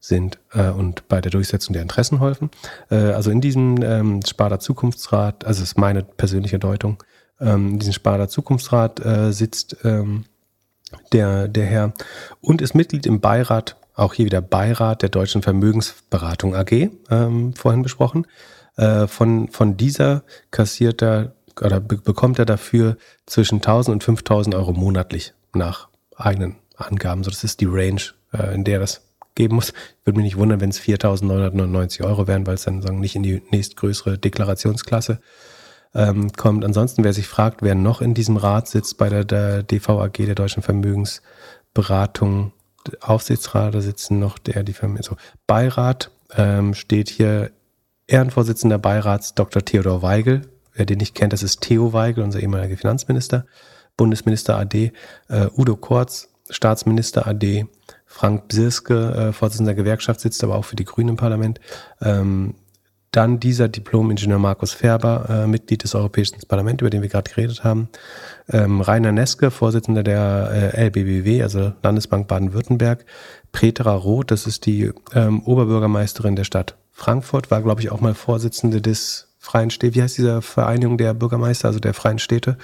sind 0.00 0.38
äh, 0.52 0.70
und 0.70 1.08
bei 1.08 1.20
der 1.20 1.32
Durchsetzung 1.32 1.72
der 1.72 1.82
Interessen 1.82 2.20
helfen. 2.20 2.50
Äh, 2.90 2.96
also 2.96 3.30
in 3.30 3.40
diesem 3.40 3.82
ähm, 3.82 4.20
Sparda 4.24 4.60
Zukunftsrat, 4.60 5.44
also 5.44 5.62
ist 5.62 5.76
meine 5.76 6.04
persönliche 6.04 6.58
Deutung, 6.58 7.02
ähm, 7.40 7.70
in 7.70 7.78
diesem 7.80 7.92
Sparda 7.92 8.28
Zukunftsrat 8.28 9.04
äh, 9.04 9.32
sitzt 9.32 9.78
ähm, 9.84 10.24
der, 11.12 11.48
der 11.48 11.66
Herr, 11.66 11.92
und 12.40 12.62
ist 12.62 12.74
Mitglied 12.74 13.06
im 13.06 13.20
Beirat, 13.20 13.76
auch 13.94 14.14
hier 14.14 14.26
wieder 14.26 14.40
Beirat 14.40 15.02
der 15.02 15.08
Deutschen 15.08 15.42
Vermögensberatung 15.42 16.54
AG, 16.54 16.90
ähm, 17.10 17.52
vorhin 17.54 17.82
besprochen. 17.82 18.26
Äh, 18.76 19.06
von, 19.08 19.48
von 19.48 19.76
dieser 19.76 20.22
kassiert 20.50 21.02
er 21.02 21.32
oder 21.60 21.80
be 21.80 21.96
bekommt 21.96 22.38
er 22.38 22.44
dafür 22.44 22.96
zwischen 23.26 23.56
1000 23.56 23.94
und 23.94 24.04
5000 24.04 24.54
Euro 24.54 24.72
monatlich 24.72 25.34
nach 25.54 25.88
eigenen 26.16 26.56
Angaben. 26.76 27.24
So, 27.24 27.30
das 27.30 27.42
ist 27.42 27.60
die 27.60 27.66
Range, 27.66 28.00
äh, 28.32 28.54
in 28.54 28.64
der 28.64 28.78
das 28.78 29.02
geben 29.34 29.56
muss. 29.56 29.70
Ich 29.70 30.06
würde 30.06 30.18
mich 30.18 30.24
nicht 30.24 30.36
wundern, 30.36 30.60
wenn 30.60 30.70
es 30.70 30.80
4.999 30.80 32.04
Euro 32.04 32.26
wären, 32.26 32.46
weil 32.46 32.54
es 32.54 32.64
dann 32.64 32.82
sagen, 32.82 33.00
nicht 33.00 33.16
in 33.16 33.22
die 33.22 33.42
nächstgrößere 33.50 34.18
Deklarationsklasse 34.18 35.20
ähm, 35.94 36.32
kommt. 36.32 36.64
Ansonsten, 36.64 37.04
wer 37.04 37.12
sich 37.12 37.26
fragt, 37.26 37.62
wer 37.62 37.74
noch 37.74 38.00
in 38.00 38.14
diesem 38.14 38.36
Rat 38.36 38.68
sitzt 38.68 38.98
bei 38.98 39.08
der, 39.08 39.24
der 39.24 39.62
DVAG, 39.62 40.12
der 40.12 40.34
Deutschen 40.34 40.62
Vermögensberatung, 40.62 42.52
Aufsichtsrat, 43.00 43.74
da 43.74 43.80
sitzen 43.80 44.18
noch 44.18 44.38
der, 44.38 44.62
die 44.62 44.72
Vermögen, 44.72 45.02
so 45.02 45.16
Beirat, 45.46 46.10
ähm, 46.36 46.74
steht 46.74 47.08
hier 47.10 47.50
Ehrenvorsitzender 48.06 48.78
Beirats 48.78 49.34
Dr. 49.34 49.64
Theodor 49.64 50.02
Weigel. 50.02 50.42
Wer 50.72 50.86
den 50.86 50.98
nicht 50.98 51.14
kennt, 51.14 51.32
das 51.32 51.42
ist 51.42 51.60
Theo 51.60 51.92
Weigel, 51.92 52.24
unser 52.24 52.40
ehemaliger 52.40 52.76
Finanzminister, 52.76 53.46
Bundesminister 53.96 54.56
AD, 54.56 54.92
äh, 55.28 55.46
Udo 55.56 55.76
Kortz, 55.76 56.28
Staatsminister 56.48 57.26
AD, 57.26 57.66
Frank 58.06 58.48
Bsirske, 58.48 59.12
äh, 59.12 59.32
Vorsitzender 59.32 59.74
Gewerkschaft, 59.74 60.20
sitzt 60.20 60.42
aber 60.42 60.54
auch 60.54 60.64
für 60.64 60.76
die 60.76 60.84
Grünen 60.84 61.10
im 61.10 61.16
Parlament, 61.16 61.60
ähm, 62.00 62.54
dann 63.10 63.40
dieser 63.40 63.68
Diplom-Ingenieur 63.68 64.38
Markus 64.38 64.72
Färber, 64.72 65.26
äh, 65.28 65.46
Mitglied 65.46 65.82
des 65.82 65.94
Europäischen 65.94 66.36
Parlaments, 66.46 66.82
über 66.82 66.90
den 66.90 67.02
wir 67.02 67.08
gerade 67.08 67.30
geredet 67.30 67.64
haben. 67.64 67.88
Ähm, 68.48 68.80
Rainer 68.80 69.12
Neske, 69.12 69.50
Vorsitzender 69.50 70.02
der 70.02 70.72
äh, 70.74 70.86
LBBW, 70.86 71.42
also 71.42 71.72
Landesbank 71.82 72.28
Baden-Württemberg. 72.28 73.04
Petra 73.52 73.94
Roth, 73.94 74.30
das 74.30 74.46
ist 74.46 74.66
die 74.66 74.92
ähm, 75.14 75.42
Oberbürgermeisterin 75.42 76.36
der 76.36 76.44
Stadt 76.44 76.76
Frankfurt, 76.92 77.50
war, 77.50 77.62
glaube 77.62 77.80
ich, 77.80 77.90
auch 77.90 78.00
mal 78.00 78.14
Vorsitzende 78.14 78.82
des 78.82 79.28
Freien 79.38 79.70
Städte, 79.70 79.94
wie 79.94 80.02
heißt 80.02 80.18
diese 80.18 80.42
Vereinigung 80.42 80.98
der 80.98 81.14
Bürgermeister, 81.14 81.68
also 81.68 81.78
der 81.78 81.94
Freien 81.94 82.18
Städte? 82.18 82.58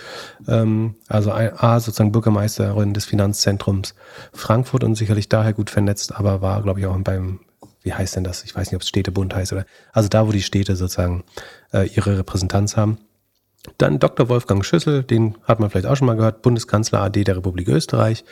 Ähm, 0.49 0.97
also 1.09 1.33
A, 1.33 1.81
sozusagen 1.81 2.13
Bürgermeisterin 2.13 2.93
des 2.93 3.05
Finanzzentrums 3.05 3.95
Frankfurt 4.33 4.85
und 4.85 4.97
sicherlich 4.97 5.29
daher 5.29 5.53
gut 5.53 5.71
vernetzt, 5.71 6.15
aber 6.15 6.43
war, 6.43 6.63
glaube 6.63 6.81
ich, 6.81 6.87
auch 6.87 6.99
beim 6.99 7.41
wie 7.85 7.93
heißt 7.93 8.17
denn 8.17 8.25
das? 8.25 8.43
Ich 8.45 8.57
weiß 8.57 8.69
nicht, 8.69 8.77
ob 8.77 8.83
es 8.83 8.89
Städtebund 8.89 9.35
heißt 9.35 9.53
oder, 9.53 9.67
also 9.93 10.09
da, 10.09 10.27
wo 10.27 10.33
die 10.33 10.43
Städte 10.43 10.75
sozusagen 10.75 11.23
äh, 11.73 11.87
ihre 11.89 12.19
Repräsentanz 12.19 12.77
haben. 12.77 12.99
Dann 13.79 13.99
Dr. 13.99 14.29
Wolfgang 14.29 14.65
Schüssel, 14.65 15.05
den 15.05 15.37
hat 15.45 15.61
man 15.61 15.71
vielleicht 15.71 15.87
auch 15.87 15.97
schon 15.97 16.07
mal 16.07 16.17
gehört, 16.17 16.43
Bundeskanzler 16.43 17.01
AD 17.01 17.23
der 17.25 17.37
Republik 17.37 17.69
Österreich. 17.69 18.25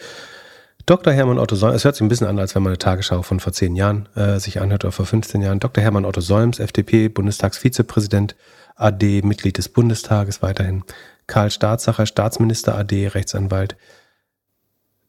Dr. 0.86 1.12
Hermann 1.12 1.38
Otto 1.38 1.54
Solms, 1.54 1.76
es 1.76 1.84
hört 1.84 1.94
sich 1.94 2.02
ein 2.02 2.08
bisschen 2.08 2.26
an, 2.26 2.38
als 2.38 2.54
wenn 2.54 2.62
man 2.62 2.70
eine 2.70 2.78
Tagesschau 2.78 3.22
von 3.22 3.40
vor 3.40 3.52
zehn 3.52 3.76
Jahren 3.76 4.08
äh, 4.16 4.40
sich 4.40 4.60
anhört 4.60 4.84
oder 4.84 4.92
vor 4.92 5.06
15 5.06 5.40
Jahren. 5.40 5.60
Dr. 5.60 5.82
Hermann 5.82 6.04
Otto 6.04 6.20
Solms, 6.20 6.58
FDP, 6.58 7.08
Bundestagsvizepräsident, 7.08 8.34
AD, 8.74 9.22
Mitglied 9.22 9.58
des 9.58 9.68
Bundestages 9.68 10.42
weiterhin. 10.42 10.82
Karl 11.26 11.50
Staatsacher, 11.50 12.06
Staatsminister, 12.06 12.76
AD, 12.76 13.08
Rechtsanwalt. 13.08 13.76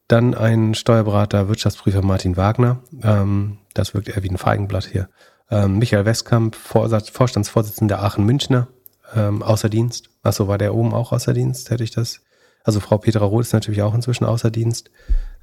Dann 0.08 0.34
ein 0.34 0.74
Steuerberater, 0.74 1.48
Wirtschaftsprüfer 1.48 2.02
Martin 2.02 2.36
Wagner. 2.36 2.80
Ähm, 3.02 3.58
das 3.72 3.94
wirkt 3.94 4.08
eher 4.08 4.22
wie 4.22 4.30
ein 4.30 4.38
Feigenblatt 4.38 4.86
hier. 4.86 5.08
Ähm, 5.50 5.78
Michael 5.78 6.04
Westkamp, 6.04 6.56
Vorsatz, 6.56 7.08
Vorstandsvorsitzender 7.08 8.02
Aachen-Münchner, 8.02 8.68
ähm, 9.14 9.42
außer 9.42 9.68
Dienst. 9.68 10.10
Achso, 10.22 10.48
war 10.48 10.58
der 10.58 10.74
oben 10.74 10.94
auch 10.94 11.12
außer 11.12 11.32
Dienst? 11.32 11.70
Hätte 11.70 11.84
ich 11.84 11.90
das? 11.90 12.20
Also 12.64 12.80
Frau 12.80 12.96
Petra 12.96 13.24
Roth 13.24 13.42
ist 13.42 13.52
natürlich 13.52 13.82
auch 13.82 13.94
inzwischen 13.94 14.24
außer 14.24 14.50
Dienst 14.50 14.90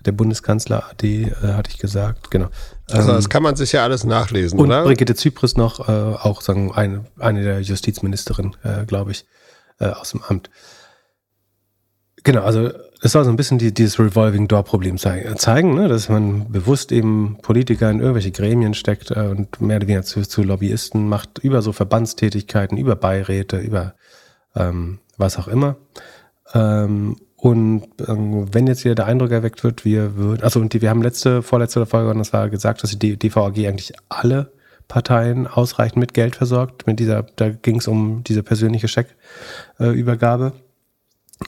der 0.05 0.11
Bundeskanzler 0.11 0.89
AD, 0.89 1.23
äh, 1.23 1.53
hatte 1.53 1.69
ich 1.69 1.77
gesagt, 1.77 2.31
genau. 2.31 2.47
Also 2.89 3.11
das 3.11 3.25
ähm, 3.25 3.29
kann 3.29 3.43
man 3.43 3.55
sich 3.55 3.71
ja 3.71 3.83
alles 3.83 4.03
nachlesen, 4.03 4.59
und 4.59 4.67
oder? 4.67 4.83
Brigitte 4.83 5.15
Zypris 5.15 5.55
noch, 5.55 5.87
äh, 5.87 5.91
auch 5.91 6.41
sagen, 6.41 6.73
eine, 6.73 7.05
eine 7.19 7.43
der 7.43 7.61
Justizministerin, 7.61 8.55
äh, 8.63 8.85
glaube 8.85 9.11
ich, 9.11 9.25
äh, 9.79 9.85
aus 9.85 10.11
dem 10.11 10.23
Amt. 10.23 10.49
Genau, 12.23 12.41
also 12.41 12.69
es 13.01 13.13
soll 13.13 13.23
so 13.23 13.31
ein 13.31 13.35
bisschen 13.35 13.57
die, 13.57 13.73
dieses 13.73 13.99
Revolving 13.99 14.47
Door 14.47 14.63
Problem 14.63 14.97
zeigen, 14.97 15.73
ne? 15.73 15.87
dass 15.87 16.07
man 16.07 16.51
bewusst 16.51 16.91
eben 16.91 17.37
Politiker 17.41 17.89
in 17.89 17.99
irgendwelche 17.99 18.31
Gremien 18.31 18.75
steckt 18.75 19.09
äh, 19.09 19.21
und 19.21 19.59
mehr 19.59 19.77
oder 19.77 19.87
weniger 19.87 20.03
zu, 20.03 20.21
zu 20.21 20.43
Lobbyisten 20.43 21.09
macht, 21.09 21.39
über 21.39 21.63
so 21.63 21.71
Verbandstätigkeiten, 21.71 22.77
über 22.77 22.95
Beiräte, 22.95 23.57
über 23.57 23.95
ähm, 24.55 24.99
was 25.17 25.39
auch 25.39 25.47
immer. 25.47 25.77
Ähm, 26.53 27.17
und 27.37 27.87
ähm, 28.07 28.53
wenn 28.53 28.67
jetzt 28.67 28.85
wieder 28.85 28.93
der 28.93 29.07
Eindruck 29.07 29.31
erweckt 29.31 29.63
wird, 29.63 29.83
wir 29.83 30.15
würden, 30.15 30.43
also 30.43 30.59
und 30.59 30.73
die, 30.73 30.81
wir 30.83 30.91
haben 30.91 31.01
letzte, 31.01 31.41
vorletzte 31.41 31.83
Folge, 31.87 32.15
das 32.15 32.33
war 32.33 32.49
gesagt, 32.49 32.83
dass 32.83 32.95
die 32.95 33.17
DVAG 33.17 33.57
eigentlich 33.67 33.93
alle 34.09 34.51
Parteien 34.87 35.47
ausreichend 35.47 35.97
mit 35.97 36.13
Geld 36.13 36.35
versorgt. 36.35 36.85
Mit 36.85 36.99
dieser, 36.99 37.23
da 37.37 37.49
ging 37.49 37.77
es 37.77 37.87
um 37.87 38.23
diese 38.23 38.43
persönliche 38.43 38.87
Scheckübergabe. 38.87 40.51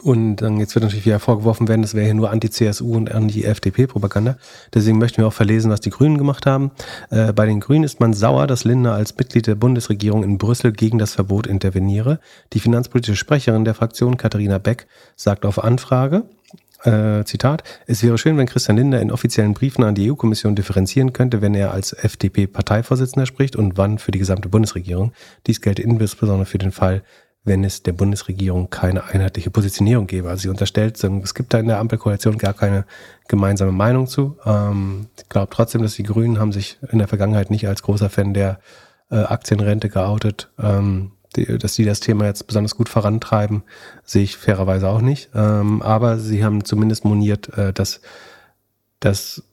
Und 0.01 0.37
dann 0.37 0.59
jetzt 0.59 0.75
wird 0.75 0.83
natürlich 0.83 1.05
wieder 1.05 1.19
vorgeworfen 1.19 1.67
werden, 1.67 1.81
das 1.81 1.93
wäre 1.93 2.05
hier 2.05 2.13
nur 2.13 2.31
Anti-CSU 2.31 2.95
und 2.95 3.11
Anti-FDP-Propaganda. 3.11 4.37
Deswegen 4.73 4.97
möchten 4.97 5.19
wir 5.19 5.27
auch 5.27 5.33
verlesen, 5.33 5.71
was 5.71 5.81
die 5.81 5.91
Grünen 5.91 6.17
gemacht 6.17 6.45
haben. 6.45 6.71
Äh, 7.09 7.31
bei 7.31 7.45
den 7.45 7.59
Grünen 7.59 7.83
ist 7.83 7.99
man 7.99 8.13
sauer, 8.13 8.47
dass 8.47 8.63
Lindner 8.63 8.93
als 8.93 9.15
Mitglied 9.17 9.47
der 9.47 9.55
Bundesregierung 9.55 10.23
in 10.23 10.37
Brüssel 10.37 10.71
gegen 10.71 10.97
das 10.97 11.13
Verbot 11.13 11.47
interveniere. 11.47 12.19
Die 12.53 12.59
finanzpolitische 12.59 13.15
Sprecherin 13.15 13.65
der 13.65 13.75
Fraktion, 13.75 14.17
Katharina 14.17 14.57
Beck, 14.57 14.87
sagt 15.15 15.45
auf 15.45 15.63
Anfrage, 15.63 16.23
äh, 16.83 17.23
Zitat, 17.23 17.63
es 17.87 18.03
wäre 18.03 18.17
schön, 18.17 18.37
wenn 18.37 18.47
Christian 18.47 18.77
Lindner 18.77 18.99
in 18.99 19.11
offiziellen 19.11 19.53
Briefen 19.53 19.83
an 19.83 19.95
die 19.95 20.11
EU-Kommission 20.11 20.55
differenzieren 20.55 21.13
könnte, 21.13 21.41
wenn 21.41 21.55
er 21.55 21.71
als 21.71 21.93
FDP-Parteivorsitzender 21.93 23.25
spricht 23.25 23.55
und 23.55 23.77
wann 23.77 23.99
für 23.99 24.11
die 24.11 24.19
gesamte 24.19 24.49
Bundesregierung. 24.49 25.13
Dies 25.47 25.61
gelte 25.61 25.81
insbesondere 25.81 26.45
für 26.45 26.57
den 26.57 26.73
Fall, 26.73 27.03
wenn 27.45 27.63
es 27.63 27.83
der 27.83 27.91
Bundesregierung 27.91 28.69
keine 28.69 29.03
einheitliche 29.05 29.51
Positionierung 29.51 30.07
gäbe. 30.07 30.29
Also 30.29 30.43
sie 30.43 30.49
unterstellt, 30.49 31.03
es 31.03 31.33
gibt 31.33 31.53
da 31.53 31.59
in 31.59 31.67
der 31.67 31.79
Ampelkoalition 31.79 32.37
gar 32.37 32.53
keine 32.53 32.85
gemeinsame 33.27 33.71
Meinung 33.71 34.07
zu. 34.07 34.37
Ähm, 34.45 35.07
ich 35.17 35.27
glaube 35.27 35.49
trotzdem, 35.51 35.81
dass 35.81 35.95
die 35.95 36.03
Grünen 36.03 36.39
haben 36.39 36.53
sich 36.53 36.77
in 36.91 36.99
der 36.99 37.07
Vergangenheit 37.07 37.51
nicht 37.51 37.67
als 37.67 37.83
großer 37.83 38.09
Fan 38.09 38.33
der 38.33 38.59
äh, 39.11 39.17
Aktienrente 39.17 39.89
geoutet. 39.89 40.51
Ähm, 40.57 41.11
dass 41.33 41.73
die 41.73 41.85
das 41.85 41.99
Thema 41.99 42.25
jetzt 42.25 42.45
besonders 42.45 42.75
gut 42.75 42.89
vorantreiben, 42.89 43.63
sehe 44.03 44.21
ich 44.21 44.37
fairerweise 44.37 44.87
auch 44.87 45.01
nicht. 45.01 45.31
Ähm, 45.33 45.81
aber 45.81 46.19
sie 46.19 46.45
haben 46.45 46.63
zumindest 46.63 47.05
moniert, 47.05 47.57
äh, 47.57 47.73
dass 47.73 48.01
das 48.99 49.43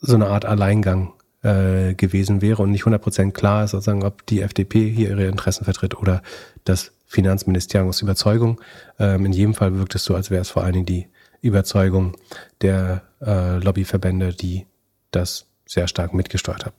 so 0.00 0.14
eine 0.14 0.26
Art 0.26 0.44
Alleingang 0.44 1.13
äh, 1.44 1.94
gewesen 1.94 2.42
wäre 2.42 2.62
und 2.62 2.70
nicht 2.70 2.84
100% 2.84 3.32
klar 3.32 3.64
ist, 3.64 3.72
sozusagen, 3.72 4.02
ob 4.02 4.26
die 4.26 4.40
FDP 4.40 4.90
hier 4.90 5.10
ihre 5.10 5.26
Interessen 5.26 5.64
vertritt 5.64 5.96
oder 5.96 6.22
das 6.64 6.92
Finanzministerium 7.06 7.90
aus 7.90 8.02
Überzeugung. 8.02 8.60
Ähm, 8.98 9.26
in 9.26 9.32
jedem 9.32 9.54
Fall 9.54 9.76
wirkt 9.78 9.94
es 9.94 10.04
so, 10.04 10.14
als 10.14 10.30
wäre 10.30 10.42
es 10.42 10.50
vor 10.50 10.64
allen 10.64 10.72
Dingen 10.72 10.86
die 10.86 11.06
Überzeugung 11.42 12.16
der 12.62 13.02
äh, 13.20 13.58
Lobbyverbände, 13.58 14.32
die 14.32 14.66
das 15.10 15.46
sehr 15.66 15.86
stark 15.86 16.14
mitgesteuert 16.14 16.64
haben, 16.64 16.76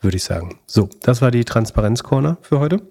würde 0.00 0.16
ich 0.16 0.24
sagen. 0.24 0.58
So, 0.66 0.88
das 1.02 1.22
war 1.22 1.30
die 1.30 1.44
Transparenz-Corner 1.44 2.38
für 2.42 2.58
heute. 2.58 2.82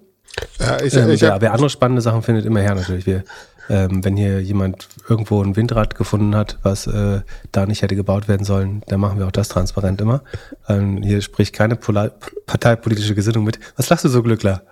Ja, 0.58 0.80
ich, 0.80 0.94
ähm, 0.94 1.10
ich 1.10 1.20
wer, 1.20 1.40
wer, 1.40 1.52
andere 1.52 1.70
spannende 1.70 2.02
Sachen 2.02 2.22
findet, 2.22 2.46
immer 2.46 2.60
her 2.60 2.74
natürlich. 2.74 3.06
Wir, 3.06 3.24
ähm, 3.70 4.04
wenn 4.04 4.16
hier 4.16 4.42
jemand 4.42 4.88
irgendwo 5.08 5.42
ein 5.42 5.56
Windrad 5.56 5.94
gefunden 5.94 6.34
hat, 6.34 6.58
was 6.62 6.86
äh, 6.88 7.20
da 7.52 7.66
nicht 7.66 7.82
hätte 7.82 7.94
gebaut 7.94 8.28
werden 8.28 8.44
sollen, 8.44 8.82
dann 8.88 9.00
machen 9.00 9.18
wir 9.18 9.26
auch 9.26 9.32
das 9.32 9.48
transparent 9.48 10.00
immer. 10.00 10.22
Ähm, 10.68 11.02
hier 11.02 11.22
spricht 11.22 11.54
keine 11.54 11.76
Pola 11.76 12.10
parteipolitische 12.46 13.14
Gesinnung 13.14 13.44
mit. 13.44 13.60
Was 13.76 13.88
lachst 13.88 14.04
du 14.04 14.08
so, 14.08 14.22
Glückler? 14.22 14.62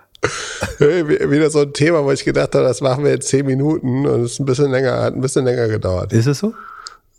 Wieder 0.79 1.49
so 1.49 1.61
ein 1.61 1.71
Thema, 1.71 2.03
wo 2.03 2.11
ich 2.11 2.25
gedacht 2.25 2.53
habe, 2.53 2.65
das 2.65 2.81
machen 2.81 3.05
wir 3.05 3.13
in 3.13 3.21
zehn 3.21 3.45
Minuten 3.45 4.05
und 4.05 4.21
es 4.21 4.33
ist 4.33 4.39
ein 4.41 4.45
bisschen 4.45 4.69
länger, 4.69 5.01
hat 5.01 5.15
ein 5.15 5.21
bisschen 5.21 5.45
länger 5.45 5.69
gedauert. 5.69 6.11
Ist 6.11 6.27
es 6.27 6.39
so? 6.39 6.53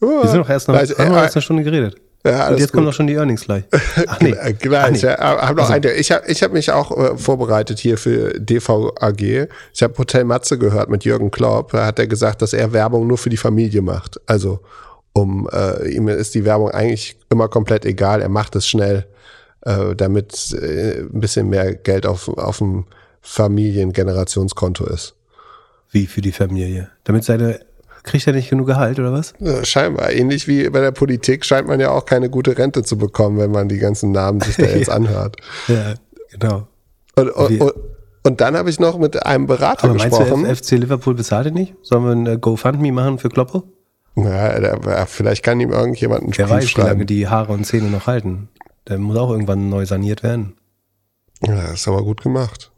Ja, 0.03 0.09
wir 0.23 0.29
sind 0.29 0.41
doch 0.41 0.51
erst 0.51 0.69
noch, 0.69 0.75
also, 0.75 0.97
haben 0.99 1.15
äh, 1.15 1.23
erst 1.23 1.37
eine 1.37 1.43
Stunde 1.43 1.65
geredet. 1.65 1.97
Ja, 2.25 2.49
und 2.49 2.59
jetzt 2.59 2.69
gut. 2.69 2.75
kommen 2.75 2.87
doch 2.87 2.93
schon 2.93 3.07
die 3.07 3.15
Earnings 3.15 3.45
gleich. 3.45 3.65
Ach 4.07 4.21
nee. 4.21 4.35
Gleich, 4.59 5.03
nee. 5.03 5.09
Ja, 5.09 5.19
hab 5.19 5.57
noch 5.57 5.71
also. 5.71 5.73
eine. 5.73 5.93
Ich 5.93 6.13
habe 6.13 6.27
ich 6.27 6.43
hab 6.43 6.53
mich 6.53 6.71
auch 6.71 6.97
äh, 6.97 7.17
vorbereitet 7.17 7.79
hier 7.79 7.97
für 7.97 8.39
DVAG. 8.39 9.49
Ich 9.73 9.83
habe 9.83 9.97
Hotel 9.97 10.25
Matze 10.25 10.59
gehört 10.59 10.91
mit 10.91 11.05
Jürgen 11.05 11.31
Klopp. 11.31 11.73
Da 11.73 11.87
hat 11.87 11.99
er 11.99 12.07
gesagt, 12.07 12.43
dass 12.43 12.53
er 12.53 12.73
Werbung 12.73 13.07
nur 13.07 13.17
für 13.17 13.31
die 13.31 13.39
Familie 13.39 13.81
macht. 13.81 14.21
Also 14.27 14.61
um 15.13 15.49
äh, 15.53 15.89
ihm 15.89 16.09
ist 16.09 16.35
die 16.35 16.45
Werbung 16.45 16.71
eigentlich 16.71 17.17
immer 17.31 17.49
komplett 17.49 17.85
egal. 17.85 18.21
Er 18.21 18.29
macht 18.29 18.55
es 18.55 18.69
schnell, 18.69 19.07
äh, 19.63 19.97
damit 19.97 20.53
äh, 20.53 21.01
ein 21.01 21.21
bisschen 21.21 21.49
mehr 21.49 21.75
Geld 21.75 22.07
auf, 22.07 22.29
auf 22.29 22.59
dem 22.59 22.85
Familiengenerationskonto 23.23 24.87
ist. 24.87 25.15
Wie 25.91 26.07
für 26.07 26.21
die 26.21 26.33
Familie? 26.33 26.91
Damit 27.05 27.25
seine 27.25 27.61
Kriegt 28.03 28.27
er 28.27 28.33
nicht 28.33 28.51
genug 28.51 28.67
Gehalt 28.67 28.99
oder 28.99 29.13
was? 29.13 29.35
Ja, 29.41 29.65
scheinbar. 29.65 30.11
Ähnlich 30.13 30.49
wie 30.49 30.69
bei 30.71 30.81
der 30.81 30.93
Politik 30.93 31.45
scheint 31.45 31.69
man 31.69 31.81
ja 31.81 31.91
auch 31.91 32.07
keine 32.07 32.31
gute 32.31 32.57
Rente 32.57 32.83
zu 32.83 32.97
bekommen, 32.97 33.39
wenn 33.39 33.51
man 33.51 33.69
die 33.69 33.79
ganzen 33.79 34.11
Namen 34.13 34.41
sich 34.41 34.57
da 34.57 34.65
jetzt 34.77 34.91
anhört. 34.91 35.37
Ja, 35.69 35.95
genau. 36.31 36.67
Und, 37.17 37.31
und, 37.31 37.61
und, 37.61 37.73
und 38.23 38.41
dann 38.41 38.57
habe 38.57 38.71
ich 38.71 38.81
noch 38.81 38.99
mit 38.99 39.25
einem 39.25 39.47
Berater 39.47 39.85
Aber 39.85 39.95
gesprochen. 39.95 40.45
Du, 40.45 40.55
FC 40.55 40.73
Liverpool 40.73 41.15
bezahlt 41.15 41.47
ihn 41.47 41.55
nicht? 41.55 41.75
Sollen 41.83 42.05
wir 42.05 42.33
ein 42.33 42.41
GoFundMe 42.41 42.93
machen 42.93 43.19
für 43.19 43.29
Kloppo? 43.29 43.65
Ja, 44.17 45.07
vielleicht 45.07 45.43
kann 45.43 45.61
ihm 45.61 45.71
irgendjemand 45.73 46.23
einen 46.23 46.37
Wer 46.37 46.51
weiß, 46.51 46.69
schreiben. 46.69 46.87
wie 46.87 46.91
lange 46.91 47.07
die 47.07 47.29
Haare 47.29 47.53
und 47.53 47.65
Zähne 47.65 47.91
noch 47.91 48.07
halten. 48.07 48.49
Der 48.89 48.99
muss 48.99 49.17
auch 49.17 49.31
irgendwann 49.31 49.69
neu 49.69 49.87
saniert 49.87 50.23
werden. 50.23 50.55
Ja, 51.47 51.73
ist 51.73 51.89
aber 51.89 52.03
gut 52.03 52.23
gemacht. 52.23 52.71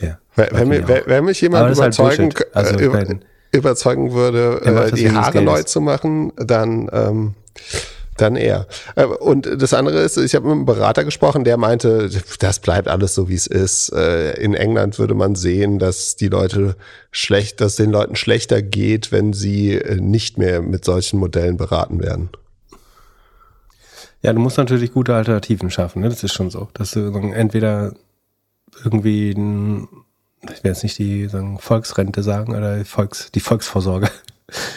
Ja. 0.00 0.18
Wenn, 0.34 0.70
wenn, 0.70 1.02
wenn 1.06 1.24
mich 1.24 1.40
jemand 1.40 1.64
halt 1.64 1.76
überzeugen, 1.76 2.32
halt 2.34 2.56
also, 2.56 2.78
äh, 2.78 3.18
überzeugen 3.52 4.12
würde, 4.12 4.60
äh, 4.64 4.92
die 4.92 5.10
Haare 5.10 5.42
neu 5.42 5.62
zu 5.62 5.80
machen, 5.80 6.32
dann 6.36 6.88
ähm, 6.92 7.34
dann 8.16 8.36
eher. 8.36 8.66
Äh, 8.94 9.04
und 9.04 9.48
das 9.60 9.74
andere 9.74 10.00
ist, 10.00 10.16
ich 10.16 10.34
habe 10.34 10.46
mit 10.46 10.52
einem 10.52 10.66
Berater 10.66 11.04
gesprochen, 11.04 11.44
der 11.44 11.56
meinte, 11.56 12.10
das 12.38 12.58
bleibt 12.60 12.88
alles 12.88 13.14
so, 13.14 13.28
wie 13.28 13.34
es 13.34 13.46
ist. 13.46 13.90
Äh, 13.92 14.32
in 14.40 14.54
England 14.54 14.98
würde 14.98 15.14
man 15.14 15.34
sehen, 15.34 15.78
dass 15.78 16.16
die 16.16 16.28
Leute 16.28 16.76
schlecht, 17.10 17.60
dass 17.60 17.76
den 17.76 17.90
Leuten 17.90 18.16
schlechter 18.16 18.62
geht, 18.62 19.12
wenn 19.12 19.32
sie 19.32 19.74
äh, 19.74 20.00
nicht 20.00 20.38
mehr 20.38 20.62
mit 20.62 20.84
solchen 20.84 21.18
Modellen 21.18 21.56
beraten 21.56 22.00
werden. 22.00 22.30
Ja, 24.22 24.32
du 24.32 24.38
musst 24.38 24.58
natürlich 24.58 24.92
gute 24.92 25.14
Alternativen 25.14 25.70
schaffen, 25.70 26.02
ne? 26.02 26.08
das 26.08 26.22
ist 26.22 26.32
schon 26.32 26.50
so. 26.50 26.68
Dass 26.74 26.92
du 26.92 27.00
entweder 27.00 27.94
irgendwie 28.84 29.32
ein 29.32 29.88
ich 30.50 30.64
will 30.64 30.70
jetzt 30.70 30.82
nicht 30.82 30.98
die 30.98 31.28
sagen, 31.28 31.58
Volksrente 31.58 32.22
sagen 32.22 32.54
oder 32.54 32.84
Volks, 32.84 33.30
die 33.32 33.40
Volksvorsorge. 33.40 34.08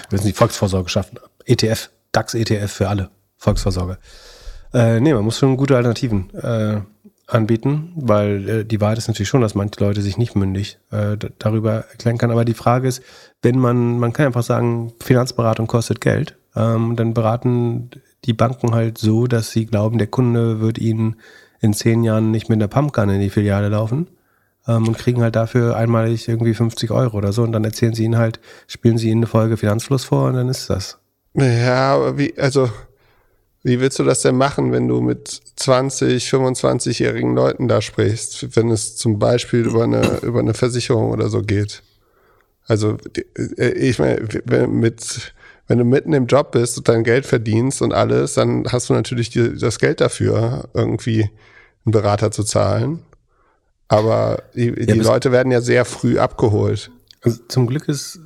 Wir 0.10 0.18
müssen 0.18 0.28
die 0.28 0.34
Volksvorsorge 0.34 0.90
schaffen. 0.90 1.20
ETF, 1.46 1.90
DAX-ETF 2.12 2.72
für 2.72 2.90
alle. 2.90 3.10
Volksvorsorge. 3.38 3.98
Äh, 4.74 5.00
nee, 5.00 5.14
man 5.14 5.24
muss 5.24 5.40
schon 5.40 5.58
gute 5.58 5.76
Alternativen 5.76 6.34
äh, 6.36 6.82
anbieten, 7.28 7.94
weil 7.96 8.50
äh, 8.50 8.66
die 8.66 8.80
Wahrheit 8.82 8.98
ist 8.98 9.08
natürlich 9.08 9.30
schon, 9.30 9.42
dass 9.42 9.56
manche 9.56 9.84
Leute 9.84 10.02
sich 10.02 10.18
nicht 10.18 10.36
mündig 10.36 10.78
äh, 10.92 11.18
darüber 11.40 11.86
erklären 11.92 12.18
kann. 12.18 12.32
Aber 12.32 12.46
die 12.46 12.54
Frage 12.54 12.88
ist, 12.88 13.02
wenn 13.42 13.60
man, 13.60 14.00
man 14.00 14.14
kann 14.14 14.28
einfach 14.28 14.44
sagen, 14.44 14.94
Finanzberatung 15.02 15.68
kostet 15.68 16.02
Geld, 16.02 16.38
ähm, 16.56 16.96
dann 16.96 17.14
beraten 17.14 17.90
die 18.26 18.34
Banken 18.34 18.74
halt 18.74 18.98
so, 18.98 19.28
dass 19.28 19.52
sie 19.52 19.66
glauben, 19.66 19.98
der 19.98 20.08
Kunde 20.08 20.60
wird 20.60 20.78
ihnen 20.78 21.18
in 21.60 21.74
zehn 21.74 22.04
Jahren 22.04 22.32
nicht 22.32 22.50
mit 22.50 22.58
einer 22.58 22.68
Pumpgun 22.68 23.10
in 23.10 23.22
die 23.22 23.30
Filiale 23.30 23.70
laufen, 23.70 24.08
ähm, 24.68 24.88
und 24.88 24.98
kriegen 24.98 25.22
halt 25.22 25.36
dafür 25.36 25.76
einmalig 25.76 26.28
irgendwie 26.28 26.54
50 26.54 26.92
Euro 26.92 27.18
oder 27.18 27.34
so 27.34 27.44
und 27.44 27.52
dann 27.52 27.64
erzählen 27.64 27.94
sie 27.94 28.04
ihnen 28.04 28.18
halt, 28.18 28.40
spielen 28.68 28.98
sie 28.98 29.10
ihnen 29.10 29.20
eine 29.20 29.28
Folge 29.28 29.58
Finanzfluss 29.58 30.06
vor 30.06 30.28
und 30.28 30.36
dann 30.36 30.50
ist 30.50 30.70
das. 30.70 30.98
Ja, 31.34 31.96
aber 31.96 32.18
wie, 32.18 32.38
also, 32.38 32.70
wie 33.64 33.80
willst 33.80 34.00
du 34.00 34.04
das 34.04 34.22
denn 34.22 34.38
machen, 34.38 34.72
wenn 34.72 34.88
du 34.88 35.02
mit 35.02 35.42
20, 35.56 36.24
25-jährigen 36.30 37.36
Leuten 37.36 37.68
da 37.68 37.82
sprichst, 37.82 38.56
wenn 38.56 38.70
es 38.70 38.96
zum 38.96 39.20
Beispiel 39.20 39.66
über 39.66 39.84
eine, 39.84 40.20
über 40.22 40.40
eine 40.40 40.54
Versicherung 40.54 41.12
oder 41.12 41.30
so 41.30 41.42
geht? 41.42 41.82
Also, 42.68 42.98
äh, 43.58 43.70
ich 43.72 44.00
meine, 44.00 44.22
mit, 44.68 45.34
wenn 45.68 45.78
du 45.78 45.84
mitten 45.84 46.14
im 46.14 46.28
Job 46.28 46.52
bist 46.52 46.78
und 46.78 46.88
dein 46.88 47.04
Geld 47.04 47.26
verdienst 47.26 47.82
und 47.82 47.94
alles, 47.94 48.36
dann 48.36 48.66
hast 48.72 48.90
du 48.90 48.94
natürlich 48.94 49.30
die, 49.30 49.58
das 49.58 49.80
Geld 49.80 50.00
dafür, 50.00 50.70
irgendwie 50.74 51.30
einen 51.86 51.92
Berater 51.92 52.32
zu 52.32 52.44
zahlen. 52.44 53.00
Aber 53.88 54.44
die, 54.56 54.74
die 54.74 54.94
ja, 54.94 55.04
Leute 55.04 55.32
werden 55.32 55.52
ja 55.52 55.62
sehr 55.62 55.86
früh 55.86 56.18
abgeholt. 56.18 56.92
Also 57.22 57.40
zum 57.48 57.68
Glück 57.68 57.88
ist 57.88 58.20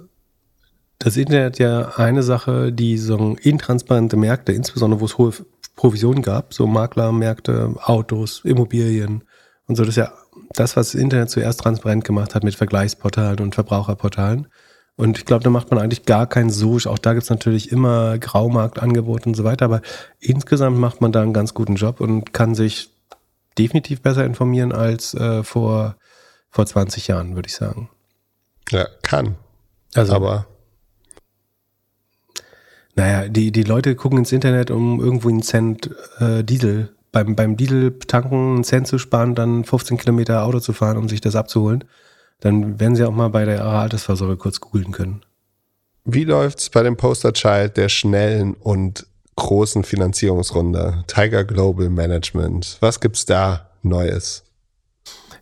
das 0.99 1.17
Internet 1.17 1.59
ja 1.59 1.93
eine 1.95 2.23
Sache, 2.23 2.71
die 2.71 2.97
so 2.97 3.35
intransparente 3.41 4.17
Märkte, 4.17 4.51
insbesondere 4.51 5.01
wo 5.01 5.05
es 5.05 5.17
hohe 5.17 5.33
Provisionen 5.75 6.21
gab, 6.21 6.53
so 6.53 6.67
Maklermärkte, 6.67 7.75
Autos, 7.83 8.41
Immobilien 8.43 9.23
und 9.67 9.75
so, 9.75 9.83
das 9.83 9.89
ist 9.91 9.97
ja 9.97 10.13
das, 10.53 10.75
was 10.75 10.91
das 10.91 11.01
Internet 11.01 11.29
zuerst 11.29 11.61
transparent 11.61 12.03
gemacht 12.03 12.35
hat 12.35 12.43
mit 12.43 12.55
Vergleichsportalen 12.55 13.39
und 13.39 13.55
Verbraucherportalen. 13.55 14.47
Und 14.95 15.17
ich 15.17 15.25
glaube, 15.25 15.43
da 15.43 15.49
macht 15.49 15.71
man 15.71 15.79
eigentlich 15.79 16.05
gar 16.05 16.27
keinen 16.27 16.49
Such. 16.49 16.87
Auch 16.87 16.97
da 16.97 17.13
gibt 17.13 17.23
es 17.23 17.29
natürlich 17.29 17.71
immer 17.71 18.17
Graumarktangebote 18.17 19.29
und 19.29 19.35
so 19.35 19.45
weiter, 19.45 19.65
aber 19.65 19.81
insgesamt 20.19 20.77
macht 20.77 20.99
man 20.99 21.11
da 21.11 21.21
einen 21.21 21.33
ganz 21.33 21.53
guten 21.53 21.75
Job 21.75 22.01
und 22.01 22.33
kann 22.33 22.55
sich 22.55 22.89
definitiv 23.57 24.01
besser 24.01 24.25
informieren 24.25 24.71
als 24.71 25.13
äh, 25.13 25.43
vor, 25.43 25.97
vor 26.49 26.65
20 26.65 27.07
Jahren, 27.07 27.35
würde 27.35 27.47
ich 27.47 27.55
sagen. 27.55 27.89
Ja, 28.69 28.87
kann. 29.01 29.35
Also, 29.95 30.13
aber 30.13 30.47
naja, 32.99 33.29
die, 33.29 33.53
die 33.53 33.63
Leute 33.63 33.95
gucken 33.95 34.19
ins 34.19 34.33
Internet, 34.33 34.71
um 34.71 34.99
irgendwo 34.99 35.29
einen 35.29 35.41
Cent 35.41 35.89
äh, 36.19 36.43
Diesel, 36.43 36.93
beim, 37.13 37.33
beim 37.33 37.55
Diesel-Tanken 37.55 38.55
einen 38.55 38.63
Cent 38.65 38.87
zu 38.87 38.97
sparen, 38.97 39.35
dann 39.35 39.63
15 39.63 39.97
Kilometer 39.97 40.43
Auto 40.43 40.59
zu 40.59 40.73
fahren, 40.73 40.97
um 40.97 41.07
sich 41.07 41.21
das 41.21 41.37
abzuholen. 41.37 41.85
Dann 42.41 42.79
werden 42.79 42.97
sie 42.97 43.05
auch 43.05 43.13
mal 43.13 43.29
bei 43.29 43.45
der 43.45 43.63
Altersvorsorge 43.63 44.35
kurz 44.35 44.59
googeln 44.59 44.91
können. 44.91 45.21
Wie 46.03 46.25
läuft's 46.25 46.69
bei 46.69 46.83
dem 46.83 46.97
Poster 46.97 47.31
Child 47.31 47.77
der 47.77 47.87
schnellen 47.87 48.53
und 48.53 49.07
großen 49.39 49.83
Finanzierungsrunde? 49.83 51.03
Tiger 51.07 51.43
Global 51.43 51.89
Management. 51.89 52.77
Was 52.79 52.99
gibt's 52.99 53.25
da 53.25 53.69
Neues? 53.81 54.43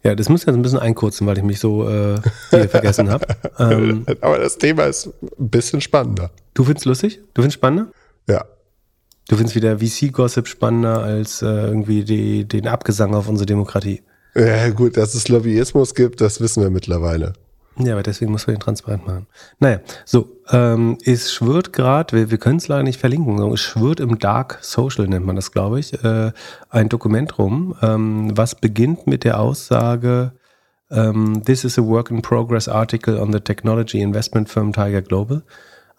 Ja, 0.03 0.15
das 0.15 0.29
muss 0.29 0.41
ich 0.41 0.47
jetzt 0.47 0.55
ein 0.55 0.61
bisschen 0.61 0.79
einkurzen, 0.79 1.27
weil 1.27 1.37
ich 1.37 1.43
mich 1.43 1.59
so 1.59 1.87
äh, 1.89 2.21
vergessen 2.67 3.09
habe. 3.09 3.25
Ähm, 3.59 4.05
Aber 4.21 4.39
das 4.39 4.57
Thema 4.57 4.83
ist 4.83 5.07
ein 5.39 5.49
bisschen 5.49 5.81
spannender. 5.81 6.31
Du 6.53 6.63
findest 6.63 6.85
lustig? 6.85 7.19
Du 7.33 7.41
findest 7.41 7.55
spannender? 7.55 7.91
Ja. 8.29 8.45
Du 9.27 9.35
findest 9.35 9.55
wieder 9.55 9.79
VC-Gossip 9.79 10.47
spannender 10.47 11.01
als 11.01 11.41
äh, 11.41 11.45
irgendwie 11.45 12.03
die, 12.03 12.47
den 12.47 12.67
Abgesang 12.67 13.13
auf 13.13 13.27
unsere 13.27 13.45
Demokratie. 13.45 14.01
Ja, 14.35 14.69
gut, 14.69 14.95
dass 14.97 15.15
es 15.15 15.27
Lobbyismus 15.27 15.95
gibt, 15.95 16.21
das 16.21 16.39
wissen 16.39 16.61
wir 16.63 16.69
mittlerweile. 16.69 17.33
Ja, 17.79 17.93
aber 17.93 18.03
deswegen 18.03 18.31
muss 18.31 18.47
man 18.47 18.55
ihn 18.55 18.59
transparent 18.59 19.05
machen. 19.05 19.27
Naja, 19.59 19.81
so, 20.03 20.29
ähm, 20.49 20.97
es 21.05 21.31
schwirrt 21.31 21.73
gerade, 21.73 22.15
wir, 22.15 22.31
wir 22.31 22.37
können 22.39 22.57
es 22.57 22.67
leider 22.67 22.83
nicht 22.83 22.99
verlinken, 22.99 23.39
es 23.51 23.59
schwirrt 23.59 23.99
im 23.99 24.17
Dark 24.17 24.59
Social, 24.61 25.07
nennt 25.07 25.25
man 25.25 25.35
das, 25.35 25.51
glaube 25.51 25.79
ich, 25.79 25.93
äh, 26.03 26.31
ein 26.69 26.89
Dokument 26.89 27.37
rum, 27.37 27.75
ähm, 27.81 28.35
was 28.35 28.55
beginnt 28.55 29.05
mit 29.05 29.23
der 29.23 29.39
Aussage, 29.39 30.31
ähm, 30.89 31.43
This 31.45 31.65
is 31.65 31.77
a 31.77 31.83
work 31.83 32.09
in 32.11 32.21
progress 32.21 32.67
article 32.67 33.19
on 33.19 33.31
the 33.31 33.39
technology 33.39 34.01
investment 34.01 34.49
firm 34.49 34.71
Tiger 34.73 35.01
Global. 35.01 35.43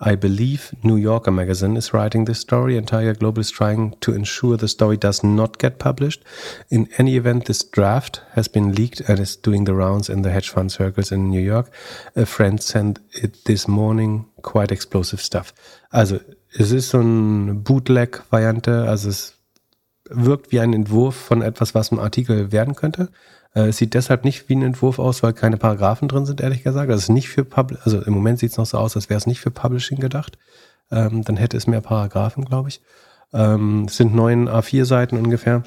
I 0.01 0.15
believe 0.15 0.73
New 0.85 0.95
Yorker 0.97 1.33
magazine 1.33 1.77
is 1.77 1.93
writing 1.93 2.25
this 2.25 2.39
story, 2.39 2.77
and 2.77 2.87
Tiger 2.87 3.15
Global 3.15 3.41
is 3.41 3.51
trying 3.51 3.97
to 4.01 4.15
ensure 4.15 4.57
the 4.57 4.69
story 4.69 4.97
does 4.97 5.25
not 5.25 5.59
get 5.59 5.81
published. 5.81 6.23
In 6.71 6.89
any 6.99 7.17
event, 7.17 7.47
this 7.47 7.65
draft 7.65 8.23
has 8.35 8.47
been 8.47 8.73
leaked 8.73 9.01
and 9.01 9.19
is 9.19 9.35
doing 9.35 9.65
the 9.65 9.75
rounds 9.75 10.09
in 10.09 10.23
the 10.23 10.31
hedge 10.31 10.51
fund 10.51 10.71
circles 10.71 11.11
in 11.11 11.31
New 11.31 11.41
York. 11.41 11.73
A 12.15 12.27
friend 12.27 12.63
sent 12.63 13.01
it 13.13 13.45
this 13.45 13.67
morning. 13.67 14.27
Quite 14.43 14.71
explosive 14.71 15.21
stuff. 15.21 15.53
Also, 15.91 16.21
es 16.57 16.71
ist 16.71 16.91
so 16.91 17.01
eine 17.01 17.55
Bootleg-Variante, 17.55 18.89
also 18.89 19.09
es 19.09 19.35
wirkt 20.11 20.53
wie 20.53 20.61
ein 20.61 20.73
Entwurf 20.73 21.17
von 21.17 21.43
etwas, 21.43 21.75
was 21.75 21.91
ein 21.91 21.99
Artikel 21.99 22.53
werden 22.53 22.77
könnte. 22.77 23.11
Äh, 23.59 23.69
es 23.69 23.77
sieht 23.79 23.95
deshalb 23.95 24.25
nicht 24.25 24.49
wie 24.49 24.55
ein 24.55 24.63
Entwurf 24.63 24.99
aus, 24.99 25.23
weil 25.23 25.33
keine 25.33 25.57
Paragraphen 25.57 26.09
drin 26.09 26.27
sind, 26.27 26.41
ehrlich 26.41 26.63
gesagt. 26.63 26.91
Also, 26.91 27.13
nicht 27.13 27.29
für 27.29 27.45
Pub 27.45 27.77
also 27.85 28.01
im 28.01 28.15
Moment 28.15 28.39
sieht 28.39 28.53
es 28.53 28.57
noch 28.57 28.67
so 28.67 28.79
aus, 28.79 28.95
als 28.97 29.11
wäre 29.11 29.19
es 29.19 29.27
nicht 29.27 29.41
für 29.41 29.51
Publishing 29.51 29.99
gedacht. 29.99 30.39
Ähm, 30.91 31.23
dann 31.25 31.37
hätte 31.37 31.57
es 31.57 31.67
mehr 31.67 31.81
Paragraphen, 31.81 32.45
glaube 32.45 32.69
ich. 32.69 32.81
Ähm, 33.33 33.87
es 33.89 33.97
sind 33.97 34.15
neun 34.15 34.49
A4-Seiten 34.49 35.19
ungefähr. 35.19 35.65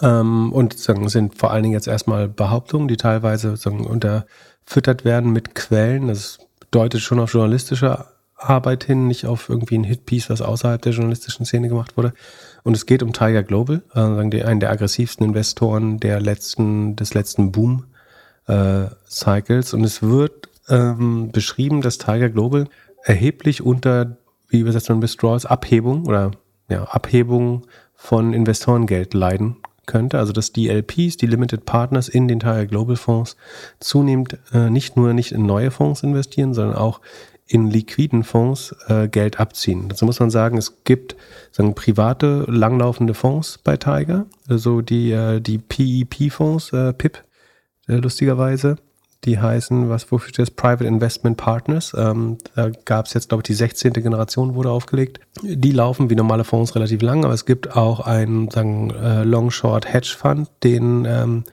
Ähm, 0.00 0.52
und 0.52 0.78
sagen, 0.78 1.08
sind 1.08 1.36
vor 1.36 1.50
allen 1.50 1.64
Dingen 1.64 1.74
jetzt 1.74 1.88
erstmal 1.88 2.28
Behauptungen, 2.28 2.86
die 2.86 2.96
teilweise 2.96 3.56
sagen, 3.56 3.84
unterfüttert 3.84 5.04
werden 5.04 5.32
mit 5.32 5.54
Quellen. 5.54 6.08
Das 6.08 6.38
deutet 6.70 7.00
schon 7.00 7.18
auf 7.18 7.32
journalistische 7.32 8.04
Arbeit 8.42 8.84
hin, 8.84 9.06
nicht 9.06 9.26
auf 9.26 9.48
irgendwie 9.48 9.78
ein 9.78 9.84
Hitpiece, 9.84 10.30
was 10.30 10.42
außerhalb 10.42 10.82
der 10.82 10.92
journalistischen 10.92 11.46
Szene 11.46 11.68
gemacht 11.68 11.96
wurde. 11.96 12.12
Und 12.62 12.76
es 12.76 12.86
geht 12.86 13.02
um 13.02 13.12
Tiger 13.12 13.42
Global, 13.42 13.82
äh, 13.94 14.00
einen 14.00 14.60
der 14.60 14.70
aggressivsten 14.70 15.26
Investoren 15.26 15.98
der 16.00 16.20
letzten, 16.20 16.96
des 16.96 17.14
letzten 17.14 17.52
Boom 17.52 17.84
äh. 18.46 18.86
Und 19.24 19.84
es 19.84 20.02
wird 20.02 20.48
ähm, 20.68 21.30
beschrieben, 21.32 21.80
dass 21.80 21.98
Tiger 21.98 22.28
Global 22.28 22.68
erheblich 23.04 23.62
unter, 23.62 24.16
wie 24.48 24.60
übersetzt 24.60 24.88
man 24.88 25.02
Withdrawals, 25.02 25.46
Abhebung 25.46 26.06
oder 26.06 26.32
ja, 26.68 26.84
Abhebung 26.84 27.66
von 27.94 28.32
Investorengeld 28.32 29.14
leiden 29.14 29.56
könnte. 29.86 30.18
Also 30.18 30.32
dass 30.32 30.52
die 30.52 30.68
LPs, 30.68 31.16
die 31.16 31.26
Limited 31.26 31.64
Partners 31.66 32.08
in 32.08 32.28
den 32.28 32.40
Tiger 32.40 32.66
Global 32.66 32.96
Fonds 32.96 33.36
zunehmend 33.80 34.38
äh, 34.52 34.70
nicht 34.70 34.96
nur 34.96 35.12
nicht 35.12 35.32
in 35.32 35.46
neue 35.46 35.70
Fonds 35.70 36.02
investieren, 36.02 36.54
sondern 36.54 36.76
auch 36.76 37.00
in 37.52 37.68
liquiden 37.68 38.24
Fonds 38.24 38.74
äh, 38.88 39.08
Geld 39.08 39.38
abziehen. 39.38 39.88
Dazu 39.90 40.06
muss 40.06 40.18
man 40.18 40.30
sagen, 40.30 40.56
es 40.56 40.84
gibt 40.84 41.16
sagen, 41.50 41.74
private, 41.74 42.46
langlaufende 42.48 43.12
Fonds 43.12 43.58
bei 43.62 43.76
Tiger, 43.76 44.24
also 44.48 44.80
die, 44.80 45.12
äh, 45.12 45.40
die 45.40 45.58
PEP-Fonds, 45.58 46.72
äh, 46.72 46.94
PIP, 46.94 47.22
äh, 47.88 47.96
lustigerweise. 47.96 48.76
Die 49.24 49.38
heißen, 49.38 49.88
was 49.88 50.10
wofür 50.10 50.30
steht 50.30 50.48
das? 50.48 50.50
Private 50.50 50.84
Investment 50.84 51.36
Partners. 51.36 51.94
Ähm, 51.96 52.38
da 52.56 52.70
gab 52.86 53.06
es 53.06 53.14
jetzt, 53.14 53.28
glaube 53.28 53.42
ich, 53.42 53.46
die 53.46 53.54
16. 53.54 53.92
Generation 53.92 54.54
wurde 54.56 54.70
aufgelegt. 54.70 55.20
Die 55.42 55.70
laufen 55.70 56.10
wie 56.10 56.16
normale 56.16 56.42
Fonds 56.42 56.74
relativ 56.74 57.02
lang, 57.02 57.24
aber 57.24 57.34
es 57.34 57.44
gibt 57.44 57.76
auch 57.76 58.00
einen 58.00 58.50
sagen, 58.50 58.90
äh, 58.90 59.22
Long 59.22 59.50
Short 59.50 59.92
Hedge 59.92 60.14
Fund, 60.18 60.48
den 60.64 61.04
ähm, 61.04 61.44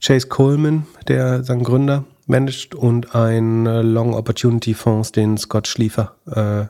Chase 0.00 0.28
Coleman, 0.28 0.86
der 1.08 1.42
sagen, 1.42 1.64
Gründer, 1.64 2.04
managt 2.26 2.74
und 2.74 3.14
ein 3.14 3.66
äh, 3.66 3.82
Long 3.82 4.14
Opportunity 4.14 4.74
Fonds, 4.74 5.12
den 5.12 5.38
Scott 5.38 5.68
Schliefer 5.68 6.16
äh, 6.26 6.66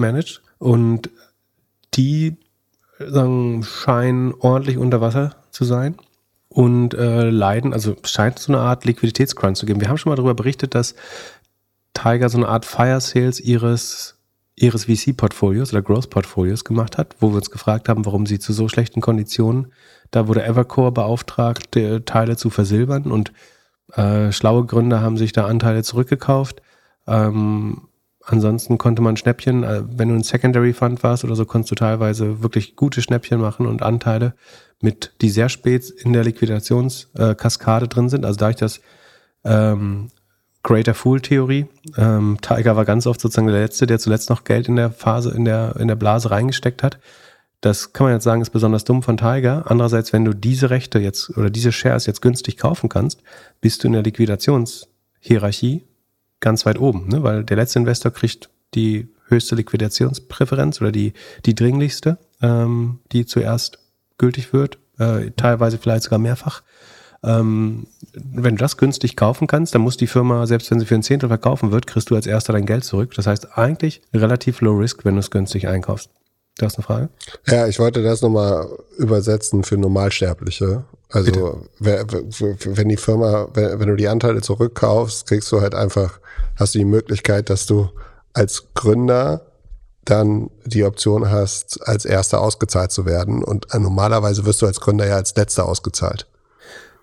managt. 0.00 0.42
Und 0.58 1.10
die 1.94 2.36
sagen, 2.98 3.64
scheinen 3.64 4.32
ordentlich 4.38 4.78
unter 4.78 5.00
Wasser 5.00 5.36
zu 5.50 5.64
sein 5.64 5.96
und 6.48 6.94
äh, 6.94 7.30
leiden, 7.30 7.72
also 7.72 7.96
scheint 8.04 8.38
so 8.38 8.52
eine 8.52 8.62
Art 8.62 8.84
Liquiditätscrunch 8.84 9.58
zu 9.58 9.66
geben. 9.66 9.80
Wir 9.80 9.88
haben 9.88 9.98
schon 9.98 10.10
mal 10.10 10.16
darüber 10.16 10.34
berichtet, 10.34 10.74
dass 10.74 10.94
Tiger 11.94 12.28
so 12.28 12.38
eine 12.38 12.48
Art 12.48 12.64
Fire 12.64 13.00
Sales 13.00 13.40
ihres 13.40 14.18
ihres 14.54 14.84
VC-Portfolios 14.84 15.72
oder 15.72 15.80
Growth-Portfolios 15.80 16.64
gemacht 16.64 16.98
hat, 16.98 17.16
wo 17.20 17.30
wir 17.30 17.36
uns 17.36 17.50
gefragt 17.50 17.88
haben, 17.88 18.04
warum 18.04 18.26
sie 18.26 18.38
zu 18.38 18.52
so 18.52 18.68
schlechten 18.68 19.00
Konditionen, 19.00 19.72
da 20.10 20.28
wurde 20.28 20.44
Evercore 20.44 20.92
beauftragt, 20.92 21.70
Teile 22.04 22.36
zu 22.36 22.50
versilbern 22.50 23.10
und 23.10 23.32
äh, 23.94 24.32
schlaue 24.32 24.64
Gründer 24.64 25.00
haben 25.00 25.16
sich 25.16 25.32
da 25.32 25.46
Anteile 25.46 25.82
zurückgekauft. 25.82 26.62
Ähm, 27.06 27.88
ansonsten 28.24 28.78
konnte 28.78 29.02
man 29.02 29.16
Schnäppchen, 29.16 29.64
äh, 29.64 29.82
wenn 29.86 30.08
du 30.08 30.14
ein 30.14 30.22
Secondary 30.22 30.72
Fund 30.72 31.02
warst 31.02 31.24
oder 31.24 31.36
so, 31.36 31.44
konntest 31.44 31.72
du 31.72 31.74
teilweise 31.74 32.42
wirklich 32.42 32.76
gute 32.76 33.02
Schnäppchen 33.02 33.40
machen 33.40 33.66
und 33.66 33.82
Anteile 33.82 34.34
mit, 34.80 35.12
die 35.20 35.30
sehr 35.30 35.48
spät 35.48 35.90
in 35.90 36.12
der 36.12 36.24
Liquidationskaskade 36.24 37.84
äh, 37.84 37.88
drin 37.88 38.08
sind. 38.08 38.24
Also 38.24 38.38
dadurch, 38.38 38.56
dass 38.56 38.80
ähm, 39.44 40.08
Greater 40.62 40.94
Fool 40.94 41.20
Theorie. 41.20 41.66
Ähm, 41.96 42.38
Tiger 42.40 42.76
war 42.76 42.84
ganz 42.84 43.06
oft 43.06 43.20
sozusagen 43.20 43.48
der 43.48 43.60
Letzte, 43.60 43.86
der 43.86 43.98
zuletzt 43.98 44.30
noch 44.30 44.44
Geld 44.44 44.68
in 44.68 44.76
der 44.76 44.90
Phase, 44.90 45.30
in 45.30 45.44
der, 45.44 45.76
in 45.78 45.88
der 45.88 45.96
Blase 45.96 46.30
reingesteckt 46.30 46.82
hat. 46.82 46.98
Das 47.62 47.92
kann 47.92 48.06
man 48.06 48.14
jetzt 48.14 48.24
sagen, 48.24 48.42
ist 48.42 48.50
besonders 48.50 48.82
dumm 48.82 49.04
von 49.04 49.16
Tiger. 49.16 49.64
Andererseits, 49.66 50.12
wenn 50.12 50.24
du 50.24 50.34
diese 50.34 50.70
Rechte 50.70 50.98
jetzt 50.98 51.30
oder 51.38 51.48
diese 51.48 51.70
Shares 51.70 52.06
jetzt 52.06 52.20
günstig 52.20 52.56
kaufen 52.56 52.88
kannst, 52.88 53.22
bist 53.60 53.82
du 53.82 53.86
in 53.86 53.92
der 53.92 54.02
Liquidationshierarchie 54.02 55.84
ganz 56.40 56.66
weit 56.66 56.80
oben, 56.80 57.06
ne? 57.08 57.22
weil 57.22 57.44
der 57.44 57.56
letzte 57.56 57.78
Investor 57.78 58.10
kriegt 58.10 58.50
die 58.74 59.08
höchste 59.28 59.54
Liquidationspräferenz 59.54 60.80
oder 60.80 60.90
die, 60.90 61.12
die 61.46 61.54
dringlichste, 61.54 62.18
ähm, 62.42 62.98
die 63.12 63.26
zuerst 63.26 63.78
gültig 64.18 64.52
wird, 64.52 64.78
äh, 64.98 65.30
teilweise 65.36 65.78
vielleicht 65.78 66.02
sogar 66.02 66.18
mehrfach. 66.18 66.62
Ähm, 67.22 67.86
wenn 68.12 68.56
du 68.56 68.60
das 68.60 68.76
günstig 68.76 69.14
kaufen 69.14 69.46
kannst, 69.46 69.72
dann 69.76 69.82
muss 69.82 69.96
die 69.96 70.08
Firma, 70.08 70.48
selbst 70.48 70.68
wenn 70.72 70.80
sie 70.80 70.86
für 70.86 70.96
ein 70.96 71.04
Zehntel 71.04 71.28
verkaufen 71.28 71.70
wird, 71.70 71.86
kriegst 71.86 72.10
du 72.10 72.16
als 72.16 72.26
erster 72.26 72.52
dein 72.52 72.66
Geld 72.66 72.82
zurück. 72.82 73.14
Das 73.14 73.28
heißt 73.28 73.56
eigentlich 73.56 74.02
relativ 74.12 74.62
low 74.62 74.76
risk, 74.76 75.04
wenn 75.04 75.14
du 75.14 75.20
es 75.20 75.30
günstig 75.30 75.68
einkaufst. 75.68 76.10
Du 76.58 76.66
hast 76.66 76.76
eine 76.76 76.84
Frage? 76.84 77.08
Ja, 77.46 77.66
ich 77.66 77.78
wollte 77.78 78.02
das 78.02 78.22
nochmal 78.22 78.68
übersetzen 78.98 79.64
für 79.64 79.76
Normalsterbliche. 79.78 80.84
Also 81.08 81.66
wer, 81.78 82.06
wenn 82.08 82.88
die 82.88 82.96
Firma, 82.96 83.48
wenn, 83.54 83.80
wenn, 83.80 83.88
du 83.88 83.96
die 83.96 84.08
Anteile 84.08 84.40
zurückkaufst, 84.40 85.26
kriegst 85.26 85.50
du 85.52 85.60
halt 85.60 85.74
einfach, 85.74 86.20
hast 86.56 86.74
du 86.74 86.78
die 86.78 86.84
Möglichkeit, 86.84 87.50
dass 87.50 87.66
du 87.66 87.90
als 88.32 88.68
Gründer 88.74 89.46
dann 90.04 90.50
die 90.64 90.84
Option 90.84 91.30
hast, 91.30 91.86
als 91.86 92.04
erster 92.04 92.40
ausgezahlt 92.40 92.90
zu 92.90 93.06
werden. 93.06 93.44
Und 93.44 93.72
äh, 93.74 93.78
normalerweise 93.78 94.44
wirst 94.46 94.62
du 94.62 94.66
als 94.66 94.80
Gründer 94.80 95.06
ja 95.06 95.16
als 95.16 95.34
letzter 95.36 95.66
ausgezahlt. 95.66 96.26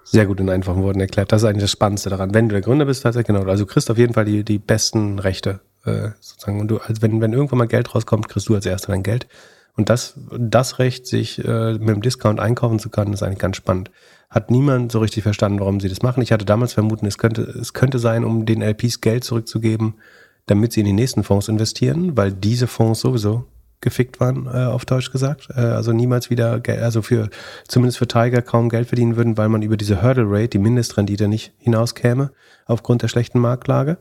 Sehr 0.03 0.25
gut 0.25 0.39
in 0.39 0.49
einfachen 0.49 0.81
Worten 0.83 0.99
erklärt. 0.99 1.31
Das 1.31 1.43
ist 1.43 1.47
eigentlich 1.47 1.63
das 1.63 1.71
Spannendste 1.71 2.09
daran. 2.09 2.33
Wenn 2.33 2.49
du 2.49 2.53
der 2.53 2.61
Gründer 2.61 2.85
bist, 2.85 3.03
tatsächlich 3.03 3.27
genau. 3.27 3.47
Also 3.49 3.65
du 3.65 3.71
kriegst 3.71 3.91
auf 3.91 3.97
jeden 3.97 4.13
Fall 4.13 4.25
die, 4.25 4.43
die 4.43 4.57
besten 4.57 5.19
Rechte 5.19 5.59
äh, 5.85 6.09
sozusagen. 6.19 6.59
Und 6.59 6.69
du, 6.69 6.77
also 6.77 7.01
wenn, 7.01 7.21
wenn 7.21 7.33
irgendwann 7.33 7.59
mal 7.59 7.67
Geld 7.67 7.93
rauskommt, 7.93 8.29
kriegst 8.29 8.49
du 8.49 8.55
als 8.55 8.65
erster 8.65 8.91
dein 8.91 9.03
Geld. 9.03 9.27
Und 9.75 9.89
das, 9.89 10.15
das 10.37 10.79
Recht, 10.79 11.07
sich 11.07 11.43
äh, 11.43 11.73
mit 11.73 11.89
dem 11.89 12.01
Discount 12.01 12.39
einkaufen 12.39 12.79
zu 12.79 12.89
können, 12.89 13.13
ist 13.13 13.23
eigentlich 13.23 13.39
ganz 13.39 13.55
spannend. 13.55 13.91
Hat 14.29 14.51
niemand 14.51 14.91
so 14.91 14.99
richtig 14.99 15.23
verstanden, 15.23 15.59
warum 15.59 15.79
sie 15.79 15.89
das 15.89 16.01
machen. 16.01 16.21
Ich 16.21 16.31
hatte 16.31 16.45
damals 16.45 16.73
vermuten, 16.73 17.05
es 17.05 17.17
könnte, 17.17 17.43
es 17.43 17.73
könnte 17.73 17.97
sein, 17.97 18.23
um 18.23 18.45
den 18.45 18.61
LPs 18.61 19.01
Geld 19.01 19.23
zurückzugeben, 19.23 19.95
damit 20.47 20.73
sie 20.73 20.81
in 20.81 20.85
die 20.85 20.93
nächsten 20.93 21.23
Fonds 21.23 21.47
investieren, 21.47 22.17
weil 22.17 22.31
diese 22.31 22.67
Fonds 22.67 22.99
sowieso 22.99 23.45
gefickt 23.81 24.19
waren, 24.19 24.47
äh, 24.47 24.65
auf 24.65 24.85
Deutsch 24.85 25.11
gesagt. 25.11 25.47
Äh, 25.55 25.61
also 25.61 25.93
niemals 25.93 26.29
wieder, 26.29 26.61
also 26.81 27.01
für, 27.01 27.29
zumindest 27.67 27.97
für 27.97 28.07
Tiger 28.07 28.41
kaum 28.41 28.69
Geld 28.69 28.87
verdienen 28.87 29.15
würden, 29.15 29.37
weil 29.37 29.49
man 29.49 29.61
über 29.61 29.77
diese 29.77 30.01
Hurdle 30.01 30.25
Rate, 30.27 30.49
die 30.49 30.57
Mindestrendite 30.57 31.27
nicht 31.27 31.53
hinauskäme, 31.57 32.31
aufgrund 32.65 33.01
der 33.01 33.07
schlechten 33.07 33.39
Marktlage. 33.39 33.97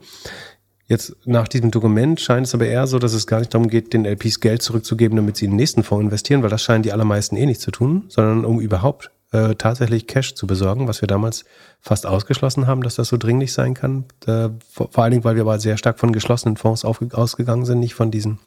Jetzt 0.88 1.14
nach 1.26 1.48
diesem 1.48 1.70
Dokument 1.70 2.18
scheint 2.18 2.46
es 2.46 2.54
aber 2.54 2.66
eher 2.66 2.86
so, 2.86 2.98
dass 2.98 3.12
es 3.12 3.26
gar 3.26 3.40
nicht 3.40 3.52
darum 3.52 3.68
geht, 3.68 3.92
den 3.92 4.06
LPs 4.06 4.40
Geld 4.40 4.62
zurückzugeben, 4.62 5.16
damit 5.16 5.36
sie 5.36 5.44
in 5.44 5.50
den 5.50 5.58
nächsten 5.58 5.82
Fonds 5.82 6.02
investieren, 6.02 6.42
weil 6.42 6.48
das 6.48 6.62
scheinen 6.62 6.82
die 6.82 6.92
allermeisten 6.92 7.36
eh 7.36 7.44
nicht 7.44 7.60
zu 7.60 7.70
tun, 7.70 8.04
sondern 8.08 8.46
um 8.46 8.58
überhaupt 8.58 9.10
äh, 9.32 9.54
tatsächlich 9.54 10.06
Cash 10.06 10.34
zu 10.34 10.46
besorgen, 10.46 10.88
was 10.88 11.02
wir 11.02 11.06
damals 11.06 11.44
fast 11.82 12.06
ausgeschlossen 12.06 12.66
haben, 12.66 12.82
dass 12.82 12.94
das 12.94 13.08
so 13.08 13.18
dringlich 13.18 13.52
sein 13.52 13.74
kann. 13.74 14.06
Äh, 14.26 14.48
vor, 14.70 14.88
vor, 14.90 15.04
allen 15.04 15.10
Dingen, 15.10 15.24
weil 15.24 15.34
wir 15.34 15.42
aber 15.42 15.58
sehr 15.58 15.76
stark 15.76 15.98
von 15.98 16.12
geschlossenen 16.12 16.56
Fonds 16.56 16.86
auf, 16.86 17.02
ausgegangen 17.12 17.66
sind, 17.66 17.80
nicht 17.80 17.94
von 17.94 18.10
diesen 18.10 18.38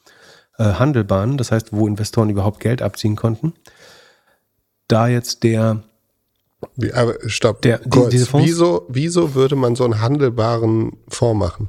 äh, 0.58 0.64
handelbaren, 0.64 1.38
das 1.38 1.52
heißt, 1.52 1.68
wo 1.72 1.86
Investoren 1.86 2.28
überhaupt 2.28 2.58
Geld 2.58 2.82
abziehen 2.82 3.14
konnten. 3.14 3.52
Da 4.88 5.06
jetzt 5.06 5.44
der 5.44 5.84
wie, 6.76 6.92
aber 6.92 7.14
stopp, 7.26 7.62
der. 7.62 7.78
Die, 7.78 8.08
diese 8.10 8.26
Fonds, 8.26 8.46
wieso, 8.46 8.86
wieso 8.88 9.34
würde 9.34 9.56
man 9.56 9.74
so 9.76 9.84
einen 9.84 10.00
handelbaren 10.00 10.96
Fonds 11.08 11.38
machen? 11.38 11.68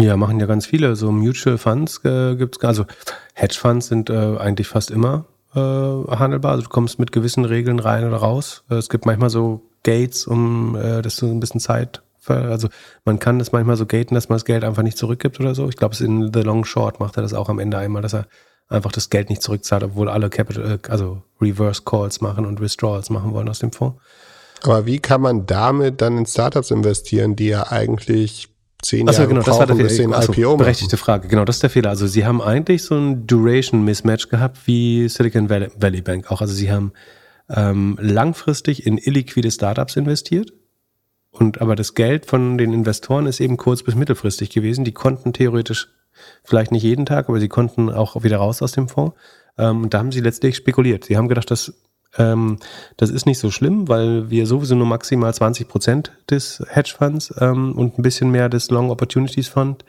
Ja, 0.00 0.16
machen 0.16 0.40
ja 0.40 0.46
ganz 0.46 0.66
viele. 0.66 0.96
So 0.96 1.12
Mutual 1.12 1.58
Funds 1.58 2.02
äh, 2.04 2.34
gibt 2.34 2.56
es, 2.56 2.64
also 2.64 2.86
Hedge 3.34 3.56
Funds 3.56 3.88
sind 3.88 4.08
äh, 4.08 4.36
eigentlich 4.38 4.66
fast 4.66 4.90
immer 4.90 5.26
äh, 5.54 5.58
handelbar. 5.58 6.52
Also 6.52 6.64
du 6.64 6.70
kommst 6.70 6.98
mit 6.98 7.12
gewissen 7.12 7.44
Regeln 7.44 7.78
rein 7.78 8.06
oder 8.06 8.16
raus. 8.16 8.64
Äh, 8.70 8.76
es 8.76 8.88
gibt 8.88 9.04
manchmal 9.04 9.28
so 9.28 9.62
Gates, 9.82 10.26
um 10.26 10.74
äh, 10.74 11.02
dass 11.02 11.16
du 11.16 11.30
ein 11.30 11.40
bisschen 11.40 11.60
Zeit 11.60 12.02
also 12.28 12.68
man 13.04 13.18
kann 13.18 13.38
das 13.38 13.50
manchmal 13.50 13.76
so 13.76 13.86
gaten, 13.86 14.14
dass 14.14 14.28
man 14.28 14.36
das 14.36 14.44
Geld 14.44 14.62
einfach 14.62 14.82
nicht 14.82 14.98
zurückgibt 14.98 15.40
oder 15.40 15.54
so. 15.54 15.68
Ich 15.68 15.76
glaube, 15.76 15.94
es 15.94 16.00
in 16.00 16.32
The 16.32 16.42
Long 16.42 16.64
Short 16.64 17.00
macht 17.00 17.16
er 17.16 17.22
das 17.22 17.34
auch 17.34 17.48
am 17.48 17.58
Ende 17.58 17.78
einmal, 17.78 18.02
dass 18.02 18.14
er 18.14 18.26
einfach 18.68 18.92
das 18.92 19.10
Geld 19.10 19.30
nicht 19.30 19.42
zurückzahlt, 19.42 19.82
obwohl 19.82 20.08
alle 20.08 20.30
Capital, 20.30 20.72
äh, 20.72 20.88
also 20.88 21.22
Reverse 21.40 21.82
Calls 21.84 22.20
machen 22.20 22.46
und 22.46 22.60
Withdrawals 22.60 23.10
machen 23.10 23.32
wollen 23.32 23.48
aus 23.48 23.58
dem 23.58 23.72
Fonds. 23.72 24.00
Aber 24.62 24.84
wie 24.84 24.98
kann 24.98 25.22
man 25.22 25.46
damit 25.46 26.02
dann 26.02 26.18
in 26.18 26.26
Startups 26.26 26.70
investieren, 26.70 27.34
die 27.34 27.48
ja 27.48 27.70
eigentlich 27.70 28.49
zehn 28.82 29.08
Achso, 29.08 29.22
Jahre 29.22 29.34
genau, 29.34 29.42
das 29.42 29.58
war 29.58 29.66
der 29.66 29.76
Fehler. 29.76 30.16
Achso, 30.16 30.32
IPO 30.32 30.56
berechtigte 30.56 30.96
Frage. 30.96 31.28
Genau, 31.28 31.44
das 31.44 31.56
ist 31.56 31.62
der 31.62 31.70
Fehler. 31.70 31.90
Also 31.90 32.06
sie 32.06 32.24
haben 32.24 32.40
eigentlich 32.40 32.82
so 32.82 32.96
ein 32.96 33.26
Duration 33.26 33.84
Mismatch 33.84 34.28
gehabt 34.28 34.66
wie 34.66 35.08
Silicon 35.08 35.48
Valley 35.48 36.02
Bank 36.02 36.30
auch. 36.30 36.40
Also 36.40 36.54
sie 36.54 36.70
haben 36.70 36.92
ähm, 37.48 37.98
langfristig 38.00 38.86
in 38.86 38.98
illiquide 38.98 39.50
Startups 39.50 39.96
investiert 39.96 40.52
und 41.30 41.60
aber 41.60 41.76
das 41.76 41.94
Geld 41.94 42.26
von 42.26 42.58
den 42.58 42.72
Investoren 42.72 43.26
ist 43.26 43.40
eben 43.40 43.56
kurz 43.56 43.82
bis 43.82 43.94
mittelfristig 43.94 44.50
gewesen. 44.50 44.84
Die 44.84 44.92
konnten 44.92 45.32
theoretisch 45.32 45.88
vielleicht 46.44 46.72
nicht 46.72 46.82
jeden 46.82 47.06
Tag, 47.06 47.28
aber 47.28 47.40
sie 47.40 47.48
konnten 47.48 47.90
auch 47.90 48.22
wieder 48.22 48.38
raus 48.38 48.62
aus 48.62 48.72
dem 48.72 48.88
Fonds. 48.88 49.16
Ähm, 49.56 49.82
und 49.82 49.94
da 49.94 49.98
haben 49.98 50.12
sie 50.12 50.20
letztlich 50.20 50.56
spekuliert. 50.56 51.04
Sie 51.04 51.16
haben 51.16 51.28
gedacht, 51.28 51.50
dass 51.50 51.74
ähm, 52.18 52.58
das 52.96 53.10
ist 53.10 53.26
nicht 53.26 53.38
so 53.38 53.50
schlimm, 53.50 53.88
weil 53.88 54.30
wir 54.30 54.46
sowieso 54.46 54.74
nur 54.74 54.86
maximal 54.86 55.32
20 55.32 55.68
Prozent 55.68 56.12
des 56.28 56.62
Hedgefonds 56.68 57.32
ähm, 57.38 57.72
und 57.76 57.98
ein 57.98 58.02
bisschen 58.02 58.30
mehr 58.30 58.48
des 58.48 58.70
Long 58.70 58.90
Opportunities 58.90 59.48
Fund 59.48 59.84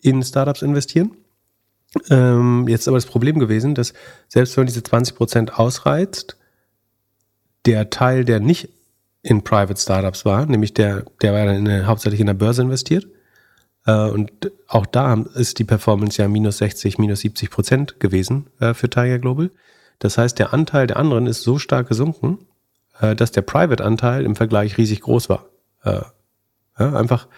in 0.00 0.22
Startups 0.22 0.62
investieren. 0.62 1.12
Ähm, 2.10 2.66
jetzt 2.68 2.82
ist 2.82 2.88
aber 2.88 2.96
das 2.96 3.06
Problem 3.06 3.38
gewesen, 3.38 3.74
dass 3.74 3.92
selbst 4.28 4.56
wenn 4.56 4.62
man 4.62 4.66
diese 4.66 4.82
20 4.82 5.14
Prozent 5.14 5.58
ausreizt, 5.58 6.36
der 7.66 7.90
Teil, 7.90 8.24
der 8.24 8.40
nicht 8.40 8.68
in 9.22 9.42
Private 9.42 9.80
Startups 9.80 10.24
war, 10.24 10.46
nämlich 10.46 10.74
der, 10.74 11.04
der 11.20 11.32
war 11.32 11.46
dann 11.46 11.66
in, 11.66 11.86
hauptsächlich 11.86 12.20
in 12.20 12.26
der 12.26 12.34
Börse 12.34 12.62
investiert. 12.62 13.06
Äh, 13.86 14.08
und 14.08 14.50
auch 14.66 14.86
da 14.86 15.14
ist 15.34 15.58
die 15.58 15.64
Performance 15.64 16.20
ja 16.20 16.28
minus 16.28 16.58
60, 16.58 16.98
minus 16.98 17.20
70 17.20 17.50
Prozent 17.50 18.00
gewesen 18.00 18.46
äh, 18.58 18.74
für 18.74 18.90
Tiger 18.90 19.18
Global. 19.18 19.50
Das 19.98 20.18
heißt, 20.18 20.38
der 20.38 20.52
Anteil 20.52 20.86
der 20.86 20.96
anderen 20.96 21.26
ist 21.26 21.42
so 21.42 21.58
stark 21.58 21.88
gesunken, 21.88 22.38
äh, 23.00 23.14
dass 23.14 23.32
der 23.32 23.42
Private-Anteil 23.42 24.24
im 24.24 24.36
Vergleich 24.36 24.78
riesig 24.78 25.00
groß 25.00 25.28
war. 25.28 25.46
Äh, 25.84 26.00
ja, 26.78 26.94
einfach, 26.94 27.28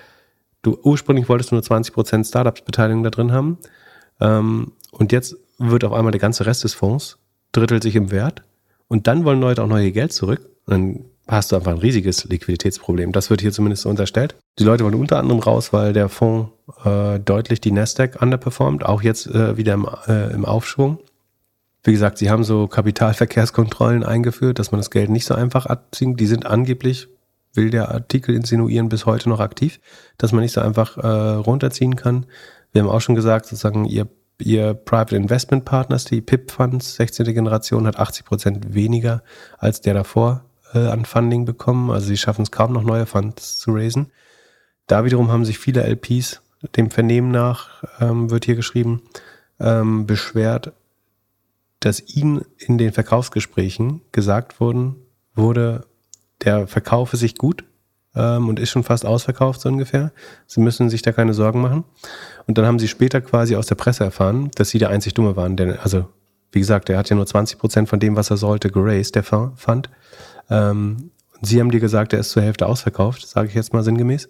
du 0.63 0.79
ursprünglich 0.83 1.29
wolltest 1.29 1.53
nur 1.53 1.63
20 1.63 1.95
Prozent 1.95 2.27
Startups-Beteiligung 2.27 3.03
da 3.03 3.11
drin 3.11 3.33
haben. 3.33 3.59
Ähm, 4.21 4.73
und 4.93 5.13
jetzt 5.13 5.37
wird 5.59 5.85
auf 5.85 5.93
einmal 5.93 6.13
der 6.13 6.21
ganze 6.21 6.47
Rest 6.47 6.65
des 6.65 6.75
Fonds 6.75 7.19
drittelt 7.53 7.83
sich 7.83 7.97
im 7.97 8.11
Wert. 8.11 8.43
Und 8.89 9.07
dann 9.07 9.25
wollen 9.25 9.41
Leute 9.41 9.63
auch 9.63 9.69
neue 9.69 9.93
Geld 9.93 10.13
zurück. 10.13 10.49
Und 10.67 10.73
dann 10.73 11.05
hast 11.27 11.53
du 11.53 11.57
einfach 11.57 11.73
ein 11.73 11.79
riesiges 11.79 12.25
Liquiditätsproblem. 12.25 13.13
Das 13.13 13.31
wird 13.31 13.41
hier 13.41 13.53
zumindest 13.53 13.83
so 13.83 13.89
unterstellt. 13.89 14.37
Die 14.59 14.65
Leute 14.65 14.85
wollen 14.85 14.95
unter 14.95 15.19
anderem 15.19 15.41
raus, 15.41 15.73
weil 15.73 15.93
der 15.93 16.09
Fonds 16.09 16.51
äh, 16.85 17.19
deutlich 17.19 17.61
die 17.61 17.73
Nasdaq 17.73 18.21
underperformt, 18.21 18.85
auch 18.85 19.03
jetzt 19.03 19.27
äh, 19.27 19.57
wieder 19.57 19.75
im, 19.75 19.89
äh, 20.07 20.33
im 20.33 20.45
Aufschwung. 20.45 20.99
Wie 21.85 21.93
gesagt, 21.93 22.17
sie 22.17 22.31
haben 22.31 22.45
so 22.45 22.67
Kapitalverkehrskontrollen 22.67 24.05
eingeführt, 24.05 24.59
dass 24.59 24.73
man 24.73 24.81
das 24.81 24.91
Geld 24.91 25.11
nicht 25.11 25.27
so 25.27 25.35
einfach 25.35 25.67
abziehen. 25.67 26.17
Die 26.17 26.27
sind 26.27 26.47
angeblich, 26.47 27.09
will 27.53 27.69
der 27.69 27.91
Artikel 27.91 28.35
insinuieren, 28.35 28.89
bis 28.89 29.05
heute 29.05 29.29
noch 29.29 29.39
aktiv, 29.39 29.81
dass 30.17 30.33
man 30.33 30.41
nicht 30.41 30.53
so 30.53 30.63
einfach 30.63 30.97
äh, 30.97 31.07
runterziehen 31.07 31.95
kann. 31.95 32.25
Wir 32.73 32.83
haben 32.83 32.89
auch 32.89 33.03
schon 33.03 33.15
gesagt, 33.15 33.45
sozusagen, 33.45 33.85
ihr, 33.85 34.09
ihr 34.41 34.73
Private 34.73 35.15
Investment 35.15 35.67
Partners, 35.67 36.07
die 36.07 36.23
PIP 36.23 36.51
Funds, 36.51 36.97
16. 36.97 37.27
Generation, 37.35 37.87
hat 37.87 37.99
80 37.99 38.25
Prozent 38.25 38.75
weniger 38.75 39.23
als 39.59 39.83
der 39.83 39.93
davor 39.93 40.47
äh, 40.73 40.87
an 40.87 41.05
Funding 41.05 41.45
bekommen. 41.45 41.91
Also 41.91 42.07
sie 42.07 42.17
schaffen 42.17 42.43
es 42.43 42.51
kaum 42.51 42.73
noch 42.73 42.83
neue 42.83 43.05
Funds 43.05 43.59
zu 43.59 43.73
raisen. 43.73 44.11
Da 44.87 45.05
wiederum 45.05 45.31
haben 45.31 45.45
sich 45.45 45.59
viele 45.59 45.83
LPs, 45.83 46.41
dem 46.77 46.91
Vernehmen 46.91 47.31
nach, 47.31 47.85
ähm, 48.01 48.31
wird 48.31 48.47
hier 48.47 48.57
geschrieben, 48.57 49.03
ähm, 49.61 50.07
beschwert, 50.07 50.73
dass 51.85 52.01
ihnen 52.15 52.45
in 52.59 52.79
den 52.79 52.93
Verkaufsgesprächen 52.93 54.01
gesagt 54.13 54.61
wurden, 54.61 54.97
wurde, 55.35 55.87
der 56.43 56.67
verkaufe 56.67 57.17
sich 57.17 57.37
gut 57.37 57.65
ähm, 58.15 58.49
und 58.49 58.59
ist 58.59 58.71
schon 58.71 58.85
fast 58.85 59.05
ausverkauft, 59.05 59.61
so 59.61 59.69
ungefähr. 59.69 60.13
Sie 60.47 60.61
müssen 60.61 60.89
sich 60.91 61.03
da 61.03 61.13
keine 61.13 61.35
Sorgen 61.35 61.61
machen. 61.61 61.85
Und 62.47 62.59
dann 62.59 62.67
haben 62.67 62.79
sie 62.79 62.89
später 62.89 63.21
quasi 63.21 63.57
aus 63.57 63.67
der 63.67 63.75
Presse 63.75 64.05
erfahren, 64.05 64.51
dass 64.55 64.71
sie 64.71 64.79
der 64.79 64.91
einzig 64.91 65.15
Dumme 65.15 65.37
waren. 65.37 65.57
Denn, 65.57 65.77
also, 65.79 66.07
wie 66.53 66.61
gesagt, 66.61 66.89
er 66.89 66.99
hat 66.99 67.11
ja 67.11 67.17
nur 67.17 67.27
20 67.27 67.59
Prozent 67.59 67.89
von 67.89 68.01
dem, 68.01 68.17
was 68.17 68.31
er 68.31 68.37
sollte, 68.37 68.71
geraced, 68.71 69.15
der 69.15 69.25
Fund. 69.25 69.91
Ähm, 70.49 71.11
sie 71.43 71.61
haben 71.61 71.71
dir 71.71 71.81
gesagt, 71.81 72.13
er 72.13 72.21
ist 72.21 72.31
zur 72.31 72.43
Hälfte 72.43 72.67
ausverkauft, 72.67 73.27
sage 73.27 73.49
ich 73.49 73.55
jetzt 73.55 73.73
mal 73.73 73.83
sinngemäß. 73.83 74.29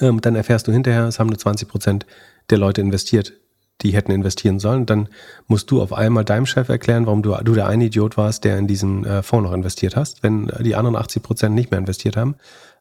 Ähm, 0.00 0.20
dann 0.20 0.34
erfährst 0.34 0.66
du 0.66 0.72
hinterher, 0.72 1.04
es 1.04 1.18
haben 1.18 1.28
nur 1.28 1.38
20 1.38 1.68
Prozent 1.68 2.06
der 2.50 2.58
Leute 2.58 2.80
investiert, 2.80 3.34
die 3.82 3.92
hätten 3.92 4.12
investieren 4.12 4.58
sollen. 4.58 4.86
Dann 4.86 5.08
musst 5.46 5.70
du 5.70 5.80
auf 5.80 5.92
einmal 5.92 6.24
deinem 6.24 6.46
Chef 6.46 6.68
erklären, 6.68 7.06
warum 7.06 7.22
du, 7.22 7.36
du 7.42 7.54
der 7.54 7.68
eine 7.68 7.86
Idiot 7.86 8.16
warst, 8.16 8.44
der 8.44 8.58
in 8.58 8.66
diesen 8.66 9.04
äh, 9.04 9.22
Fonds 9.22 9.48
noch 9.48 9.54
investiert 9.54 9.96
hast, 9.96 10.22
wenn 10.22 10.50
die 10.60 10.74
anderen 10.74 10.96
80 10.96 11.22
Prozent 11.22 11.54
nicht 11.54 11.70
mehr 11.70 11.78
investiert 11.78 12.16
haben. 12.16 12.36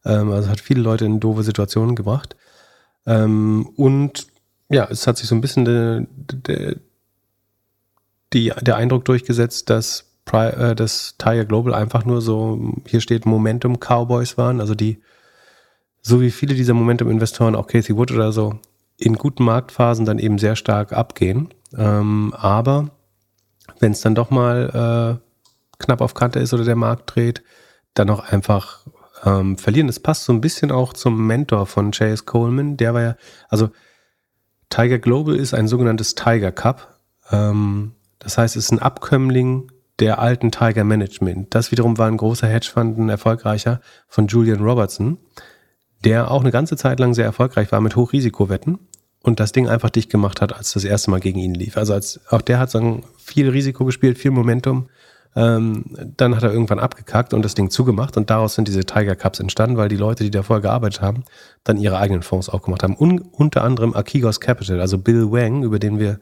Ähm, 0.05 0.31
also 0.31 0.49
hat 0.49 0.59
viele 0.59 0.81
Leute 0.81 1.05
in 1.05 1.19
doofe 1.19 1.43
Situationen 1.43 1.95
gebracht. 1.95 2.35
Ähm, 3.05 3.69
und 3.75 4.27
ja, 4.69 4.87
es 4.89 5.07
hat 5.07 5.17
sich 5.17 5.27
so 5.27 5.35
ein 5.35 5.41
bisschen 5.41 5.65
de, 5.65 6.07
de, 6.33 6.77
die, 8.33 8.51
der 8.61 8.75
Eindruck 8.75 9.05
durchgesetzt, 9.05 9.69
dass 9.69 10.07
äh, 10.33 10.75
dass 10.75 11.15
Tiger 11.17 11.45
Global 11.45 11.73
einfach 11.73 12.05
nur 12.05 12.21
so, 12.21 12.73
hier 12.85 13.01
steht 13.01 13.25
Momentum 13.25 13.79
Cowboys 13.79 14.37
waren, 14.37 14.59
also 14.59 14.75
die, 14.75 15.01
so 16.01 16.21
wie 16.21 16.31
viele 16.31 16.53
dieser 16.55 16.73
Momentum-Investoren, 16.73 17.55
auch 17.55 17.67
Casey 17.67 17.95
Wood 17.95 18.11
oder 18.11 18.31
so, 18.31 18.59
in 18.97 19.15
guten 19.15 19.43
Marktphasen 19.43 20.05
dann 20.05 20.19
eben 20.19 20.39
sehr 20.39 20.55
stark 20.55 20.93
abgehen. 20.93 21.53
Ähm, 21.77 22.33
aber 22.35 22.89
wenn 23.79 23.91
es 23.91 24.01
dann 24.01 24.15
doch 24.15 24.29
mal 24.29 25.19
äh, 25.19 25.83
knapp 25.83 26.01
auf 26.01 26.13
Kante 26.13 26.39
ist 26.39 26.53
oder 26.53 26.65
der 26.65 26.75
Markt 26.75 27.15
dreht, 27.15 27.43
dann 27.93 28.09
auch 28.09 28.19
einfach 28.19 28.85
ähm, 29.23 29.57
verlieren. 29.57 29.87
Das 29.87 29.99
passt 29.99 30.23
so 30.23 30.33
ein 30.33 30.41
bisschen 30.41 30.71
auch 30.71 30.93
zum 30.93 31.25
Mentor 31.25 31.65
von 31.65 31.91
Chase 31.91 32.23
Coleman. 32.23 32.77
Der 32.77 32.93
war 32.93 33.01
ja, 33.01 33.15
also 33.49 33.69
Tiger 34.69 34.99
Global 34.99 35.35
ist 35.35 35.53
ein 35.53 35.67
sogenanntes 35.67 36.15
Tiger 36.15 36.51
Cup. 36.51 36.99
Ähm, 37.31 37.93
das 38.19 38.37
heißt, 38.37 38.55
es 38.55 38.65
ist 38.65 38.71
ein 38.71 38.79
Abkömmling 38.79 39.71
der 39.99 40.19
alten 40.19 40.51
Tiger 40.51 40.83
Management. 40.83 41.53
Das 41.55 41.71
wiederum 41.71 41.97
war 41.97 42.07
ein 42.07 42.17
großer 42.17 42.47
Hedgefund, 42.47 42.97
ein 42.97 43.09
erfolgreicher 43.09 43.81
von 44.07 44.27
Julian 44.27 44.61
Robertson, 44.61 45.17
der 46.07 46.31
auch 46.31 46.41
eine 46.41 46.51
ganze 46.51 46.77
Zeit 46.77 46.99
lang 46.99 47.13
sehr 47.13 47.25
erfolgreich 47.25 47.71
war 47.73 47.81
mit 47.81 47.97
Hochrisikowetten 47.97 48.79
und 49.23 49.41
das 49.41 49.51
Ding 49.51 49.67
einfach 49.67 49.89
dicht 49.89 50.09
gemacht 50.09 50.39
hat, 50.39 50.55
als 50.55 50.71
das 50.71 50.85
erste 50.85 51.11
Mal 51.11 51.19
gegen 51.19 51.39
ihn 51.39 51.53
lief. 51.53 51.75
Also 51.75 51.93
als 51.93 52.21
auch 52.29 52.41
der 52.41 52.59
hat 52.59 52.71
sagen, 52.71 53.03
viel 53.17 53.49
Risiko 53.49 53.83
gespielt, 53.83 54.17
viel 54.17 54.31
Momentum. 54.31 54.87
Ähm, 55.35 55.83
dann 56.15 56.33
hat 56.33 56.43
er 56.43 56.53
irgendwann 56.53 56.79
abgekackt 56.79 57.33
und 57.33 57.43
das 57.43 57.55
Ding 57.55 57.69
zugemacht 57.69 58.15
und 58.15 58.29
daraus 58.29 58.55
sind 58.55 58.69
diese 58.69 58.85
Tiger 58.85 59.17
Cups 59.17 59.41
entstanden, 59.41 59.75
weil 59.75 59.89
die 59.89 59.97
Leute, 59.97 60.23
die 60.23 60.31
da 60.31 60.43
vorher 60.43 60.61
gearbeitet 60.61 61.01
haben, 61.01 61.25
dann 61.65 61.77
ihre 61.77 61.97
eigenen 61.97 62.23
Fonds 62.23 62.47
aufgemacht 62.47 62.83
haben. 62.83 62.95
Un 62.97 63.19
unter 63.19 63.63
anderem 63.63 63.93
Akigos 63.93 64.39
Capital, 64.39 64.79
also 64.79 64.97
Bill 64.97 65.29
Wang, 65.29 65.63
über 65.63 65.77
den 65.77 65.99
wir 65.99 66.19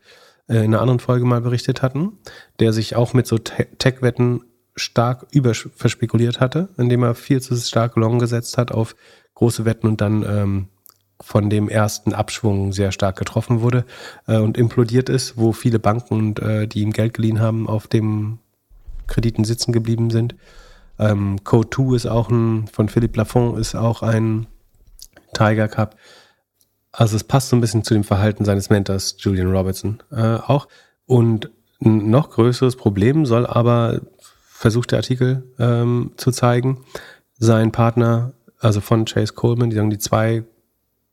äh, 0.50 0.58
in 0.58 0.74
einer 0.74 0.82
anderen 0.82 1.00
Folge 1.00 1.26
mal 1.26 1.42
berichtet 1.42 1.84
hatten, 1.84 2.14
der 2.60 2.74
sich 2.74 2.96
auch 2.96 3.14
mit 3.14 3.28
so 3.28 3.38
Tech-Wetten 3.38 4.42
stark 4.76 5.28
überverspekuliert 5.32 6.40
hatte, 6.40 6.70
indem 6.78 7.04
er 7.04 7.16
viel 7.16 7.40
zu 7.40 7.56
stark 7.56 7.96
long 7.96 8.20
gesetzt 8.20 8.58
hat 8.58 8.72
auf 8.72 8.96
große 9.36 9.66
Wetten 9.66 9.88
und 9.88 10.02
dann 10.02 10.24
ähm, 10.24 10.68
von 11.22 11.50
dem 11.50 11.70
ersten 11.70 12.14
Abschwung 12.14 12.74
sehr 12.74 12.92
stark 12.92 13.18
getroffen 13.18 13.62
wurde 13.62 13.86
äh, 14.28 14.38
und 14.38 14.58
implodiert 14.58 15.10
ist, 15.10 15.38
wo 15.38 15.54
viele 15.54 15.80
Banken 15.80 16.14
und 16.14 16.40
äh, 16.40 16.68
die 16.68 16.82
ihm 16.82 16.92
Geld 16.92 17.14
geliehen 17.14 17.40
haben, 17.40 17.68
auf 17.70 17.88
dem 17.88 18.40
Krediten 19.08 19.46
sitzen 19.46 19.72
geblieben 19.72 20.10
sind. 20.10 20.36
Ähm, 21.00 21.44
Code 21.44 21.70
2 21.70 21.96
ist 21.96 22.06
auch 22.06 22.30
ein, 22.30 22.68
von 22.68 22.90
Philippe 22.90 23.18
Lafont 23.18 23.60
ist 23.60 23.76
auch 23.76 24.02
ein 24.02 24.48
Tiger 25.34 25.68
Cup. 25.68 25.96
Also 26.92 27.16
es 27.16 27.24
passt 27.24 27.50
so 27.50 27.56
ein 27.56 27.62
bisschen 27.62 27.84
zu 27.84 27.94
dem 27.94 28.06
Verhalten 28.06 28.46
seines 28.46 28.70
Mentors 28.70 29.18
Julian 29.20 29.52
Robertson 29.52 30.02
äh, 30.12 30.36
auch. 30.36 30.68
Und 31.06 31.50
ein 31.84 32.10
noch 32.10 32.30
größeres 32.32 32.78
Problem 32.78 33.26
soll 33.26 33.46
aber, 33.46 34.02
versucht 34.48 34.92
der 34.92 35.00
Artikel 35.00 35.44
ähm, 35.60 36.12
zu 36.16 36.32
zeigen, 36.32 36.86
sein 37.38 37.74
Partner, 37.74 38.34
also 38.60 38.82
von 38.82 39.06
Chase 39.06 39.34
Coleman, 39.34 39.70
die 39.70 39.76
sagen, 39.76 39.90
die 39.90 39.98
zwei 39.98 40.44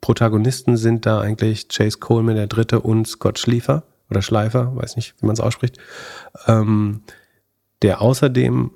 Protagonisten 0.01 0.77
sind 0.77 1.07
da 1.07 1.21
eigentlich 1.21 1.69
Chase 1.69 1.99
Coleman, 1.99 2.37
der 2.37 2.47
dritte, 2.47 2.81
und 2.81 3.07
Scott 3.07 3.39
Schliefer 3.39 3.85
oder 4.11 4.23
Schleifer, 4.23 4.75
weiß 4.77 4.97
nicht, 4.97 5.15
wie 5.21 5.27
man 5.27 5.35
es 5.35 5.41
ausspricht, 5.41 5.79
ähm, 6.47 7.03
der 7.83 8.01
außerdem 8.03 8.73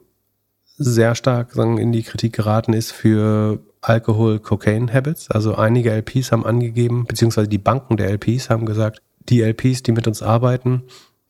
sehr 0.78 1.14
stark 1.14 1.52
sagen, 1.52 1.78
in 1.78 1.92
die 1.92 2.02
Kritik 2.02 2.34
geraten 2.34 2.72
ist 2.72 2.92
für 2.92 3.60
Alkohol-Cocaine-Habits. 3.80 5.30
Also 5.30 5.54
einige 5.54 5.90
LPs 5.90 6.32
haben 6.32 6.44
angegeben, 6.44 7.06
beziehungsweise 7.06 7.48
die 7.48 7.58
Banken 7.58 7.96
der 7.96 8.10
LPs 8.10 8.50
haben 8.50 8.66
gesagt, 8.66 9.00
die 9.20 9.42
LPs, 9.42 9.82
die 9.82 9.92
mit 9.92 10.06
uns 10.06 10.22
arbeiten, 10.22 10.82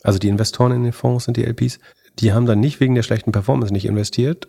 also 0.03 0.19
die 0.19 0.29
Investoren 0.29 0.73
in 0.73 0.83
den 0.83 0.93
Fonds 0.93 1.25
sind 1.25 1.37
die 1.37 1.45
LPs, 1.45 1.79
die 2.19 2.33
haben 2.33 2.47
dann 2.47 2.61
nicht 2.61 2.81
wegen 2.81 2.95
der 2.95 3.03
schlechten 3.03 3.33
Performance 3.33 3.73
nicht 3.73 3.87
investiert, 3.87 4.49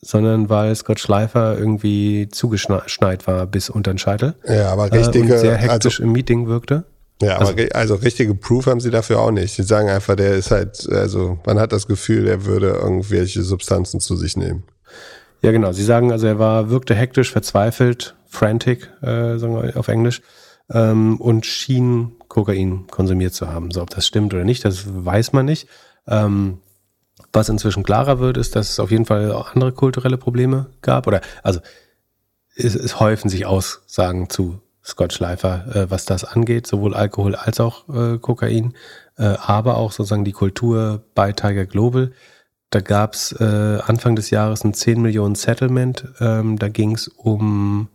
sondern 0.00 0.48
weil 0.48 0.74
Scott 0.74 1.00
Schleifer 1.00 1.58
irgendwie 1.58 2.28
zugeschneit 2.30 3.26
war 3.26 3.46
bis 3.46 3.70
unter 3.70 3.92
den 3.92 3.98
Scheitel. 3.98 4.34
Ja, 4.46 4.70
aber 4.70 4.92
richtige, 4.92 5.28
äh, 5.28 5.32
und 5.32 5.38
sehr 5.38 5.56
hektisch 5.56 6.00
also, 6.00 6.04
im 6.04 6.12
Meeting 6.12 6.46
wirkte. 6.46 6.84
Ja, 7.20 7.38
also, 7.38 7.52
aber 7.52 7.62
also 7.74 7.96
richtige 7.96 8.34
Proof 8.34 8.66
haben 8.66 8.80
sie 8.80 8.90
dafür 8.90 9.20
auch 9.20 9.32
nicht. 9.32 9.54
Sie 9.54 9.64
sagen 9.64 9.88
einfach, 9.88 10.14
der 10.14 10.34
ist 10.34 10.52
halt, 10.52 10.88
also 10.90 11.38
man 11.44 11.58
hat 11.58 11.72
das 11.72 11.86
Gefühl, 11.86 12.28
er 12.28 12.44
würde 12.44 12.68
irgendwelche 12.68 13.42
Substanzen 13.42 13.98
zu 13.98 14.16
sich 14.16 14.36
nehmen. 14.36 14.62
Ja, 15.42 15.50
genau. 15.50 15.72
Sie 15.72 15.84
sagen, 15.84 16.12
also 16.12 16.26
er 16.26 16.38
war, 16.38 16.70
wirkte 16.70 16.94
hektisch, 16.94 17.32
verzweifelt, 17.32 18.14
frantic, 18.28 18.90
äh, 19.02 19.38
sagen 19.38 19.54
wir 19.54 19.76
auf 19.76 19.88
Englisch, 19.88 20.22
ähm, 20.70 21.20
und 21.20 21.46
schien 21.46 22.12
Kokain 22.28 22.86
konsumiert 22.88 23.34
zu 23.34 23.48
haben. 23.48 23.70
So, 23.70 23.82
ob 23.82 23.90
das 23.90 24.06
stimmt 24.06 24.34
oder 24.34 24.44
nicht, 24.44 24.64
das 24.64 24.84
weiß 24.86 25.32
man 25.32 25.46
nicht. 25.46 25.68
Ähm, 26.06 26.58
was 27.32 27.48
inzwischen 27.48 27.82
klarer 27.82 28.18
wird, 28.20 28.36
ist, 28.36 28.56
dass 28.56 28.70
es 28.70 28.80
auf 28.80 28.90
jeden 28.90 29.04
Fall 29.04 29.32
auch 29.32 29.54
andere 29.54 29.72
kulturelle 29.72 30.18
Probleme 30.18 30.66
gab. 30.82 31.06
Oder 31.06 31.20
also 31.42 31.60
es, 32.54 32.74
es 32.74 33.00
häufen 33.00 33.28
sich 33.28 33.46
Aussagen 33.46 34.30
zu 34.30 34.60
Scott 34.84 35.12
Schleifer, 35.12 35.76
äh, 35.76 35.90
was 35.90 36.06
das 36.06 36.24
angeht, 36.24 36.66
sowohl 36.66 36.94
Alkohol 36.94 37.34
als 37.34 37.60
auch 37.60 37.88
äh, 37.88 38.18
Kokain, 38.18 38.74
äh, 39.18 39.24
aber 39.24 39.76
auch 39.76 39.92
sozusagen 39.92 40.24
die 40.24 40.32
Kultur 40.32 41.04
bei 41.14 41.32
Tiger 41.32 41.66
Global. 41.66 42.12
Da 42.70 42.80
gab 42.80 43.14
es 43.14 43.32
äh, 43.32 43.78
Anfang 43.86 44.16
des 44.16 44.30
Jahres 44.30 44.64
ein 44.64 44.74
10 44.74 45.00
Millionen 45.00 45.34
Settlement. 45.34 46.06
Ähm, 46.20 46.58
da 46.58 46.68
ging 46.68 46.94
es 46.94 47.08
um 47.08 47.88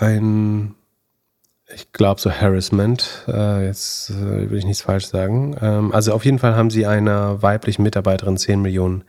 ein, 0.00 0.74
ich 1.74 1.92
glaube 1.92 2.20
so 2.20 2.30
Harassment. 2.30 3.24
Äh, 3.28 3.66
jetzt 3.66 4.10
äh, 4.10 4.50
will 4.50 4.58
ich 4.58 4.64
nichts 4.64 4.82
falsch 4.82 5.06
sagen. 5.06 5.56
Ähm, 5.60 5.92
also 5.92 6.12
auf 6.12 6.24
jeden 6.24 6.38
Fall 6.38 6.54
haben 6.54 6.70
sie 6.70 6.86
einer 6.86 7.42
weiblichen 7.42 7.82
Mitarbeiterin 7.82 8.36
10 8.36 8.60
Millionen 8.60 9.04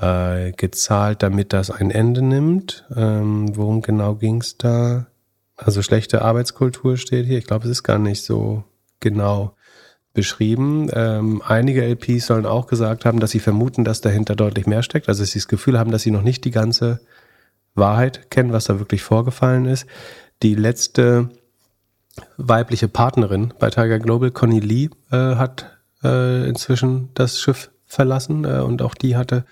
äh, 0.00 0.52
gezahlt, 0.52 1.22
damit 1.22 1.52
das 1.52 1.70
ein 1.70 1.90
Ende 1.90 2.22
nimmt. 2.22 2.86
Ähm, 2.96 3.56
worum 3.56 3.82
genau 3.82 4.14
ging 4.14 4.40
es 4.40 4.56
da? 4.56 5.06
Also 5.56 5.82
schlechte 5.82 6.22
Arbeitskultur 6.22 6.96
steht 6.96 7.26
hier. 7.26 7.38
Ich 7.38 7.46
glaube, 7.46 7.64
es 7.64 7.70
ist 7.70 7.82
gar 7.82 7.98
nicht 7.98 8.22
so 8.22 8.64
genau 9.00 9.54
beschrieben. 10.12 10.88
Ähm, 10.92 11.42
einige 11.46 11.84
LPs 11.84 12.26
sollen 12.26 12.46
auch 12.46 12.66
gesagt 12.66 13.04
haben, 13.04 13.20
dass 13.20 13.30
sie 13.30 13.40
vermuten, 13.40 13.84
dass 13.84 14.00
dahinter 14.00 14.34
deutlich 14.34 14.66
mehr 14.66 14.82
steckt. 14.82 15.08
Also 15.08 15.22
dass 15.22 15.30
sie 15.30 15.38
das 15.38 15.48
Gefühl 15.48 15.78
haben, 15.78 15.90
dass 15.90 16.02
sie 16.02 16.10
noch 16.10 16.22
nicht 16.22 16.44
die 16.44 16.50
ganze 16.50 17.00
Wahrheit 17.74 18.30
kennen, 18.30 18.52
was 18.52 18.64
da 18.64 18.78
wirklich 18.78 19.02
vorgefallen 19.02 19.66
ist. 19.66 19.86
Die 20.42 20.54
letzte 20.54 21.28
weibliche 22.36 22.88
Partnerin 22.88 23.52
bei 23.58 23.70
Tiger 23.70 23.98
Global, 23.98 24.30
Connie 24.30 24.60
Lee, 24.60 24.90
äh, 25.10 25.36
hat 25.36 25.78
äh, 26.02 26.48
inzwischen 26.48 27.10
das 27.14 27.40
Schiff 27.40 27.70
verlassen 27.86 28.44
äh, 28.44 28.60
und 28.60 28.82
auch 28.82 28.94
die 28.94 29.16
hatte 29.16 29.44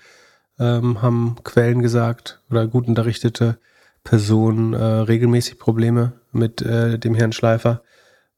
ähm, 0.59 1.01
haben 1.01 1.37
Quellen 1.43 1.81
gesagt 1.81 2.41
oder 2.49 2.67
gut 2.67 2.87
unterrichtete 2.87 3.57
Personen 4.03 4.73
äh, 4.73 4.83
regelmäßig 4.83 5.59
Probleme 5.59 6.13
mit 6.31 6.61
äh, 6.61 6.99
dem 6.99 7.15
Herrn 7.15 7.31
Schleifer. 7.31 7.81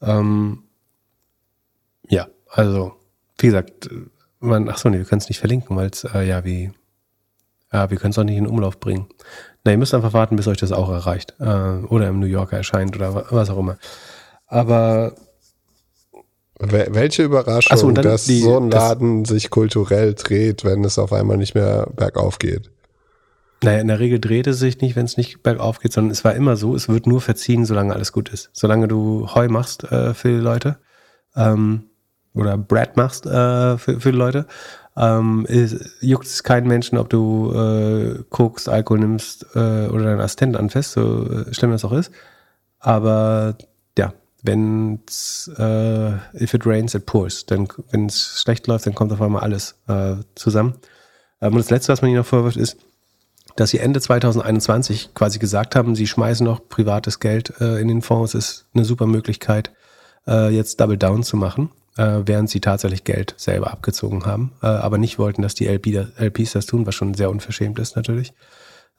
Ähm, 0.01 0.63
ja, 2.09 2.27
also, 2.49 2.93
wie 3.37 3.47
gesagt, 3.47 3.89
man, 4.39 4.69
ach 4.69 4.77
so, 4.77 4.89
nee, 4.89 4.97
wir 4.97 5.05
können 5.05 5.21
es 5.21 5.29
nicht 5.29 5.39
verlinken, 5.39 5.75
weil 5.75 5.89
es, 5.89 6.03
äh, 6.03 6.23
ja, 6.23 6.43
wie, 6.43 6.71
ja, 7.71 7.89
wir 7.89 7.97
können 7.97 8.11
es 8.11 8.19
auch 8.19 8.23
nicht 8.23 8.37
in 8.37 8.47
Umlauf 8.47 8.79
bringen. 8.79 9.07
Na, 9.63 9.71
ihr 9.71 9.77
müsst 9.77 9.93
einfach 9.93 10.13
warten, 10.13 10.35
bis 10.35 10.47
euch 10.47 10.57
das 10.57 10.71
auch 10.71 10.89
erreicht. 10.89 11.35
Äh, 11.39 11.43
oder 11.43 12.07
im 12.07 12.19
New 12.19 12.25
Yorker 12.25 12.57
erscheint 12.57 12.95
oder 12.95 13.31
was 13.31 13.49
auch 13.49 13.57
immer. 13.57 13.77
Aber 14.51 15.15
welche 16.59 17.23
Überraschung, 17.23 17.77
so, 17.77 17.91
dass 17.91 18.25
die, 18.25 18.41
so 18.41 18.57
ein 18.57 18.69
Laden 18.69 19.23
sich 19.23 19.49
kulturell 19.49 20.13
dreht, 20.13 20.65
wenn 20.65 20.83
es 20.83 20.99
auf 20.99 21.13
einmal 21.13 21.37
nicht 21.37 21.55
mehr 21.55 21.87
bergauf 21.95 22.37
geht. 22.37 22.69
Naja, 23.63 23.79
in 23.79 23.87
der 23.87 23.99
Regel 23.99 24.19
dreht 24.19 24.47
es 24.47 24.59
sich 24.59 24.81
nicht, 24.81 24.97
wenn 24.97 25.05
es 25.05 25.15
nicht 25.15 25.41
bergauf 25.41 25.79
geht, 25.79 25.93
sondern 25.93 26.11
es 26.11 26.25
war 26.25 26.35
immer 26.35 26.57
so, 26.57 26.75
es 26.75 26.89
wird 26.89 27.07
nur 27.07 27.21
verziehen, 27.21 27.65
solange 27.65 27.93
alles 27.93 28.11
gut 28.11 28.27
ist. 28.29 28.49
Solange 28.51 28.89
du 28.89 29.29
Heu 29.33 29.47
machst 29.47 29.85
äh, 29.85 30.13
für 30.13 30.27
die 30.27 30.43
Leute 30.43 30.79
ähm, 31.35 31.85
oder 32.33 32.57
Brad 32.57 32.97
machst 32.97 33.25
äh, 33.25 33.77
für, 33.77 34.01
für 34.01 34.11
die 34.11 34.17
Leute, 34.17 34.47
ähm, 34.97 35.45
ist, 35.47 35.77
juckt 36.01 36.25
es 36.25 36.43
keinen 36.43 36.67
Menschen, 36.67 36.97
ob 36.97 37.09
du 37.09 37.53
äh, 37.53 38.23
kokst, 38.29 38.67
Alkohol 38.67 38.99
nimmst 38.99 39.45
äh, 39.55 39.87
oder 39.87 40.03
deinen 40.03 40.19
Assistent 40.19 40.57
anfasst, 40.57 40.91
so 40.91 41.25
äh, 41.29 41.53
schlimm 41.53 41.71
das 41.71 41.85
auch 41.85 41.93
ist. 41.93 42.11
Aber 42.79 43.55
wenn 44.43 44.99
äh, 45.57 46.11
if 46.43 46.53
it 46.53 46.65
rains, 46.65 46.95
it 46.95 47.05
pours. 47.05 47.45
Denn 47.45 47.67
wenn 47.91 48.07
es 48.07 48.41
schlecht 48.41 48.67
läuft, 48.67 48.85
dann 48.85 48.95
kommt 48.95 49.11
auf 49.11 49.21
einmal 49.21 49.43
alles 49.43 49.75
äh, 49.87 50.15
zusammen. 50.35 50.75
Ähm, 51.41 51.53
und 51.53 51.59
das 51.59 51.69
Letzte, 51.69 51.91
was 51.91 52.01
man 52.01 52.09
ihnen 52.09 52.19
noch 52.19 52.25
vorwirft, 52.25 52.57
ist, 52.57 52.77
dass 53.55 53.71
sie 53.71 53.79
Ende 53.79 53.99
2021 53.99 55.13
quasi 55.13 55.39
gesagt 55.39 55.75
haben, 55.75 55.95
sie 55.95 56.07
schmeißen 56.07 56.45
noch 56.45 56.67
privates 56.69 57.19
Geld 57.19 57.53
äh, 57.59 57.79
in 57.79 57.87
den 57.87 58.01
Fonds. 58.01 58.33
Es 58.33 58.49
ist 58.49 58.65
eine 58.73 58.85
super 58.85 59.05
Möglichkeit, 59.05 59.71
äh, 60.27 60.49
jetzt 60.49 60.79
Double 60.79 60.97
Down 60.97 61.23
zu 61.23 61.37
machen, 61.37 61.69
äh, 61.97 62.21
während 62.25 62.49
sie 62.49 62.61
tatsächlich 62.61 63.03
Geld 63.03 63.35
selber 63.37 63.71
abgezogen 63.71 64.25
haben, 64.25 64.53
äh, 64.61 64.67
aber 64.67 64.97
nicht 64.97 65.19
wollten, 65.19 65.41
dass 65.41 65.55
die 65.55 65.67
LP, 65.67 66.07
LPs 66.17 66.53
das 66.53 66.65
tun, 66.65 66.85
was 66.85 66.95
schon 66.95 67.13
sehr 67.13 67.29
unverschämt 67.29 67.79
ist 67.79 67.95
natürlich. 67.95 68.33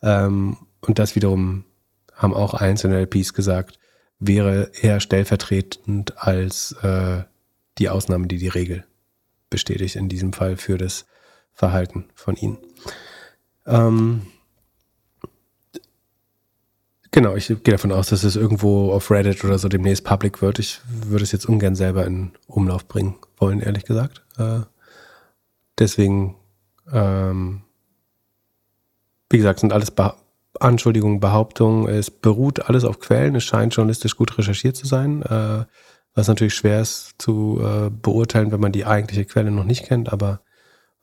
Ähm, 0.02 0.58
und 0.80 0.98
das 0.98 1.14
wiederum 1.14 1.64
haben 2.14 2.34
auch 2.34 2.54
einzelne 2.54 3.00
LPs 3.00 3.34
gesagt, 3.34 3.78
wäre 4.24 4.70
eher 4.80 5.00
stellvertretend 5.00 6.16
als 6.16 6.72
äh, 6.82 7.24
die 7.78 7.88
Ausnahme, 7.88 8.28
die 8.28 8.38
die 8.38 8.48
Regel 8.48 8.84
bestätigt, 9.50 9.96
in 9.96 10.08
diesem 10.08 10.32
Fall 10.32 10.56
für 10.56 10.78
das 10.78 11.06
Verhalten 11.52 12.06
von 12.14 12.36
ihnen. 12.36 12.58
Ähm, 13.66 14.22
genau, 17.10 17.34
ich 17.34 17.48
gehe 17.48 17.74
davon 17.74 17.92
aus, 17.92 18.08
dass 18.08 18.22
es 18.22 18.36
irgendwo 18.36 18.92
auf 18.92 19.10
Reddit 19.10 19.44
oder 19.44 19.58
so 19.58 19.68
demnächst 19.68 20.04
public 20.04 20.40
wird. 20.40 20.60
Ich 20.60 20.80
würde 20.86 21.24
es 21.24 21.32
jetzt 21.32 21.46
ungern 21.46 21.74
selber 21.74 22.06
in 22.06 22.32
Umlauf 22.46 22.86
bringen 22.86 23.16
wollen, 23.38 23.60
ehrlich 23.60 23.84
gesagt. 23.84 24.22
Äh, 24.38 24.60
deswegen, 25.78 26.36
ähm, 26.92 27.62
wie 29.30 29.38
gesagt, 29.38 29.60
sind 29.60 29.72
alles 29.72 29.90
Anschuldigungen, 30.60 31.20
Behauptungen. 31.20 31.88
Es 31.88 32.10
beruht 32.10 32.68
alles 32.68 32.84
auf 32.84 33.00
Quellen. 33.00 33.34
Es 33.34 33.44
scheint 33.44 33.74
journalistisch 33.74 34.16
gut 34.16 34.36
recherchiert 34.38 34.76
zu 34.76 34.86
sein, 34.86 35.22
äh, 35.22 35.64
was 36.14 36.28
natürlich 36.28 36.54
schwer 36.54 36.80
ist 36.80 37.14
zu 37.18 37.60
äh, 37.62 37.90
beurteilen, 37.90 38.52
wenn 38.52 38.60
man 38.60 38.72
die 38.72 38.84
eigentliche 38.84 39.24
Quelle 39.24 39.50
noch 39.50 39.64
nicht 39.64 39.84
kennt. 39.84 40.12
Aber 40.12 40.40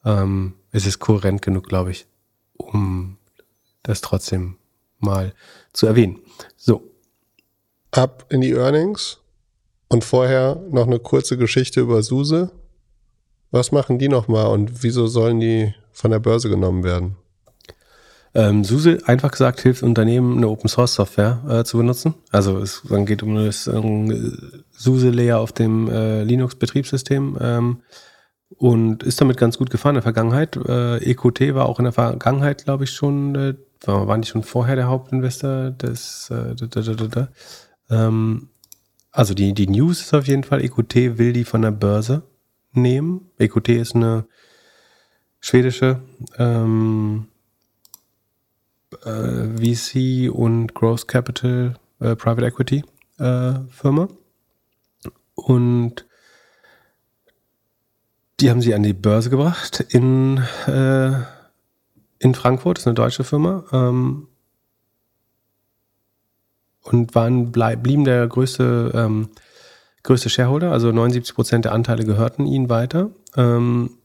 ähm, 0.06 0.54
es 0.72 0.86
ist 0.86 1.00
kohärent 1.00 1.42
genug, 1.42 1.68
glaube 1.68 1.92
ich, 1.92 2.08
um 2.58 3.18
das 3.84 4.02
trotzdem 4.02 4.58
mal 5.00 5.34
zu 5.74 5.88
erwähnen. 5.88 6.20
So. 6.58 6.84
ab 7.92 8.26
in 8.30 8.42
die 8.42 8.52
Earnings 8.52 9.20
und 9.88 10.04
vorher 10.04 10.62
noch 10.70 10.86
eine 10.86 11.00
kurze 11.00 11.38
Geschichte 11.38 11.82
über 11.82 12.04
SUSE. 12.04 12.52
Was 13.52 13.72
machen 13.72 13.98
die 13.98 14.10
nochmal 14.10 14.48
und 14.48 14.84
wieso 14.84 15.08
sollen 15.08 15.40
die 15.40 15.74
von 15.92 16.12
der 16.12 16.20
Börse 16.20 16.50
genommen 16.50 16.84
werden? 16.84 17.18
Ähm, 18.40 18.64
SUSE, 18.64 19.00
einfach 19.06 19.32
gesagt, 19.32 19.60
hilft 19.60 19.84
Unternehmen, 19.84 20.38
eine 20.38 20.48
Open 20.48 20.70
Source 20.70 20.94
Software 20.94 21.44
äh, 21.50 21.64
zu 21.66 21.78
benutzen. 21.78 22.14
Also 22.32 22.58
es 22.60 22.84
dann 22.90 23.06
geht 23.06 23.22
um 23.22 23.36
das 23.36 23.68
äh, 23.68 24.32
SUSE-Layer 24.72 25.40
auf 25.40 25.52
dem 25.52 25.90
äh, 25.90 26.24
Linux-Betriebssystem 26.24 27.38
ähm, 27.42 27.82
und 28.56 29.04
ist 29.04 29.20
damit 29.20 29.36
ganz 29.36 29.58
gut 29.58 29.70
gefahren 29.70 29.96
in 29.96 29.96
der 29.96 30.04
Vergangenheit. 30.04 30.56
Äh, 30.56 30.98
EQT 31.00 31.54
war 31.54 31.68
auch 31.68 31.80
in 31.80 31.84
der 31.84 31.92
Vergangenheit, 31.92 32.64
glaube 32.64 32.86
ich, 32.86 32.92
schon, 32.92 33.36
äh, 33.36 33.56
war, 33.84 34.08
war 34.08 34.16
nicht 34.16 34.30
schon 34.30 34.44
vorher 34.44 34.78
der 34.78 34.88
Hauptinvestor 34.88 35.72
des 35.72 36.30
äh, 36.30 36.56
da, 36.56 36.82
da, 36.82 37.08
da, 37.08 37.28
ähm, 37.90 38.52
also 39.12 39.34
die, 39.34 39.54
die 39.54 39.68
News 39.68 40.00
ist 40.00 40.14
auf 40.14 40.28
jeden 40.28 40.46
Fall, 40.46 40.64
EQT 40.64 41.18
will 41.18 41.34
die 41.34 41.44
von 41.44 41.62
der 41.62 41.72
Börse 41.72 42.24
nehmen. 42.72 43.32
EQT 43.38 43.70
ist 43.70 43.96
eine 43.96 44.28
schwedische 45.42 46.02
ähm, 46.38 47.29
äh, 49.06 49.48
VC 49.58 50.32
und 50.34 50.74
Growth 50.74 51.08
Capital 51.08 51.76
äh, 52.00 52.16
Private 52.16 52.46
Equity 52.46 52.84
äh, 53.18 53.54
Firma. 53.70 54.08
Und 55.36 56.06
die 58.40 58.50
haben 58.50 58.62
sie 58.62 58.74
an 58.74 58.84
die 58.84 58.94
Börse 58.94 59.30
gebracht 59.30 59.86
in, 59.90 60.38
äh, 60.68 61.12
in 62.20 62.36
Frankfurt, 62.36 62.78
das 62.78 62.84
ist 62.84 62.88
eine 62.88 62.96
deutsche 62.96 63.24
Firma. 63.24 63.66
Ähm, 63.72 64.28
und 66.82 67.14
waren, 67.14 67.52
blieben 67.52 68.04
der 68.04 68.28
größte, 68.28 68.92
ähm, 68.96 69.30
größte 70.04 70.30
Shareholder, 70.30 70.72
also 70.72 70.92
79 70.92 71.36
Prozent 71.36 71.66
der 71.66 71.74
Anteile 71.74 72.06
gehörten 72.06 72.46
ihnen 72.46 72.70
weiter. 72.70 73.12
Ähm, 73.36 73.99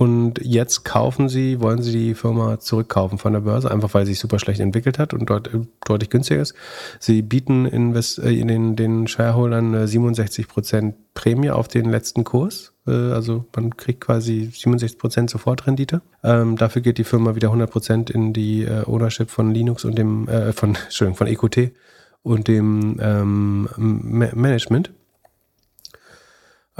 und 0.00 0.40
jetzt 0.42 0.86
kaufen 0.86 1.28
sie, 1.28 1.60
wollen 1.60 1.82
sie 1.82 1.92
die 1.92 2.14
Firma 2.14 2.58
zurückkaufen 2.58 3.18
von 3.18 3.34
der 3.34 3.40
Börse, 3.40 3.70
einfach 3.70 3.92
weil 3.92 4.06
sie 4.06 4.12
sich 4.12 4.20
super 4.20 4.38
schlecht 4.38 4.58
entwickelt 4.58 4.98
hat 4.98 5.12
und 5.12 5.28
dort 5.28 5.52
äh, 5.52 5.58
deutlich 5.84 6.08
günstiger 6.08 6.40
ist. 6.40 6.54
Sie 6.98 7.20
bieten 7.20 7.66
Invest 7.66 8.18
äh, 8.18 8.32
in 8.32 8.48
den, 8.48 8.76
den 8.76 9.08
Shareholdern 9.08 9.86
67 9.86 10.48
Prozent 10.48 10.94
Prämie 11.12 11.50
auf 11.50 11.68
den 11.68 11.90
letzten 11.90 12.24
Kurs. 12.24 12.72
Äh, 12.86 12.92
also 12.92 13.44
man 13.54 13.76
kriegt 13.76 14.00
quasi 14.00 14.48
67 14.50 14.98
Prozent 14.98 15.28
Sofortrendite. 15.28 16.00
Ähm, 16.24 16.56
dafür 16.56 16.80
geht 16.80 16.96
die 16.96 17.04
Firma 17.04 17.34
wieder 17.34 17.48
100 17.48 17.70
Prozent 17.70 18.08
in 18.08 18.32
die 18.32 18.62
äh, 18.62 18.86
Ownership 18.86 19.28
von 19.28 19.52
Linux 19.52 19.84
und 19.84 19.98
dem, 19.98 20.26
äh, 20.28 20.54
von, 20.54 20.76
Entschuldigung, 20.84 21.18
von 21.18 21.26
EQT 21.26 21.72
und 22.22 22.48
dem 22.48 22.96
ähm, 23.02 23.68
Management. 23.76 24.92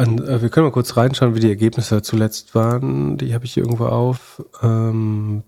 An, 0.01 0.18
äh, 0.27 0.40
wir 0.40 0.48
können 0.48 0.64
mal 0.64 0.72
kurz 0.72 0.97
reinschauen, 0.97 1.35
wie 1.35 1.40
die 1.40 1.51
Ergebnisse 1.51 2.01
zuletzt 2.01 2.55
waren. 2.55 3.18
Die 3.18 3.35
habe 3.35 3.44
ich 3.44 3.52
hier 3.52 3.64
irgendwo 3.64 3.85
auf. 3.85 4.43
Ähm, 4.62 5.43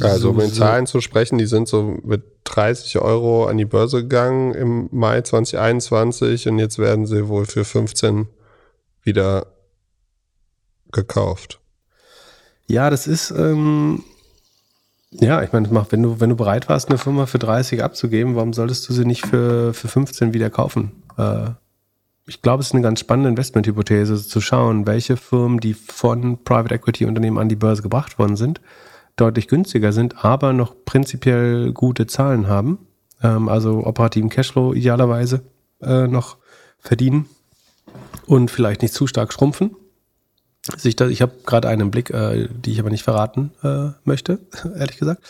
also 0.00 0.30
um 0.30 0.40
in 0.40 0.52
Zahlen 0.52 0.86
zu 0.86 1.02
sprechen, 1.02 1.36
die 1.36 1.44
sind 1.44 1.68
so 1.68 1.98
mit 2.02 2.22
30 2.44 2.98
Euro 2.98 3.46
an 3.46 3.58
die 3.58 3.66
Börse 3.66 4.02
gegangen 4.02 4.54
im 4.54 4.88
Mai 4.90 5.20
2021 5.20 6.48
und 6.48 6.58
jetzt 6.58 6.78
werden 6.78 7.04
sie 7.04 7.28
wohl 7.28 7.44
für 7.44 7.66
15 7.66 8.26
wieder 9.02 9.46
gekauft. 10.92 11.60
Ja, 12.68 12.88
das 12.88 13.06
ist, 13.06 13.32
ähm, 13.32 14.02
ja, 15.10 15.42
ich 15.42 15.52
meine, 15.52 15.68
wenn 15.90 16.02
du, 16.02 16.20
wenn 16.20 16.30
du 16.30 16.36
bereit 16.36 16.70
warst, 16.70 16.88
eine 16.88 16.96
Firma 16.96 17.26
für 17.26 17.38
30 17.38 17.84
abzugeben, 17.84 18.34
warum 18.34 18.54
solltest 18.54 18.88
du 18.88 18.94
sie 18.94 19.04
nicht 19.04 19.26
für, 19.26 19.74
für 19.74 19.88
15 19.88 20.32
wieder 20.32 20.48
kaufen? 20.48 21.02
Äh, 21.18 21.50
ich 22.26 22.42
glaube, 22.42 22.60
es 22.60 22.68
ist 22.68 22.72
eine 22.74 22.82
ganz 22.82 23.00
spannende 23.00 23.30
Investmenthypothese, 23.30 24.26
zu 24.26 24.40
schauen, 24.40 24.86
welche 24.86 25.16
Firmen, 25.16 25.60
die 25.60 25.74
von 25.74 26.42
Private 26.42 26.74
Equity 26.74 27.06
Unternehmen 27.06 27.38
an 27.38 27.48
die 27.48 27.56
Börse 27.56 27.82
gebracht 27.82 28.18
worden 28.18 28.36
sind, 28.36 28.60
deutlich 29.14 29.48
günstiger 29.48 29.92
sind, 29.92 30.24
aber 30.24 30.52
noch 30.52 30.74
prinzipiell 30.84 31.72
gute 31.72 32.06
Zahlen 32.06 32.48
haben, 32.48 32.78
ähm, 33.22 33.48
also 33.48 33.86
operativen 33.86 34.28
Cashflow 34.28 34.74
idealerweise 34.74 35.42
äh, 35.80 36.08
noch 36.08 36.36
verdienen 36.78 37.26
und 38.26 38.50
vielleicht 38.50 38.82
nicht 38.82 38.92
zu 38.92 39.06
stark 39.06 39.32
schrumpfen. 39.32 39.76
Ich, 40.82 41.00
ich 41.00 41.22
habe 41.22 41.32
gerade 41.46 41.68
einen 41.68 41.92
Blick, 41.92 42.10
äh, 42.10 42.48
die 42.50 42.72
ich 42.72 42.80
aber 42.80 42.90
nicht 42.90 43.04
verraten 43.04 43.52
äh, 43.62 43.90
möchte, 44.04 44.40
ehrlich 44.76 44.98
gesagt, 44.98 45.22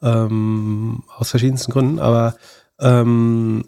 ähm, 0.00 1.02
aus 1.16 1.30
verschiedensten 1.30 1.72
Gründen, 1.72 1.98
aber 1.98 2.36
ähm, 2.78 3.64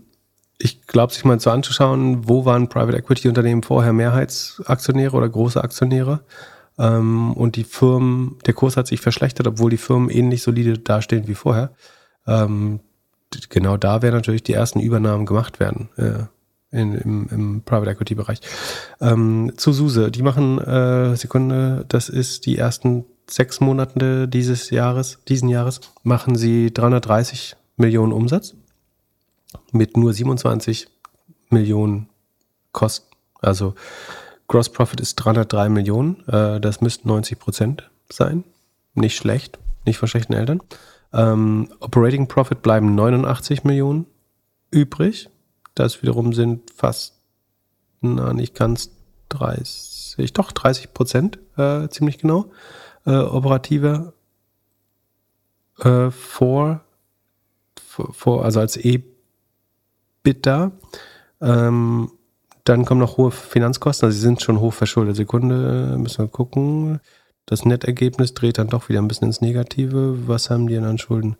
ich 0.58 0.86
glaube, 0.86 1.12
sich 1.12 1.24
mal 1.24 1.38
so 1.38 1.50
anzuschauen, 1.50 2.28
wo 2.28 2.44
waren 2.44 2.68
Private 2.68 2.98
Equity 2.98 3.28
Unternehmen 3.28 3.62
vorher 3.62 3.92
Mehrheitsaktionäre 3.92 5.16
oder 5.16 5.28
große 5.28 5.62
Aktionäre? 5.62 6.20
Ähm, 6.78 7.32
und 7.32 7.56
die 7.56 7.64
Firmen, 7.64 8.38
der 8.46 8.54
Kurs 8.54 8.76
hat 8.76 8.88
sich 8.88 9.00
verschlechtert, 9.00 9.46
obwohl 9.46 9.70
die 9.70 9.76
Firmen 9.76 10.10
ähnlich 10.10 10.42
solide 10.42 10.78
dastehen 10.78 11.28
wie 11.28 11.34
vorher. 11.34 11.70
Ähm, 12.26 12.80
genau 13.50 13.76
da 13.76 14.02
werden 14.02 14.16
natürlich 14.16 14.42
die 14.42 14.52
ersten 14.52 14.80
Übernahmen 14.80 15.26
gemacht 15.26 15.60
werden. 15.60 15.88
Äh, 15.96 16.24
in, 16.70 16.94
im, 16.94 17.28
im 17.30 17.62
Private 17.62 17.90
Equity 17.90 18.14
Bereich. 18.14 18.40
Ähm, 19.00 19.52
zu 19.56 19.72
SUSE, 19.72 20.10
die 20.10 20.22
machen, 20.22 20.58
äh, 20.58 21.16
Sekunde, 21.16 21.86
das 21.88 22.10
ist 22.10 22.44
die 22.44 22.58
ersten 22.58 23.06
sechs 23.26 23.60
Monate 23.60 24.28
dieses 24.28 24.68
Jahres, 24.68 25.18
diesen 25.28 25.48
Jahres, 25.48 25.80
machen 26.02 26.36
sie 26.36 26.72
330 26.72 27.56
Millionen 27.76 28.12
Umsatz 28.12 28.54
mit 29.72 29.96
nur 29.96 30.12
27 30.12 30.88
Millionen 31.50 32.08
Kosten. 32.72 33.06
Also 33.40 33.74
Gross 34.46 34.70
Profit 34.70 35.00
ist 35.00 35.16
303 35.16 35.68
Millionen. 35.68 36.26
Äh, 36.28 36.60
das 36.60 36.80
müssten 36.80 37.08
90 37.08 37.38
Prozent 37.38 37.90
sein. 38.10 38.44
Nicht 38.94 39.16
schlecht, 39.16 39.58
nicht 39.84 39.98
von 39.98 40.08
schlechten 40.08 40.32
Eltern. 40.32 40.60
Ähm, 41.12 41.70
Operating 41.80 42.28
Profit 42.28 42.62
bleiben 42.62 42.94
89 42.94 43.64
Millionen 43.64 44.06
übrig. 44.70 45.30
Das 45.74 46.02
wiederum 46.02 46.32
sind 46.32 46.70
fast, 46.70 47.14
na, 48.00 48.32
nicht 48.32 48.54
ganz 48.54 48.90
30, 49.28 50.32
doch 50.32 50.52
30 50.52 50.92
Prozent, 50.92 51.38
äh, 51.56 51.88
ziemlich 51.88 52.18
genau. 52.18 52.50
Äh, 53.06 53.16
operative 53.16 54.12
äh, 55.78 56.10
vor, 56.10 56.80
vor, 57.76 58.44
also 58.44 58.60
als 58.60 58.76
E 58.76 59.02
bitter. 60.28 60.72
Ähm, 61.40 62.10
dann 62.64 62.84
kommen 62.84 63.00
noch 63.00 63.16
hohe 63.16 63.30
Finanzkosten, 63.30 64.06
also 64.06 64.14
sie 64.14 64.20
sind 64.20 64.42
schon 64.42 64.60
hoch 64.60 64.74
verschuldet. 64.74 65.16
Sekunde, 65.16 65.96
müssen 65.96 66.18
wir 66.18 66.28
gucken. 66.28 67.00
Das 67.46 67.64
Nettergebnis 67.64 68.34
dreht 68.34 68.58
dann 68.58 68.68
doch 68.68 68.90
wieder 68.90 69.00
ein 69.00 69.08
bisschen 69.08 69.28
ins 69.28 69.40
Negative. 69.40 70.28
Was 70.28 70.50
haben 70.50 70.66
die 70.66 70.74
denn 70.74 70.84
an 70.84 70.98
Schulden? 70.98 71.38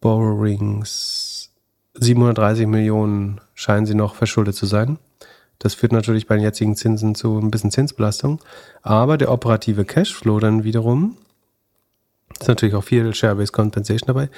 Borrowings. 0.00 1.52
730 2.00 2.66
Millionen 2.66 3.42
scheinen 3.52 3.84
sie 3.84 3.94
noch 3.94 4.14
verschuldet 4.14 4.54
zu 4.54 4.64
sein. 4.64 4.98
Das 5.58 5.74
führt 5.74 5.92
natürlich 5.92 6.26
bei 6.26 6.36
den 6.36 6.44
jetzigen 6.44 6.76
Zinsen 6.76 7.14
zu 7.14 7.38
ein 7.38 7.50
bisschen 7.50 7.70
Zinsbelastung. 7.70 8.40
Aber 8.80 9.18
der 9.18 9.30
operative 9.30 9.84
Cashflow 9.84 10.40
dann 10.40 10.64
wiederum, 10.64 11.18
ist 12.40 12.48
natürlich 12.48 12.74
auch 12.74 12.84
viel 12.84 13.14
Share-Based 13.14 13.52
Compensation 13.52 14.06
dabei, 14.06 14.30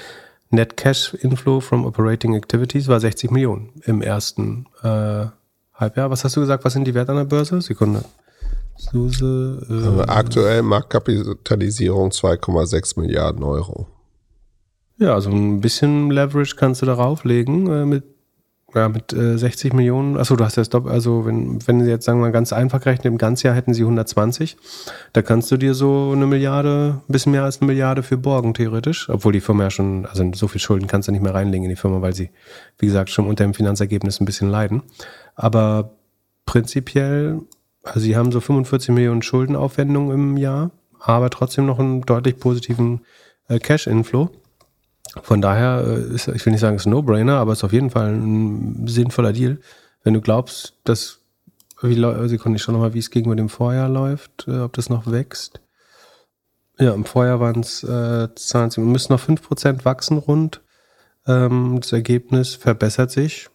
Net 0.55 0.77
Cash 0.77 1.15
Inflow 1.15 1.61
from 1.61 1.85
Operating 1.85 2.35
Activities 2.35 2.89
war 2.89 3.01
60 3.01 3.31
Millionen 3.31 3.73
im 3.85 4.03
ersten 4.03 4.67
äh, 4.83 5.27
Halbjahr. 5.75 6.11
Was 6.11 6.25
hast 6.25 6.37
du 6.37 6.41
gesagt? 6.41 6.65
Was 6.65 6.73
sind 6.73 6.87
die 6.87 6.95
Werte 6.95 7.13
an 7.13 7.19
der 7.19 7.25
Börse? 7.25 7.61
Sekunde. 7.61 8.05
Suse, 8.77 10.05
äh, 10.07 10.11
Aktuell 10.11 10.63
Marktkapitalisierung 10.63 12.11
2,6 12.11 13.01
Milliarden 13.01 13.43
Euro. 13.43 13.87
Ja, 14.99 15.15
also 15.15 15.31
ein 15.31 15.61
bisschen 15.61 16.11
Leverage 16.11 16.55
kannst 16.57 16.83
du 16.83 16.87
darauf 16.87 17.25
legen 17.25 17.67
äh, 17.71 17.85
mit 17.85 18.05
ja, 18.75 18.89
mit 18.89 19.13
äh, 19.13 19.39
60 19.39 19.73
Millionen, 19.73 20.17
achso, 20.17 20.37
du 20.37 20.45
hast 20.45 20.57
ja 20.57 20.65
Stop, 20.65 20.87
also 20.87 21.25
wenn, 21.27 21.67
wenn 21.67 21.83
sie 21.83 21.91
jetzt 21.91 22.05
sagen 22.05 22.19
wir 22.19 22.27
mal 22.27 22.33
ganz 22.33 22.53
einfach 22.53 22.87
rechnen, 22.87 23.13
im 23.13 23.19
ganzen 23.19 23.47
Jahr 23.47 23.57
hätten 23.57 23.75
sie 23.75 23.83
120, 23.83 24.57
da 25.13 25.23
kannst 25.23 25.51
du 25.51 25.57
dir 25.57 25.75
so 25.75 26.13
eine 26.13 26.27
Milliarde, 26.27 27.01
ein 27.09 27.13
bisschen 27.13 27.33
mehr 27.33 27.45
als 27.45 27.61
eine 27.61 27.69
Milliarde 27.69 28.03
für 28.03 28.17
borgen, 28.17 28.55
theoretisch. 28.55 29.09
Obwohl 29.09 29.33
die 29.33 29.41
Firma 29.41 29.65
ja 29.65 29.71
schon, 29.71 30.07
also 30.07 30.31
so 30.35 30.49
viel 30.49 30.61
Schulden 30.61 30.87
kannst 30.87 31.09
du 31.09 31.13
nicht 31.13 31.23
mehr 31.23 31.35
reinlegen 31.35 31.65
in 31.65 31.71
die 31.71 31.77
Firma, 31.77 32.03
weil 32.03 32.15
sie, 32.15 32.31
wie 32.79 32.87
gesagt, 32.87 33.11
schon 33.11 33.27
unter 33.27 33.45
dem 33.45 33.55
Finanzergebnis 33.55 34.21
ein 34.21 34.25
bisschen 34.25 34.51
leiden. 34.51 34.83
Aber 35.35 35.93
prinzipiell, 36.47 37.41
also 37.83 38.01
sie 38.01 38.17
haben 38.17 38.33
so 38.33 38.41
45 38.41 38.91
Millionen 38.91 39.23
Schuldenaufwendungen 39.23 40.13
im 40.13 40.37
Jahr, 40.37 40.71
aber 41.01 41.31
trotzdem 41.31 41.67
noch 41.67 41.79
einen 41.79 42.03
deutlich 42.03 42.39
positiven 42.39 43.01
äh, 43.49 43.59
Cash-Inflow. 43.59 44.31
Von 45.23 45.41
daher 45.41 45.85
äh, 45.87 46.15
ist, 46.15 46.29
ich 46.29 46.45
will 46.45 46.53
nicht 46.53 46.61
sagen, 46.61 46.77
es 46.77 46.83
ist 46.83 46.87
ein 46.87 46.91
No-Brainer, 46.91 47.37
aber 47.37 47.53
es 47.53 47.59
ist 47.59 47.65
auf 47.65 47.73
jeden 47.73 47.91
Fall 47.91 48.15
ein 48.15 48.87
sinnvoller 48.87 49.33
Deal. 49.33 49.61
Wenn 50.03 50.15
du 50.15 50.21
glaubst, 50.21 50.75
dass, 50.85 51.21
wie, 51.83 51.95
Sekunde, 52.29 52.57
ich 52.57 52.63
schau 52.63 52.73
nochmal, 52.73 52.95
wie 52.95 52.99
es 52.99 53.11
gegenüber 53.11 53.37
dem 53.37 53.49
Vorjahr 53.49 53.89
läuft, 53.89 54.47
äh, 54.49 54.61
ob 54.61 54.73
das 54.73 54.89
noch 54.89 55.11
wächst. 55.11 55.61
Ja, 56.79 56.93
im 56.93 57.05
Vorjahr 57.05 57.39
waren 57.39 57.61
es 57.61 57.85
äh, 57.85 58.29
20, 58.35 58.83
wir 58.83 58.91
müssen 58.91 59.13
noch 59.13 59.21
5% 59.21 59.85
wachsen 59.85 60.19
rund. 60.19 60.61
Ähm, 61.27 61.79
das 61.81 61.93
Ergebnis 61.93 62.55
verbessert 62.55 63.11
sich. 63.11 63.49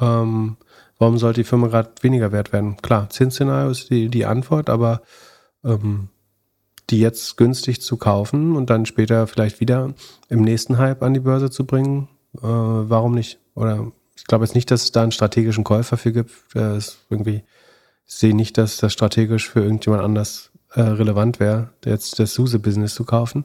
Ähm, 0.00 0.56
warum 0.98 1.18
sollte 1.18 1.40
die 1.40 1.48
Firma 1.48 1.66
gerade 1.68 1.90
weniger 2.00 2.32
wert 2.32 2.52
werden? 2.52 2.78
Klar, 2.78 3.10
Zinsszenario 3.10 3.70
ist 3.70 3.90
die, 3.90 4.08
die 4.08 4.24
Antwort, 4.24 4.70
aber 4.70 5.02
ähm, 5.64 6.08
die 6.90 7.00
jetzt 7.00 7.36
günstig 7.36 7.80
zu 7.82 7.96
kaufen 7.96 8.56
und 8.56 8.70
dann 8.70 8.86
später 8.86 9.26
vielleicht 9.26 9.60
wieder 9.60 9.94
im 10.28 10.42
nächsten 10.42 10.78
Hype 10.78 11.02
an 11.02 11.14
die 11.14 11.20
Börse 11.20 11.50
zu 11.50 11.66
bringen, 11.66 12.08
äh, 12.36 12.42
warum 12.42 13.14
nicht? 13.14 13.38
Oder 13.54 13.92
ich 14.16 14.24
glaube 14.24 14.44
jetzt 14.44 14.54
nicht, 14.54 14.70
dass 14.70 14.84
es 14.84 14.92
da 14.92 15.02
einen 15.02 15.12
strategischen 15.12 15.64
Käufer 15.64 15.96
für 15.96 16.12
gibt. 16.12 16.32
Das 16.54 16.98
irgendwie, 17.10 17.42
ich 18.06 18.14
sehe 18.14 18.34
nicht, 18.34 18.58
dass 18.58 18.78
das 18.78 18.92
strategisch 18.92 19.48
für 19.48 19.60
irgendjemand 19.60 20.02
anders 20.02 20.50
äh, 20.72 20.80
relevant 20.80 21.40
wäre, 21.40 21.70
jetzt 21.84 22.18
das 22.18 22.34
SUSE-Business 22.34 22.94
zu 22.94 23.04
kaufen. 23.04 23.44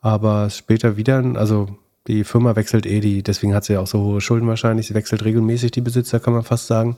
Aber 0.00 0.50
später 0.50 0.96
wieder, 0.96 1.24
also 1.36 1.78
die 2.06 2.24
Firma 2.24 2.54
wechselt 2.56 2.84
eh 2.84 3.00
die, 3.00 3.22
deswegen 3.22 3.54
hat 3.54 3.64
sie 3.64 3.74
ja 3.74 3.80
auch 3.80 3.86
so 3.86 4.00
hohe 4.02 4.20
Schulden 4.20 4.46
wahrscheinlich. 4.46 4.88
Sie 4.88 4.94
wechselt 4.94 5.24
regelmäßig 5.24 5.70
die 5.70 5.80
Besitzer, 5.80 6.20
kann 6.20 6.34
man 6.34 6.44
fast 6.44 6.66
sagen. 6.66 6.96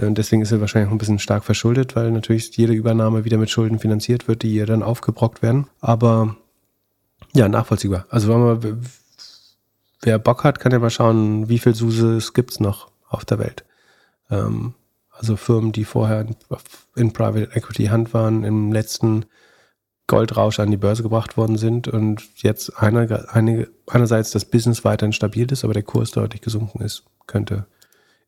Äh, 0.00 0.06
und 0.06 0.18
deswegen 0.18 0.42
ist 0.42 0.48
sie 0.48 0.60
wahrscheinlich 0.60 0.88
auch 0.88 0.94
ein 0.94 0.98
bisschen 0.98 1.18
stark 1.18 1.44
verschuldet, 1.44 1.96
weil 1.96 2.10
natürlich 2.10 2.56
jede 2.56 2.72
Übernahme 2.72 3.24
wieder 3.24 3.38
mit 3.38 3.50
Schulden 3.50 3.78
finanziert 3.78 4.28
wird, 4.28 4.42
die 4.42 4.54
ihr 4.54 4.66
dann 4.66 4.82
aufgebrockt 4.82 5.42
werden. 5.42 5.66
Aber 5.80 6.36
ja, 7.34 7.48
nachvollziehbar. 7.48 8.06
Also 8.10 8.28
wenn 8.28 8.40
man, 8.40 8.82
wer 10.02 10.18
Bock 10.18 10.44
hat, 10.44 10.58
kann 10.58 10.72
ja 10.72 10.78
mal 10.78 10.90
schauen, 10.90 11.48
wie 11.48 11.58
viel 11.58 11.74
gibt 12.34 12.50
es 12.50 12.60
noch 12.60 12.90
auf 13.08 13.24
der 13.24 13.38
Welt. 13.38 13.64
Ähm, 14.30 14.74
also 15.10 15.36
Firmen, 15.36 15.72
die 15.72 15.84
vorher 15.84 16.22
in, 16.22 16.36
in 16.96 17.12
Private 17.12 17.54
Equity 17.54 17.86
Hand 17.86 18.14
waren, 18.14 18.42
im 18.42 18.72
letzten 18.72 19.26
Goldrausch 20.06 20.58
an 20.58 20.70
die 20.72 20.76
Börse 20.76 21.02
gebracht 21.04 21.36
worden 21.36 21.56
sind 21.56 21.86
und 21.86 22.22
jetzt 22.36 22.76
einer, 22.82 23.28
eine, 23.32 23.68
einerseits 23.86 24.32
das 24.32 24.44
Business 24.44 24.84
weiterhin 24.84 25.12
stabil 25.12 25.50
ist, 25.52 25.62
aber 25.62 25.74
der 25.74 25.84
Kurs 25.84 26.10
deutlich 26.10 26.40
gesunken 26.40 26.82
ist, 26.82 27.04
könnte 27.28 27.66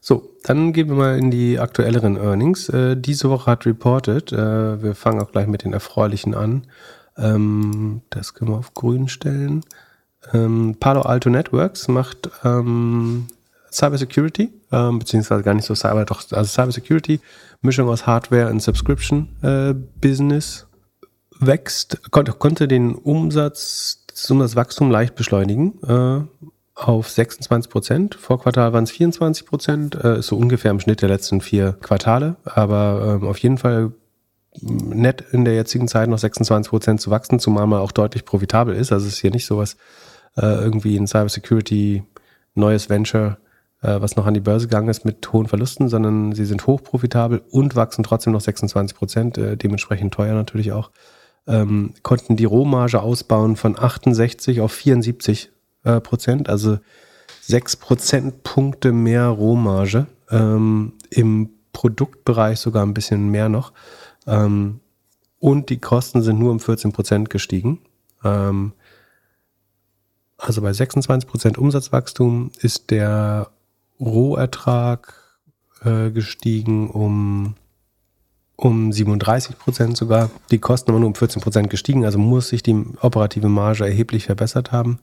So, 0.00 0.30
dann 0.44 0.72
gehen 0.72 0.88
wir 0.88 0.96
mal 0.96 1.18
in 1.18 1.30
die 1.30 1.58
aktuelleren 1.58 2.16
Earnings. 2.16 2.68
Äh, 2.70 2.96
diese 2.96 3.28
Woche 3.28 3.50
hat 3.50 3.66
reported, 3.66 4.32
äh, 4.32 4.82
wir 4.82 4.94
fangen 4.94 5.20
auch 5.20 5.30
gleich 5.30 5.46
mit 5.46 5.64
den 5.64 5.74
erfreulichen 5.74 6.34
an. 6.34 6.66
Ähm, 7.18 8.02
das 8.08 8.34
können 8.34 8.50
wir 8.50 8.58
auf 8.58 8.72
grün 8.72 9.08
stellen. 9.08 9.62
Ähm, 10.32 10.76
Palo 10.80 11.02
Alto 11.02 11.28
Networks 11.28 11.88
macht 11.88 12.30
ähm, 12.44 13.26
Cybersecurity, 13.70 14.50
ähm, 14.72 14.98
beziehungsweise 14.98 15.42
gar 15.42 15.54
nicht 15.54 15.66
so 15.66 15.74
Cyber, 15.74 16.04
doch, 16.04 16.22
also 16.32 16.44
Cybersecurity, 16.44 17.20
Mischung 17.60 17.88
aus 17.88 18.06
Hardware 18.06 18.48
und 18.48 18.60
Subscription 18.60 19.28
äh, 19.42 19.74
Business 19.74 20.66
wächst, 21.38 22.10
konnte, 22.10 22.32
konnte 22.32 22.68
den 22.68 22.94
Umsatz, 22.94 24.04
das 24.08 24.30
Umsatzwachstum 24.30 24.90
leicht 24.90 25.14
beschleunigen. 25.14 25.82
Äh, 25.82 26.46
auf 26.80 27.08
26 27.08 27.70
Prozent. 27.70 28.14
Vor 28.14 28.40
Quartal 28.40 28.72
waren 28.72 28.84
es 28.84 28.90
24 28.90 29.46
Prozent. 29.46 29.94
Äh, 29.96 30.20
ist 30.20 30.28
so 30.28 30.36
ungefähr 30.36 30.70
im 30.70 30.80
Schnitt 30.80 31.02
der 31.02 31.08
letzten 31.08 31.40
vier 31.40 31.72
Quartale. 31.72 32.36
Aber 32.44 33.18
ähm, 33.20 33.28
auf 33.28 33.38
jeden 33.38 33.58
Fall 33.58 33.92
nett 34.62 35.22
in 35.32 35.44
der 35.44 35.54
jetzigen 35.54 35.88
Zeit 35.88 36.08
noch 36.08 36.18
26 36.18 36.70
Prozent 36.70 37.00
zu 37.00 37.10
wachsen, 37.10 37.38
zumal 37.38 37.66
man 37.66 37.80
auch 37.80 37.92
deutlich 37.92 38.24
profitabel 38.24 38.74
ist. 38.74 38.92
Also 38.92 39.06
es 39.06 39.14
ist 39.14 39.20
hier 39.20 39.30
nicht 39.30 39.46
sowas 39.46 39.76
äh, 40.36 40.46
irgendwie 40.46 40.96
ein 40.96 41.06
Cybersecurity 41.06 42.02
neues 42.54 42.88
Venture, 42.88 43.38
äh, 43.82 44.00
was 44.00 44.16
noch 44.16 44.26
an 44.26 44.34
die 44.34 44.40
Börse 44.40 44.66
gegangen 44.66 44.88
ist 44.88 45.04
mit 45.04 45.32
hohen 45.32 45.46
Verlusten, 45.46 45.88
sondern 45.88 46.32
sie 46.32 46.46
sind 46.46 46.66
hochprofitabel 46.66 47.42
und 47.50 47.76
wachsen 47.76 48.02
trotzdem 48.02 48.32
noch 48.32 48.40
26 48.40 48.96
Prozent, 48.96 49.38
äh, 49.38 49.56
dementsprechend 49.56 50.14
teuer 50.14 50.34
natürlich 50.34 50.72
auch. 50.72 50.90
Ähm, 51.46 51.94
konnten 52.02 52.36
die 52.36 52.44
Rohmarge 52.44 53.00
ausbauen 53.00 53.56
von 53.56 53.78
68 53.78 54.60
auf 54.60 54.72
74 54.72 55.50
äh, 55.84 56.00
Prozent, 56.00 56.48
also 56.48 56.78
sechs 57.40 57.76
Prozentpunkte 57.76 58.92
mehr 58.92 59.26
Rohmarge. 59.26 60.06
Ähm, 60.30 60.92
Im 61.10 61.50
Produktbereich 61.72 62.58
sogar 62.58 62.84
ein 62.84 62.94
bisschen 62.94 63.30
mehr 63.30 63.48
noch. 63.48 63.72
Ähm, 64.26 64.80
und 65.38 65.70
die 65.70 65.78
Kosten 65.78 66.22
sind 66.22 66.38
nur 66.38 66.52
um 66.52 66.60
14 66.60 66.92
Prozent 66.92 67.30
gestiegen. 67.30 67.80
Ähm, 68.22 68.72
also 70.36 70.62
bei 70.62 70.72
26 70.72 71.28
Prozent 71.28 71.58
Umsatzwachstum 71.58 72.50
ist 72.60 72.90
der 72.90 73.50
Rohertrag 73.98 75.14
äh, 75.82 76.10
gestiegen 76.10 76.90
um, 76.90 77.54
um 78.56 78.92
37 78.92 79.58
Prozent 79.58 79.96
sogar. 79.96 80.30
Die 80.50 80.58
Kosten 80.58 80.90
aber 80.90 81.00
nur 81.00 81.08
um 81.08 81.14
14 81.14 81.42
Prozent 81.42 81.70
gestiegen, 81.70 82.04
also 82.04 82.18
muss 82.18 82.48
sich 82.48 82.62
die 82.62 82.84
operative 83.00 83.48
Marge 83.48 83.84
erheblich 83.84 84.26
verbessert 84.26 84.72
haben. 84.72 85.00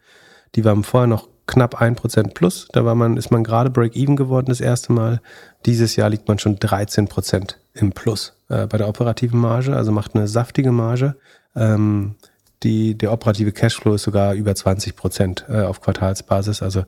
Die 0.55 0.65
waren 0.65 0.83
vorher 0.83 1.07
noch 1.07 1.27
knapp 1.47 1.81
1% 1.81 2.33
plus. 2.33 2.67
Da 2.71 2.85
war 2.85 2.95
man, 2.95 3.17
ist 3.17 3.31
man 3.31 3.43
gerade 3.43 3.69
Break-Even 3.69 4.15
geworden 4.15 4.47
das 4.47 4.61
erste 4.61 4.91
Mal. 4.91 5.21
Dieses 5.65 5.95
Jahr 5.95 6.09
liegt 6.09 6.27
man 6.27 6.39
schon 6.39 6.57
13% 6.57 7.55
im 7.73 7.91
Plus 7.93 8.33
äh, 8.49 8.67
bei 8.67 8.77
der 8.77 8.87
operativen 8.87 9.39
Marge, 9.39 9.75
also 9.75 9.91
macht 9.91 10.15
eine 10.15 10.27
saftige 10.27 10.71
Marge. 10.71 11.15
Ähm, 11.55 12.15
die, 12.63 12.97
der 12.97 13.11
operative 13.11 13.51
Cashflow 13.51 13.95
ist 13.95 14.03
sogar 14.03 14.33
über 14.33 14.51
20% 14.51 15.49
äh, 15.49 15.65
auf 15.65 15.81
Quartalsbasis, 15.81 16.61
also 16.61 16.85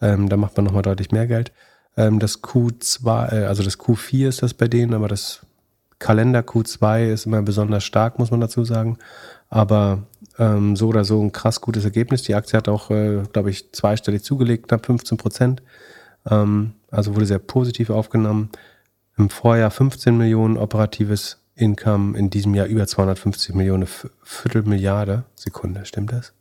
ähm, 0.00 0.28
da 0.28 0.36
macht 0.36 0.56
man 0.56 0.64
nochmal 0.64 0.82
deutlich 0.82 1.10
mehr 1.12 1.26
Geld. 1.26 1.52
Ähm, 1.96 2.18
das 2.18 2.42
Q2, 2.42 3.32
äh, 3.32 3.44
also 3.44 3.62
das 3.62 3.78
Q4 3.78 4.28
ist 4.28 4.42
das 4.42 4.54
bei 4.54 4.66
denen, 4.66 4.94
aber 4.94 5.08
das 5.08 5.40
Kalender 5.98 6.40
Q2 6.40 7.12
ist 7.12 7.26
immer 7.26 7.42
besonders 7.42 7.84
stark, 7.84 8.18
muss 8.18 8.30
man 8.30 8.40
dazu 8.40 8.64
sagen. 8.64 8.96
Aber 9.50 10.04
ähm, 10.40 10.74
so 10.74 10.88
oder 10.88 11.04
so 11.04 11.22
ein 11.22 11.32
krass 11.32 11.60
gutes 11.60 11.84
Ergebnis. 11.84 12.22
Die 12.22 12.34
Aktie 12.34 12.56
hat 12.56 12.68
auch, 12.68 12.90
äh, 12.90 13.22
glaube 13.32 13.50
ich, 13.50 13.72
zweistellig 13.72 14.24
zugelegt, 14.24 14.68
knapp 14.68 14.86
15 14.86 15.18
Prozent. 15.18 15.62
Ähm, 16.28 16.72
also 16.90 17.14
wurde 17.14 17.26
sehr 17.26 17.38
positiv 17.38 17.90
aufgenommen. 17.90 18.48
Im 19.18 19.28
Vorjahr 19.28 19.70
15 19.70 20.16
Millionen 20.16 20.56
operatives 20.56 21.36
Income, 21.54 22.16
in 22.16 22.30
diesem 22.30 22.54
Jahr 22.54 22.66
über 22.66 22.86
250 22.86 23.54
Millionen, 23.54 23.86
Viertelmilliarde. 24.22 25.24
Sekunde, 25.34 25.84
stimmt 25.84 26.12
das? 26.12 26.32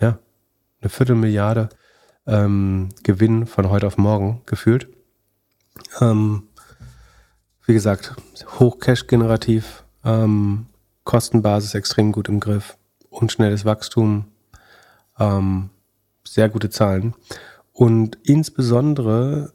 Ja, 0.00 0.20
eine 0.80 0.88
Viertelmilliarde 0.88 1.70
ähm, 2.24 2.90
Gewinn 3.02 3.46
von 3.46 3.68
heute 3.68 3.88
auf 3.88 3.98
morgen 3.98 4.42
gefühlt. 4.46 4.86
Ähm, 6.00 6.44
wie 7.66 7.74
gesagt, 7.74 8.14
hoch 8.60 8.78
Cash-generativ, 8.78 9.82
ähm, 10.04 10.66
Kostenbasis 11.02 11.74
extrem 11.74 12.12
gut 12.12 12.28
im 12.28 12.38
Griff 12.38 12.76
und 13.12 13.30
schnelles 13.30 13.64
Wachstum, 13.64 14.24
ähm, 15.18 15.70
sehr 16.24 16.48
gute 16.48 16.70
Zahlen. 16.70 17.14
Und 17.72 18.18
insbesondere, 18.24 19.52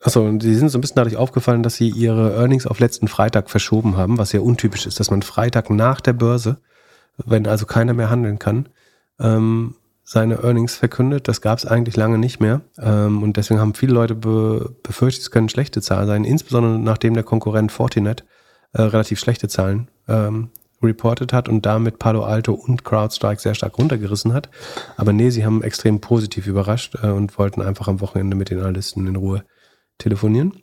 achso, 0.00 0.30
sie 0.40 0.54
sind 0.54 0.68
so 0.68 0.78
ein 0.78 0.80
bisschen 0.80 0.96
dadurch 0.96 1.16
aufgefallen, 1.16 1.62
dass 1.62 1.76
sie 1.76 1.88
ihre 1.88 2.34
Earnings 2.36 2.66
auf 2.66 2.78
letzten 2.78 3.08
Freitag 3.08 3.50
verschoben 3.50 3.96
haben, 3.96 4.18
was 4.18 4.32
ja 4.32 4.40
untypisch 4.40 4.86
ist, 4.86 5.00
dass 5.00 5.10
man 5.10 5.22
Freitag 5.22 5.70
nach 5.70 6.00
der 6.00 6.12
Börse, 6.12 6.58
wenn 7.24 7.46
also 7.46 7.66
keiner 7.66 7.94
mehr 7.94 8.10
handeln 8.10 8.38
kann, 8.38 8.68
ähm, 9.18 9.74
seine 10.04 10.42
Earnings 10.42 10.76
verkündet. 10.76 11.28
Das 11.28 11.40
gab 11.42 11.58
es 11.58 11.66
eigentlich 11.66 11.96
lange 11.96 12.16
nicht 12.16 12.40
mehr. 12.40 12.62
Ähm, 12.78 13.22
und 13.22 13.36
deswegen 13.36 13.60
haben 13.60 13.74
viele 13.74 13.92
Leute 13.92 14.14
be 14.14 14.74
befürchtet, 14.82 15.22
es 15.22 15.30
können 15.30 15.48
schlechte 15.48 15.82
Zahlen 15.82 16.06
sein, 16.06 16.24
insbesondere 16.24 16.78
nachdem 16.78 17.14
der 17.14 17.24
Konkurrent 17.24 17.72
Fortinet 17.72 18.24
äh, 18.72 18.82
relativ 18.82 19.18
schlechte 19.18 19.48
Zahlen 19.48 19.88
ähm, 20.08 20.50
reported 20.82 21.32
hat 21.32 21.48
und 21.48 21.66
damit 21.66 21.98
Palo 21.98 22.24
Alto 22.24 22.52
und 22.52 22.84
CrowdStrike 22.84 23.40
sehr 23.40 23.54
stark 23.54 23.78
runtergerissen 23.78 24.32
hat. 24.32 24.48
Aber 24.96 25.12
nee, 25.12 25.30
sie 25.30 25.44
haben 25.44 25.62
extrem 25.62 26.00
positiv 26.00 26.46
überrascht 26.46 26.96
äh, 27.02 27.08
und 27.08 27.38
wollten 27.38 27.62
einfach 27.62 27.88
am 27.88 28.00
Wochenende 28.00 28.36
mit 28.36 28.50
den 28.50 28.60
Analysten 28.60 29.06
in 29.06 29.16
Ruhe 29.16 29.44
telefonieren. 29.98 30.62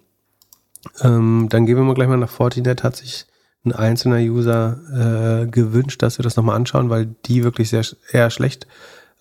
Ähm, 1.02 1.48
dann 1.50 1.66
gehen 1.66 1.78
wir 1.78 1.84
mal 1.84 1.96
gleich 1.96 2.08
mal 2.08 2.18
nach 2.18 2.30
Fortinet. 2.30 2.84
Hat 2.84 2.96
sich 2.96 3.26
ein 3.66 3.72
einzelner 3.72 4.20
User 4.20 5.44
äh, 5.44 5.48
gewünscht, 5.48 6.02
dass 6.02 6.20
wir 6.20 6.24
das 6.24 6.36
nochmal 6.36 6.56
anschauen, 6.56 6.90
weil 6.90 7.08
die 7.26 7.44
wirklich 7.44 7.70
sehr 7.70 7.84
eher 8.12 8.30
schlecht 8.30 8.68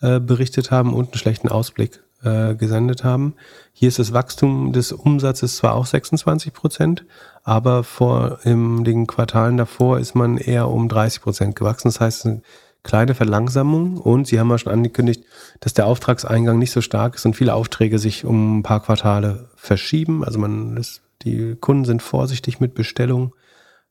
äh, 0.01 0.21
berichtet 0.21 0.71
haben 0.71 0.93
und 0.93 1.07
einen 1.07 1.19
schlechten 1.19 1.49
Ausblick 1.49 2.03
äh, 2.23 2.55
gesendet 2.55 3.05
haben. 3.05 3.35
Hier 3.73 3.89
ist 3.89 3.99
das 3.99 4.13
Wachstum 4.13 4.73
des 4.73 4.93
Umsatzes 4.93 5.57
zwar 5.57 5.75
auch 5.75 5.87
26 5.87 6.53
Prozent, 6.53 7.05
aber 7.45 7.85
vor 7.85 8.41
in 8.45 8.85
den 8.85 9.07
Quartalen 9.07 9.59
davor 9.59 9.99
ist 9.99 10.15
man 10.15 10.39
eher 10.39 10.69
um 10.69 10.89
30 10.89 11.21
Prozent 11.21 11.55
gewachsen. 11.57 11.89
Das 11.89 12.01
heißt, 12.01 12.27
eine 12.27 12.43
kleine 12.83 13.15
Verlangsamung 13.15 13.99
und 13.99 14.27
Sie 14.27 14.41
haben 14.41 14.51
ja 14.51 14.59
schon 14.59 14.73
angekündigt, 14.73 15.25
dass 15.61 15.75
der 15.75 15.87
Auftragseingang 15.87 16.59
nicht 16.59 16.71
so 16.71 16.81
stark 16.81 17.15
ist 17.15 17.27
und 17.27 17.37
viele 17.37 17.55
Aufträge 17.55 17.99
sich 17.99 18.25
um 18.25 18.59
ein 18.59 18.63
paar 18.63 18.81
Quartale 18.81 19.51
verschieben. 19.57 20.25
Also 20.25 20.39
man 20.39 20.77
ist 20.79 21.03
Die 21.23 21.55
Kunden 21.55 21.85
sind 21.85 22.03
vorsichtig 22.03 22.61
mit 22.61 22.75
Bestellungen. 22.75 23.33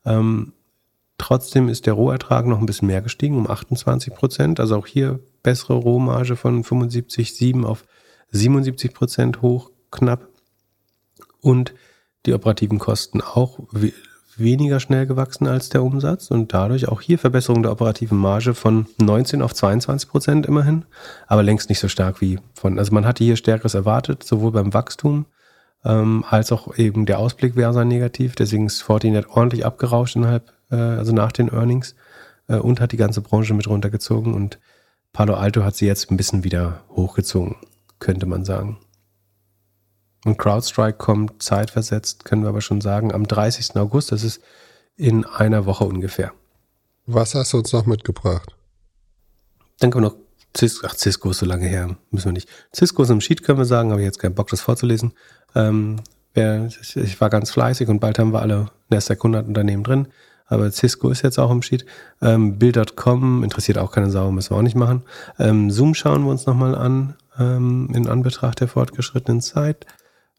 Ähm, 0.03 0.53
trotzdem 1.19 1.69
ist 1.69 1.85
der 1.85 1.93
Rohertrag 1.93 2.47
noch 2.47 2.59
ein 2.59 2.65
bisschen 2.65 2.87
mehr 2.87 3.01
gestiegen, 3.01 3.37
um 3.37 3.49
28 3.49 4.13
Prozent. 4.13 4.59
Also 4.59 4.77
auch 4.77 4.87
hier 4.87 5.19
bessere 5.43 5.75
Rohmarge 5.75 6.35
von 6.35 6.63
75,7 6.63 7.63
auf 7.65 7.85
77 8.31 8.93
Prozent 8.93 9.41
hoch, 9.41 9.69
knapp. 9.91 10.27
Und 11.39 11.73
die 12.25 12.33
operativen 12.33 12.79
Kosten 12.79 13.21
auch 13.21 13.59
weniger 14.37 14.79
schnell 14.79 15.05
gewachsen 15.05 15.47
als 15.47 15.69
der 15.69 15.83
Umsatz 15.83 16.31
und 16.31 16.53
dadurch 16.53 16.87
auch 16.87 17.01
hier 17.01 17.19
Verbesserung 17.19 17.61
der 17.63 17.71
operativen 17.71 18.17
Marge 18.17 18.53
von 18.53 18.87
19 18.97 19.41
auf 19.41 19.53
22 19.53 20.09
Prozent 20.09 20.45
immerhin, 20.45 20.85
aber 21.27 21.43
längst 21.43 21.69
nicht 21.69 21.79
so 21.79 21.87
stark 21.87 22.21
wie 22.21 22.39
von, 22.53 22.79
also 22.79 22.93
man 22.93 23.05
hatte 23.05 23.23
hier 23.23 23.35
Stärkeres 23.35 23.73
erwartet, 23.73 24.23
sowohl 24.23 24.51
beim 24.51 24.73
Wachstum 24.73 25.25
ähm, 25.85 26.23
als 26.29 26.51
auch 26.51 26.77
eben 26.77 27.05
der 27.05 27.19
Ausblick 27.19 27.55
wäre 27.55 27.73
sehr 27.73 27.85
negativ, 27.85 28.35
deswegen 28.35 28.65
ist 28.65 28.81
Fortinet 28.81 29.29
ordentlich 29.29 29.65
abgerauscht 29.65 30.15
innerhalb, 30.15 30.51
äh, 30.71 30.75
also 30.75 31.13
nach 31.13 31.31
den 31.31 31.49
Earnings 31.49 31.95
äh, 32.47 32.55
und 32.55 32.79
hat 32.79 32.91
die 32.91 32.97
ganze 32.97 33.21
Branche 33.21 33.53
mit 33.53 33.67
runtergezogen 33.67 34.33
und 34.33 34.59
Palo 35.11 35.35
Alto 35.35 35.63
hat 35.63 35.75
sie 35.75 35.85
jetzt 35.85 36.09
ein 36.09 36.17
bisschen 36.17 36.43
wieder 36.43 36.81
hochgezogen, 36.89 37.55
könnte 37.99 38.25
man 38.25 38.45
sagen. 38.45 38.79
Und 40.25 40.37
CrowdStrike 40.37 40.97
kommt 40.97 41.43
zeitversetzt, 41.43 42.25
können 42.25 42.43
wir 42.43 42.49
aber 42.49 42.61
schon 42.61 42.81
sagen, 42.81 43.13
am 43.13 43.27
30. 43.27 43.75
August. 43.75 44.11
Das 44.11 44.23
ist 44.23 44.41
in 44.95 45.25
einer 45.25 45.65
Woche 45.65 45.83
ungefähr. 45.83 46.31
Was 47.05 47.35
hast 47.35 47.53
du 47.53 47.57
uns 47.57 47.73
noch 47.73 47.85
mitgebracht? 47.85 48.55
Dann 49.79 49.91
können 49.91 50.05
wir 50.05 50.09
noch 50.11 50.17
Cisco, 50.55 50.87
ach, 50.87 50.95
Cisco 50.95 51.31
ist 51.31 51.39
so 51.39 51.45
lange 51.45 51.65
her, 51.65 51.95
müssen 52.11 52.25
wir 52.25 52.33
nicht. 52.33 52.47
Cisco 52.73 53.03
ist 53.03 53.09
im 53.09 53.21
Sheet, 53.21 53.43
können 53.43 53.57
wir 53.57 53.65
sagen, 53.65 53.89
habe 53.89 54.01
ich 54.01 54.05
jetzt 54.05 54.19
keinen 54.19 54.35
Bock, 54.35 54.49
das 54.49 54.61
vorzulesen. 54.61 55.13
Ähm, 55.55 55.97
wer, 56.33 56.67
ich, 56.67 56.95
ich, 56.95 57.19
war 57.19 57.29
ganz 57.29 57.51
fleißig 57.51 57.89
und 57.89 57.99
bald 57.99 58.19
haben 58.19 58.33
wir 58.33 58.41
alle 58.41 58.67
Nasdaq 58.89 59.19
100 59.19 59.47
Unternehmen 59.47 59.83
drin. 59.83 60.07
Aber 60.45 60.71
Cisco 60.71 61.09
ist 61.09 61.23
jetzt 61.23 61.39
auch 61.39 61.49
im 61.49 61.63
Sheet. 61.63 61.85
Ähm, 62.21 62.59
Bill.com 62.59 63.43
interessiert 63.43 63.79
auch 63.79 63.91
keine 63.91 64.11
Sau, 64.11 64.31
müssen 64.31 64.51
wir 64.51 64.57
auch 64.57 64.61
nicht 64.61 64.75
machen. 64.75 65.03
Ähm, 65.39 65.71
Zoom 65.71 65.95
schauen 65.95 66.23
wir 66.23 66.31
uns 66.31 66.45
nochmal 66.45 66.75
an, 66.75 67.15
ähm, 67.39 67.89
in 67.93 68.07
Anbetracht 68.07 68.59
der 68.59 68.67
fortgeschrittenen 68.67 69.41
Zeit. 69.41 69.87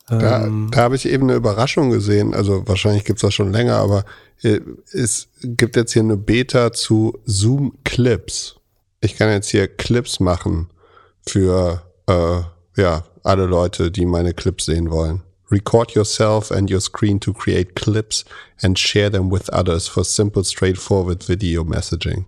Da, 0.06 0.44
ähm, 0.44 0.68
da 0.70 0.82
habe 0.82 0.96
ich 0.96 1.08
eben 1.08 1.24
eine 1.24 1.34
Überraschung 1.34 1.90
gesehen. 1.90 2.34
Also 2.34 2.66
wahrscheinlich 2.68 3.04
gibt's 3.04 3.22
das 3.22 3.34
schon 3.34 3.52
länger, 3.52 3.76
aber 3.76 4.04
äh, 4.42 4.60
es 4.92 5.28
gibt 5.42 5.76
jetzt 5.76 5.92
hier 5.92 6.02
eine 6.02 6.16
Beta 6.16 6.72
zu 6.72 7.18
Zoom 7.24 7.78
Clips. 7.84 8.56
Ich 9.00 9.16
kann 9.16 9.30
jetzt 9.30 9.48
hier 9.48 9.66
Clips 9.66 10.20
machen 10.20 10.68
für 11.26 11.82
äh, 12.06 12.40
ja 12.76 13.04
alle 13.22 13.46
Leute, 13.46 13.90
die 13.90 14.04
meine 14.04 14.34
Clips 14.34 14.66
sehen 14.66 14.90
wollen. 14.90 15.22
Record 15.50 15.92
yourself 15.92 16.50
and 16.50 16.70
your 16.70 16.80
screen 16.80 17.20
to 17.20 17.32
create 17.32 17.74
clips 17.74 18.24
and 18.62 18.78
share 18.78 19.10
them 19.10 19.30
with 19.30 19.48
others 19.52 19.88
for 19.88 20.04
simple, 20.04 20.44
straightforward 20.44 21.28
video 21.28 21.64
messaging. 21.64 22.26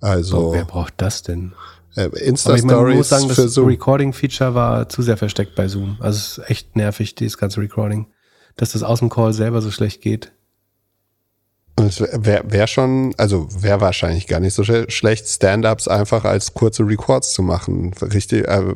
Also. 0.00 0.50
Oh, 0.50 0.52
wer 0.52 0.64
braucht 0.64 0.94
das 0.98 1.22
denn? 1.22 1.52
Äh, 1.96 2.08
Insta-Stories. 2.18 2.90
Ich 2.92 2.96
muss 2.96 3.08
sagen, 3.08 3.28
das. 3.28 3.58
Recording-Feature 3.58 4.54
war 4.54 4.88
zu 4.88 5.02
sehr 5.02 5.16
versteckt 5.16 5.54
bei 5.54 5.66
Zoom. 5.66 5.96
Also 6.00 6.18
es 6.18 6.38
ist 6.38 6.50
echt 6.50 6.76
nervig, 6.76 7.14
dieses 7.14 7.38
ganze 7.38 7.60
Recording. 7.60 8.06
Dass 8.56 8.72
das 8.72 8.82
aus 8.82 9.00
dem 9.00 9.08
Call 9.08 9.32
selber 9.32 9.60
so 9.62 9.70
schlecht 9.70 10.02
geht. 10.02 10.32
Es 11.78 12.00
wäre 12.00 12.42
wär 12.46 12.66
schon, 12.66 13.14
also 13.18 13.48
wäre 13.50 13.82
wahrscheinlich 13.82 14.26
gar 14.26 14.40
nicht 14.40 14.54
so 14.54 14.64
schlecht, 14.64 15.28
Stand-ups 15.28 15.88
einfach 15.88 16.24
als 16.24 16.54
kurze 16.54 16.84
Records 16.84 17.34
zu 17.34 17.42
machen. 17.42 17.92
Richtig, 18.00 18.48
äh, 18.48 18.74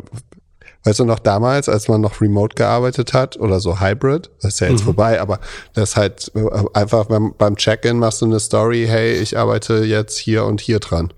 weißt 0.85 1.01
du 1.01 1.05
noch 1.05 1.19
damals, 1.19 1.71
als 1.71 1.89
man 1.89 2.03
noch 2.03 2.21
remote 2.21 2.55
gearbeitet 2.55 3.15
hat 3.15 3.39
oder 3.39 3.59
so 3.59 3.81
Hybrid, 3.81 4.31
das 4.43 4.55
ist 4.55 4.61
ja 4.61 4.69
jetzt 4.69 4.81
mhm. 4.81 4.85
vorbei, 4.85 5.19
aber 5.19 5.41
das 5.73 5.97
halt 5.97 6.31
äh, 6.35 6.45
einfach 6.75 7.07
beim, 7.07 7.35
beim 7.39 7.57
Check-in 7.57 7.99
machst 7.99 8.21
du 8.21 8.27
eine 8.27 8.39
Story, 8.39 8.87
hey, 8.87 9.15
ich 9.15 9.39
arbeite 9.39 9.85
jetzt 9.85 10.19
hier 10.19 10.45
und 10.45 10.61
hier 10.61 10.79
dran. 10.79 11.11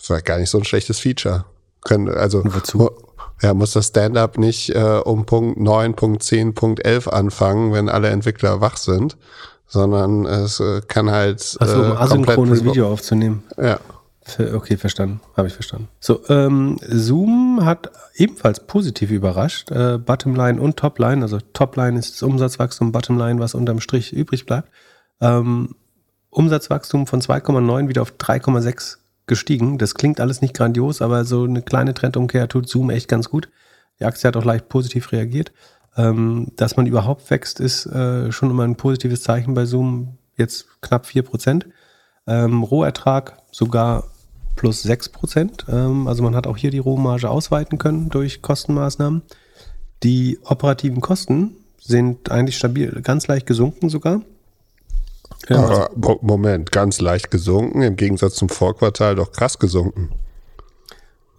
Das 0.00 0.08
war 0.10 0.22
gar 0.22 0.38
nicht 0.38 0.48
so 0.48 0.58
ein 0.58 0.64
schlechtes 0.64 0.98
Feature. 0.98 1.44
Können, 1.82 2.08
also, 2.08 2.42
Wozu? 2.44 2.90
Ja, 3.42 3.54
muss 3.54 3.72
das 3.72 3.88
Stand-up 3.88 4.38
nicht 4.38 4.70
äh, 4.70 5.00
um 5.04 5.26
Punkt 5.26 5.60
9, 5.60 5.94
Punkt 5.94 6.22
10, 6.22 6.54
Punkt 6.54 6.84
11 6.84 7.08
anfangen, 7.08 7.72
wenn 7.72 7.88
alle 7.88 8.08
Entwickler 8.08 8.60
wach 8.60 8.76
sind, 8.76 9.16
sondern 9.66 10.26
es 10.26 10.60
äh, 10.60 10.82
kann 10.86 11.10
halt. 11.10 11.56
Also, 11.60 11.76
um 11.76 11.92
äh, 11.92 11.96
asynchrones 11.96 12.64
Video 12.64 12.90
aufzunehmen. 12.90 13.44
Ja. 13.56 13.78
Okay, 14.38 14.76
verstanden. 14.76 15.20
Habe 15.36 15.48
ich 15.48 15.54
verstanden. 15.54 15.88
So, 15.98 16.20
ähm, 16.28 16.78
Zoom 16.86 17.64
hat 17.64 17.90
ebenfalls 18.14 18.60
positiv 18.60 19.10
überrascht. 19.10 19.70
Äh, 19.70 19.98
Bottomline 19.98 20.60
und 20.60 20.76
Topline. 20.76 21.22
Also 21.22 21.38
Topline 21.52 21.98
ist 21.98 22.14
das 22.14 22.22
Umsatzwachstum, 22.22 22.92
Bottomline, 22.92 23.40
was 23.40 23.54
unterm 23.54 23.80
Strich 23.80 24.12
übrig 24.12 24.46
bleibt. 24.46 24.68
Ähm, 25.20 25.74
Umsatzwachstum 26.28 27.06
von 27.06 27.20
2,9 27.20 27.88
wieder 27.88 28.02
auf 28.02 28.12
3,6 28.12 28.99
gestiegen. 29.30 29.78
Das 29.78 29.94
klingt 29.94 30.20
alles 30.20 30.42
nicht 30.42 30.52
grandios, 30.52 31.00
aber 31.00 31.24
so 31.24 31.44
eine 31.44 31.62
kleine 31.62 31.94
Trendumkehr 31.94 32.48
tut 32.48 32.68
Zoom 32.68 32.90
echt 32.90 33.08
ganz 33.08 33.30
gut. 33.30 33.48
Die 33.98 34.04
Aktie 34.04 34.28
hat 34.28 34.36
auch 34.36 34.44
leicht 34.44 34.68
positiv 34.68 35.12
reagiert. 35.12 35.52
Ähm, 35.96 36.48
dass 36.56 36.76
man 36.76 36.86
überhaupt 36.86 37.30
wächst, 37.30 37.60
ist 37.60 37.86
äh, 37.86 38.30
schon 38.30 38.50
immer 38.50 38.64
ein 38.64 38.76
positives 38.76 39.22
Zeichen 39.22 39.54
bei 39.54 39.64
Zoom. 39.64 40.18
Jetzt 40.36 40.66
knapp 40.82 41.06
4%. 41.06 41.64
Ähm, 42.26 42.62
Rohertrag 42.62 43.38
sogar 43.50 44.04
plus 44.56 44.84
6%. 44.84 45.70
Ähm, 45.70 46.06
also 46.06 46.22
man 46.22 46.34
hat 46.34 46.46
auch 46.46 46.56
hier 46.56 46.70
die 46.70 46.78
Rohmarge 46.78 47.30
ausweiten 47.30 47.78
können 47.78 48.10
durch 48.10 48.42
Kostenmaßnahmen. 48.42 49.22
Die 50.02 50.38
operativen 50.44 51.00
Kosten 51.00 51.56
sind 51.78 52.30
eigentlich 52.30 52.56
stabil, 52.56 53.00
ganz 53.02 53.26
leicht 53.26 53.46
gesunken 53.46 53.88
sogar. 53.88 54.22
Ja, 55.48 55.64
also, 55.64 56.18
Moment, 56.22 56.70
ganz 56.70 57.00
leicht 57.00 57.30
gesunken, 57.30 57.82
im 57.82 57.96
Gegensatz 57.96 58.34
zum 58.34 58.48
Vorquartal 58.48 59.14
doch 59.14 59.32
krass 59.32 59.58
gesunken. 59.58 60.10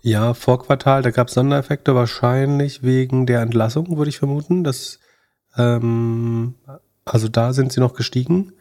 Ja, 0.01 0.33
Vorquartal, 0.33 1.03
da 1.03 1.11
gab 1.11 1.27
es 1.27 1.35
Sondereffekte, 1.35 1.93
wahrscheinlich 1.93 2.81
wegen 2.81 3.27
der 3.27 3.41
Entlassung, 3.41 3.97
würde 3.97 4.09
ich 4.09 4.17
vermuten. 4.17 4.63
Das, 4.63 4.99
ähm, 5.57 6.55
also 7.05 7.27
da 7.27 7.53
sind 7.53 7.71
sie 7.71 7.79
noch 7.79 7.93
gestiegen. 7.93 8.53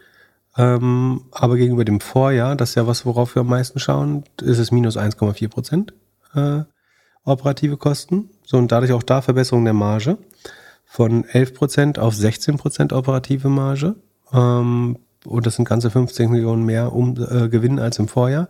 Ähm, 0.57 1.23
aber 1.31 1.57
gegenüber 1.57 1.85
dem 1.85 2.01
Vorjahr, 2.01 2.57
das 2.57 2.71
ist 2.71 2.75
ja 2.75 2.87
was, 2.87 3.07
worauf 3.07 3.35
wir 3.35 3.41
am 3.41 3.49
meisten 3.49 3.79
schauen, 3.79 4.25
ist 4.43 4.59
es 4.59 4.71
minus 4.71 4.97
1,4 4.97 5.49
Prozent 5.49 5.95
äh, 6.35 6.63
operative 7.25 7.77
Kosten. 7.77 8.31
So 8.45 8.59
und 8.59 8.71
dadurch 8.73 8.93
auch 8.93 9.03
da 9.03 9.23
Verbesserung 9.23 9.65
der 9.65 9.75
Marge 9.75 10.19
von 10.85 11.25
11 11.25 11.55
Prozent 11.55 11.99
auf 11.99 12.15
16 12.15 12.59
Prozent 12.59 12.93
operative 12.93 13.49
Marge. 13.49 13.95
Ähm, 14.33 14.99
und 15.25 15.47
das 15.47 15.57
sind 15.57 15.69
ganze 15.69 15.91
15 15.91 16.31
Millionen 16.31 16.65
mehr 16.65 16.93
um, 16.93 17.17
äh, 17.17 17.49
Gewinn 17.49 17.79
als 17.79 17.99
im 17.99 18.09
Vorjahr. 18.09 18.49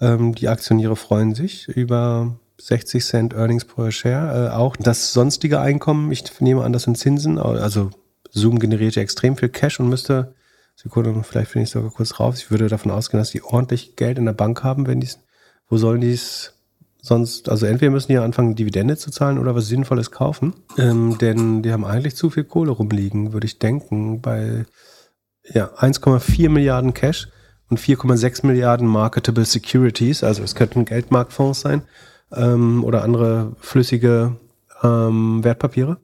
Ähm, 0.00 0.34
die 0.34 0.48
Aktionäre 0.48 0.96
freuen 0.96 1.34
sich 1.34 1.68
über 1.68 2.36
60 2.60 3.04
Cent 3.04 3.34
Earnings 3.34 3.64
per 3.64 3.90
Share. 3.90 4.48
Äh, 4.48 4.54
auch 4.54 4.76
das 4.76 5.12
sonstige 5.12 5.60
Einkommen, 5.60 6.10
ich 6.12 6.24
nehme 6.40 6.64
an, 6.64 6.72
das 6.72 6.84
sind 6.84 6.98
Zinsen. 6.98 7.38
Also 7.38 7.90
Zoom 8.30 8.58
generiert 8.58 8.94
ja 8.94 9.02
extrem 9.02 9.36
viel 9.36 9.48
Cash 9.48 9.80
und 9.80 9.88
müsste, 9.88 10.34
Sekunde, 10.76 11.14
vielleicht 11.22 11.50
finde 11.50 11.64
ich 11.64 11.70
sogar 11.70 11.90
kurz 11.90 12.18
raus. 12.18 12.38
Ich 12.38 12.50
würde 12.50 12.68
davon 12.68 12.90
ausgehen, 12.90 13.20
dass 13.20 13.30
die 13.30 13.42
ordentlich 13.42 13.96
Geld 13.96 14.18
in 14.18 14.24
der 14.24 14.32
Bank 14.32 14.62
haben, 14.64 14.86
wenn 14.86 15.00
die 15.00 15.08
wo 15.68 15.76
sollen 15.76 16.00
die 16.00 16.12
es 16.12 16.52
sonst, 17.00 17.48
also 17.48 17.66
entweder 17.66 17.90
müssen 17.90 18.12
die 18.12 18.18
anfangen, 18.18 18.54
Dividende 18.54 18.96
zu 18.96 19.10
zahlen 19.10 19.38
oder 19.38 19.54
was 19.54 19.68
Sinnvolles 19.68 20.10
kaufen. 20.10 20.54
Ähm, 20.78 21.18
denn 21.18 21.62
die 21.62 21.72
haben 21.72 21.84
eigentlich 21.84 22.16
zu 22.16 22.30
viel 22.30 22.44
Kohle 22.44 22.70
rumliegen, 22.70 23.32
würde 23.32 23.46
ich 23.46 23.58
denken, 23.58 24.20
bei 24.20 24.64
ja, 25.52 25.66
1,4 25.76 26.48
Milliarden 26.48 26.94
Cash 26.94 27.28
und 27.68 27.78
4,6 27.78 28.46
Milliarden 28.46 28.86
Marketable 28.86 29.44
Securities. 29.44 30.24
Also 30.24 30.42
es 30.42 30.54
könnten 30.54 30.84
Geldmarktfonds 30.84 31.60
sein 31.60 31.82
ähm, 32.32 32.84
oder 32.84 33.02
andere 33.02 33.52
flüssige 33.60 34.36
ähm, 34.82 35.44
Wertpapiere. 35.44 35.98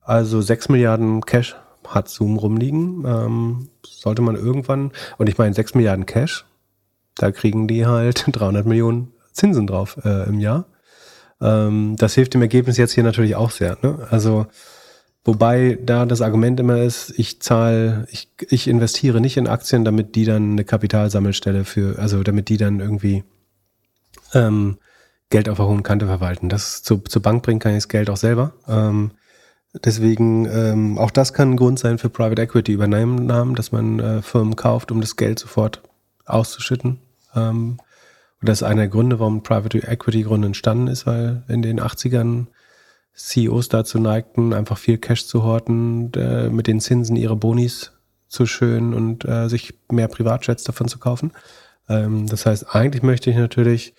Also 0.00 0.40
6 0.40 0.68
Milliarden 0.68 1.20
Cash 1.22 1.56
hat 1.86 2.08
Zoom 2.08 2.36
rumliegen. 2.36 3.04
Ähm, 3.06 3.68
sollte 3.86 4.22
man 4.22 4.36
irgendwann, 4.36 4.92
und 5.18 5.28
ich 5.28 5.38
meine 5.38 5.54
6 5.54 5.74
Milliarden 5.74 6.06
Cash, 6.06 6.44
da 7.16 7.30
kriegen 7.30 7.68
die 7.68 7.86
halt 7.86 8.24
300 8.32 8.66
Millionen 8.66 9.12
Zinsen 9.32 9.66
drauf 9.66 9.98
äh, 10.04 10.28
im 10.28 10.40
Jahr. 10.40 10.66
Ähm, 11.40 11.96
das 11.98 12.14
hilft 12.14 12.34
dem 12.34 12.42
Ergebnis 12.42 12.76
jetzt 12.76 12.92
hier 12.92 13.04
natürlich 13.04 13.36
auch 13.36 13.50
sehr. 13.50 13.76
Ne? 13.82 14.06
Also 14.10 14.46
Wobei 15.24 15.78
da 15.80 16.04
das 16.04 16.20
Argument 16.20 16.58
immer 16.58 16.78
ist, 16.78 17.14
ich 17.16 17.40
zahle, 17.40 18.06
ich, 18.10 18.28
ich 18.48 18.66
investiere 18.66 19.20
nicht 19.20 19.36
in 19.36 19.46
Aktien, 19.46 19.84
damit 19.84 20.16
die 20.16 20.24
dann 20.24 20.52
eine 20.52 20.64
Kapitalsammelstelle 20.64 21.64
für, 21.64 21.98
also 21.98 22.24
damit 22.24 22.48
die 22.48 22.56
dann 22.56 22.80
irgendwie 22.80 23.22
ähm, 24.34 24.78
Geld 25.30 25.48
auf 25.48 25.58
der 25.58 25.68
hohen 25.68 25.84
Kante 25.84 26.06
verwalten. 26.06 26.48
Das 26.48 26.82
zu, 26.82 26.98
zur 26.98 27.22
Bank 27.22 27.44
bringen 27.44 27.60
kann 27.60 27.72
ich 27.72 27.78
das 27.78 27.88
Geld 27.88 28.10
auch 28.10 28.16
selber. 28.16 28.52
Ähm, 28.68 29.12
deswegen, 29.84 30.46
ähm, 30.46 30.98
auch 30.98 31.12
das 31.12 31.32
kann 31.32 31.52
ein 31.52 31.56
Grund 31.56 31.78
sein 31.78 31.98
für 31.98 32.10
Private 32.10 32.42
Equity 32.42 32.72
Übernahmen, 32.72 33.54
dass 33.54 33.70
man 33.70 34.00
äh, 34.00 34.22
Firmen 34.22 34.56
kauft, 34.56 34.90
um 34.90 35.00
das 35.00 35.14
Geld 35.14 35.38
sofort 35.38 35.82
auszuschütten. 36.26 36.98
Ähm, 37.36 37.78
und 38.40 38.48
das 38.48 38.58
ist 38.58 38.62
einer 38.64 38.82
der 38.82 38.88
Gründe, 38.88 39.20
warum 39.20 39.44
Private 39.44 39.86
Equity 39.86 40.24
Gründe 40.24 40.46
entstanden 40.46 40.88
ist, 40.88 41.06
weil 41.06 41.44
in 41.46 41.62
den 41.62 41.80
80ern 41.80 42.46
CEOs 43.14 43.68
dazu 43.68 43.98
neigten, 43.98 44.52
einfach 44.52 44.78
viel 44.78 44.98
Cash 44.98 45.26
zu 45.26 45.42
horten, 45.42 46.12
äh, 46.14 46.48
mit 46.48 46.66
den 46.66 46.80
Zinsen 46.80 47.16
ihre 47.16 47.36
Bonis 47.36 47.92
zu 48.28 48.46
schön 48.46 48.94
und 48.94 49.24
äh, 49.26 49.48
sich 49.48 49.74
mehr 49.90 50.08
Privatjets 50.08 50.64
davon 50.64 50.88
zu 50.88 50.98
kaufen. 50.98 51.32
Ähm, 51.88 52.26
das 52.26 52.46
heißt, 52.46 52.74
eigentlich 52.74 53.02
möchte 53.02 53.30
ich 53.30 53.36
natürlich, 53.36 53.94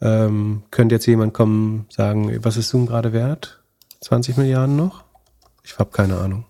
ähm, 0.00 0.62
könnte 0.70 0.94
jetzt 0.94 1.06
jemand 1.06 1.34
kommen, 1.34 1.86
sagen, 1.90 2.38
was 2.44 2.56
ist 2.56 2.68
Zoom 2.68 2.86
gerade 2.86 3.12
wert? 3.12 3.62
20 4.00 4.36
Milliarden 4.36 4.76
noch? 4.76 5.04
Ich 5.64 5.78
habe 5.78 5.90
keine 5.90 6.18
Ahnung. 6.18 6.44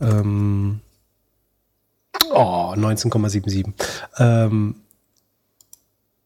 Ähm, 0.00 0.80
oh, 2.30 2.74
19,77. 2.76 3.72
Ähm, 4.18 4.76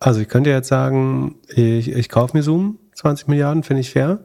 also 0.00 0.20
ich 0.20 0.28
könnte 0.28 0.50
jetzt 0.50 0.68
sagen, 0.68 1.36
ich, 1.48 1.90
ich 1.90 2.08
kaufe 2.08 2.36
mir 2.36 2.42
Zoom, 2.42 2.78
20 2.94 3.28
Milliarden, 3.28 3.62
finde 3.62 3.80
ich 3.80 3.90
fair. 3.90 4.20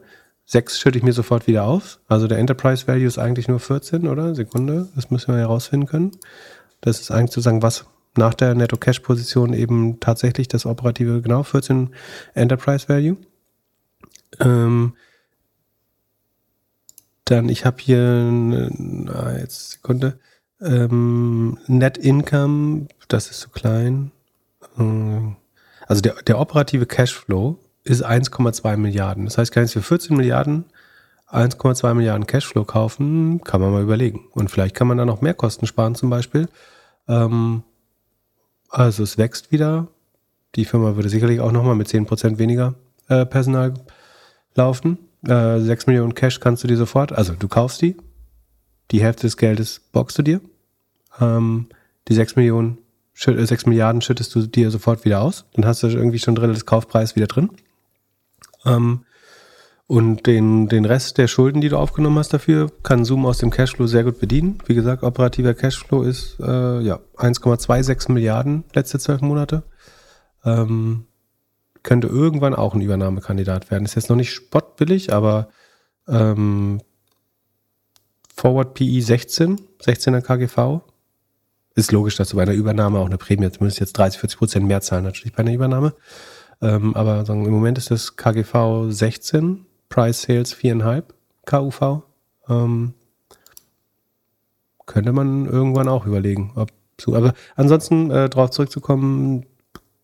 Sechs 0.46 0.78
schütte 0.78 0.98
ich 0.98 1.04
mir 1.04 1.12
sofort 1.12 1.46
wieder 1.46 1.64
auf. 1.64 1.98
Also 2.06 2.26
der 2.26 2.38
Enterprise 2.38 2.86
Value 2.86 3.06
ist 3.06 3.18
eigentlich 3.18 3.48
nur 3.48 3.60
14, 3.60 4.06
oder? 4.06 4.34
Sekunde, 4.34 4.88
das 4.94 5.10
müssen 5.10 5.32
wir 5.32 5.40
herausfinden 5.40 5.86
können. 5.86 6.12
Das 6.80 7.00
ist 7.00 7.10
eigentlich 7.10 7.30
sozusagen 7.30 7.62
was 7.62 7.86
nach 8.16 8.34
der 8.34 8.54
Netto-Cash-Position 8.54 9.54
eben 9.54 10.00
tatsächlich 10.00 10.48
das 10.48 10.66
operative, 10.66 11.22
genau, 11.22 11.42
14 11.42 11.94
Enterprise 12.34 12.88
Value. 12.88 13.16
Ähm, 14.38 14.94
dann, 17.24 17.48
ich 17.48 17.64
habe 17.64 17.78
hier, 17.80 18.30
na, 18.30 19.38
jetzt 19.38 19.72
Sekunde, 19.72 20.18
ähm, 20.60 21.58
Net 21.66 21.96
Income, 21.96 22.88
das 23.08 23.30
ist 23.30 23.40
zu 23.40 23.48
klein. 23.48 24.12
Ähm, 24.78 25.36
also 25.86 26.02
der, 26.02 26.14
der 26.26 26.38
operative 26.38 26.86
Cashflow 26.86 27.58
ist 27.84 28.04
1,2 28.04 28.76
Milliarden. 28.76 29.24
Das 29.24 29.38
heißt, 29.38 29.52
kann 29.52 29.64
ich 29.64 29.72
für 29.72 29.82
14 29.82 30.16
Milliarden 30.16 30.64
1,2 31.30 31.94
Milliarden 31.94 32.26
Cashflow 32.26 32.64
kaufen, 32.64 33.42
kann 33.42 33.60
man 33.60 33.72
mal 33.72 33.82
überlegen. 33.82 34.26
Und 34.32 34.50
vielleicht 34.50 34.74
kann 34.74 34.86
man 34.86 34.98
da 34.98 35.04
noch 35.04 35.20
mehr 35.20 35.34
Kosten 35.34 35.66
sparen 35.66 35.94
zum 35.94 36.10
Beispiel. 36.10 36.48
Ähm, 37.08 37.64
also 38.68 39.02
es 39.02 39.18
wächst 39.18 39.50
wieder. 39.50 39.88
Die 40.54 40.64
Firma 40.64 40.94
würde 40.94 41.08
sicherlich 41.08 41.40
auch 41.40 41.52
nochmal 41.52 41.74
mit 41.74 41.88
10% 41.88 42.38
weniger 42.38 42.74
äh, 43.08 43.26
Personal 43.26 43.74
laufen. 44.54 44.98
Äh, 45.26 45.58
6 45.60 45.86
Millionen 45.88 46.14
Cash 46.14 46.40
kannst 46.40 46.62
du 46.62 46.68
dir 46.68 46.76
sofort, 46.76 47.12
also 47.12 47.32
du 47.34 47.48
kaufst 47.48 47.82
die, 47.82 47.96
die 48.90 49.02
Hälfte 49.02 49.22
des 49.22 49.36
Geldes 49.36 49.80
boxst 49.92 50.18
du 50.18 50.22
dir. 50.22 50.40
Ähm, 51.20 51.66
die 52.08 52.14
6 52.14 52.36
Millionen, 52.36 52.78
6 53.14 53.50
äh, 53.50 53.68
Milliarden 53.68 54.02
schüttest 54.02 54.34
du 54.34 54.46
dir 54.46 54.70
sofort 54.70 55.04
wieder 55.04 55.22
aus. 55.22 55.46
Dann 55.54 55.64
hast 55.64 55.82
du 55.82 55.88
irgendwie 55.88 56.18
schon 56.18 56.34
drin 56.34 56.52
das 56.52 56.66
Kaufpreis 56.66 57.16
wieder 57.16 57.26
drin. 57.26 57.50
Ähm, 58.64 59.04
und 59.86 60.26
den, 60.26 60.68
den 60.68 60.86
Rest 60.86 61.18
der 61.18 61.28
Schulden, 61.28 61.60
die 61.60 61.68
du 61.68 61.76
aufgenommen 61.76 62.18
hast 62.18 62.32
dafür, 62.32 62.72
kann 62.82 63.04
Zoom 63.04 63.26
aus 63.26 63.38
dem 63.38 63.50
Cashflow 63.50 63.86
sehr 63.86 64.04
gut 64.04 64.18
bedienen. 64.18 64.58
Wie 64.66 64.74
gesagt, 64.74 65.02
operativer 65.02 65.52
Cashflow 65.52 66.02
ist 66.02 66.38
äh, 66.40 66.80
ja 66.80 67.00
1,26 67.16 68.10
Milliarden 68.10 68.64
letzte 68.72 68.98
zwölf 68.98 69.20
Monate. 69.20 69.62
Ähm, 70.44 71.06
könnte 71.82 72.06
irgendwann 72.08 72.54
auch 72.54 72.74
ein 72.74 72.80
Übernahmekandidat 72.80 73.70
werden. 73.70 73.84
Ist 73.84 73.94
jetzt 73.94 74.08
noch 74.08 74.16
nicht 74.16 74.32
spottbillig, 74.32 75.12
aber 75.12 75.48
ähm, 76.08 76.80
Forward 78.34 78.74
PE 78.74 79.02
16, 79.02 79.60
16er 79.82 80.22
KGV. 80.22 80.80
Ist 81.76 81.92
logisch, 81.92 82.16
dass 82.16 82.30
du 82.30 82.36
bei 82.36 82.42
einer 82.42 82.52
Übernahme 82.52 82.98
auch 82.98 83.06
eine 83.06 83.18
Prämie, 83.18 83.50
zumindest 83.50 83.80
jetzt 83.80 83.98
30, 83.98 84.18
40 84.18 84.38
Prozent 84.38 84.66
mehr 84.66 84.80
zahlen 84.80 85.04
natürlich 85.04 85.34
bei 85.34 85.40
einer 85.40 85.52
Übernahme. 85.52 85.94
Ähm, 86.64 86.96
aber 86.96 87.26
sagen, 87.26 87.44
im 87.44 87.52
Moment 87.52 87.76
ist 87.76 87.90
das 87.90 88.16
KGV 88.16 88.86
16, 88.88 89.66
Price 89.90 90.22
Sales 90.22 90.56
4,5 90.56 91.04
KUV. 91.44 92.02
Ähm, 92.48 92.94
könnte 94.86 95.12
man 95.12 95.46
irgendwann 95.46 95.88
auch 95.88 96.06
überlegen. 96.06 96.52
Ob 96.56 96.70
so, 96.98 97.14
aber 97.14 97.34
ansonsten 97.54 98.10
äh, 98.10 98.30
darauf 98.30 98.50
zurückzukommen, 98.50 99.44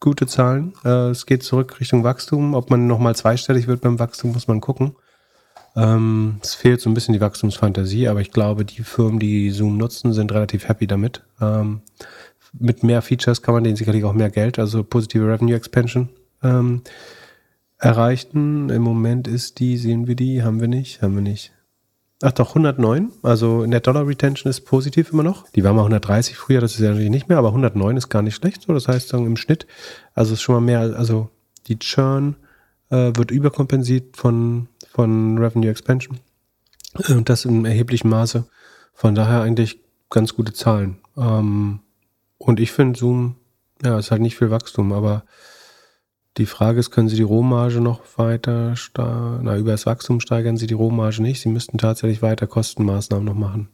gute 0.00 0.26
Zahlen. 0.26 0.74
Äh, 0.84 1.10
es 1.10 1.24
geht 1.24 1.42
zurück 1.42 1.80
Richtung 1.80 2.04
Wachstum. 2.04 2.54
Ob 2.54 2.68
man 2.68 2.86
nochmal 2.86 3.16
zweistellig 3.16 3.66
wird 3.66 3.80
beim 3.80 3.98
Wachstum, 3.98 4.32
muss 4.32 4.48
man 4.48 4.60
gucken. 4.60 4.96
Ähm, 5.76 6.40
es 6.42 6.54
fehlt 6.54 6.80
so 6.82 6.90
ein 6.90 6.94
bisschen 6.94 7.14
die 7.14 7.20
Wachstumsfantasie, 7.20 8.08
aber 8.08 8.20
ich 8.20 8.32
glaube, 8.32 8.66
die 8.66 8.82
Firmen, 8.82 9.18
die 9.18 9.50
Zoom 9.50 9.78
nutzen, 9.78 10.12
sind 10.12 10.32
relativ 10.32 10.68
happy 10.68 10.86
damit. 10.86 11.22
Ähm, 11.40 11.80
mit 12.52 12.82
mehr 12.82 13.00
Features 13.00 13.40
kann 13.40 13.54
man 13.54 13.64
denen 13.64 13.76
sicherlich 13.76 14.04
auch 14.04 14.12
mehr 14.12 14.30
Geld, 14.30 14.58
also 14.58 14.82
positive 14.82 15.26
Revenue 15.26 15.54
Expansion 15.54 16.10
ähm, 16.42 16.82
erreichten. 17.78 18.70
Im 18.70 18.82
Moment 18.82 19.26
ist 19.28 19.58
die, 19.58 19.76
sehen 19.76 20.06
wir 20.06 20.16
die, 20.16 20.42
haben 20.42 20.60
wir 20.60 20.68
nicht, 20.68 21.02
haben 21.02 21.14
wir 21.14 21.22
nicht. 21.22 21.52
Ach 22.22 22.32
doch, 22.32 22.50
109. 22.50 23.12
Also 23.22 23.64
Net 23.64 23.86
Dollar 23.86 24.06
Retention 24.06 24.50
ist 24.50 24.62
positiv 24.62 25.12
immer 25.12 25.22
noch. 25.22 25.48
Die 25.50 25.64
war 25.64 25.72
mal 25.72 25.80
130 25.80 26.36
früher, 26.36 26.60
das 26.60 26.74
ist 26.74 26.80
ja 26.80 26.90
natürlich 26.90 27.10
nicht 27.10 27.28
mehr, 27.28 27.38
aber 27.38 27.48
109 27.48 27.96
ist 27.96 28.10
gar 28.10 28.22
nicht 28.22 28.34
schlecht. 28.34 28.62
So, 28.62 28.74
das 28.74 28.88
heißt 28.88 29.08
sagen 29.08 29.26
im 29.26 29.36
Schnitt, 29.36 29.66
also 30.14 30.34
ist 30.34 30.42
schon 30.42 30.54
mal 30.56 30.60
mehr, 30.60 30.80
also 30.80 31.30
die 31.66 31.78
Churn 31.78 32.36
äh, 32.90 33.12
wird 33.14 33.30
überkompensiert 33.30 34.16
von, 34.18 34.68
von 34.90 35.38
Revenue 35.38 35.70
Expansion. 35.70 36.18
Und 37.08 37.28
das 37.28 37.46
in 37.46 37.64
erheblichem 37.64 38.10
Maße. 38.10 38.44
Von 38.92 39.14
daher 39.14 39.42
eigentlich 39.42 39.80
ganz 40.10 40.34
gute 40.34 40.52
Zahlen. 40.52 40.98
Ähm, 41.16 41.80
und 42.36 42.60
ich 42.60 42.72
finde 42.72 42.98
Zoom, 42.98 43.36
ja, 43.82 43.98
ist 43.98 44.10
halt 44.10 44.20
nicht 44.20 44.36
viel 44.36 44.50
Wachstum, 44.50 44.92
aber 44.92 45.24
die 46.36 46.46
Frage 46.46 46.78
ist, 46.78 46.90
können 46.90 47.08
Sie 47.08 47.16
die 47.16 47.22
Rohmarge 47.22 47.80
noch 47.80 48.00
weiter 48.16 48.76
steigern? 48.76 49.40
Na, 49.42 49.56
über 49.56 49.72
das 49.72 49.86
Wachstum 49.86 50.20
steigern 50.20 50.56
Sie 50.56 50.66
die 50.66 50.74
Rohmarge 50.74 51.22
nicht. 51.22 51.40
Sie 51.40 51.48
müssten 51.48 51.78
tatsächlich 51.78 52.22
weiter 52.22 52.46
Kostenmaßnahmen 52.46 53.24
noch 53.24 53.34
machen. 53.34 53.68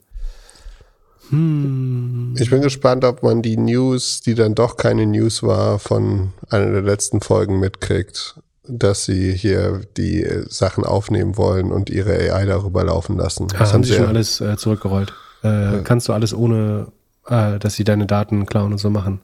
Hm. 1.30 2.34
Ich 2.38 2.50
bin 2.50 2.62
gespannt, 2.62 3.04
ob 3.04 3.22
man 3.22 3.42
die 3.42 3.56
News, 3.56 4.20
die 4.20 4.34
dann 4.34 4.54
doch 4.54 4.76
keine 4.76 5.06
News 5.06 5.42
war, 5.42 5.78
von 5.78 6.32
einer 6.48 6.70
der 6.70 6.82
letzten 6.82 7.20
Folgen 7.20 7.58
mitkriegt, 7.58 8.40
dass 8.68 9.04
sie 9.04 9.32
hier 9.32 9.82
die 9.96 10.26
Sachen 10.48 10.84
aufnehmen 10.84 11.36
wollen 11.36 11.72
und 11.72 11.90
ihre 11.90 12.32
AI 12.32 12.46
darüber 12.46 12.84
laufen 12.84 13.16
lassen. 13.16 13.48
Das 13.48 13.70
ah, 13.70 13.74
haben 13.74 13.84
sie 13.84 13.94
schon 13.94 14.06
alles 14.06 14.40
äh, 14.40 14.56
zurückgerollt. 14.56 15.12
Äh, 15.42 15.48
ja. 15.48 15.80
Kannst 15.82 16.08
du 16.08 16.12
alles 16.12 16.32
ohne, 16.32 16.88
äh, 17.26 17.58
dass 17.58 17.74
sie 17.74 17.84
deine 17.84 18.06
Daten 18.06 18.46
klauen 18.46 18.72
und 18.72 18.78
so 18.78 18.90
machen, 18.90 19.20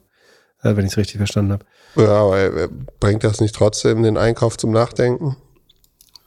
äh, 0.61 0.75
wenn 0.75 0.85
ich 0.85 0.91
es 0.91 0.97
richtig 0.97 1.17
verstanden 1.17 1.53
habe. 1.53 1.65
Ja, 1.95 2.23
aber 2.23 2.69
bringt 2.99 3.23
das 3.23 3.39
nicht 3.39 3.55
trotzdem 3.55 4.03
den 4.03 4.17
Einkauf 4.17 4.57
zum 4.57 4.71
Nachdenken? 4.71 5.35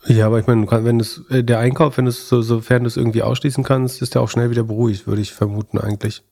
Ja, 0.06 0.26
aber 0.26 0.38
ich 0.38 0.46
meine, 0.46 0.70
wenn 0.70 1.00
es 1.00 1.22
äh, 1.30 1.42
der 1.42 1.58
Einkauf, 1.58 1.98
wenn 1.98 2.06
es 2.06 2.28
so, 2.28 2.40
sofern 2.40 2.84
du 2.84 2.88
es 2.88 2.96
irgendwie 2.96 3.22
ausschließen 3.22 3.64
kannst, 3.64 4.02
ist 4.02 4.14
der 4.14 4.22
auch 4.22 4.28
schnell 4.28 4.50
wieder 4.50 4.62
beruhigt, 4.62 5.06
würde 5.06 5.20
ich 5.20 5.32
vermuten 5.32 5.78
eigentlich. 5.78 6.22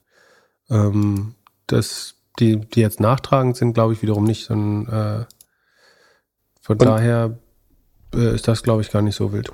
Ähm, 0.69 1.35
dass 1.67 2.15
die, 2.39 2.59
die 2.59 2.79
jetzt 2.79 2.99
nachtragend 2.99 3.57
sind, 3.57 3.73
glaube 3.73 3.93
ich 3.93 4.01
wiederum 4.01 4.23
nicht, 4.23 4.45
sondern 4.45 5.21
äh, 5.21 5.25
von 6.61 6.77
und, 6.77 6.85
daher 6.85 7.37
äh, 8.13 8.33
ist 8.33 8.47
das, 8.47 8.63
glaube 8.63 8.81
ich, 8.81 8.91
gar 8.91 9.01
nicht 9.01 9.15
so 9.15 9.33
wild. 9.33 9.51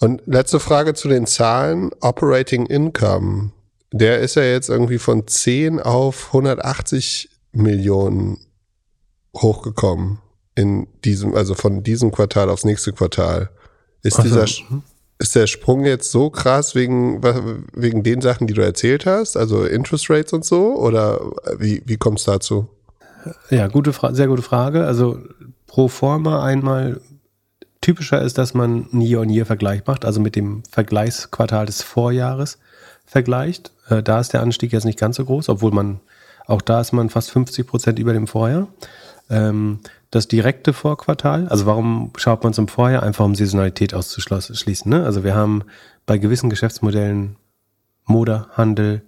Und 0.00 0.22
letzte 0.26 0.60
Frage 0.60 0.94
zu 0.94 1.08
den 1.08 1.26
Zahlen. 1.26 1.90
Operating 2.00 2.66
Income, 2.66 3.52
der 3.90 4.20
ist 4.20 4.36
ja 4.36 4.42
jetzt 4.42 4.68
irgendwie 4.68 4.98
von 4.98 5.26
10 5.26 5.80
auf 5.80 6.28
180 6.28 7.30
Millionen 7.52 8.38
hochgekommen 9.34 10.18
in 10.54 10.86
diesem, 11.04 11.34
also 11.34 11.54
von 11.54 11.82
diesem 11.82 12.12
Quartal 12.12 12.50
aufs 12.50 12.64
nächste 12.64 12.92
Quartal. 12.92 13.50
Ist 14.02 14.18
Ach 14.18 14.22
dieser, 14.22 14.46
mhm. 14.68 14.82
ist 15.18 15.34
der 15.34 15.46
Sprung 15.46 15.84
jetzt 15.84 16.10
so 16.10 16.30
krass 16.30 16.74
wegen, 16.74 17.22
wegen 17.72 18.02
den 18.02 18.20
Sachen, 18.20 18.46
die 18.46 18.54
du 18.54 18.62
erzählt 18.62 19.06
hast? 19.06 19.36
Also 19.36 19.64
Interest 19.64 20.10
Rates 20.10 20.32
und 20.32 20.44
so? 20.44 20.76
Oder 20.76 21.20
wie, 21.58 21.82
wie 21.86 21.96
kommt 21.96 22.18
es 22.18 22.24
dazu? 22.24 22.68
Ja, 23.50 23.68
gute 23.68 23.92
Fra 23.92 24.14
sehr 24.14 24.26
gute 24.26 24.42
Frage. 24.42 24.84
Also 24.84 25.18
pro 25.66 25.88
forma 25.88 26.44
einmal 26.44 27.00
typischer 27.80 28.20
ist, 28.20 28.38
dass 28.38 28.54
man 28.54 28.88
einen 28.92 29.00
Year-on-Year-Vergleich 29.00 29.86
macht, 29.86 30.04
also 30.04 30.20
mit 30.20 30.36
dem 30.36 30.62
Vergleichsquartal 30.70 31.66
des 31.66 31.82
Vorjahres 31.82 32.58
vergleicht. 33.06 33.72
Äh, 33.88 34.02
da 34.02 34.20
ist 34.20 34.32
der 34.32 34.42
Anstieg 34.42 34.72
jetzt 34.72 34.84
nicht 34.84 34.98
ganz 34.98 35.16
so 35.16 35.24
groß, 35.24 35.48
obwohl 35.48 35.72
man 35.72 36.00
auch 36.46 36.62
da 36.62 36.80
ist 36.80 36.92
man 36.92 37.08
fast 37.08 37.30
50 37.30 37.66
Prozent 37.66 37.98
über 37.98 38.12
dem 38.12 38.26
Vorjahr. 38.26 38.68
Ähm, 39.30 39.80
das 40.10 40.28
direkte 40.28 40.72
Vorquartal, 40.72 41.48
also 41.48 41.64
warum 41.64 42.12
schaut 42.16 42.44
man 42.44 42.52
zum 42.52 42.68
Vorjahr? 42.68 43.02
Einfach 43.02 43.24
um 43.24 43.34
Saisonalität 43.34 43.94
auszuschließen. 43.94 44.90
Ne? 44.90 45.04
Also 45.04 45.24
wir 45.24 45.34
haben 45.34 45.64
bei 46.04 46.18
gewissen 46.18 46.50
Geschäftsmodellen 46.50 47.36
Mode, 48.04 48.46
Handel, 48.52 49.02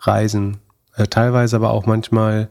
Reisen, 0.00 0.58
äh, 0.96 1.06
teilweise 1.06 1.56
aber 1.56 1.70
auch 1.70 1.86
manchmal 1.86 2.48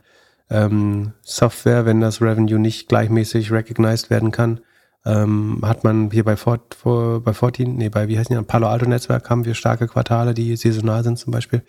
ähm, 0.49 1.13
Software, 1.23 1.85
wenn 1.85 1.99
das 1.99 2.21
Revenue 2.21 2.59
nicht 2.59 2.87
gleichmäßig 2.87 3.51
recognized 3.51 4.09
werden 4.09 4.31
kann, 4.31 4.61
ähm, 5.05 5.59
hat 5.63 5.83
man 5.83 6.11
hier 6.11 6.23
bei, 6.23 6.35
Fort, 6.37 6.73
vor, 6.73 7.21
bei 7.21 7.33
Fortin, 7.33 7.75
nee, 7.75 7.89
bei, 7.89 8.07
wie 8.07 8.17
heißt 8.17 8.29
die, 8.29 8.41
Palo 8.43 8.67
Alto 8.67 8.85
Netzwerk 8.85 9.29
haben 9.29 9.45
wir 9.45 9.53
starke 9.53 9.87
Quartale, 9.87 10.33
die 10.33 10.55
saisonal 10.55 11.03
sind 11.03 11.17
zum 11.19 11.31
Beispiel. 11.31 11.63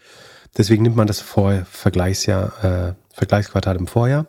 Deswegen 0.57 0.83
nimmt 0.83 0.97
man 0.97 1.07
das 1.07 1.21
Vor 1.21 1.65
Vergleichsjahr, 1.71 2.65
äh, 2.65 2.95
Vergleichsquartal 3.13 3.77
im 3.77 3.87
Vorjahr. 3.87 4.27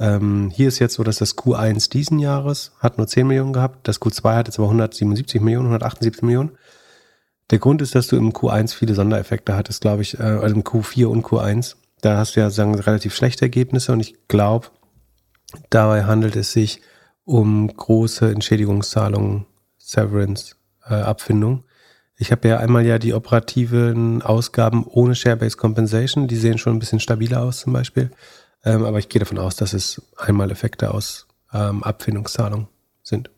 Ähm, 0.00 0.50
hier 0.54 0.68
ist 0.68 0.78
jetzt 0.78 0.94
so, 0.94 1.02
dass 1.02 1.18
das 1.18 1.36
Q1 1.36 1.90
diesen 1.90 2.18
Jahres 2.18 2.72
hat 2.78 2.98
nur 2.98 3.06
10 3.06 3.26
Millionen 3.26 3.52
gehabt, 3.52 3.88
das 3.88 4.00
Q2 4.00 4.36
hat 4.36 4.46
jetzt 4.46 4.58
aber 4.58 4.68
177 4.68 5.40
Millionen, 5.40 5.66
178 5.66 6.22
Millionen. 6.22 6.52
Der 7.50 7.58
Grund 7.58 7.82
ist, 7.82 7.94
dass 7.94 8.08
du 8.08 8.16
im 8.16 8.32
Q1 8.32 8.74
viele 8.74 8.94
Sondereffekte 8.94 9.56
hattest, 9.56 9.80
glaube 9.80 10.02
ich, 10.02 10.18
äh, 10.18 10.22
also 10.22 10.54
im 10.54 10.62
Q4 10.62 11.06
und 11.06 11.24
Q1. 11.24 11.76
Da 12.00 12.16
hast 12.16 12.36
du 12.36 12.40
ja 12.40 12.50
sagen 12.50 12.74
relativ 12.74 13.14
schlechte 13.14 13.42
Ergebnisse 13.42 13.92
und 13.92 14.00
ich 14.00 14.14
glaube, 14.28 14.68
dabei 15.70 16.04
handelt 16.04 16.36
es 16.36 16.52
sich 16.52 16.80
um 17.24 17.68
große 17.74 18.30
Entschädigungszahlungen, 18.30 19.46
Severance, 19.78 20.56
äh, 20.88 20.94
Abfindung. 20.94 21.64
Ich 22.16 22.32
habe 22.32 22.48
ja 22.48 22.58
einmal 22.58 22.86
ja 22.86 22.98
die 22.98 23.14
operativen 23.14 24.22
Ausgaben 24.22 24.84
ohne 24.84 25.14
Share-Based 25.14 25.56
Compensation, 25.56 26.28
die 26.28 26.36
sehen 26.36 26.58
schon 26.58 26.74
ein 26.74 26.78
bisschen 26.78 27.00
stabiler 27.00 27.42
aus 27.42 27.60
zum 27.60 27.72
Beispiel. 27.72 28.10
Ähm, 28.64 28.84
aber 28.84 28.98
ich 28.98 29.08
gehe 29.08 29.20
davon 29.20 29.38
aus, 29.38 29.56
dass 29.56 29.72
es 29.72 30.02
einmal 30.16 30.50
Effekte 30.50 30.92
aus 30.92 31.26
ähm, 31.52 31.82
Abfindungszahlungen 31.82 32.68
sind. 33.02 33.30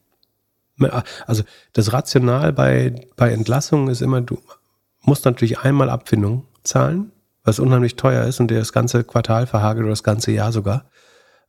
Also 1.27 1.43
das 1.75 1.93
Rational 1.93 2.55
bei, 2.55 3.07
bei 3.17 3.31
Entlassungen 3.33 3.89
ist 3.89 4.01
immer, 4.01 4.23
du 4.23 4.39
musst 5.03 5.27
natürlich 5.27 5.59
einmal 5.59 5.91
Abfindung 5.91 6.47
zahlen, 6.63 7.13
was 7.45 7.59
unheimlich 7.59 7.97
teuer 7.97 8.25
ist 8.25 8.41
und 8.41 8.51
dir 8.51 8.59
das 8.59 8.73
ganze 8.73 9.05
Quartal 9.05 9.47
verhagelt 9.47 9.85
oder 9.85 9.93
das 9.93 10.03
ganze 10.03 10.33
Jahr 10.33 10.53
sogar. 10.53 10.91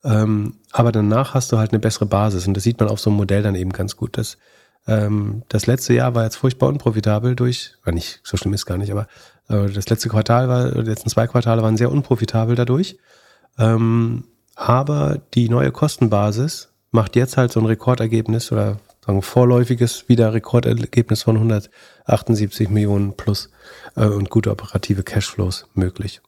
Ähm, 0.03 0.55
aber 0.71 0.91
danach 0.91 1.33
hast 1.33 1.51
du 1.51 1.57
halt 1.57 1.71
eine 1.71 1.79
bessere 1.79 2.07
Basis 2.07 2.47
und 2.47 2.55
das 2.55 2.63
sieht 2.63 2.79
man 2.79 2.89
auf 2.89 2.99
so 2.99 3.09
einem 3.09 3.17
Modell 3.17 3.43
dann 3.43 3.55
eben 3.55 3.71
ganz 3.71 3.95
gut. 3.95 4.17
Das, 4.17 4.37
ähm, 4.87 5.43
das 5.47 5.67
letzte 5.67 5.93
Jahr 5.93 6.15
war 6.15 6.23
jetzt 6.23 6.37
furchtbar 6.37 6.69
unprofitabel 6.69 7.35
durch, 7.35 7.75
war 7.83 7.93
nicht, 7.93 8.19
so 8.23 8.35
schlimm 8.35 8.53
ist 8.53 8.65
gar 8.65 8.77
nicht, 8.77 8.91
aber 8.91 9.07
äh, 9.47 9.69
das 9.69 9.89
letzte 9.89 10.09
Quartal 10.09 10.49
war, 10.49 10.71
die 10.71 10.89
letzten 10.89 11.09
zwei 11.09 11.27
Quartale 11.27 11.61
waren 11.61 11.77
sehr 11.77 11.91
unprofitabel 11.91 12.55
dadurch. 12.55 12.97
Ähm, 13.57 14.25
aber 14.55 15.21
die 15.33 15.49
neue 15.49 15.71
Kostenbasis 15.71 16.71
macht 16.91 17.15
jetzt 17.15 17.37
halt 17.37 17.51
so 17.51 17.59
ein 17.59 17.65
Rekordergebnis 17.65 18.51
oder 18.51 18.77
sagen 19.05 19.21
vorläufiges 19.21 20.07
wieder 20.07 20.33
Rekordergebnis 20.33 21.23
von 21.23 21.37
178 21.37 22.69
Millionen 22.69 23.17
plus 23.17 23.49
äh, 23.95 24.05
und 24.05 24.29
gute 24.29 24.51
operative 24.51 25.03
Cashflows 25.03 25.67
möglich. 25.73 26.21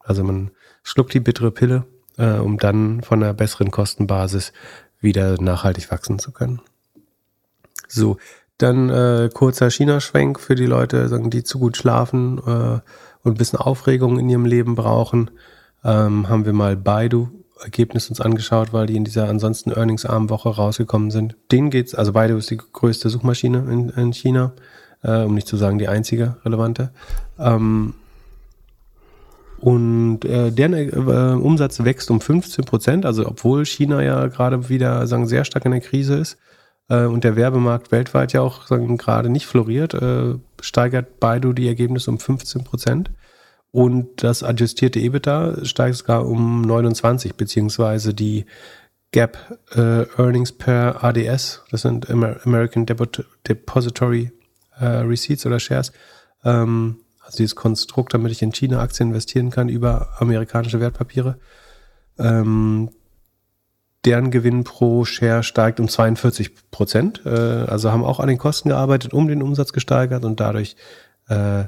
Also 0.00 0.24
man 0.24 0.50
schluckt 0.82 1.12
die 1.12 1.20
bittere 1.20 1.50
Pille, 1.50 1.84
äh, 2.16 2.38
um 2.38 2.58
dann 2.58 3.02
von 3.02 3.22
einer 3.22 3.34
besseren 3.34 3.70
Kostenbasis 3.70 4.52
wieder 5.00 5.40
nachhaltig 5.40 5.90
wachsen 5.90 6.18
zu 6.18 6.32
können. 6.32 6.60
So, 7.88 8.16
dann 8.56 8.88
äh, 8.90 9.30
kurzer 9.32 9.70
China-Schwenk 9.70 10.40
für 10.40 10.54
die 10.54 10.66
Leute, 10.66 11.08
sagen, 11.08 11.30
die 11.30 11.44
zu 11.44 11.58
gut 11.58 11.76
schlafen 11.76 12.38
äh, 12.38 12.80
und 13.22 13.32
ein 13.32 13.34
bisschen 13.34 13.58
Aufregung 13.58 14.18
in 14.18 14.28
ihrem 14.28 14.46
Leben 14.46 14.74
brauchen 14.74 15.30
ähm, 15.84 16.28
haben 16.28 16.44
wir 16.44 16.52
mal 16.52 16.76
Baidu 16.76 17.28
Ergebnis 17.62 18.08
uns 18.08 18.20
angeschaut, 18.20 18.72
weil 18.72 18.86
die 18.86 18.96
in 18.96 19.04
dieser 19.04 19.28
ansonsten 19.28 19.72
earningsarmen 19.72 20.30
Woche 20.30 20.48
rausgekommen 20.48 21.10
sind. 21.10 21.36
Denen 21.50 21.70
geht's, 21.70 21.94
also 21.94 22.12
Baidu 22.12 22.36
ist 22.36 22.50
die 22.50 22.58
größte 22.58 23.10
Suchmaschine 23.10 23.66
in, 23.70 23.88
in 23.90 24.12
China, 24.12 24.52
äh, 25.02 25.22
um 25.22 25.34
nicht 25.34 25.48
zu 25.48 25.56
sagen 25.56 25.78
die 25.78 25.88
einzige 25.88 26.36
relevante. 26.44 26.90
Ähm, 27.38 27.94
und 29.60 30.24
äh, 30.24 30.52
deren 30.52 30.74
äh, 30.74 31.42
Umsatz 31.42 31.82
wächst 31.82 32.10
um 32.10 32.20
15 32.20 32.64
Prozent, 32.64 33.04
also 33.04 33.26
obwohl 33.26 33.66
China 33.66 34.02
ja 34.02 34.28
gerade 34.28 34.68
wieder 34.68 35.06
sagen 35.06 35.26
sehr 35.26 35.44
stark 35.44 35.64
in 35.64 35.72
der 35.72 35.80
Krise 35.80 36.14
ist 36.14 36.38
äh, 36.88 37.04
und 37.04 37.24
der 37.24 37.34
Werbemarkt 37.34 37.90
weltweit 37.90 38.32
ja 38.32 38.40
auch 38.40 38.68
sagen 38.68 38.96
gerade 38.98 39.30
nicht 39.30 39.46
floriert, 39.46 39.94
äh, 39.94 40.34
steigert 40.60 41.18
Baidu 41.18 41.52
die 41.52 41.66
Ergebnisse 41.66 42.10
um 42.10 42.20
15 42.20 42.62
Prozent. 42.62 43.10
Und 43.70 44.22
das 44.22 44.42
adjustierte 44.42 44.98
EBITDA 44.98 45.64
steigt 45.64 45.96
sogar 45.96 46.26
um 46.26 46.62
29, 46.62 47.34
beziehungsweise 47.34 48.14
die 48.14 48.46
Gap 49.10 49.38
äh, 49.74 50.06
Earnings 50.20 50.52
per 50.52 51.02
ADS, 51.02 51.62
das 51.70 51.82
sind 51.82 52.10
American 52.10 52.86
Depository 52.86 54.32
äh, 54.78 54.84
Receipts 54.84 55.46
oder 55.46 55.60
Shares, 55.60 55.92
ähm, 56.44 56.98
also 57.20 57.38
dieses 57.38 57.56
Konstrukt, 57.56 58.14
damit 58.14 58.32
ich 58.32 58.42
in 58.42 58.52
China 58.52 58.80
Aktien 58.80 59.10
investieren 59.10 59.50
kann 59.50 59.68
über 59.68 60.08
amerikanische 60.18 60.80
Wertpapiere. 60.80 61.38
Ähm, 62.18 62.90
deren 64.04 64.30
Gewinn 64.30 64.64
pro 64.64 65.04
Share 65.04 65.42
steigt 65.42 65.80
um 65.80 65.88
42 65.88 66.70
Prozent. 66.70 67.22
Äh, 67.26 67.30
also 67.30 67.92
haben 67.92 68.04
auch 68.04 68.20
an 68.20 68.28
den 68.28 68.38
Kosten 68.38 68.70
gearbeitet, 68.70 69.12
um 69.12 69.28
den 69.28 69.42
Umsatz 69.42 69.72
gesteigert 69.72 70.24
und 70.24 70.40
dadurch 70.40 70.76
äh, 71.28 71.64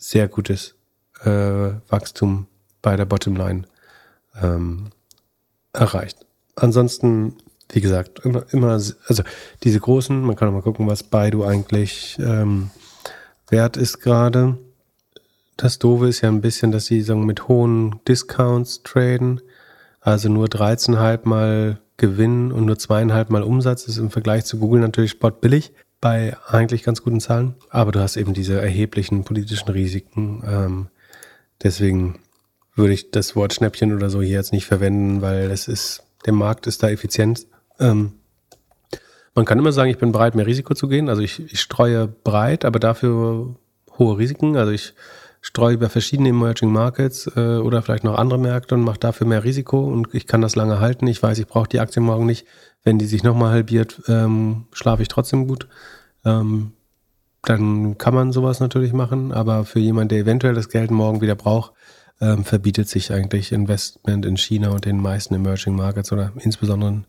sehr 0.00 0.28
gutes 0.28 0.74
äh, 1.22 1.72
Wachstum 1.88 2.46
bei 2.82 2.96
der 2.96 3.04
Bottomline 3.04 3.64
ähm, 4.40 4.86
erreicht. 5.72 6.26
Ansonsten, 6.56 7.36
wie 7.70 7.80
gesagt, 7.80 8.20
immer, 8.24 8.44
immer, 8.52 8.72
also 8.72 9.22
diese 9.62 9.78
großen, 9.78 10.20
man 10.20 10.34
kann 10.34 10.48
auch 10.48 10.52
mal 10.52 10.62
gucken, 10.62 10.88
was 10.88 11.02
Baidu 11.02 11.44
eigentlich 11.44 12.18
ähm, 12.18 12.70
wert 13.48 13.76
ist 13.76 14.00
gerade. 14.00 14.58
Das 15.56 15.78
Doofe 15.78 16.08
ist 16.08 16.22
ja 16.22 16.30
ein 16.30 16.40
bisschen, 16.40 16.72
dass 16.72 16.86
sie 16.86 17.02
sagen, 17.02 17.26
mit 17.26 17.46
hohen 17.46 18.00
Discounts 18.08 18.82
traden, 18.82 19.42
also 20.00 20.30
nur 20.30 20.46
13,5 20.46 21.28
mal 21.28 21.78
Gewinn 21.98 22.50
und 22.50 22.64
nur 22.64 22.78
zweieinhalb 22.78 23.28
mal 23.28 23.42
Umsatz 23.42 23.86
ist 23.86 23.98
im 23.98 24.10
Vergleich 24.10 24.46
zu 24.46 24.58
Google 24.58 24.80
natürlich 24.80 25.10
sportbillig 25.10 25.74
bei 26.00 26.36
eigentlich 26.48 26.82
ganz 26.82 27.02
guten 27.02 27.20
Zahlen. 27.20 27.54
Aber 27.68 27.92
du 27.92 28.00
hast 28.00 28.16
eben 28.16 28.32
diese 28.34 28.60
erheblichen 28.60 29.24
politischen 29.24 29.68
Risiken. 29.68 30.42
Ähm, 30.46 30.88
deswegen 31.62 32.20
würde 32.74 32.94
ich 32.94 33.10
das 33.10 33.36
Wort 33.36 33.52
Schnäppchen 33.52 33.94
oder 33.94 34.10
so 34.10 34.22
hier 34.22 34.36
jetzt 34.36 34.52
nicht 34.52 34.66
verwenden, 34.66 35.20
weil 35.20 35.50
es 35.50 35.68
ist, 35.68 36.02
der 36.24 36.32
Markt 36.32 36.66
ist 36.66 36.82
da 36.82 36.88
effizient. 36.88 37.46
Ähm, 37.78 38.12
man 39.34 39.44
kann 39.44 39.58
immer 39.58 39.72
sagen, 39.72 39.90
ich 39.90 39.98
bin 39.98 40.12
bereit, 40.12 40.34
mehr 40.34 40.46
Risiko 40.46 40.74
zu 40.74 40.88
gehen. 40.88 41.08
Also 41.08 41.22
ich, 41.22 41.40
ich 41.52 41.60
streue 41.60 42.08
breit, 42.08 42.64
aber 42.64 42.78
dafür 42.78 43.54
hohe 43.98 44.18
Risiken. 44.18 44.56
Also 44.56 44.72
ich 44.72 44.94
streue 45.40 45.74
über 45.74 45.88
verschiedene 45.88 46.28
Emerging 46.28 46.70
Markets 46.70 47.30
äh, 47.34 47.56
oder 47.56 47.82
vielleicht 47.82 48.04
noch 48.04 48.18
andere 48.18 48.38
Märkte 48.38 48.74
und 48.74 48.82
mache 48.82 48.98
dafür 48.98 49.26
mehr 49.26 49.44
Risiko 49.44 49.80
und 49.80 50.08
ich 50.12 50.26
kann 50.26 50.42
das 50.42 50.56
lange 50.56 50.80
halten. 50.80 51.06
Ich 51.06 51.22
weiß, 51.22 51.38
ich 51.38 51.46
brauche 51.46 51.68
die 51.68 51.80
Aktie 51.80 52.02
morgen 52.02 52.26
nicht. 52.26 52.46
Wenn 52.82 52.98
die 52.98 53.06
sich 53.06 53.22
nochmal 53.22 53.52
halbiert, 53.52 54.02
ähm, 54.08 54.66
schlafe 54.72 55.02
ich 55.02 55.08
trotzdem 55.08 55.46
gut. 55.46 55.68
Ähm, 56.24 56.72
dann 57.42 57.96
kann 57.96 58.14
man 58.14 58.32
sowas 58.32 58.60
natürlich 58.60 58.92
machen, 58.92 59.32
aber 59.32 59.64
für 59.64 59.80
jemanden, 59.80 60.10
der 60.10 60.18
eventuell 60.18 60.54
das 60.54 60.68
Geld 60.68 60.90
morgen 60.90 61.20
wieder 61.20 61.34
braucht, 61.34 61.72
ähm, 62.20 62.44
verbietet 62.44 62.88
sich 62.88 63.12
eigentlich 63.12 63.52
Investment 63.52 64.26
in 64.26 64.36
China 64.36 64.70
und 64.70 64.84
den 64.84 65.00
meisten 65.00 65.34
Emerging 65.34 65.74
Markets 65.74 66.12
oder 66.12 66.32
insbesondere 66.38 67.04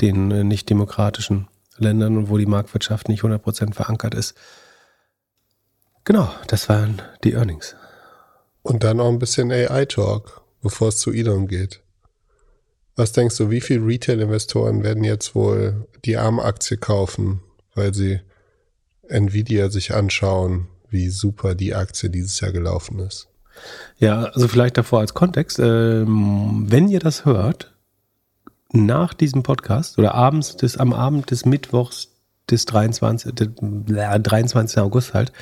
den 0.00 0.30
äh, 0.30 0.44
nicht 0.44 0.70
demokratischen 0.70 1.48
Ländern 1.76 2.16
und 2.16 2.30
wo 2.30 2.38
die 2.38 2.46
Marktwirtschaft 2.46 3.08
nicht 3.08 3.22
100% 3.22 3.74
verankert 3.74 4.14
ist. 4.14 4.34
Genau, 6.06 6.30
das 6.46 6.68
waren 6.68 7.02
die 7.24 7.32
Earnings. 7.32 7.74
Und 8.62 8.84
dann 8.84 9.00
auch 9.00 9.08
ein 9.08 9.18
bisschen 9.18 9.50
AI-Talk, 9.50 10.40
bevor 10.62 10.88
es 10.88 10.98
zu 10.98 11.12
Elon 11.12 11.48
geht. 11.48 11.82
Was 12.94 13.10
denkst 13.10 13.36
du, 13.36 13.50
wie 13.50 13.60
viele 13.60 13.84
Retail-Investoren 13.84 14.84
werden 14.84 15.02
jetzt 15.02 15.34
wohl 15.34 15.88
die 16.04 16.16
ARM-Aktie 16.16 16.76
kaufen, 16.76 17.42
weil 17.74 17.92
sie 17.92 18.20
Nvidia 19.08 19.68
sich 19.68 19.94
anschauen, 19.94 20.68
wie 20.90 21.10
super 21.10 21.56
die 21.56 21.74
Aktie 21.74 22.08
dieses 22.08 22.38
Jahr 22.38 22.52
gelaufen 22.52 23.00
ist? 23.00 23.26
Ja, 23.98 24.26
also 24.26 24.46
vielleicht 24.46 24.78
davor 24.78 25.00
als 25.00 25.12
Kontext, 25.12 25.58
ähm, 25.58 26.66
wenn 26.68 26.88
ihr 26.88 27.00
das 27.00 27.24
hört, 27.24 27.74
nach 28.70 29.12
diesem 29.12 29.42
Podcast 29.42 29.98
oder 29.98 30.14
abends 30.14 30.56
des, 30.56 30.76
am 30.76 30.92
Abend 30.92 31.32
des 31.32 31.44
Mittwochs 31.44 32.15
des 32.50 32.64
23, 32.66 33.34
des, 33.34 33.48
äh, 33.94 34.20
23. 34.20 34.78
August 34.80 35.14
halt, 35.14 35.32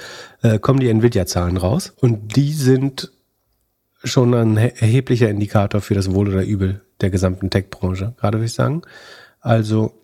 äh, 0.43 0.59
kommen 0.59 0.81
die 0.81 0.89
Nvidia-Zahlen 0.89 1.57
raus 1.57 1.93
und 2.01 2.37
die 2.37 2.53
sind 2.53 3.13
schon 4.03 4.35
ein 4.35 4.57
erheblicher 4.57 5.29
Indikator 5.29 5.81
für 5.81 5.95
das 5.95 6.13
Wohl 6.13 6.29
oder 6.29 6.45
Übel 6.45 6.83
der 7.01 7.11
gesamten 7.11 7.51
Tech-Branche, 7.51 8.15
gerade 8.19 8.39
würde 8.39 8.47
ich 8.47 8.55
sagen. 8.55 8.83
Also 9.41 9.95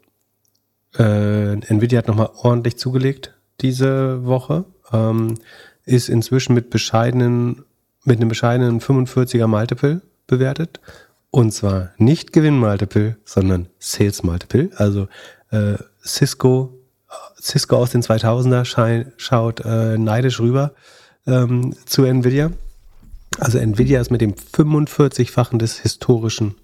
äh, 0.99 1.53
Nvidia 1.53 1.99
hat 1.99 2.09
nochmal 2.09 2.31
ordentlich 2.35 2.79
zugelegt 2.79 3.35
diese 3.61 4.25
Woche, 4.25 4.65
ähm, 4.93 5.35
ist 5.85 6.09
inzwischen 6.09 6.55
mit 6.55 6.71
bescheidenen, 6.71 7.65
mit 8.05 8.19
einem 8.19 8.29
bescheidenen 8.29 8.81
45er 8.81 9.47
Multiple 9.47 10.03
bewertet. 10.27 10.81
Und 11.31 11.53
zwar 11.53 11.91
nicht 11.97 12.33
Gewinn 12.33 12.59
Multiple, 12.59 13.17
sondern 13.25 13.69
Sales 13.79 14.23
Multiple. 14.23 14.71
Also 14.77 15.09
äh, 15.51 15.75
Cisco, 16.05 16.80
Cisco 17.41 17.77
aus 17.77 17.91
den 17.91 18.03
2000er 18.03 18.65
schein, 18.65 19.13
schaut 19.17 19.61
äh, 19.61 19.99
neidisch 19.99 20.41
rüber 20.41 20.73
ähm, 21.27 21.75
zu 21.87 22.05
Nvidia. 22.05 22.51
Also 23.39 23.59
Nvidia 23.59 24.01
ist 24.01 24.11
mit 24.11 24.21
dem 24.21 24.35
45-fachen 24.35 25.59
des 25.59 25.79
historischen 25.79 26.57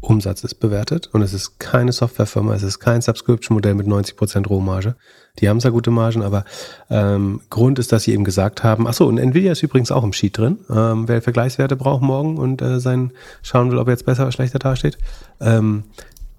Umsatzes 0.00 0.54
bewertet 0.54 1.10
und 1.12 1.20
es 1.20 1.34
ist 1.34 1.58
keine 1.58 1.92
Softwarefirma, 1.92 2.54
es 2.54 2.62
ist 2.62 2.78
kein 2.78 3.02
Subscription-Modell 3.02 3.74
mit 3.74 3.86
90% 3.86 4.46
Rohmarge. 4.46 4.96
Die 5.38 5.48
haben 5.48 5.60
zwar 5.60 5.72
gute 5.72 5.90
Margen, 5.90 6.22
aber 6.22 6.44
ähm, 6.88 7.42
Grund 7.50 7.78
ist, 7.78 7.92
dass 7.92 8.04
sie 8.04 8.14
eben 8.14 8.24
gesagt 8.24 8.64
haben, 8.64 8.86
achso, 8.86 9.06
und 9.06 9.18
Nvidia 9.18 9.52
ist 9.52 9.62
übrigens 9.62 9.92
auch 9.92 10.02
im 10.02 10.14
Sheet 10.14 10.38
drin. 10.38 10.58
Ähm, 10.70 11.06
wer 11.06 11.20
Vergleichswerte 11.20 11.76
braucht 11.76 12.02
morgen 12.02 12.38
und 12.38 12.62
äh, 12.62 12.80
sein 12.80 13.12
schauen 13.42 13.70
will, 13.70 13.78
ob 13.78 13.88
er 13.88 13.92
jetzt 13.92 14.06
besser 14.06 14.22
oder 14.22 14.32
schlechter 14.32 14.58
dasteht. 14.58 14.96
Ähm, 15.38 15.84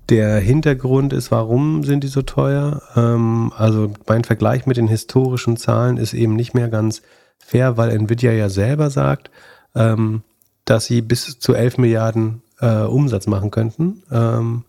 der 0.09 0.39
Hintergrund 0.39 1.13
ist, 1.13 1.31
warum 1.31 1.83
sind 1.83 2.03
die 2.03 2.07
so 2.09 2.21
teuer? 2.21 2.81
Ähm, 2.95 3.51
also 3.55 3.93
mein 4.07 4.23
Vergleich 4.23 4.65
mit 4.65 4.77
den 4.77 4.87
historischen 4.87 5.57
Zahlen 5.57 5.97
ist 5.97 6.13
eben 6.13 6.35
nicht 6.35 6.53
mehr 6.53 6.67
ganz 6.67 7.01
fair, 7.37 7.77
weil 7.77 7.91
Nvidia 7.91 8.31
ja 8.31 8.49
selber 8.49 8.89
sagt, 8.89 9.31
ähm, 9.75 10.23
dass 10.65 10.85
sie 10.85 11.01
bis 11.01 11.39
zu 11.39 11.53
11 11.53 11.77
Milliarden 11.77 12.41
äh, 12.59 12.83
Umsatz 12.83 13.27
machen 13.27 13.51
könnten. 13.51 14.03
Ähm, 14.11 14.63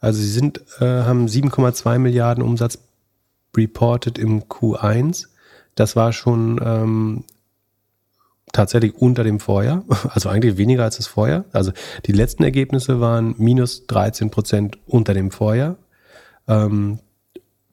also 0.00 0.20
sie 0.20 0.30
sind, 0.30 0.60
äh, 0.80 1.02
haben 1.02 1.26
7,2 1.26 1.98
Milliarden 1.98 2.42
Umsatz 2.42 2.78
reported 3.56 4.18
im 4.18 4.44
Q1. 4.44 5.26
Das 5.74 5.96
war 5.96 6.12
schon 6.12 6.60
ähm, 6.64 7.24
tatsächlich 8.56 8.94
unter 8.94 9.22
dem 9.22 9.38
Vorjahr, 9.38 9.84
also 10.08 10.28
eigentlich 10.28 10.56
weniger 10.56 10.84
als 10.84 10.96
das 10.96 11.06
Vorjahr. 11.06 11.44
Also 11.52 11.72
die 12.06 12.12
letzten 12.12 12.42
Ergebnisse 12.42 13.00
waren 13.00 13.34
minus 13.38 13.86
13 13.86 14.30
Prozent 14.30 14.78
unter 14.86 15.14
dem 15.14 15.30
Vorjahr. 15.30 15.76
Ähm, 16.48 16.98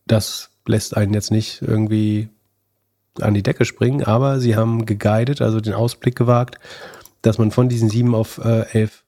das 0.05 0.49
lässt 0.67 0.95
einen 0.97 1.13
jetzt 1.13 1.31
nicht 1.31 1.61
irgendwie 1.61 2.29
an 3.21 3.33
die 3.33 3.43
Decke 3.43 3.63
springen, 3.65 4.03
aber 4.03 4.39
sie 4.39 4.55
haben 4.55 4.85
geguidet, 4.85 5.41
also 5.41 5.59
den 5.61 5.73
Ausblick 5.73 6.15
gewagt, 6.15 6.59
dass 7.21 7.37
man 7.37 7.51
von 7.51 7.69
diesen 7.69 7.89
sieben 7.89 8.15
auf 8.15 8.39
äh, 8.43 8.65
elf, 8.73 9.03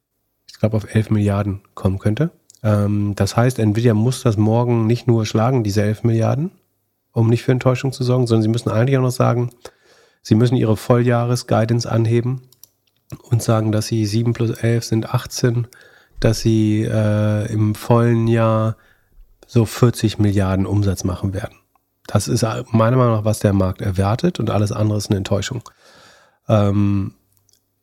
ich 0.47 0.59
glaube 0.59 0.77
auf 0.77 0.93
elf 0.93 1.09
Milliarden 1.09 1.61
kommen 1.73 1.99
könnte. 1.99 2.31
Ähm, 2.63 3.13
das 3.15 3.35
heißt, 3.35 3.59
Nvidia 3.59 3.93
muss 3.93 4.21
das 4.21 4.37
morgen 4.37 4.87
nicht 4.87 5.07
nur 5.07 5.25
schlagen, 5.25 5.63
diese 5.63 5.81
elf 5.81 6.03
Milliarden, 6.03 6.51
um 7.11 7.29
nicht 7.29 7.43
für 7.43 7.51
Enttäuschung 7.51 7.91
zu 7.91 8.03
sorgen, 8.03 8.27
sondern 8.27 8.43
sie 8.43 8.49
müssen 8.49 8.69
eigentlich 8.69 8.97
auch 8.97 9.01
noch 9.01 9.11
sagen, 9.11 9.49
sie 10.25 10.33
müssen 10.33 10.55
ihre 10.55 10.75
Volljahres-Guidance 10.75 11.89
anheben 11.89 12.41
und 13.29 13.43
sagen, 13.43 13.71
dass 13.71 13.85
sie 13.85 14.05
7 14.07 14.33
plus 14.33 14.49
11 14.49 14.83
sind 14.83 15.13
18, 15.13 15.67
dass 16.19 16.39
sie 16.39 16.81
äh, 16.81 17.51
im 17.53 17.75
vollen 17.75 18.27
Jahr 18.27 18.75
so 19.45 19.65
40 19.65 20.17
Milliarden 20.17 20.65
Umsatz 20.65 21.03
machen 21.03 21.33
werden. 21.33 21.55
Das 22.07 22.27
ist 22.27 22.43
meiner 22.71 22.97
Meinung 22.97 23.13
nach, 23.13 23.25
was 23.25 23.39
der 23.39 23.53
Markt 23.53 23.81
erwartet 23.81 24.39
und 24.39 24.49
alles 24.49 24.71
andere 24.71 24.97
ist 24.97 25.09
eine 25.09 25.17
Enttäuschung. 25.17 25.61
Ähm, 26.49 27.13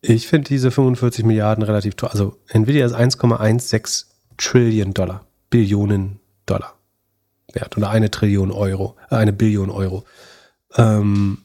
ich 0.01 0.27
finde 0.27 0.48
diese 0.48 0.73
45 0.73 1.24
Milliarden 1.24 1.62
relativ 1.62 1.94
toll. 1.94 2.10
Also 2.10 2.36
Nvidia 2.48 2.85
ist 2.85 2.94
1,16 2.94 4.06
Trillion 4.36 4.94
Dollar, 4.94 5.27
Billionen 5.48 6.19
Dollar 6.47 6.74
wert 7.52 7.77
oder 7.77 7.90
eine 7.90 8.10
Trillion 8.10 8.51
Euro, 8.51 8.97
äh, 9.10 9.16
eine 9.16 9.32
Billion 9.32 9.70
Euro. 9.70 10.05
Ähm, 10.77 11.44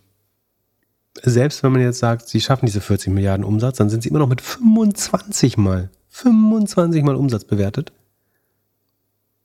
selbst 1.23 1.63
wenn 1.63 1.71
man 1.71 1.81
jetzt 1.81 1.99
sagt, 1.99 2.27
sie 2.27 2.41
schaffen 2.41 2.65
diese 2.65 2.81
40 2.81 3.13
Milliarden 3.13 3.45
Umsatz, 3.45 3.77
dann 3.77 3.89
sind 3.89 4.03
sie 4.03 4.09
immer 4.09 4.19
noch 4.19 4.29
mit 4.29 4.41
25 4.41 5.57
mal, 5.57 5.89
25 6.09 7.03
mal 7.03 7.15
Umsatz 7.15 7.43
bewertet. 7.43 7.91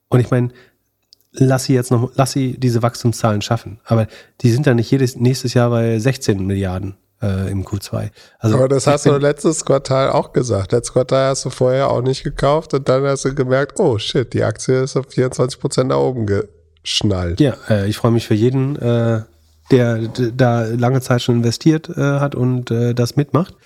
Und 0.08 0.20
ich 0.20 0.30
meine, 0.30 0.50
lass 1.32 1.64
sie 1.64 1.74
jetzt 1.74 1.90
noch, 1.90 2.12
lass 2.14 2.32
sie 2.32 2.58
diese 2.58 2.82
Wachstumszahlen 2.82 3.42
schaffen. 3.42 3.80
Aber 3.84 4.06
die 4.40 4.50
sind 4.50 4.66
dann 4.66 4.76
nicht 4.76 4.90
jedes, 4.90 5.16
nächstes 5.16 5.54
Jahr 5.54 5.70
bei 5.70 5.98
16 5.98 6.44
Milliarden 6.46 6.96
äh, 7.22 7.50
im 7.50 7.64
Q2. 7.64 8.10
Also, 8.38 8.56
Aber 8.56 8.68
das 8.68 8.86
hast 8.86 9.06
du 9.06 9.16
letztes 9.16 9.64
Quartal 9.64 10.10
auch 10.10 10.32
gesagt. 10.32 10.72
Letztes 10.72 10.92
Quartal 10.92 11.30
hast 11.30 11.44
du 11.44 11.50
vorher 11.50 11.88
auch 11.88 12.02
nicht 12.02 12.24
gekauft 12.24 12.74
und 12.74 12.88
dann 12.88 13.04
hast 13.04 13.24
du 13.24 13.34
gemerkt, 13.34 13.80
oh 13.80 13.98
shit, 13.98 14.32
die 14.32 14.42
Aktie 14.42 14.82
ist 14.82 14.96
auf 14.96 15.06
24 15.08 15.58
Prozent 15.58 15.88
nach 15.88 15.98
oben 15.98 16.26
geschnallt. 16.26 17.40
Ja, 17.40 17.56
äh, 17.70 17.88
ich 17.88 17.96
freue 17.96 18.12
mich 18.12 18.26
für 18.26 18.34
jeden, 18.34 18.76
äh, 18.76 19.22
der 19.72 20.08
da 20.08 20.66
lange 20.66 21.00
Zeit 21.00 21.22
schon 21.22 21.36
investiert 21.36 21.88
äh, 21.88 22.20
hat 22.20 22.34
und 22.34 22.70
äh, 22.70 22.94
das 22.94 23.16
mitmacht. 23.16 23.56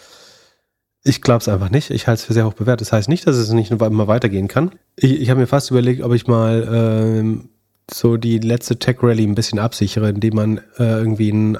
Ich 1.02 1.20
glaube 1.20 1.40
es 1.40 1.48
einfach 1.48 1.70
nicht. 1.70 1.90
Ich 1.90 2.06
halte 2.06 2.20
es 2.20 2.24
für 2.24 2.32
sehr 2.32 2.46
hoch 2.46 2.54
bewertet. 2.54 2.86
Das 2.86 2.92
heißt 2.92 3.08
nicht, 3.08 3.26
dass 3.26 3.36
es 3.36 3.50
nicht 3.50 3.70
immer 3.70 4.08
weitergehen 4.08 4.48
kann. 4.48 4.72
Ich, 4.96 5.20
ich 5.20 5.30
habe 5.30 5.40
mir 5.40 5.46
fast 5.46 5.70
überlegt, 5.70 6.02
ob 6.02 6.12
ich 6.14 6.26
mal 6.26 6.66
ähm, 6.72 7.48
so 7.90 8.16
die 8.16 8.38
letzte 8.38 8.78
Tech 8.78 9.02
Rally 9.02 9.24
ein 9.24 9.34
bisschen 9.34 9.58
absichere, 9.58 10.08
indem 10.08 10.34
man 10.34 10.58
äh, 10.78 10.98
irgendwie 10.98 11.30
ein 11.30 11.58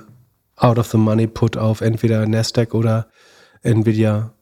Out 0.57 0.79
of 0.79 0.87
the 0.89 0.97
Money 0.97 1.27
Put 1.27 1.57
auf 1.57 1.81
entweder 1.81 2.27
Nasdaq 2.27 2.75
oder 2.75 3.09
Nvidia. 3.63 4.33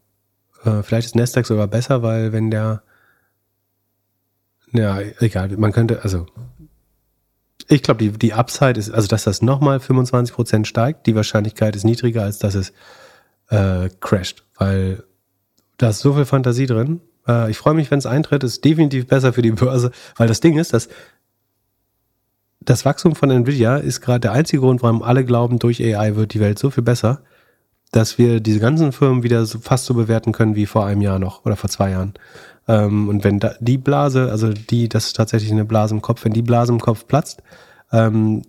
Äh, 0.65 0.83
vielleicht 0.83 1.07
ist 1.07 1.17
Nasdaq 1.17 1.47
sogar 1.47 1.67
besser, 1.67 2.03
weil 2.03 2.33
wenn 2.33 2.51
der 2.51 2.83
ja, 4.75 4.99
egal, 5.21 5.51
man 5.57 5.71
könnte, 5.71 6.03
also 6.03 6.27
ich 7.69 7.83
glaube, 7.83 7.99
die, 7.99 8.11
die 8.19 8.33
Upside 8.35 8.79
ist, 8.79 8.91
also 8.91 9.09
dass 9.09 9.25
das 9.25 9.43
nochmal 9.43 9.79
25% 9.79 10.65
steigt, 10.65 11.07
die 11.07 11.15
Wahrscheinlichkeit 11.15 11.77
ist 11.77 11.85
niedriger, 11.85 12.23
als 12.23 12.39
dass 12.39 12.55
es 12.55 12.73
äh, 13.49 13.89
crasht, 14.01 14.45
weil 14.57 15.05
da 15.79 15.91
ist 15.91 16.01
so 16.01 16.15
viel 16.15 16.25
Fantasie 16.25 16.67
drin. 16.67 17.01
Äh, 17.27 17.51
ich 17.51 17.59
freue 17.59 17.75
mich, 17.75 17.91
wenn 17.91 17.99
es 17.99 18.07
eintritt, 18.07 18.45
ist 18.45 18.65
definitiv 18.65 19.07
besser 19.07 19.33
für 19.33 19.43
die 19.43 19.53
Börse, 19.53 19.91
weil 20.17 20.29
das 20.29 20.41
Ding 20.41 20.59
ist, 20.59 20.73
dass 20.73 20.89
das 22.61 22.85
Wachstum 22.85 23.15
von 23.15 23.31
Nvidia 23.31 23.77
ist 23.77 24.01
gerade 24.01 24.21
der 24.21 24.33
einzige 24.33 24.61
Grund, 24.61 24.83
warum 24.83 25.03
alle 25.03 25.25
glauben, 25.25 25.59
durch 25.59 25.83
AI 25.83 26.17
wird 26.17 26.33
die 26.33 26.41
Welt 26.41 26.59
so 26.59 26.71
viel 26.71 26.83
besser, 26.83 27.23
dass 27.93 28.19
wir 28.19 28.41
diese 28.41 28.61
ganzen 28.61 28.93
Firmen 28.93 29.23
wieder 29.23 29.45
so 29.45 29.59
fast 29.59 29.85
so 29.85 29.95
bewerten 29.95 30.33
können 30.33 30.57
wie 30.57 30.67
vor 30.67 30.87
einem 30.87 31.03
Jahr 31.03 31.19
noch 31.19 31.45
oder 31.45 31.57
vor 31.57 31.69
zwei 31.69 31.91
Jahren. 31.91 32.15
Ähm, 32.67 33.09
und 33.09 33.25
wenn 33.25 33.41
da 33.41 33.55
die 33.61 33.79
Blase, 33.79 34.31
also 34.31 34.53
die, 34.53 34.89
das 34.89 35.07
ist 35.07 35.17
tatsächlich 35.17 35.53
eine 35.53 35.65
Blase 35.65 35.95
im 35.95 36.03
Kopf, 36.03 36.25
wenn 36.25 36.33
die 36.33 36.43
Blase 36.43 36.73
im 36.73 36.81
Kopf 36.81 37.07
platzt, 37.07 37.43
ähm, 37.93 38.43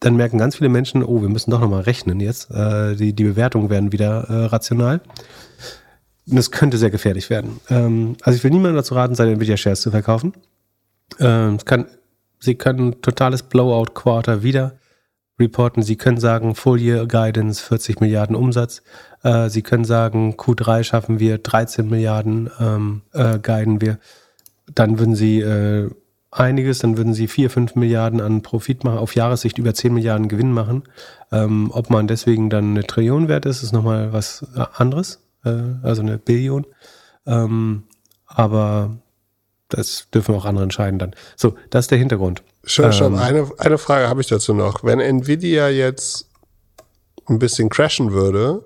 dann 0.00 0.16
merken 0.16 0.38
ganz 0.38 0.56
viele 0.56 0.68
Menschen, 0.68 1.02
oh, 1.02 1.22
wir 1.22 1.28
müssen 1.28 1.50
doch 1.50 1.60
nochmal 1.60 1.82
rechnen 1.82 2.20
jetzt. 2.20 2.50
Äh, 2.50 2.96
die, 2.96 3.12
die 3.14 3.24
Bewertungen 3.24 3.70
werden 3.70 3.92
wieder 3.92 4.28
äh, 4.28 4.44
rational. 4.46 5.00
Und 6.28 6.36
das 6.36 6.50
könnte 6.50 6.76
sehr 6.76 6.90
gefährlich 6.90 7.30
werden. 7.30 7.60
Ähm, 7.70 8.16
also 8.22 8.36
ich 8.36 8.44
will 8.44 8.50
niemandem 8.50 8.76
dazu 8.76 8.94
raten, 8.94 9.14
seine 9.14 9.32
Nvidia-Shares 9.32 9.80
zu 9.80 9.90
verkaufen. 9.90 10.34
Ähm, 11.18 11.58
kann 11.64 11.86
Sie 12.38 12.54
können 12.54 13.00
totales 13.02 13.42
Blowout-Quarter 13.42 14.42
wieder 14.42 14.78
reporten. 15.38 15.82
Sie 15.82 15.96
können 15.96 16.18
sagen, 16.18 16.54
Full 16.54 16.80
Year 16.80 17.06
Guidance 17.06 17.62
40 17.62 18.00
Milliarden 18.00 18.36
Umsatz. 18.36 18.82
Äh, 19.26 19.50
Sie 19.50 19.62
können 19.62 19.84
sagen, 19.84 20.34
Q3 20.36 20.84
schaffen 20.84 21.18
wir 21.18 21.38
13 21.38 21.88
Milliarden, 21.88 22.48
ähm, 22.60 23.02
äh, 23.12 23.40
guiden 23.40 23.80
wir. 23.80 23.98
Dann 24.72 25.00
würden 25.00 25.16
Sie 25.16 25.40
äh, 25.40 25.90
einiges, 26.30 26.78
dann 26.78 26.96
würden 26.96 27.12
Sie 27.12 27.26
4, 27.26 27.50
5 27.50 27.74
Milliarden 27.74 28.20
an 28.20 28.42
Profit 28.42 28.84
machen, 28.84 28.98
auf 28.98 29.16
Jahressicht 29.16 29.58
über 29.58 29.74
10 29.74 29.92
Milliarden 29.94 30.28
Gewinn 30.28 30.52
machen. 30.52 30.84
Ähm, 31.32 31.70
ob 31.72 31.90
man 31.90 32.06
deswegen 32.06 32.50
dann 32.50 32.70
eine 32.70 32.86
Trillion 32.86 33.26
wert 33.26 33.46
ist, 33.46 33.64
ist 33.64 33.72
nochmal 33.72 34.12
was 34.12 34.46
anderes, 34.74 35.20
äh, 35.44 35.58
also 35.82 36.02
eine 36.02 36.18
Billion. 36.18 36.64
Ähm, 37.26 37.82
aber 38.26 38.96
das 39.68 40.08
dürfen 40.14 40.36
auch 40.36 40.44
andere 40.44 40.62
entscheiden 40.62 41.00
dann. 41.00 41.16
So, 41.34 41.56
das 41.70 41.86
ist 41.86 41.90
der 41.90 41.98
Hintergrund. 41.98 42.44
Schon, 42.62 42.92
schon. 42.92 43.14
Ähm, 43.14 43.18
eine, 43.18 43.50
eine 43.58 43.78
Frage 43.78 44.08
habe 44.08 44.20
ich 44.20 44.28
dazu 44.28 44.54
noch. 44.54 44.84
Wenn 44.84 45.00
Nvidia 45.00 45.68
jetzt 45.68 46.28
ein 47.26 47.40
bisschen 47.40 47.70
crashen 47.70 48.12
würde, 48.12 48.62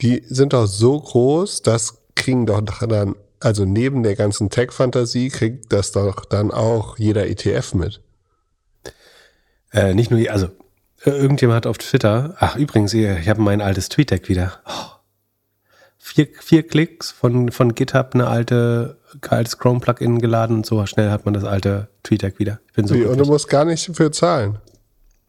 die 0.00 0.22
sind 0.26 0.52
doch 0.52 0.66
so 0.66 1.00
groß, 1.00 1.62
das 1.62 1.98
kriegen 2.14 2.46
doch 2.46 2.60
dann, 2.60 3.14
also 3.40 3.64
neben 3.64 4.02
der 4.02 4.16
ganzen 4.16 4.50
Tech-Fantasie, 4.50 5.28
kriegt 5.28 5.72
das 5.72 5.92
doch 5.92 6.24
dann 6.24 6.50
auch 6.50 6.98
jeder 6.98 7.26
ETF 7.26 7.74
mit. 7.74 8.00
Äh, 9.72 9.94
nicht 9.94 10.10
nur, 10.10 10.30
also 10.30 10.48
irgendjemand 11.04 11.56
hat 11.56 11.66
auf 11.66 11.78
Twitter, 11.78 12.34
ach 12.38 12.56
übrigens, 12.56 12.94
ich 12.94 13.28
habe 13.28 13.42
mein 13.42 13.60
altes 13.60 13.88
TweetDeck 13.88 14.28
wieder. 14.28 14.60
Oh, 14.66 14.94
vier, 15.98 16.28
vier 16.40 16.66
Klicks 16.66 17.10
von, 17.10 17.50
von 17.50 17.74
GitHub 17.74 18.14
eine 18.14 18.28
alte 18.28 18.98
altes 19.28 19.58
Chrome-Plugin 19.58 20.18
geladen 20.18 20.56
und 20.56 20.66
so 20.66 20.84
schnell 20.86 21.10
hat 21.10 21.24
man 21.24 21.34
das 21.34 21.44
alte 21.44 21.88
TweetDeck 22.02 22.38
wieder. 22.38 22.60
Ich 22.68 22.72
bin 22.74 22.86
so 22.86 22.94
Wie, 22.94 23.04
und 23.04 23.18
du 23.18 23.24
musst 23.24 23.48
gar 23.48 23.64
nicht 23.64 23.90
für 23.96 24.10
zahlen. 24.10 24.58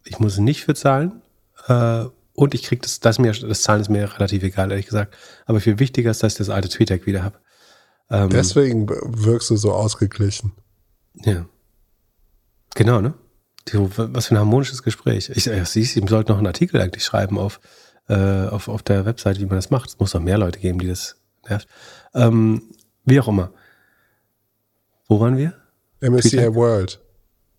Ich 0.03 0.19
muss 0.19 0.37
nicht 0.37 0.63
für 0.63 0.75
zahlen. 0.75 1.21
Äh, 1.67 2.05
und 2.35 2.53
ich 2.53 2.63
krieg 2.63 2.81
das, 2.81 2.99
das 2.99 3.17
mir, 3.17 3.31
das 3.31 3.61
Zahlen 3.61 3.81
ist 3.81 3.89
mir 3.89 4.13
relativ 4.13 4.43
egal, 4.43 4.69
ehrlich 4.71 4.85
gesagt. 4.85 5.15
Aber 5.45 5.61
viel 5.61 5.79
wichtiger 5.79 6.11
ist, 6.11 6.21
dass 6.21 6.33
ich 6.33 6.37
das 6.37 6.49
alte 6.49 6.69
TweetDeck 6.69 7.05
wieder 7.05 7.23
habe. 7.23 7.39
Ähm, 8.09 8.29
Deswegen 8.29 8.87
wirkst 8.89 9.49
du 9.49 9.55
so 9.55 9.73
ausgeglichen. 9.73 10.51
Ja. 11.23 11.45
Genau, 12.75 13.01
ne? 13.01 13.13
Was 13.73 14.27
für 14.27 14.35
ein 14.35 14.39
harmonisches 14.39 14.83
Gespräch. 14.83 15.29
Ich, 15.29 15.47
ich, 15.47 15.75
ich, 15.75 15.97
ich 15.97 16.09
sollte 16.09 16.31
noch 16.31 16.37
einen 16.37 16.47
Artikel 16.47 16.79
eigentlich 16.81 17.03
schreiben 17.03 17.39
auf, 17.39 17.59
äh, 18.09 18.13
auf, 18.13 18.67
auf 18.67 18.83
der 18.83 19.05
Webseite, 19.05 19.39
wie 19.39 19.45
man 19.45 19.55
das 19.55 19.71
macht. 19.71 19.89
Es 19.89 19.99
muss 19.99 20.13
noch 20.13 20.21
mehr 20.21 20.37
Leute 20.37 20.59
geben, 20.59 20.77
die 20.77 20.87
das 20.87 21.15
nervt. 21.47 21.67
Ähm, 22.13 22.61
wie 23.05 23.19
auch 23.19 23.27
immer. 23.27 23.51
Wo 25.07 25.19
waren 25.19 25.37
wir? 25.37 25.53
MSCI? 26.01 26.53
World. 26.53 26.99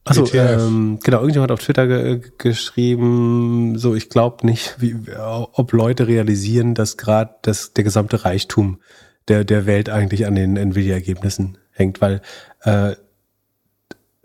Achso, 0.07 0.25
e 0.33 0.39
ähm, 0.39 0.99
genau, 1.03 1.19
irgendjemand 1.19 1.51
hat 1.51 1.59
auf 1.59 1.65
Twitter 1.65 1.87
ge 1.87 2.21
geschrieben, 2.39 3.77
so 3.77 3.95
ich 3.95 4.09
glaube 4.09 4.47
nicht, 4.47 4.77
wie, 4.79 4.97
ob 5.17 5.73
Leute 5.73 6.07
realisieren, 6.07 6.75
dass 6.75 6.97
gerade 6.97 7.35
der 7.45 7.85
gesamte 7.85 8.25
Reichtum 8.25 8.81
der, 9.29 9.45
der 9.45 9.67
Welt 9.67 9.89
eigentlich 9.91 10.27
an 10.27 10.37
den 10.37 10.57
Nvidia-Ergebnissen 10.57 11.59
hängt, 11.73 12.01
weil 12.01 12.23
äh, 12.63 12.95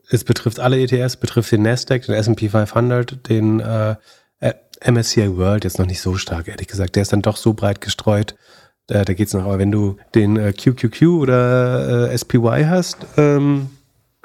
es 0.09 0.23
betrifft 0.23 0.59
alle 0.59 0.79
ETFs, 0.79 1.17
betrifft 1.17 1.51
den 1.51 1.63
Nasdaq, 1.63 2.05
den 2.05 2.15
S&P 2.15 2.49
500, 2.49 3.27
den 3.27 3.59
äh, 3.59 3.95
MSCI 4.85 5.37
World 5.37 5.63
jetzt 5.63 5.79
noch 5.79 5.85
nicht 5.85 6.01
so 6.01 6.15
stark, 6.15 6.47
ehrlich 6.47 6.67
gesagt. 6.67 6.95
Der 6.95 7.03
ist 7.03 7.13
dann 7.13 7.21
doch 7.21 7.37
so 7.37 7.53
breit 7.53 7.81
gestreut. 7.81 8.35
Da, 8.87 9.05
da 9.05 9.13
geht's 9.13 9.33
noch. 9.33 9.43
Aber 9.43 9.59
wenn 9.59 9.71
du 9.71 9.97
den 10.15 10.37
äh, 10.37 10.53
QQQ 10.53 11.01
oder 11.03 12.11
äh, 12.11 12.17
SPY 12.17 12.65
hast, 12.67 12.97
ähm, 13.17 13.69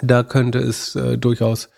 da 0.02 0.22
könnte 0.22 0.58
es 0.58 0.94
äh, 0.96 1.18
durchaus, 1.18 1.68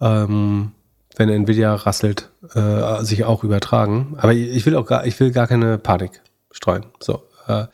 ähm, 0.00 0.72
wenn 1.16 1.28
Nvidia 1.28 1.74
rasselt, 1.74 2.30
äh, 2.54 3.02
sich 3.04 3.24
auch 3.24 3.44
übertragen. 3.44 4.16
Aber 4.18 4.32
ich 4.32 4.64
will 4.66 4.76
auch 4.76 4.86
gar, 4.86 5.06
ich 5.06 5.18
will 5.20 5.30
gar 5.30 5.46
keine 5.46 5.78
Panik 5.78 6.22
streuen. 6.50 6.86
So. 7.00 7.22
Äh, 7.46 7.66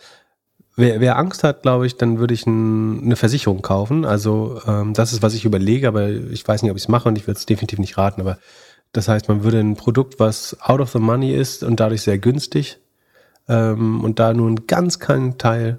wer, 0.76 1.00
wer 1.00 1.16
Angst 1.16 1.44
hat, 1.44 1.62
glaube 1.62 1.86
ich, 1.86 1.96
dann 1.96 2.18
würde 2.18 2.34
ich 2.34 2.46
ein, 2.46 3.02
eine 3.04 3.16
Versicherung 3.16 3.62
kaufen. 3.62 4.04
Also 4.04 4.60
ähm, 4.66 4.94
das 4.94 5.12
ist, 5.12 5.22
was 5.22 5.34
ich 5.34 5.44
überlege, 5.44 5.88
aber 5.88 6.08
ich 6.08 6.46
weiß 6.46 6.62
nicht, 6.62 6.70
ob 6.70 6.76
ich 6.76 6.84
es 6.84 6.88
mache 6.88 7.08
und 7.08 7.16
ich 7.16 7.26
würde 7.26 7.38
es 7.38 7.46
definitiv 7.46 7.78
nicht 7.78 7.96
raten. 7.96 8.20
Aber 8.20 8.38
das 8.92 9.08
heißt, 9.08 9.28
man 9.28 9.44
würde 9.44 9.60
ein 9.60 9.76
Produkt, 9.76 10.18
was 10.18 10.56
out 10.60 10.80
of 10.80 10.90
the 10.90 10.98
money 10.98 11.32
ist 11.32 11.62
und 11.62 11.78
dadurch 11.78 12.02
sehr 12.02 12.18
günstig 12.18 12.78
ähm, 13.48 14.02
und 14.02 14.18
da 14.18 14.34
nur 14.34 14.48
einen 14.48 14.66
ganz 14.66 14.98
kleinen 14.98 15.38
Teil 15.38 15.78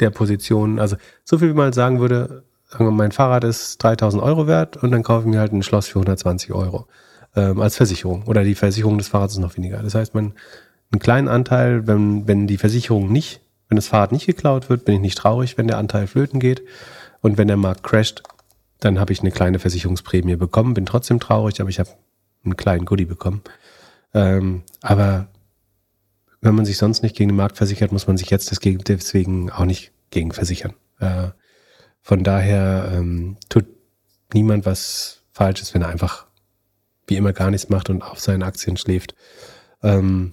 der 0.00 0.10
Positionen, 0.10 0.78
also 0.78 0.96
so 1.24 1.38
viel 1.38 1.50
wie 1.50 1.54
man 1.54 1.72
sagen 1.72 1.98
würde, 1.98 2.44
mein 2.78 3.12
Fahrrad 3.12 3.44
ist 3.44 3.82
3000 3.82 4.22
Euro 4.22 4.46
wert 4.46 4.76
und 4.76 4.90
dann 4.90 5.02
kaufe 5.02 5.26
ich 5.26 5.30
mir 5.30 5.40
halt 5.40 5.52
ein 5.52 5.62
Schloss 5.62 5.88
für 5.88 5.98
120 5.98 6.52
Euro 6.52 6.86
ähm, 7.34 7.60
als 7.60 7.76
Versicherung 7.76 8.24
oder 8.24 8.44
die 8.44 8.54
Versicherung 8.54 8.98
des 8.98 9.08
Fahrrads 9.08 9.34
ist 9.34 9.40
noch 9.40 9.56
weniger. 9.56 9.82
Das 9.82 9.94
heißt, 9.94 10.14
man 10.14 10.34
einen 10.90 11.00
kleinen 11.00 11.28
Anteil, 11.28 11.86
wenn, 11.86 12.26
wenn 12.26 12.46
die 12.46 12.58
Versicherung 12.58 13.12
nicht, 13.12 13.40
wenn 13.68 13.76
das 13.76 13.88
Fahrrad 13.88 14.12
nicht 14.12 14.26
geklaut 14.26 14.70
wird, 14.70 14.84
bin 14.84 14.96
ich 14.96 15.00
nicht 15.00 15.18
traurig, 15.18 15.58
wenn 15.58 15.66
der 15.66 15.78
Anteil 15.78 16.06
flöten 16.06 16.40
geht 16.40 16.62
und 17.20 17.38
wenn 17.38 17.48
der 17.48 17.56
Markt 17.56 17.82
crasht, 17.82 18.22
dann 18.80 18.98
habe 19.00 19.12
ich 19.12 19.20
eine 19.20 19.30
kleine 19.30 19.58
Versicherungsprämie 19.58 20.36
bekommen, 20.36 20.74
bin 20.74 20.86
trotzdem 20.86 21.20
traurig, 21.20 21.60
aber 21.60 21.70
ich 21.70 21.78
habe 21.78 21.90
einen 22.44 22.56
kleinen 22.56 22.84
Goodie 22.84 23.04
bekommen. 23.04 23.42
Ähm, 24.14 24.62
aber 24.80 25.28
wenn 26.40 26.54
man 26.54 26.64
sich 26.64 26.78
sonst 26.78 27.02
nicht 27.02 27.16
gegen 27.16 27.30
den 27.30 27.36
Markt 27.36 27.56
versichert, 27.56 27.92
muss 27.92 28.06
man 28.06 28.16
sich 28.16 28.30
jetzt 28.30 28.50
deswegen 28.64 29.50
auch 29.50 29.64
nicht 29.64 29.92
gegen 30.10 30.32
versichern. 30.32 30.74
Äh, 31.00 31.28
von 32.08 32.24
daher 32.24 32.90
ähm, 32.94 33.36
tut 33.50 33.66
niemand 34.32 34.64
was 34.64 35.20
Falsches, 35.30 35.74
wenn 35.74 35.82
er 35.82 35.88
einfach 35.88 36.26
wie 37.06 37.16
immer 37.16 37.34
gar 37.34 37.50
nichts 37.50 37.68
macht 37.68 37.90
und 37.90 38.00
auf 38.00 38.18
seinen 38.18 38.42
Aktien 38.42 38.78
schläft. 38.78 39.14
Ähm, 39.82 40.32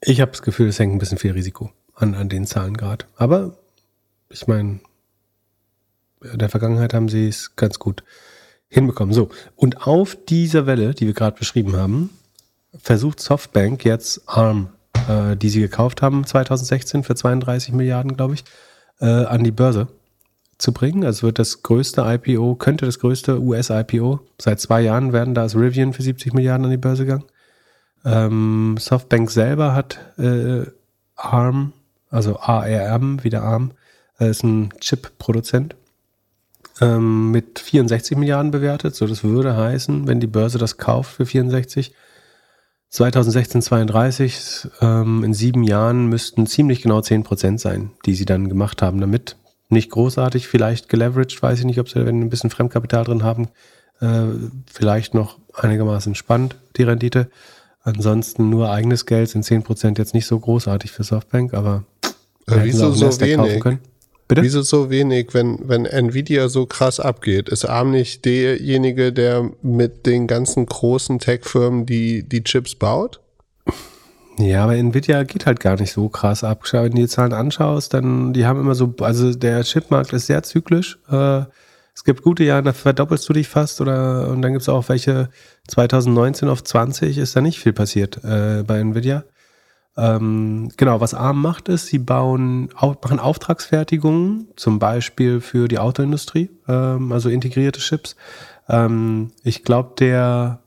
ich 0.00 0.20
habe 0.20 0.30
das 0.30 0.42
Gefühl, 0.42 0.68
es 0.68 0.78
hängt 0.78 0.94
ein 0.94 1.00
bisschen 1.00 1.18
viel 1.18 1.32
Risiko 1.32 1.72
an, 1.96 2.14
an 2.14 2.28
den 2.28 2.46
Zahlen 2.46 2.76
gerade. 2.76 3.06
Aber 3.16 3.58
ich 4.28 4.46
meine, 4.46 4.78
in 6.22 6.38
der 6.38 6.48
Vergangenheit 6.48 6.94
haben 6.94 7.08
sie 7.08 7.26
es 7.26 7.56
ganz 7.56 7.80
gut 7.80 8.04
hinbekommen. 8.68 9.12
So, 9.12 9.30
und 9.56 9.88
auf 9.88 10.16
dieser 10.28 10.64
Welle, 10.64 10.94
die 10.94 11.08
wir 11.08 11.14
gerade 11.14 11.36
beschrieben 11.36 11.74
haben, 11.74 12.10
versucht 12.78 13.18
Softbank 13.18 13.84
jetzt 13.84 14.28
ARM, 14.28 14.68
äh, 15.08 15.36
die 15.36 15.48
sie 15.48 15.60
gekauft 15.60 16.02
haben 16.02 16.24
2016 16.24 17.02
für 17.02 17.16
32 17.16 17.74
Milliarden, 17.74 18.16
glaube 18.16 18.34
ich, 18.34 18.44
äh, 19.00 19.06
an 19.06 19.42
die 19.42 19.50
Börse 19.50 19.88
zu 20.58 20.72
bringen. 20.72 21.04
Also 21.04 21.26
wird 21.26 21.38
das 21.38 21.62
größte 21.62 22.02
IPO, 22.02 22.56
könnte 22.56 22.86
das 22.86 22.98
größte 22.98 23.40
US-IPO. 23.40 24.20
Seit 24.40 24.60
zwei 24.60 24.80
Jahren 24.80 25.12
werden 25.12 25.34
da 25.34 25.42
als 25.42 25.56
Rivian 25.56 25.92
für 25.92 26.02
70 26.02 26.34
Milliarden 26.34 26.64
an 26.64 26.70
die 26.70 26.76
Börse 26.76 27.04
gegangen. 27.04 27.24
Ähm, 28.04 28.76
Softbank 28.78 29.30
selber 29.30 29.74
hat 29.74 29.98
äh, 30.18 30.66
ARM, 31.16 31.72
also 32.10 32.38
ARM, 32.38 33.24
wieder 33.24 33.42
ARM, 33.42 33.72
äh, 34.20 34.30
ist 34.30 34.44
ein 34.44 34.70
Chip-Produzent 34.80 35.74
ähm, 36.80 37.30
mit 37.30 37.58
64 37.58 38.16
Milliarden 38.16 38.50
bewertet. 38.50 38.94
So, 38.94 39.06
das 39.06 39.24
würde 39.24 39.56
heißen, 39.56 40.06
wenn 40.06 40.20
die 40.20 40.26
Börse 40.26 40.58
das 40.58 40.76
kauft 40.76 41.16
für 41.16 41.26
64, 41.26 41.92
2016 42.90 43.62
32, 43.62 44.68
ähm, 44.80 45.24
in 45.24 45.34
sieben 45.34 45.64
Jahren 45.64 46.06
müssten 46.06 46.46
ziemlich 46.46 46.82
genau 46.82 47.00
10 47.00 47.24
Prozent 47.24 47.60
sein, 47.60 47.90
die 48.06 48.14
sie 48.14 48.24
dann 48.24 48.48
gemacht 48.48 48.82
haben 48.82 49.00
damit. 49.00 49.36
Nicht 49.68 49.90
großartig, 49.90 50.46
vielleicht 50.46 50.88
geleveraged, 50.88 51.42
weiß 51.42 51.58
ich 51.58 51.64
nicht, 51.64 51.80
ob 51.80 51.88
sie, 51.88 52.06
wenn 52.06 52.20
ein 52.20 52.30
bisschen 52.30 52.50
Fremdkapital 52.50 53.04
drin 53.04 53.22
haben, 53.22 53.48
äh, 54.00 54.26
vielleicht 54.72 55.14
noch 55.14 55.38
einigermaßen 55.54 56.14
spannend, 56.14 56.56
die 56.76 56.84
Rendite. 56.84 57.28
Ansonsten 57.82 58.50
nur 58.50 58.70
eigenes 58.70 59.06
Geld 59.06 59.28
sind 59.28 59.44
10 59.44 59.62
Prozent 59.62 59.98
jetzt 59.98 60.14
nicht 60.14 60.26
so 60.26 60.38
großartig 60.38 60.90
für 60.90 61.04
Softbank, 61.04 61.54
aber 61.54 61.84
äh, 62.48 62.58
wieso 62.62 62.92
so 62.92 63.20
wenig? 63.20 63.62
Bitte? 64.28 64.42
Wieso 64.42 64.62
so 64.62 64.90
wenig, 64.90 65.34
wenn, 65.34 65.68
wenn 65.68 65.86
Nvidia 65.86 66.48
so 66.48 66.66
krass 66.66 66.98
abgeht? 66.98 67.48
Ist 67.48 67.64
ARM 67.64 67.92
nicht 67.92 68.24
derjenige, 68.24 69.12
der 69.12 69.50
mit 69.62 70.04
den 70.04 70.26
ganzen 70.26 70.66
großen 70.66 71.20
Tech-Firmen 71.20 71.86
die, 71.86 72.24
die 72.24 72.42
Chips 72.42 72.74
baut? 72.74 73.20
Ja, 74.38 74.64
aber 74.64 74.76
Nvidia 74.76 75.22
geht 75.22 75.46
halt 75.46 75.60
gar 75.60 75.76
nicht 75.76 75.92
so 75.92 76.08
krass 76.08 76.44
ab. 76.44 76.62
Wenn 76.70 76.90
du 76.90 76.96
die 76.98 77.08
Zahlen 77.08 77.32
anschaust, 77.32 77.94
dann, 77.94 78.34
die 78.34 78.44
haben 78.44 78.60
immer 78.60 78.74
so, 78.74 78.94
also 79.00 79.32
der 79.34 79.62
Chipmarkt 79.62 80.12
ist 80.12 80.26
sehr 80.26 80.42
zyklisch. 80.42 80.98
Äh, 81.10 81.44
es 81.94 82.04
gibt 82.04 82.22
gute 82.22 82.44
Jahre, 82.44 82.62
da 82.62 82.72
verdoppelst 82.74 83.26
du 83.26 83.32
dich 83.32 83.48
fast 83.48 83.80
oder, 83.80 84.28
und 84.28 84.42
dann 84.42 84.52
gibt 84.52 84.60
es 84.60 84.68
auch 84.68 84.90
welche 84.90 85.30
2019 85.68 86.48
auf 86.50 86.62
20 86.62 87.16
ist 87.16 87.34
da 87.34 87.40
nicht 87.40 87.58
viel 87.58 87.72
passiert 87.72 88.22
äh, 88.22 88.62
bei 88.66 88.78
Nvidia. 88.80 89.24
Ähm, 89.96 90.68
genau, 90.76 91.00
was 91.00 91.14
ARM 91.14 91.40
macht, 91.40 91.68
ist, 91.68 91.86
sie 91.86 91.98
bauen, 91.98 92.68
machen 92.78 93.18
Auftragsfertigungen, 93.18 94.48
zum 94.56 94.78
Beispiel 94.78 95.40
für 95.40 95.68
die 95.68 95.78
Autoindustrie, 95.78 96.50
ähm, 96.68 97.12
also 97.12 97.30
integrierte 97.30 97.80
Chips. 97.80 98.14
Ähm, 98.68 99.30
ich 99.42 99.64
glaube, 99.64 99.94
der, 99.98 100.60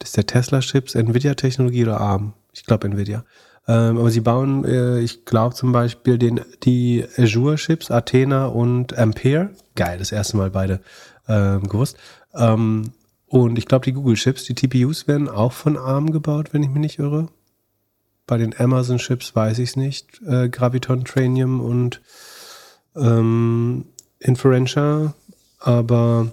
ist 0.00 0.16
der 0.16 0.26
Tesla-Chips, 0.26 0.94
Nvidia-Technologie 0.94 1.82
oder 1.82 2.00
ARM? 2.00 2.34
Ich 2.56 2.64
glaube 2.64 2.88
Nvidia. 2.88 3.24
Ähm, 3.68 3.98
aber 3.98 4.10
sie 4.10 4.20
bauen, 4.20 4.64
äh, 4.64 5.00
ich 5.00 5.24
glaube 5.24 5.54
zum 5.54 5.72
Beispiel 5.72 6.18
den, 6.18 6.40
die 6.62 7.04
Azure-Chips, 7.16 7.90
Athena 7.90 8.46
und 8.46 8.96
Ampere. 8.96 9.50
Geil, 9.74 9.98
das 9.98 10.12
erste 10.12 10.36
Mal 10.36 10.50
beide 10.50 10.80
ähm, 11.28 11.68
gewusst. 11.68 11.96
Ähm, 12.34 12.92
und 13.26 13.58
ich 13.58 13.66
glaube, 13.66 13.84
die 13.84 13.92
Google-Chips, 13.92 14.44
die 14.44 14.54
TPUs 14.54 15.08
werden 15.08 15.28
auch 15.28 15.52
von 15.52 15.76
ARM 15.76 16.12
gebaut, 16.12 16.52
wenn 16.52 16.62
ich 16.62 16.70
mich 16.70 16.78
nicht 16.78 16.98
irre. 16.98 17.28
Bei 18.26 18.38
den 18.38 18.58
Amazon-Chips 18.58 19.34
weiß 19.34 19.58
ich 19.58 19.70
es 19.70 19.76
nicht. 19.76 20.20
Äh, 20.26 20.48
Graviton, 20.48 21.04
Tranium 21.04 21.60
und 21.60 22.00
ähm, 22.94 23.86
Inferentia. 24.20 25.14
Aber 25.58 26.30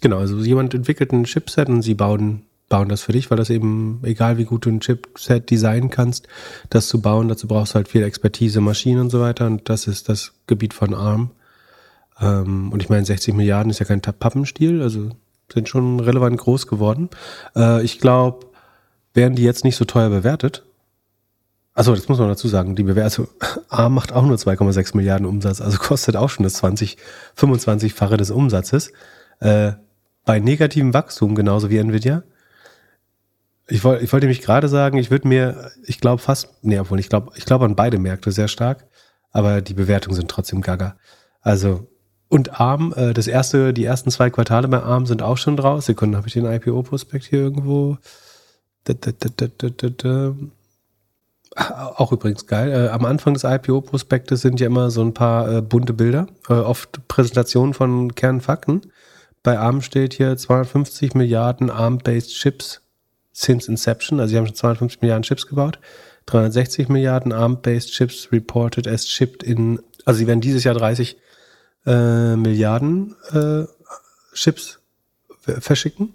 genau, 0.00 0.18
also 0.18 0.38
jemand 0.38 0.74
entwickelt 0.74 1.12
ein 1.12 1.24
Chipset 1.24 1.68
und 1.68 1.82
sie 1.82 1.94
bauen, 1.94 2.45
bauen 2.68 2.88
das 2.88 3.02
für 3.02 3.12
dich, 3.12 3.30
weil 3.30 3.38
das 3.38 3.50
eben, 3.50 4.00
egal 4.02 4.38
wie 4.38 4.44
gut 4.44 4.66
du 4.66 4.70
ein 4.70 4.80
Chipset 4.80 5.50
designen 5.50 5.90
kannst, 5.90 6.26
das 6.70 6.88
zu 6.88 7.00
bauen, 7.00 7.28
dazu 7.28 7.46
brauchst 7.46 7.72
du 7.72 7.76
halt 7.76 7.88
viel 7.88 8.02
Expertise, 8.02 8.60
Maschinen 8.60 9.00
und 9.00 9.10
so 9.10 9.20
weiter. 9.20 9.46
Und 9.46 9.68
das 9.68 9.86
ist 9.86 10.08
das 10.08 10.32
Gebiet 10.46 10.74
von 10.74 10.94
ARM. 10.94 11.30
Ähm, 12.20 12.72
und 12.72 12.82
ich 12.82 12.88
meine, 12.88 13.04
60 13.04 13.34
Milliarden 13.34 13.70
ist 13.70 13.78
ja 13.78 13.86
kein 13.86 14.00
Pappenstiel, 14.00 14.82
also 14.82 15.10
sind 15.52 15.68
schon 15.68 16.00
relevant 16.00 16.38
groß 16.38 16.66
geworden. 16.66 17.08
Äh, 17.54 17.84
ich 17.84 18.00
glaube, 18.00 18.46
wären 19.14 19.36
die 19.36 19.44
jetzt 19.44 19.64
nicht 19.64 19.76
so 19.76 19.84
teuer 19.84 20.08
bewertet, 20.08 20.64
Achso, 21.76 21.94
das 21.94 22.08
muss 22.08 22.18
man 22.18 22.28
dazu 22.28 22.48
sagen. 22.48 22.74
Die 22.74 22.82
Bewertung, 22.82 23.28
also 23.38 23.60
A 23.68 23.90
macht 23.90 24.10
auch 24.10 24.24
nur 24.24 24.36
2,6 24.36 24.96
Milliarden 24.96 25.26
Umsatz, 25.26 25.60
also 25.60 25.76
kostet 25.76 26.16
auch 26.16 26.30
schon 26.30 26.42
das 26.42 26.54
20, 26.54 26.96
25-fache 27.36 28.16
des 28.16 28.30
Umsatzes. 28.30 28.92
Äh, 29.40 29.72
bei 30.24 30.40
negativem 30.40 30.94
Wachstum, 30.94 31.34
genauso 31.34 31.68
wie 31.68 31.76
Nvidia. 31.76 32.22
Ich, 33.68 33.82
wollte, 33.82 34.04
ich 34.04 34.12
wollte 34.12 34.26
nämlich 34.26 34.42
gerade 34.42 34.68
sagen, 34.68 34.98
ich 34.98 35.10
würde 35.10 35.26
mir, 35.26 35.72
ich 35.84 36.00
glaube 36.00 36.22
fast, 36.22 36.48
nee, 36.62 36.78
obwohl 36.78 37.00
ich 37.00 37.08
glaube, 37.08 37.32
ich 37.36 37.44
glaube 37.44 37.64
an 37.64 37.74
beide 37.74 37.98
Märkte 37.98 38.30
sehr 38.30 38.48
stark, 38.48 38.86
aber 39.32 39.60
die 39.60 39.74
Bewertungen 39.74 40.14
sind 40.14 40.30
trotzdem 40.30 40.60
gaga. 40.60 40.96
Also, 41.40 41.88
und 42.28 42.60
ARM, 42.60 42.92
äh, 42.96 43.12
das 43.12 43.26
erste, 43.26 43.72
die 43.72 43.84
ersten 43.84 44.10
zwei 44.10 44.30
Quartale 44.30 44.68
bei 44.68 44.82
ARM 44.82 45.06
sind 45.06 45.22
auch 45.22 45.38
schon 45.38 45.56
draus. 45.56 45.86
Sekunden, 45.86 46.16
habe 46.16 46.26
ich 46.26 46.32
den 46.32 46.44
IPO-Prospekt 46.44 47.24
hier 47.24 47.40
irgendwo? 47.40 47.98
Da, 48.84 48.94
da, 48.94 49.10
da, 49.10 50.34
auch 51.56 52.12
übrigens 52.12 52.46
geil. 52.46 52.70
Äh, 52.70 52.88
am 52.88 53.04
Anfang 53.04 53.34
des 53.34 53.44
IPO-Prospektes 53.44 54.42
sind 54.42 54.60
ja 54.60 54.66
immer 54.66 54.90
so 54.90 55.02
ein 55.02 55.14
paar 55.14 55.50
äh, 55.50 55.62
bunte 55.62 55.92
Bilder, 55.92 56.26
äh, 56.48 56.54
oft 56.54 57.06
Präsentationen 57.08 57.74
von 57.74 58.14
Kernfakten. 58.14 58.92
Bei 59.42 59.58
ARM 59.58 59.80
steht 59.80 60.14
hier 60.14 60.36
250 60.36 61.14
Milliarden 61.14 61.70
ARM-based 61.70 62.34
Chips 62.34 62.82
since 63.36 63.70
Inception. 63.70 64.18
Also 64.18 64.30
sie 64.30 64.38
haben 64.38 64.46
schon 64.46 64.56
250 64.56 65.02
Milliarden 65.02 65.22
Chips 65.22 65.46
gebaut. 65.46 65.78
360 66.24 66.88
Milliarden 66.88 67.32
ARM-based 67.32 67.92
Chips 67.92 68.32
reported 68.32 68.88
as 68.88 69.06
shipped 69.06 69.42
in, 69.42 69.78
also 70.04 70.18
sie 70.18 70.26
werden 70.26 70.40
dieses 70.40 70.64
Jahr 70.64 70.74
30 70.74 71.16
äh, 71.84 72.34
Milliarden 72.34 73.14
äh, 73.32 73.64
Chips 74.34 74.80
verschicken. 75.38 76.14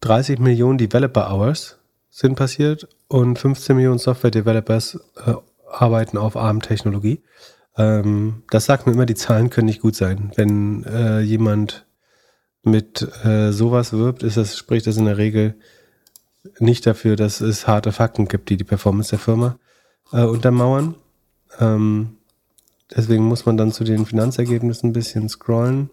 30 0.00 0.40
Millionen 0.40 0.78
Developer 0.78 1.32
Hours 1.32 1.78
sind 2.10 2.34
passiert 2.34 2.88
und 3.06 3.38
15 3.38 3.76
Millionen 3.76 3.98
Software-Developers 3.98 5.00
äh, 5.24 5.34
arbeiten 5.70 6.18
auf 6.18 6.36
ARM-Technologie. 6.36 7.22
Ähm, 7.76 8.42
das 8.50 8.66
sagt 8.66 8.86
mir 8.86 8.92
immer, 8.92 9.06
die 9.06 9.14
Zahlen 9.14 9.50
können 9.50 9.66
nicht 9.66 9.80
gut 9.80 9.94
sein. 9.94 10.32
Wenn 10.34 10.84
äh, 10.84 11.20
jemand 11.20 11.86
mit 12.70 13.02
äh, 13.24 13.52
sowas 13.52 13.92
wirbt, 13.92 14.22
ist 14.22 14.36
das, 14.36 14.56
spricht 14.56 14.86
das 14.86 14.96
in 14.96 15.06
der 15.06 15.18
Regel 15.18 15.54
nicht 16.58 16.86
dafür, 16.86 17.16
dass 17.16 17.40
es 17.40 17.66
harte 17.66 17.92
Fakten 17.92 18.28
gibt, 18.28 18.48
die 18.48 18.56
die 18.56 18.64
Performance 18.64 19.10
der 19.10 19.18
Firma 19.18 19.58
äh, 20.12 20.22
untermauern. 20.22 20.94
Ähm, 21.58 22.16
deswegen 22.94 23.24
muss 23.24 23.46
man 23.46 23.56
dann 23.56 23.72
zu 23.72 23.84
den 23.84 24.06
Finanzergebnissen 24.06 24.90
ein 24.90 24.92
bisschen 24.92 25.28
scrollen. 25.28 25.90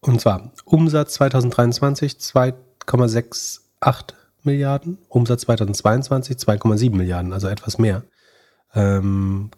Und 0.00 0.20
zwar 0.20 0.52
Umsatz 0.64 1.14
2023 1.14 2.12
2,68 2.12 4.14
Milliarden, 4.42 4.98
Umsatz 5.08 5.42
2022 5.42 6.36
2,7 6.36 6.94
Milliarden, 6.94 7.32
also 7.32 7.48
etwas 7.48 7.78
mehr. 7.78 8.02
Ähm, 8.74 9.50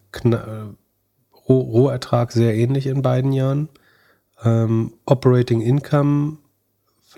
Roh 1.49 1.61
Rohertrag 1.61 2.33
sehr 2.33 2.55
ähnlich 2.55 2.87
in 2.87 3.03
beiden 3.03 3.33
Jahren. 3.33 3.69
Ähm, 4.45 4.93
Operating 5.07 5.61
Income 5.61 6.39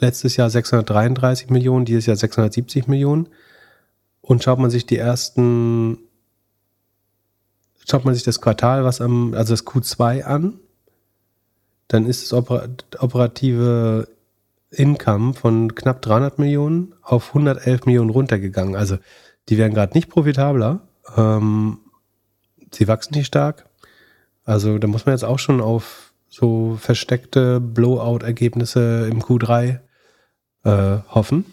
letztes 0.01 0.37
Jahr 0.37 0.51
633 0.51 1.51
Millionen, 1.51 1.85
dieses 1.85 2.07
Jahr 2.07 2.16
670 2.16 2.89
Millionen. 2.89 3.29
Und 4.20 4.43
schaut 4.43 4.59
man 4.59 4.70
sich 4.70 4.87
die 4.87 4.99
ersten, 4.99 5.99
schaut 7.89 8.05
man 8.05 8.15
sich 8.15 8.25
das 8.25 8.41
Quartal, 8.41 8.85
was 8.85 9.01
am, 9.01 9.35
also 9.35 9.53
das 9.53 9.66
Q2 9.66 10.23
an, 10.23 10.61
dann 11.89 12.05
ist 12.05 12.23
das 12.23 12.33
operative 12.99 14.09
Income 14.70 15.33
von 15.33 15.75
knapp 15.75 16.03
300 16.03 16.39
Millionen 16.39 16.95
auf 17.03 17.29
111 17.29 17.87
Millionen 17.87 18.11
runtergegangen. 18.11 18.77
Also 18.77 18.99
die 19.49 19.57
werden 19.57 19.73
gerade 19.73 19.95
nicht 19.95 20.11
profitabler. 20.11 20.81
Ähm, 21.16 21.79
sie 22.70 22.87
wachsen 22.87 23.15
nicht 23.15 23.27
stark. 23.27 23.65
Also 24.45 24.79
da 24.79 24.87
muss 24.87 25.07
man 25.07 25.15
jetzt 25.15 25.25
auch 25.25 25.39
schon 25.39 25.62
auf 25.62 26.12
so 26.29 26.77
versteckte 26.79 27.61
Blowout-Ergebnisse 27.61 29.09
im 29.11 29.23
Q3 29.23 29.81
äh, 30.65 30.99
hoffen. 31.09 31.45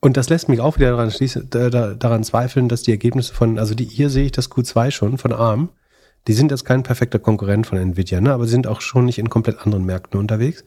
Und 0.00 0.16
das 0.16 0.28
lässt 0.28 0.48
mich 0.48 0.60
auch 0.60 0.76
wieder 0.76 0.90
daran, 0.90 1.10
schließen, 1.10 1.48
daran 1.48 2.24
zweifeln, 2.24 2.68
dass 2.68 2.82
die 2.82 2.90
Ergebnisse 2.90 3.32
von, 3.32 3.58
also 3.58 3.74
die, 3.74 3.86
hier 3.86 4.10
sehe 4.10 4.26
ich 4.26 4.32
das 4.32 4.50
Q2 4.50 4.90
schon 4.90 5.16
von 5.16 5.32
ARM. 5.32 5.70
Die 6.26 6.34
sind 6.34 6.50
jetzt 6.50 6.64
kein 6.64 6.82
perfekter 6.82 7.18
Konkurrent 7.18 7.66
von 7.66 7.78
Nvidia, 7.78 8.20
ne? 8.20 8.32
aber 8.32 8.44
sie 8.44 8.50
sind 8.50 8.66
auch 8.66 8.80
schon 8.80 9.06
nicht 9.06 9.18
in 9.18 9.30
komplett 9.30 9.60
anderen 9.60 9.84
Märkten 9.84 10.20
unterwegs. 10.20 10.64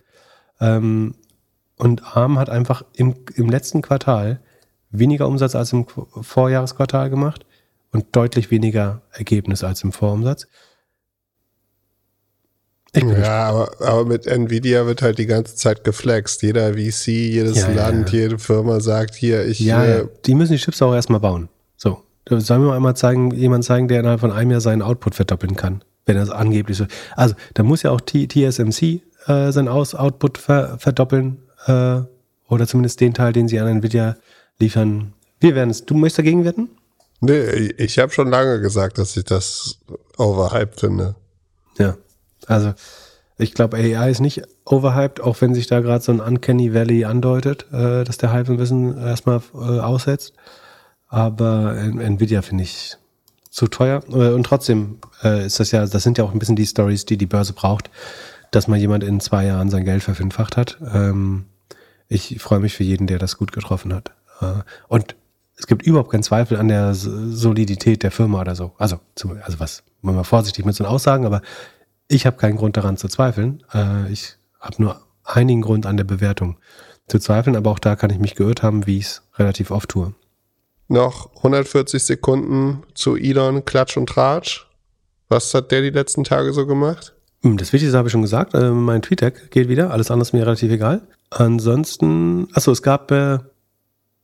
Ähm, 0.59 1.15
und 1.77 2.17
ARM 2.17 2.39
hat 2.39 2.49
einfach 2.49 2.83
im, 2.93 3.15
im 3.35 3.49
letzten 3.49 3.83
Quartal 3.83 4.41
weniger 4.89 5.27
Umsatz 5.27 5.55
als 5.55 5.73
im 5.73 5.85
Vorjahresquartal 5.87 7.09
gemacht 7.09 7.45
und 7.91 8.15
deutlich 8.15 8.51
weniger 8.51 9.01
Ergebnis 9.11 9.63
als 9.63 9.83
im 9.83 9.91
Vorumsatz. 9.91 10.47
Ja, 12.95 13.49
aber, 13.49 13.69
aber 13.79 14.05
mit 14.05 14.25
Nvidia 14.25 14.85
wird 14.85 15.01
halt 15.01 15.17
die 15.19 15.25
ganze 15.25 15.55
Zeit 15.55 15.83
geflext. 15.83 16.41
Jeder 16.41 16.73
VC, 16.73 17.07
jedes 17.07 17.57
ja, 17.57 17.69
Land, 17.69 18.11
ja. 18.11 18.19
jede 18.19 18.39
Firma 18.39 18.79
sagt 18.79 19.15
hier, 19.15 19.45
ich. 19.45 19.59
Ja, 19.59 19.83
äh, 19.83 19.97
ja, 19.99 20.03
die 20.25 20.35
müssen 20.35 20.53
die 20.53 20.59
Chips 20.59 20.81
auch 20.81 20.93
erstmal 20.93 21.19
bauen. 21.19 21.49
So. 21.75 22.03
Sollen 22.29 22.61
wir 22.61 22.69
mal 22.69 22.75
einmal 22.75 22.95
zeigen, 22.95 23.31
jemand 23.31 23.63
zeigen, 23.65 23.87
der 23.87 23.99
innerhalb 23.99 24.19
von 24.19 24.31
einem 24.31 24.51
Jahr 24.51 24.61
seinen 24.61 24.81
Output 24.81 25.15
verdoppeln 25.15 25.55
kann? 25.55 25.83
Wenn 26.05 26.15
das 26.15 26.29
angeblich 26.29 26.77
so. 26.77 26.85
Also, 27.15 27.35
da 27.53 27.63
muss 27.63 27.83
ja 27.83 27.91
auch 27.91 28.01
TSMC 28.01 29.01
äh, 29.27 29.51
seinen 29.51 29.67
Aus 29.67 29.93
Output 29.93 30.37
ver 30.37 30.77
verdoppeln. 30.79 31.39
Äh, 31.65 32.01
oder 32.49 32.65
zumindest 32.65 33.01
den 33.01 33.13
Teil, 33.13 33.33
den 33.33 33.47
sie 33.47 33.59
an 33.59 33.67
Nvidia 33.67 34.15
liefern. 34.59 35.13
Wir 35.39 35.55
werden 35.55 35.69
es. 35.69 35.85
Du 35.85 35.95
möchtest 35.95 36.19
dagegen 36.19 36.45
wetten? 36.45 36.69
Nee, 37.19 37.73
ich 37.77 37.99
habe 37.99 38.11
schon 38.11 38.29
lange 38.29 38.61
gesagt, 38.61 38.97
dass 38.97 39.17
ich 39.17 39.25
das 39.25 39.79
overhyped 40.17 40.79
finde. 40.79 41.15
Ja. 41.77 41.97
Also 42.47 42.73
ich 43.37 43.53
glaube, 43.53 43.77
AI 43.77 44.09
ist 44.09 44.19
nicht 44.19 44.41
overhyped, 44.65 45.21
auch 45.21 45.39
wenn 45.41 45.53
sich 45.53 45.67
da 45.67 45.79
gerade 45.79 46.03
so 46.03 46.11
ein 46.11 46.19
Uncanny 46.19 46.73
Valley 46.73 47.05
andeutet, 47.05 47.67
äh, 47.71 48.03
dass 48.03 48.17
der 48.17 48.31
Hype 48.31 48.49
ein 48.49 48.57
bisschen 48.57 48.97
erstmal 48.97 49.41
äh, 49.53 49.79
aussetzt. 49.79 50.33
Aber 51.07 51.75
Nvidia 51.77 52.41
finde 52.41 52.63
ich 52.63 52.97
zu 53.49 53.67
teuer. 53.67 54.01
Äh, 54.09 54.33
und 54.33 54.43
trotzdem 54.43 54.99
äh, 55.23 55.45
ist 55.45 55.59
das 55.59 55.71
ja, 55.71 55.85
das 55.85 56.03
sind 56.03 56.17
ja 56.17 56.23
auch 56.23 56.33
ein 56.33 56.39
bisschen 56.39 56.55
die 56.55 56.65
Stories, 56.65 57.05
die 57.05 57.17
die 57.17 57.27
Börse 57.27 57.53
braucht, 57.53 57.89
dass 58.51 58.67
mal 58.67 58.77
jemand 58.77 59.03
in 59.03 59.19
zwei 59.19 59.45
Jahren 59.45 59.69
sein 59.69 59.85
Geld 59.85 60.03
verfünffacht 60.03 60.57
hat. 60.57 60.79
Ähm, 60.93 61.45
ich 62.07 62.39
freue 62.39 62.59
mich 62.59 62.73
für 62.73 62.83
jeden, 62.83 63.07
der 63.07 63.19
das 63.19 63.37
gut 63.37 63.51
getroffen 63.51 63.93
hat. 63.93 64.11
Äh, 64.41 64.61
und 64.87 65.15
es 65.57 65.67
gibt 65.67 65.83
überhaupt 65.83 66.11
keinen 66.11 66.23
Zweifel 66.23 66.57
an 66.57 66.67
der 66.67 66.93
Solidität 66.93 68.03
der 68.03 68.11
Firma 68.11 68.41
oder 68.41 68.55
so. 68.55 68.73
Also, 68.77 68.99
also 69.43 69.59
was, 69.59 69.83
man 70.01 70.15
mal 70.15 70.23
vorsichtig 70.23 70.65
mit 70.65 70.75
so 70.75 70.85
Aussagen, 70.85 71.25
aber 71.25 71.41
ich 72.07 72.25
habe 72.25 72.37
keinen 72.37 72.57
Grund 72.57 72.77
daran 72.77 72.97
zu 72.97 73.07
zweifeln. 73.07 73.63
Äh, 73.73 74.11
ich 74.11 74.35
habe 74.59 74.81
nur 74.81 75.01
einigen 75.23 75.61
Grund 75.61 75.85
an 75.85 75.97
der 75.97 76.03
Bewertung 76.03 76.57
zu 77.07 77.19
zweifeln, 77.19 77.55
aber 77.55 77.71
auch 77.71 77.79
da 77.79 77.95
kann 77.95 78.09
ich 78.09 78.19
mich 78.19 78.35
geirrt 78.35 78.63
haben, 78.63 78.85
wie 78.85 78.97
ich 78.97 79.05
es 79.05 79.21
relativ 79.35 79.71
oft 79.71 79.89
tue. 79.89 80.13
Noch 80.87 81.35
140 81.37 82.03
Sekunden 82.03 82.83
zu 82.93 83.15
Elon, 83.15 83.65
Klatsch 83.65 83.97
und 83.97 84.07
Tratsch. 84.07 84.67
Was 85.29 85.53
hat 85.53 85.71
der 85.71 85.81
die 85.81 85.89
letzten 85.89 86.23
Tage 86.23 86.53
so 86.53 86.65
gemacht? 86.65 87.13
Hm, 87.43 87.57
das 87.57 87.73
Wichtigste 87.73 87.97
habe 87.97 88.07
ich 88.07 88.13
schon 88.13 88.21
gesagt. 88.21 88.53
Äh, 88.53 88.71
mein 88.71 89.01
TweetDeck 89.01 89.51
geht 89.51 89.67
wieder. 89.67 89.91
Alles 89.91 90.09
andere 90.09 90.23
ist 90.23 90.33
mir 90.33 90.45
relativ 90.45 90.71
egal. 90.71 91.01
Ansonsten, 91.29 92.47
achso, 92.53 92.71
es 92.71 92.81
gab, 92.81 93.11
äh, 93.11 93.39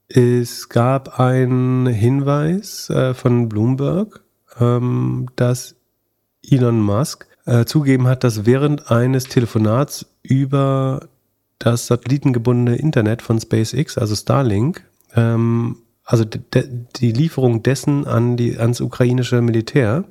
es 0.07 0.69
gab 0.69 1.19
einen 1.19 1.87
Hinweis 1.87 2.89
äh, 2.89 3.13
von 3.13 3.49
Bloomberg, 3.49 4.21
ähm, 4.59 5.27
dass 5.35 5.75
Elon 6.49 6.81
Musk 6.81 7.27
äh, 7.45 7.65
zugegeben 7.65 8.07
hat, 8.07 8.23
dass 8.23 8.45
während 8.45 8.91
eines 8.91 9.25
Telefonats 9.25 10.05
über 10.21 11.07
das 11.59 11.87
satellitengebundene 11.87 12.77
Internet 12.77 13.21
von 13.21 13.39
SpaceX, 13.39 13.97
also 13.97 14.15
Starlink, 14.15 14.83
ähm, 15.15 15.77
also 16.05 16.25
die 16.25 17.11
Lieferung 17.11 17.63
dessen 17.63 18.05
an 18.05 18.35
die, 18.35 18.57
ans 18.57 18.81
ukrainische 18.81 19.41
Militär, 19.41 20.03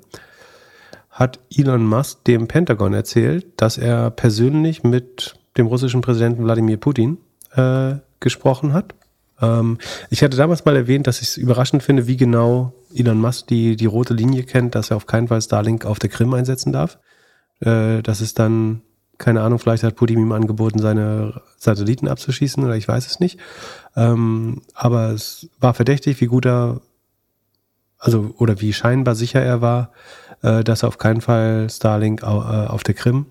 hat 1.10 1.40
Elon 1.54 1.86
Musk 1.86 2.24
dem 2.24 2.48
Pentagon 2.48 2.94
erzählt, 2.94 3.46
dass 3.58 3.76
er 3.76 4.10
persönlich 4.10 4.82
mit 4.82 5.34
dem 5.58 5.66
russischen 5.66 6.00
Präsidenten 6.00 6.44
Wladimir 6.44 6.78
Putin 6.78 7.18
äh, 7.54 7.96
gesprochen 8.20 8.72
hat. 8.72 8.94
Ähm, 9.42 9.76
ich 10.08 10.22
hatte 10.22 10.38
damals 10.38 10.64
mal 10.64 10.76
erwähnt, 10.76 11.06
dass 11.06 11.20
ich 11.20 11.28
es 11.28 11.36
überraschend 11.36 11.82
finde, 11.82 12.06
wie 12.06 12.16
genau 12.16 12.72
Elon 12.94 13.20
Musk 13.20 13.48
die, 13.48 13.76
die 13.76 13.86
rote 13.86 14.14
Linie 14.14 14.44
kennt, 14.44 14.74
dass 14.74 14.90
er 14.90 14.96
auf 14.96 15.06
keinen 15.06 15.28
Fall 15.28 15.42
Starlink 15.42 15.84
auf 15.84 15.98
der 15.98 16.08
Krim 16.08 16.32
einsetzen 16.32 16.72
darf. 16.72 16.98
Äh, 17.62 18.02
das 18.02 18.20
ist 18.20 18.38
dann, 18.38 18.82
keine 19.18 19.42
Ahnung, 19.42 19.58
vielleicht 19.58 19.84
hat 19.84 19.96
Putin 19.96 20.18
ihm 20.18 20.32
angeboten, 20.32 20.78
seine 20.78 21.40
Satelliten 21.56 22.08
abzuschießen 22.08 22.62
oder 22.64 22.76
ich 22.76 22.88
weiß 22.88 23.06
es 23.06 23.20
nicht. 23.20 23.38
Ähm, 23.96 24.62
aber 24.74 25.10
es 25.10 25.48
war 25.60 25.74
verdächtig, 25.74 26.20
wie 26.20 26.26
gut 26.26 26.46
er, 26.46 26.80
also 27.98 28.34
oder 28.38 28.60
wie 28.60 28.72
scheinbar 28.72 29.14
sicher 29.14 29.40
er 29.40 29.60
war, 29.60 29.92
äh, 30.42 30.64
dass 30.64 30.82
er 30.82 30.88
auf 30.88 30.98
keinen 30.98 31.20
Fall 31.20 31.68
Starlink 31.70 32.24
au, 32.24 32.40
äh, 32.40 32.66
auf 32.66 32.82
der 32.82 32.94
Krim 32.94 33.26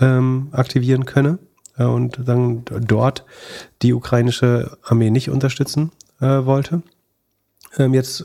ähm, 0.00 0.48
aktivieren 0.52 1.04
könne 1.04 1.38
äh, 1.76 1.84
und 1.84 2.26
dann 2.26 2.64
dort 2.64 3.24
die 3.82 3.92
ukrainische 3.92 4.78
Armee 4.82 5.10
nicht 5.10 5.28
unterstützen 5.28 5.92
äh, 6.20 6.44
wollte. 6.46 6.82
Ähm, 7.76 7.92
jetzt 7.92 8.24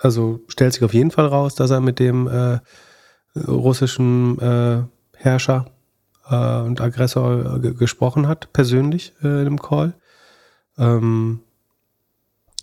also 0.00 0.40
stellt 0.48 0.72
sich 0.72 0.82
auf 0.82 0.94
jeden 0.94 1.10
Fall 1.10 1.26
raus, 1.26 1.54
dass 1.54 1.70
er 1.70 1.80
mit 1.80 1.98
dem 1.98 2.26
äh, 2.26 2.58
russischen 3.36 4.38
äh, 4.40 4.82
Herrscher 5.16 5.66
äh, 6.28 6.60
und 6.60 6.80
Aggressor 6.80 7.62
äh, 7.62 7.72
gesprochen 7.72 8.28
hat, 8.28 8.52
persönlich 8.52 9.12
äh, 9.22 9.26
in 9.26 9.46
einem 9.46 9.60
Call. 9.60 9.94
Ähm, 10.78 11.40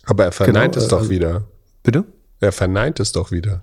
Aber 0.05 0.25
er 0.25 0.31
verneint 0.31 0.73
genau, 0.73 0.83
es 0.83 0.89
doch 0.89 0.99
also, 0.99 1.09
wieder. 1.09 1.43
Bitte? 1.83 2.05
Er 2.39 2.51
verneint 2.51 2.99
es 2.99 3.11
doch 3.11 3.31
wieder. 3.31 3.61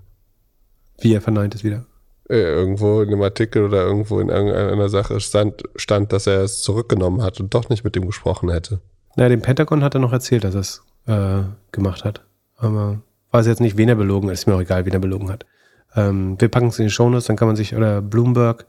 Wie 1.00 1.14
er 1.14 1.20
verneint 1.20 1.54
es 1.54 1.64
wieder? 1.64 1.86
Äh, 2.28 2.40
irgendwo 2.40 3.02
in 3.02 3.08
einem 3.08 3.22
Artikel 3.22 3.64
oder 3.64 3.82
irgendwo 3.82 4.20
in 4.20 4.28
irgendeiner 4.28 4.88
Sache 4.88 5.20
stand, 5.20 5.62
stand, 5.76 6.12
dass 6.12 6.26
er 6.26 6.42
es 6.42 6.62
zurückgenommen 6.62 7.22
hat 7.22 7.40
und 7.40 7.52
doch 7.52 7.68
nicht 7.68 7.84
mit 7.84 7.96
ihm 7.96 8.06
gesprochen 8.06 8.50
hätte. 8.50 8.80
Na, 9.16 9.28
dem 9.28 9.42
Pentagon 9.42 9.84
hat 9.84 9.94
er 9.94 10.00
noch 10.00 10.12
erzählt, 10.12 10.44
dass 10.44 10.54
er 10.54 10.60
es 10.60 10.82
äh, 11.06 11.42
gemacht 11.72 12.04
hat. 12.04 12.22
Aber 12.56 13.00
weiß 13.30 13.46
jetzt 13.46 13.60
nicht, 13.60 13.76
wen 13.76 13.88
er 13.88 13.96
belogen 13.96 14.28
hat. 14.28 14.34
Ist 14.34 14.46
mir 14.46 14.54
auch 14.54 14.60
egal, 14.60 14.86
wen 14.86 14.92
er 14.92 15.00
belogen 15.00 15.30
hat. 15.30 15.44
Ähm, 15.96 16.40
wir 16.40 16.48
packen 16.48 16.68
es 16.68 16.78
in 16.78 16.86
die 16.86 16.90
Shownotes, 16.90 17.26
dann 17.26 17.36
kann 17.36 17.48
man 17.48 17.56
sich, 17.56 17.74
oder 17.74 18.02
Bloomberg, 18.02 18.66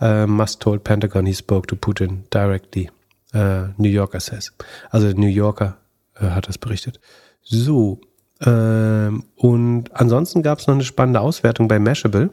äh, 0.00 0.26
Musk 0.26 0.60
told 0.60 0.84
Pentagon 0.84 1.26
he 1.26 1.34
spoke 1.34 1.66
to 1.66 1.76
Putin 1.76 2.24
directly. 2.32 2.90
Äh, 3.32 3.68
New 3.76 3.88
Yorker 3.88 4.20
says. 4.20 4.52
Also 4.90 5.08
New 5.08 5.26
Yorker 5.26 5.78
äh, 6.16 6.26
hat 6.26 6.48
das 6.48 6.58
berichtet. 6.58 7.00
So. 7.42 8.00
Ähm, 8.44 9.24
und 9.36 9.94
ansonsten 9.94 10.42
gab 10.42 10.58
es 10.58 10.66
noch 10.66 10.74
eine 10.74 10.84
spannende 10.84 11.20
Auswertung 11.20 11.68
bei 11.68 11.78
Mashable. 11.78 12.30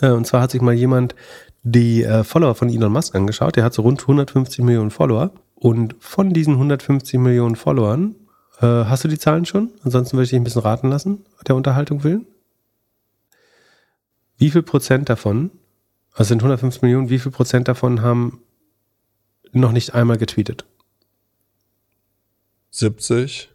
Äh, 0.00 0.10
und 0.10 0.26
zwar 0.26 0.42
hat 0.42 0.50
sich 0.50 0.62
mal 0.62 0.74
jemand 0.74 1.14
die 1.62 2.02
äh, 2.04 2.24
Follower 2.24 2.54
von 2.54 2.70
Elon 2.70 2.92
Musk 2.92 3.14
angeschaut. 3.14 3.56
Der 3.56 3.64
hat 3.64 3.74
so 3.74 3.82
rund 3.82 4.00
150 4.00 4.64
Millionen 4.64 4.90
Follower. 4.90 5.32
Und 5.54 5.96
von 6.00 6.32
diesen 6.32 6.54
150 6.54 7.20
Millionen 7.20 7.56
Followern, 7.56 8.14
äh, 8.60 8.66
hast 8.66 9.04
du 9.04 9.08
die 9.08 9.18
Zahlen 9.18 9.44
schon? 9.44 9.70
Ansonsten 9.84 10.16
würde 10.16 10.24
ich 10.24 10.30
dich 10.30 10.40
ein 10.40 10.44
bisschen 10.44 10.62
raten 10.62 10.88
lassen, 10.88 11.24
der 11.46 11.56
Unterhaltung 11.56 12.02
willen. 12.02 12.26
Wie 14.40 14.50
viel 14.50 14.62
Prozent 14.62 15.10
davon 15.10 15.50
Das 16.16 16.28
sind 16.28 16.38
150 16.38 16.82
Millionen. 16.82 17.10
Wie 17.10 17.18
viel 17.18 17.30
Prozent 17.30 17.68
davon 17.68 18.00
haben 18.00 18.42
noch 19.52 19.70
nicht 19.70 19.94
einmal 19.94 20.16
getweetet? 20.16 20.64
70 22.70 23.50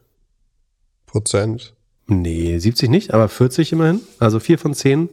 Prozent. 1.07 1.73
Nee, 2.05 2.59
70 2.59 2.89
nicht, 2.89 3.13
aber 3.15 3.29
40 3.29 3.71
immerhin. 3.71 4.01
Also 4.19 4.39
4 4.39 4.59
von 4.59 4.75
10, 4.75 5.09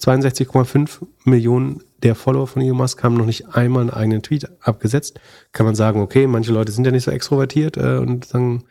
62,5 0.00 1.06
Millionen 1.24 1.84
der 2.02 2.16
Follower 2.16 2.48
von 2.48 2.60
Elon 2.60 2.76
Musk 2.76 3.04
haben 3.04 3.16
noch 3.16 3.24
nicht 3.24 3.54
einmal 3.54 3.82
einen 3.82 3.90
eigenen 3.90 4.22
Tweet 4.22 4.48
abgesetzt. 4.60 5.20
Kann 5.52 5.64
man 5.64 5.76
sagen, 5.76 6.00
okay, 6.00 6.26
manche 6.26 6.52
Leute 6.52 6.72
sind 6.72 6.84
ja 6.84 6.90
nicht 6.90 7.04
so 7.04 7.12
extrovertiert 7.12 7.76
äh, 7.76 7.98
und 7.98 8.24
sagen, 8.24 8.64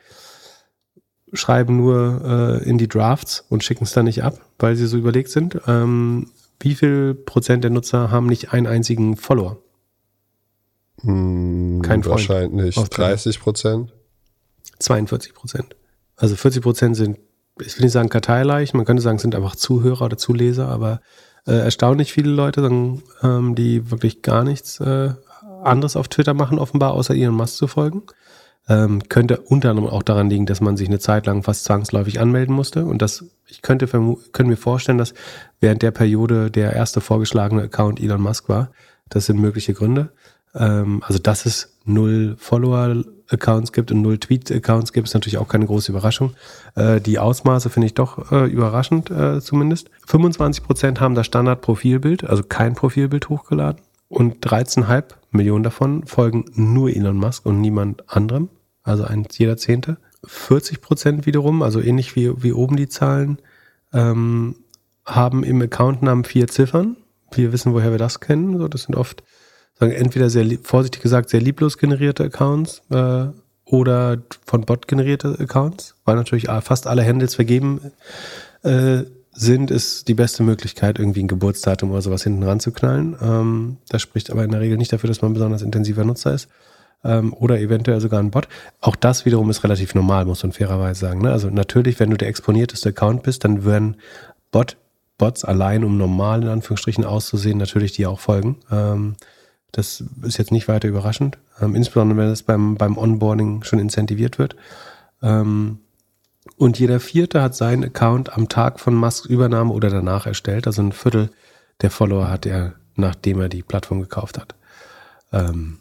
schreiben 1.34 1.78
nur 1.78 2.62
äh, 2.64 2.70
in 2.70 2.78
die 2.78 2.88
Drafts 2.88 3.46
und 3.50 3.64
schicken 3.64 3.84
es 3.84 3.94
dann 3.94 4.06
nicht 4.06 4.24
ab, 4.24 4.40
weil 4.60 4.76
sie 4.76 4.88
so 4.88 4.98
überlegt 4.98 5.30
sind. 5.30 5.60
Ähm, 5.68 6.28
wie 6.60 6.76
viel 6.76 7.14
Prozent 7.14 7.64
der 7.64 7.72
Nutzer 7.72 8.12
haben 8.12 8.28
nicht 8.28 8.54
einen 8.54 8.68
einzigen 8.68 9.18
Follower? 9.18 9.58
Hm, 11.02 11.82
Kein 11.82 12.04
Freund. 12.04 12.30
Wahrscheinlich 12.30 12.78
Auf 12.78 12.90
Twitter. 12.90 13.10
30 13.10 13.40
Prozent. 13.40 13.94
42 14.80 15.34
Prozent. 15.34 15.76
Also 16.16 16.36
40 16.36 16.62
Prozent 16.62 16.96
sind, 16.96 17.18
ich 17.60 17.78
will 17.78 17.84
nicht 17.84 17.92
sagen 17.92 18.10
karteileicht, 18.10 18.74
man 18.74 18.86
könnte 18.86 19.02
sagen, 19.02 19.20
sind 19.20 19.36
einfach 19.36 19.56
Zuhörer 19.56 20.06
oder 20.06 20.18
Zuleser, 20.18 20.68
aber 20.70 21.02
äh, 21.46 21.54
erstaunlich 21.54 22.14
viele 22.14 22.32
Leute, 22.32 22.62
sagen, 22.62 23.04
ähm, 23.22 23.56
die 23.56 23.92
wirklich 23.92 24.22
gar 24.22 24.44
nichts 24.44 24.80
äh, 24.80 25.14
anderes 25.64 25.96
auf 25.96 26.08
Twitter 26.08 26.34
machen, 26.34 26.60
offenbar, 26.60 26.94
außer 26.94 27.16
Elon 27.16 27.36
Musk 27.36 27.56
zu 27.56 27.68
folgen. 27.68 28.04
Ähm, 28.70 29.10
könnte 29.10 29.42
unter 29.42 29.72
anderem 29.72 29.90
auch 29.90 30.04
daran 30.04 30.30
liegen, 30.30 30.46
dass 30.46 30.62
man 30.62 30.78
sich 30.78 30.88
eine 30.88 31.00
Zeit 31.00 31.26
lang 31.26 31.44
fast 31.44 31.66
zwangsläufig 31.66 32.22
anmelden 32.22 32.56
musste. 32.56 32.86
Und 32.86 33.02
das, 33.02 33.26
ich 33.48 33.62
könnte 33.62 33.88
können 33.88 34.50
mir 34.50 34.58
vorstellen, 34.58 34.98
dass 34.98 35.14
während 35.60 35.82
der 35.82 35.92
Periode 35.92 36.50
der 36.50 36.74
erste 36.74 37.02
vorgeschlagene 37.02 37.64
Account 37.64 38.00
Elon 38.00 38.22
Musk 38.22 38.48
war. 38.48 38.72
Das 39.10 39.26
sind 39.26 39.40
mögliche 39.40 39.74
Gründe. 39.74 40.14
Ähm, 40.56 41.04
also, 41.06 41.20
dass 41.20 41.46
es 41.46 41.78
null 41.86 42.36
Follower-Accounts 42.38 43.74
gibt 43.74 43.92
und 43.92 44.02
null 44.02 44.18
Tweet-Accounts 44.18 44.94
gibt, 44.94 45.08
ist 45.08 45.14
natürlich 45.14 45.38
auch 45.38 45.48
keine 45.48 45.66
große 45.66 45.92
Überraschung. 45.92 46.34
Äh, 46.76 47.02
die 47.02 47.20
Ausmaße 47.20 47.70
finde 47.70 47.88
ich 47.88 47.94
doch 47.94 48.32
äh, 48.32 48.46
überraschend 48.46 49.12
äh, 49.12 49.42
zumindest. 49.42 49.90
25% 50.08 51.00
haben 51.00 51.16
das 51.16 51.26
Standard-Profilbild, 51.26 52.24
also 52.24 52.44
kein 52.44 52.76
Profilbild 52.76 53.30
hochgeladen. 53.30 53.82
Und 54.14 54.46
13,5 54.46 55.06
Millionen 55.32 55.64
davon 55.64 56.06
folgen 56.06 56.46
nur 56.54 56.92
Elon 56.92 57.18
Musk 57.18 57.48
und 57.48 57.60
niemand 57.62 58.04
anderem. 58.16 58.50
Also 58.84 59.06
ein 59.06 59.26
jeder 59.32 59.58
Zehnte. 59.58 59.98
40 60.24 60.82
Prozent 60.82 61.26
wiederum, 61.26 61.64
also 61.64 61.82
ähnlich 61.82 62.16
wie, 62.16 62.32
wie 62.44 62.54
oben 62.54 62.76
die 62.76 62.88
Zahlen, 62.88 63.40
ähm, 63.92 64.56
haben 65.04 65.44
im 65.44 65.60
Accountnamen 65.64 66.26
vier 66.26 66.48
Ziffern. 66.48 66.96
Wir 67.32 67.52
wissen, 67.52 67.74
woher 67.74 67.90
wir 67.90 67.98
das 67.98 68.20
kennen. 68.20 68.60
So, 68.60 68.68
das 68.68 68.84
sind 68.84 68.96
oft 68.96 69.24
sagen, 69.80 69.92
entweder 69.92 70.30
sehr 70.30 70.46
vorsichtig 70.62 71.02
gesagt 71.02 71.30
sehr 71.30 71.42
lieblos 71.42 71.80
generierte 71.80 72.26
Accounts 72.26 72.84
äh, 72.92 73.26
oder 73.66 74.22
von 74.46 74.62
Bot 74.62 74.88
generierte 74.88 75.38
Accounts, 75.40 75.96
weil 76.06 76.18
natürlich 76.18 76.50
fast 76.62 76.86
alle 76.86 77.04
Handles 77.04 77.34
vergeben 77.34 77.82
äh, 78.62 79.06
sind, 79.34 79.72
ist 79.72 80.08
die 80.08 80.14
beste 80.14 80.44
Möglichkeit, 80.44 81.00
irgendwie 81.00 81.24
ein 81.24 81.28
Geburtsdatum 81.28 81.92
oder 81.92 82.02
sowas 82.02 82.24
hinten 82.24 82.44
ranzuknallen. 82.44 83.16
Ähm, 83.22 83.78
das 83.90 84.02
spricht 84.02 84.30
aber 84.30 84.44
in 84.44 84.52
der 84.52 84.62
Regel 84.62 84.78
nicht 84.78 84.94
dafür, 84.94 85.08
dass 85.08 85.22
man 85.22 85.32
ein 85.32 85.34
besonders 85.34 85.62
intensiver 85.62 86.04
Nutzer 86.04 86.34
ist. 86.34 86.48
Ähm, 87.04 87.34
oder 87.34 87.60
eventuell 87.60 88.00
sogar 88.00 88.22
ein 88.22 88.32
Bot. 88.32 88.48
Auch 88.80 88.96
das 88.96 89.26
wiederum 89.26 89.50
ist 89.50 89.64
relativ 89.64 89.94
normal, 89.96 90.26
muss 90.26 90.44
man 90.44 90.54
fairerweise 90.54 91.02
sagen. 91.02 91.22
Ne? 91.22 91.32
Also 91.32 91.50
natürlich, 91.50 92.00
wenn 92.00 92.10
du 92.10 92.18
der 92.18 92.30
exponierteste 92.30 92.90
Account 92.90 93.24
bist, 93.24 93.44
dann 93.44 93.66
werden 93.66 93.98
Bot, 94.52 94.78
Bots 95.18 95.44
allein, 95.44 95.84
um 95.84 95.98
normal 95.98 96.44
in 96.44 96.50
Anführungsstrichen 96.50 97.04
auszusehen, 97.04 97.58
natürlich 97.58 97.92
die 97.92 98.06
auch 98.06 98.20
folgen. 98.20 98.58
Ähm, 98.72 99.16
das 99.74 100.04
ist 100.22 100.38
jetzt 100.38 100.52
nicht 100.52 100.68
weiter 100.68 100.88
überraschend. 100.88 101.40
Ähm, 101.60 101.76
insbesondere, 101.76 102.20
wenn 102.20 102.30
es 102.30 102.44
beim, 102.44 102.76
beim 102.76 102.98
Onboarding 102.98 103.64
schon 103.64 103.80
incentiviert 103.80 104.38
wird. 104.38 104.56
Ähm, 105.22 105.80
und 106.58 106.80
jeder 106.80 107.00
Vierte 107.00 107.42
hat 107.42 107.56
seinen 107.56 107.86
Account 107.86 108.34
am 108.34 108.50
Tag 108.50 108.80
von 108.80 108.96
Musks 108.96 109.26
Übernahme 109.26 109.74
oder 109.74 109.90
danach 109.90 110.26
erstellt. 110.26 110.68
Also 110.68 110.82
ein 110.82 110.92
Viertel 110.92 111.30
der 111.82 111.90
Follower 111.90 112.30
hat 112.30 112.46
er, 112.46 112.76
nachdem 112.96 113.40
er 113.40 113.50
die 113.50 113.64
Plattform 113.64 114.02
gekauft 114.02 114.38
hat, 114.38 114.56
ähm, 115.32 115.80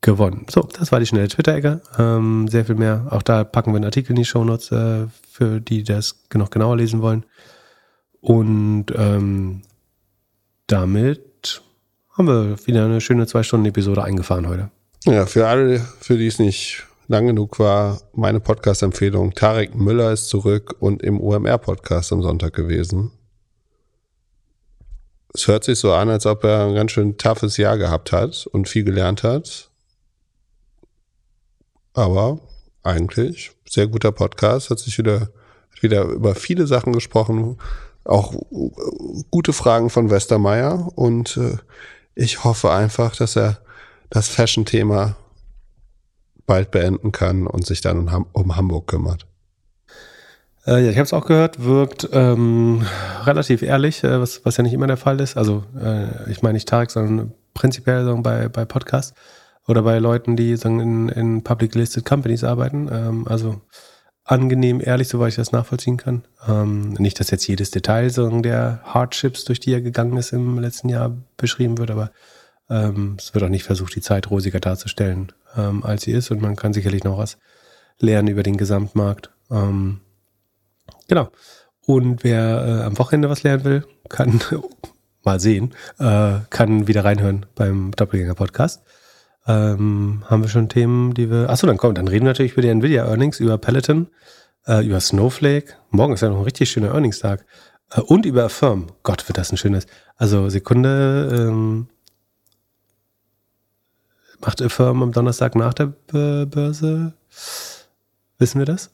gewonnen. 0.00 0.46
So, 0.50 0.68
das 0.78 0.92
war 0.92 1.00
die 1.00 1.06
schnelle 1.06 1.28
Twitter-Ecke. 1.28 1.80
Ähm, 1.98 2.48
sehr 2.48 2.64
viel 2.64 2.74
mehr. 2.74 3.06
Auch 3.10 3.22
da 3.22 3.44
packen 3.44 3.72
wir 3.72 3.76
einen 3.76 3.84
Artikel 3.84 4.10
in 4.10 4.16
die 4.16 4.24
Shownotes, 4.24 4.72
äh, 4.72 5.06
für 5.30 5.60
die 5.60 5.84
das 5.84 6.22
noch 6.34 6.50
genauer 6.50 6.76
lesen 6.76 7.02
wollen. 7.02 7.24
Und 8.20 8.86
ähm, 8.96 9.62
damit 10.66 11.62
haben 12.16 12.26
wir 12.26 12.66
wieder 12.66 12.84
eine 12.84 13.00
schöne 13.00 13.26
zwei-Stunden-Episode 13.26 14.02
eingefahren 14.02 14.48
heute. 14.48 14.70
Ja, 15.04 15.26
für 15.26 15.48
alle, 15.48 15.80
für 16.00 16.16
die 16.16 16.26
es 16.26 16.38
nicht 16.38 16.86
lang 17.08 17.26
genug 17.26 17.58
war, 17.58 18.00
meine 18.12 18.40
Podcast-Empfehlung. 18.40 19.34
Tarek 19.34 19.74
Müller 19.74 20.12
ist 20.12 20.28
zurück 20.28 20.76
und 20.80 21.02
im 21.02 21.20
OMR-Podcast 21.20 22.12
am 22.12 22.22
Sonntag 22.22 22.54
gewesen. 22.54 23.10
Es 25.34 25.48
hört 25.48 25.64
sich 25.64 25.78
so 25.78 25.92
an, 25.92 26.10
als 26.10 26.26
ob 26.26 26.44
er 26.44 26.66
ein 26.66 26.74
ganz 26.74 26.92
schön 26.92 27.16
toughes 27.16 27.56
Jahr 27.56 27.78
gehabt 27.78 28.12
hat 28.12 28.46
und 28.52 28.68
viel 28.68 28.84
gelernt 28.84 29.22
hat. 29.22 29.70
Aber 31.94 32.40
eigentlich 32.82 33.52
sehr 33.68 33.86
guter 33.86 34.12
Podcast, 34.12 34.70
hat 34.70 34.78
sich 34.78 34.98
wieder, 34.98 35.30
wieder 35.80 36.04
über 36.04 36.34
viele 36.34 36.66
Sachen 36.66 36.92
gesprochen, 36.92 37.58
auch 38.04 38.34
gute 39.30 39.52
Fragen 39.52 39.90
von 39.90 40.10
Westermeier 40.10 40.90
und 40.96 41.36
äh, 41.36 41.56
ich 42.14 42.44
hoffe 42.44 42.70
einfach, 42.70 43.16
dass 43.16 43.36
er 43.36 43.58
das 44.10 44.28
Fashion-Thema 44.28 45.16
bald 46.46 46.70
beenden 46.70 47.12
kann 47.12 47.46
und 47.46 47.66
sich 47.66 47.80
dann 47.80 47.98
um, 47.98 48.12
Ham 48.12 48.56
Hamburg 48.56 48.86
kümmert. 48.86 49.26
Äh, 50.66 50.84
ja, 50.84 50.90
ich 50.90 50.96
habe 50.96 51.04
es 51.04 51.12
auch 51.12 51.26
gehört, 51.26 51.64
wirkt 51.64 52.08
ähm, 52.12 52.86
relativ 53.24 53.62
ehrlich, 53.62 54.04
äh, 54.04 54.20
was, 54.20 54.44
was 54.44 54.56
ja 54.56 54.62
nicht 54.62 54.72
immer 54.72 54.86
der 54.86 54.96
Fall 54.96 55.20
ist. 55.20 55.36
Also 55.36 55.64
äh, 55.80 56.30
ich 56.30 56.42
meine 56.42 56.54
nicht 56.54 56.68
Tarek, 56.68 56.90
sondern 56.90 57.32
prinzipiell 57.54 58.04
sagen, 58.04 58.22
bei, 58.22 58.48
bei 58.48 58.64
Podcasts 58.64 59.14
oder 59.66 59.82
bei 59.82 59.98
Leuten, 59.98 60.36
die 60.36 60.56
sagen, 60.56 60.80
in, 60.80 61.08
in 61.08 61.42
Public 61.42 61.74
Listed 61.74 62.04
Companies 62.04 62.44
arbeiten. 62.44 62.88
Ähm, 62.92 63.26
also 63.26 63.60
angenehm 64.24 64.80
ehrlich, 64.80 65.08
soweit 65.08 65.30
ich 65.30 65.36
das 65.36 65.52
nachvollziehen 65.52 65.96
kann. 65.96 66.24
Ähm, 66.46 66.92
nicht, 66.92 67.18
dass 67.18 67.30
jetzt 67.30 67.46
jedes 67.46 67.70
Detail 67.72 68.10
sagen, 68.10 68.42
der 68.42 68.80
Hardships, 68.84 69.44
durch 69.44 69.58
die 69.58 69.72
er 69.72 69.80
gegangen 69.80 70.16
ist 70.16 70.32
im 70.32 70.58
letzten 70.58 70.88
Jahr, 70.88 71.16
beschrieben 71.36 71.78
wird, 71.78 71.90
aber 71.90 72.12
ähm, 72.72 73.16
es 73.18 73.34
wird 73.34 73.44
auch 73.44 73.48
nicht 73.48 73.64
versucht, 73.64 73.94
die 73.94 74.00
Zeit 74.00 74.30
rosiger 74.30 74.60
darzustellen, 74.60 75.32
ähm, 75.56 75.84
als 75.84 76.02
sie 76.02 76.12
ist. 76.12 76.30
Und 76.30 76.40
man 76.40 76.56
kann 76.56 76.72
sicherlich 76.72 77.04
noch 77.04 77.18
was 77.18 77.38
lernen 77.98 78.28
über 78.28 78.42
den 78.42 78.56
Gesamtmarkt. 78.56 79.30
Ähm, 79.50 80.00
genau. 81.06 81.28
Und 81.84 82.24
wer 82.24 82.64
äh, 82.66 82.82
am 82.84 82.98
Wochenende 82.98 83.28
was 83.28 83.42
lernen 83.42 83.64
will, 83.64 83.86
kann 84.08 84.40
mal 85.24 85.38
sehen, 85.38 85.74
äh, 85.98 86.38
kann 86.50 86.86
wieder 86.86 87.04
reinhören 87.04 87.46
beim 87.54 87.90
Doppelgänger-Podcast. 87.92 88.82
Ähm, 89.46 90.22
haben 90.26 90.42
wir 90.42 90.48
schon 90.48 90.68
Themen, 90.68 91.14
die 91.14 91.30
wir. 91.30 91.50
Achso, 91.50 91.66
dann 91.66 91.76
kommt, 91.76 91.98
dann 91.98 92.08
reden 92.08 92.24
wir 92.24 92.30
natürlich 92.30 92.52
über 92.52 92.62
die 92.62 92.68
Nvidia 92.68 93.06
Earnings, 93.06 93.40
über 93.40 93.58
Peloton, 93.58 94.08
äh, 94.66 94.86
über 94.86 95.00
Snowflake. 95.00 95.74
Morgen 95.90 96.14
ist 96.14 96.20
ja 96.20 96.28
noch 96.28 96.38
ein 96.38 96.44
richtig 96.44 96.70
schöner 96.70 96.94
Earnings-Tag. 96.94 97.44
Äh, 97.90 98.00
und 98.00 98.24
über 98.24 98.44
Affirm. 98.44 98.86
Gott, 99.02 99.28
wird 99.28 99.38
das 99.38 99.50
ein 99.52 99.56
schönes. 99.56 99.86
Also 100.16 100.48
Sekunde, 100.48 101.48
ähm, 101.48 101.88
macht 104.42 104.60
Affirm 104.60 105.02
am 105.02 105.12
Donnerstag 105.12 105.54
nach 105.54 105.74
der 105.74 105.92
Börse? 106.06 107.14
Wissen 108.38 108.58
wir 108.58 108.66
das? 108.66 108.90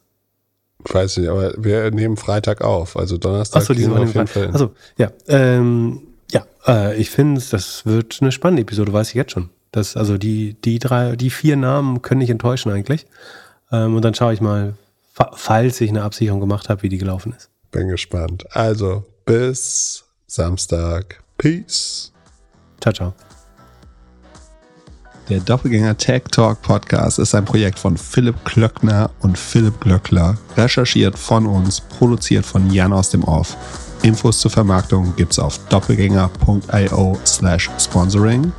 Ich 0.87 0.95
weiß 0.95 1.17
nicht, 1.19 1.29
aber 1.29 1.53
wir 1.57 1.91
nehmen 1.91 2.17
Freitag 2.17 2.63
auf. 2.63 2.97
Also 2.97 3.19
Donnerstag 3.19 3.63
Achso, 3.63 3.75
gehen 3.75 3.91
wir 3.91 4.01
auf 4.01 4.15
jeden 4.15 4.27
Fall. 4.27 4.43
hin. 4.45 4.55
Achso, 4.55 4.71
ja. 4.97 5.11
Ähm, 5.27 6.03
ja, 6.31 6.45
äh, 6.67 6.97
ich 6.97 7.11
finde, 7.11 7.43
das 7.51 7.85
wird 7.85 8.19
eine 8.21 8.31
spannende 8.33 8.63
Episode, 8.63 8.93
weiß 8.93 9.09
ich 9.09 9.15
jetzt 9.15 9.33
schon. 9.33 9.51
Das, 9.73 9.97
also 9.97 10.19
die, 10.19 10.55
die 10.55 10.79
drei, 10.79 11.17
die 11.17 11.31
vier 11.31 11.57
Namen 11.57 12.03
können 12.03 12.19
nicht 12.19 12.31
enttäuschen 12.31 12.71
eigentlich. 12.71 13.07
Ähm, 13.73 13.97
und 13.97 14.05
dann 14.05 14.15
schaue 14.15 14.33
ich 14.33 14.41
mal, 14.41 14.75
fa 15.13 15.31
falls 15.35 15.81
ich 15.81 15.91
eine 15.91 16.03
Absicherung 16.03 16.41
gemacht 16.41 16.69
habe, 16.69 16.83
wie 16.83 16.89
die 16.89 16.99
gelaufen 16.99 17.35
ist. 17.37 17.51
Bin 17.71 17.89
gespannt. 17.89 18.47
Also, 18.51 19.05
bis 19.25 20.05
Samstag. 20.27 21.23
Peace. 21.37 22.13
Ciao, 22.81 22.93
ciao. 22.93 23.28
Der 25.29 25.41
Doppelgänger 25.41 25.97
Tech 25.99 26.23
Talk 26.31 26.63
Podcast 26.63 27.19
ist 27.19 27.35
ein 27.35 27.45
Projekt 27.45 27.79
von 27.79 27.99
Philipp 27.99 28.47
Klöckner 28.47 29.11
und 29.21 29.37
Philipp 29.37 29.79
Glöckler. 29.79 30.39
Recherchiert 30.57 31.19
von 31.19 31.45
uns, 31.45 31.83
produziert 31.83 32.47
von 32.47 32.71
Jan 32.71 32.95
aus 32.95 33.11
dem 33.11 33.25
Off. 33.25 33.55
Infos 34.03 34.41
zur 34.41 34.51
Vermarktung 34.51 35.15
gibt's 35.17 35.39
auf 35.39 35.59
doppelgänger.io 35.69 37.19
slash 37.27 37.69
sponsoring. 37.79 38.53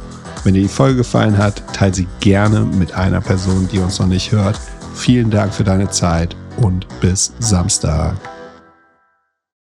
Wenn 0.44 0.54
dir 0.54 0.62
die 0.62 0.68
Folge 0.68 0.98
gefallen 0.98 1.40
hat, 1.40 1.64
teile 1.74 1.96
sie 1.96 2.08
gerne 2.20 2.62
mit 2.62 2.94
einer 2.94 3.22
Person, 3.22 3.68
die 3.72 3.80
uns 3.80 3.98
noch 3.98 4.08
nicht 4.08 4.32
hört. 4.32 4.60
Vielen 4.94 5.32
Dank 5.32 5.54
für 5.54 5.64
deine 5.64 5.90
Zeit 5.90 6.36
und 6.58 6.86
bis 7.00 7.34
Samstag. 7.40 8.16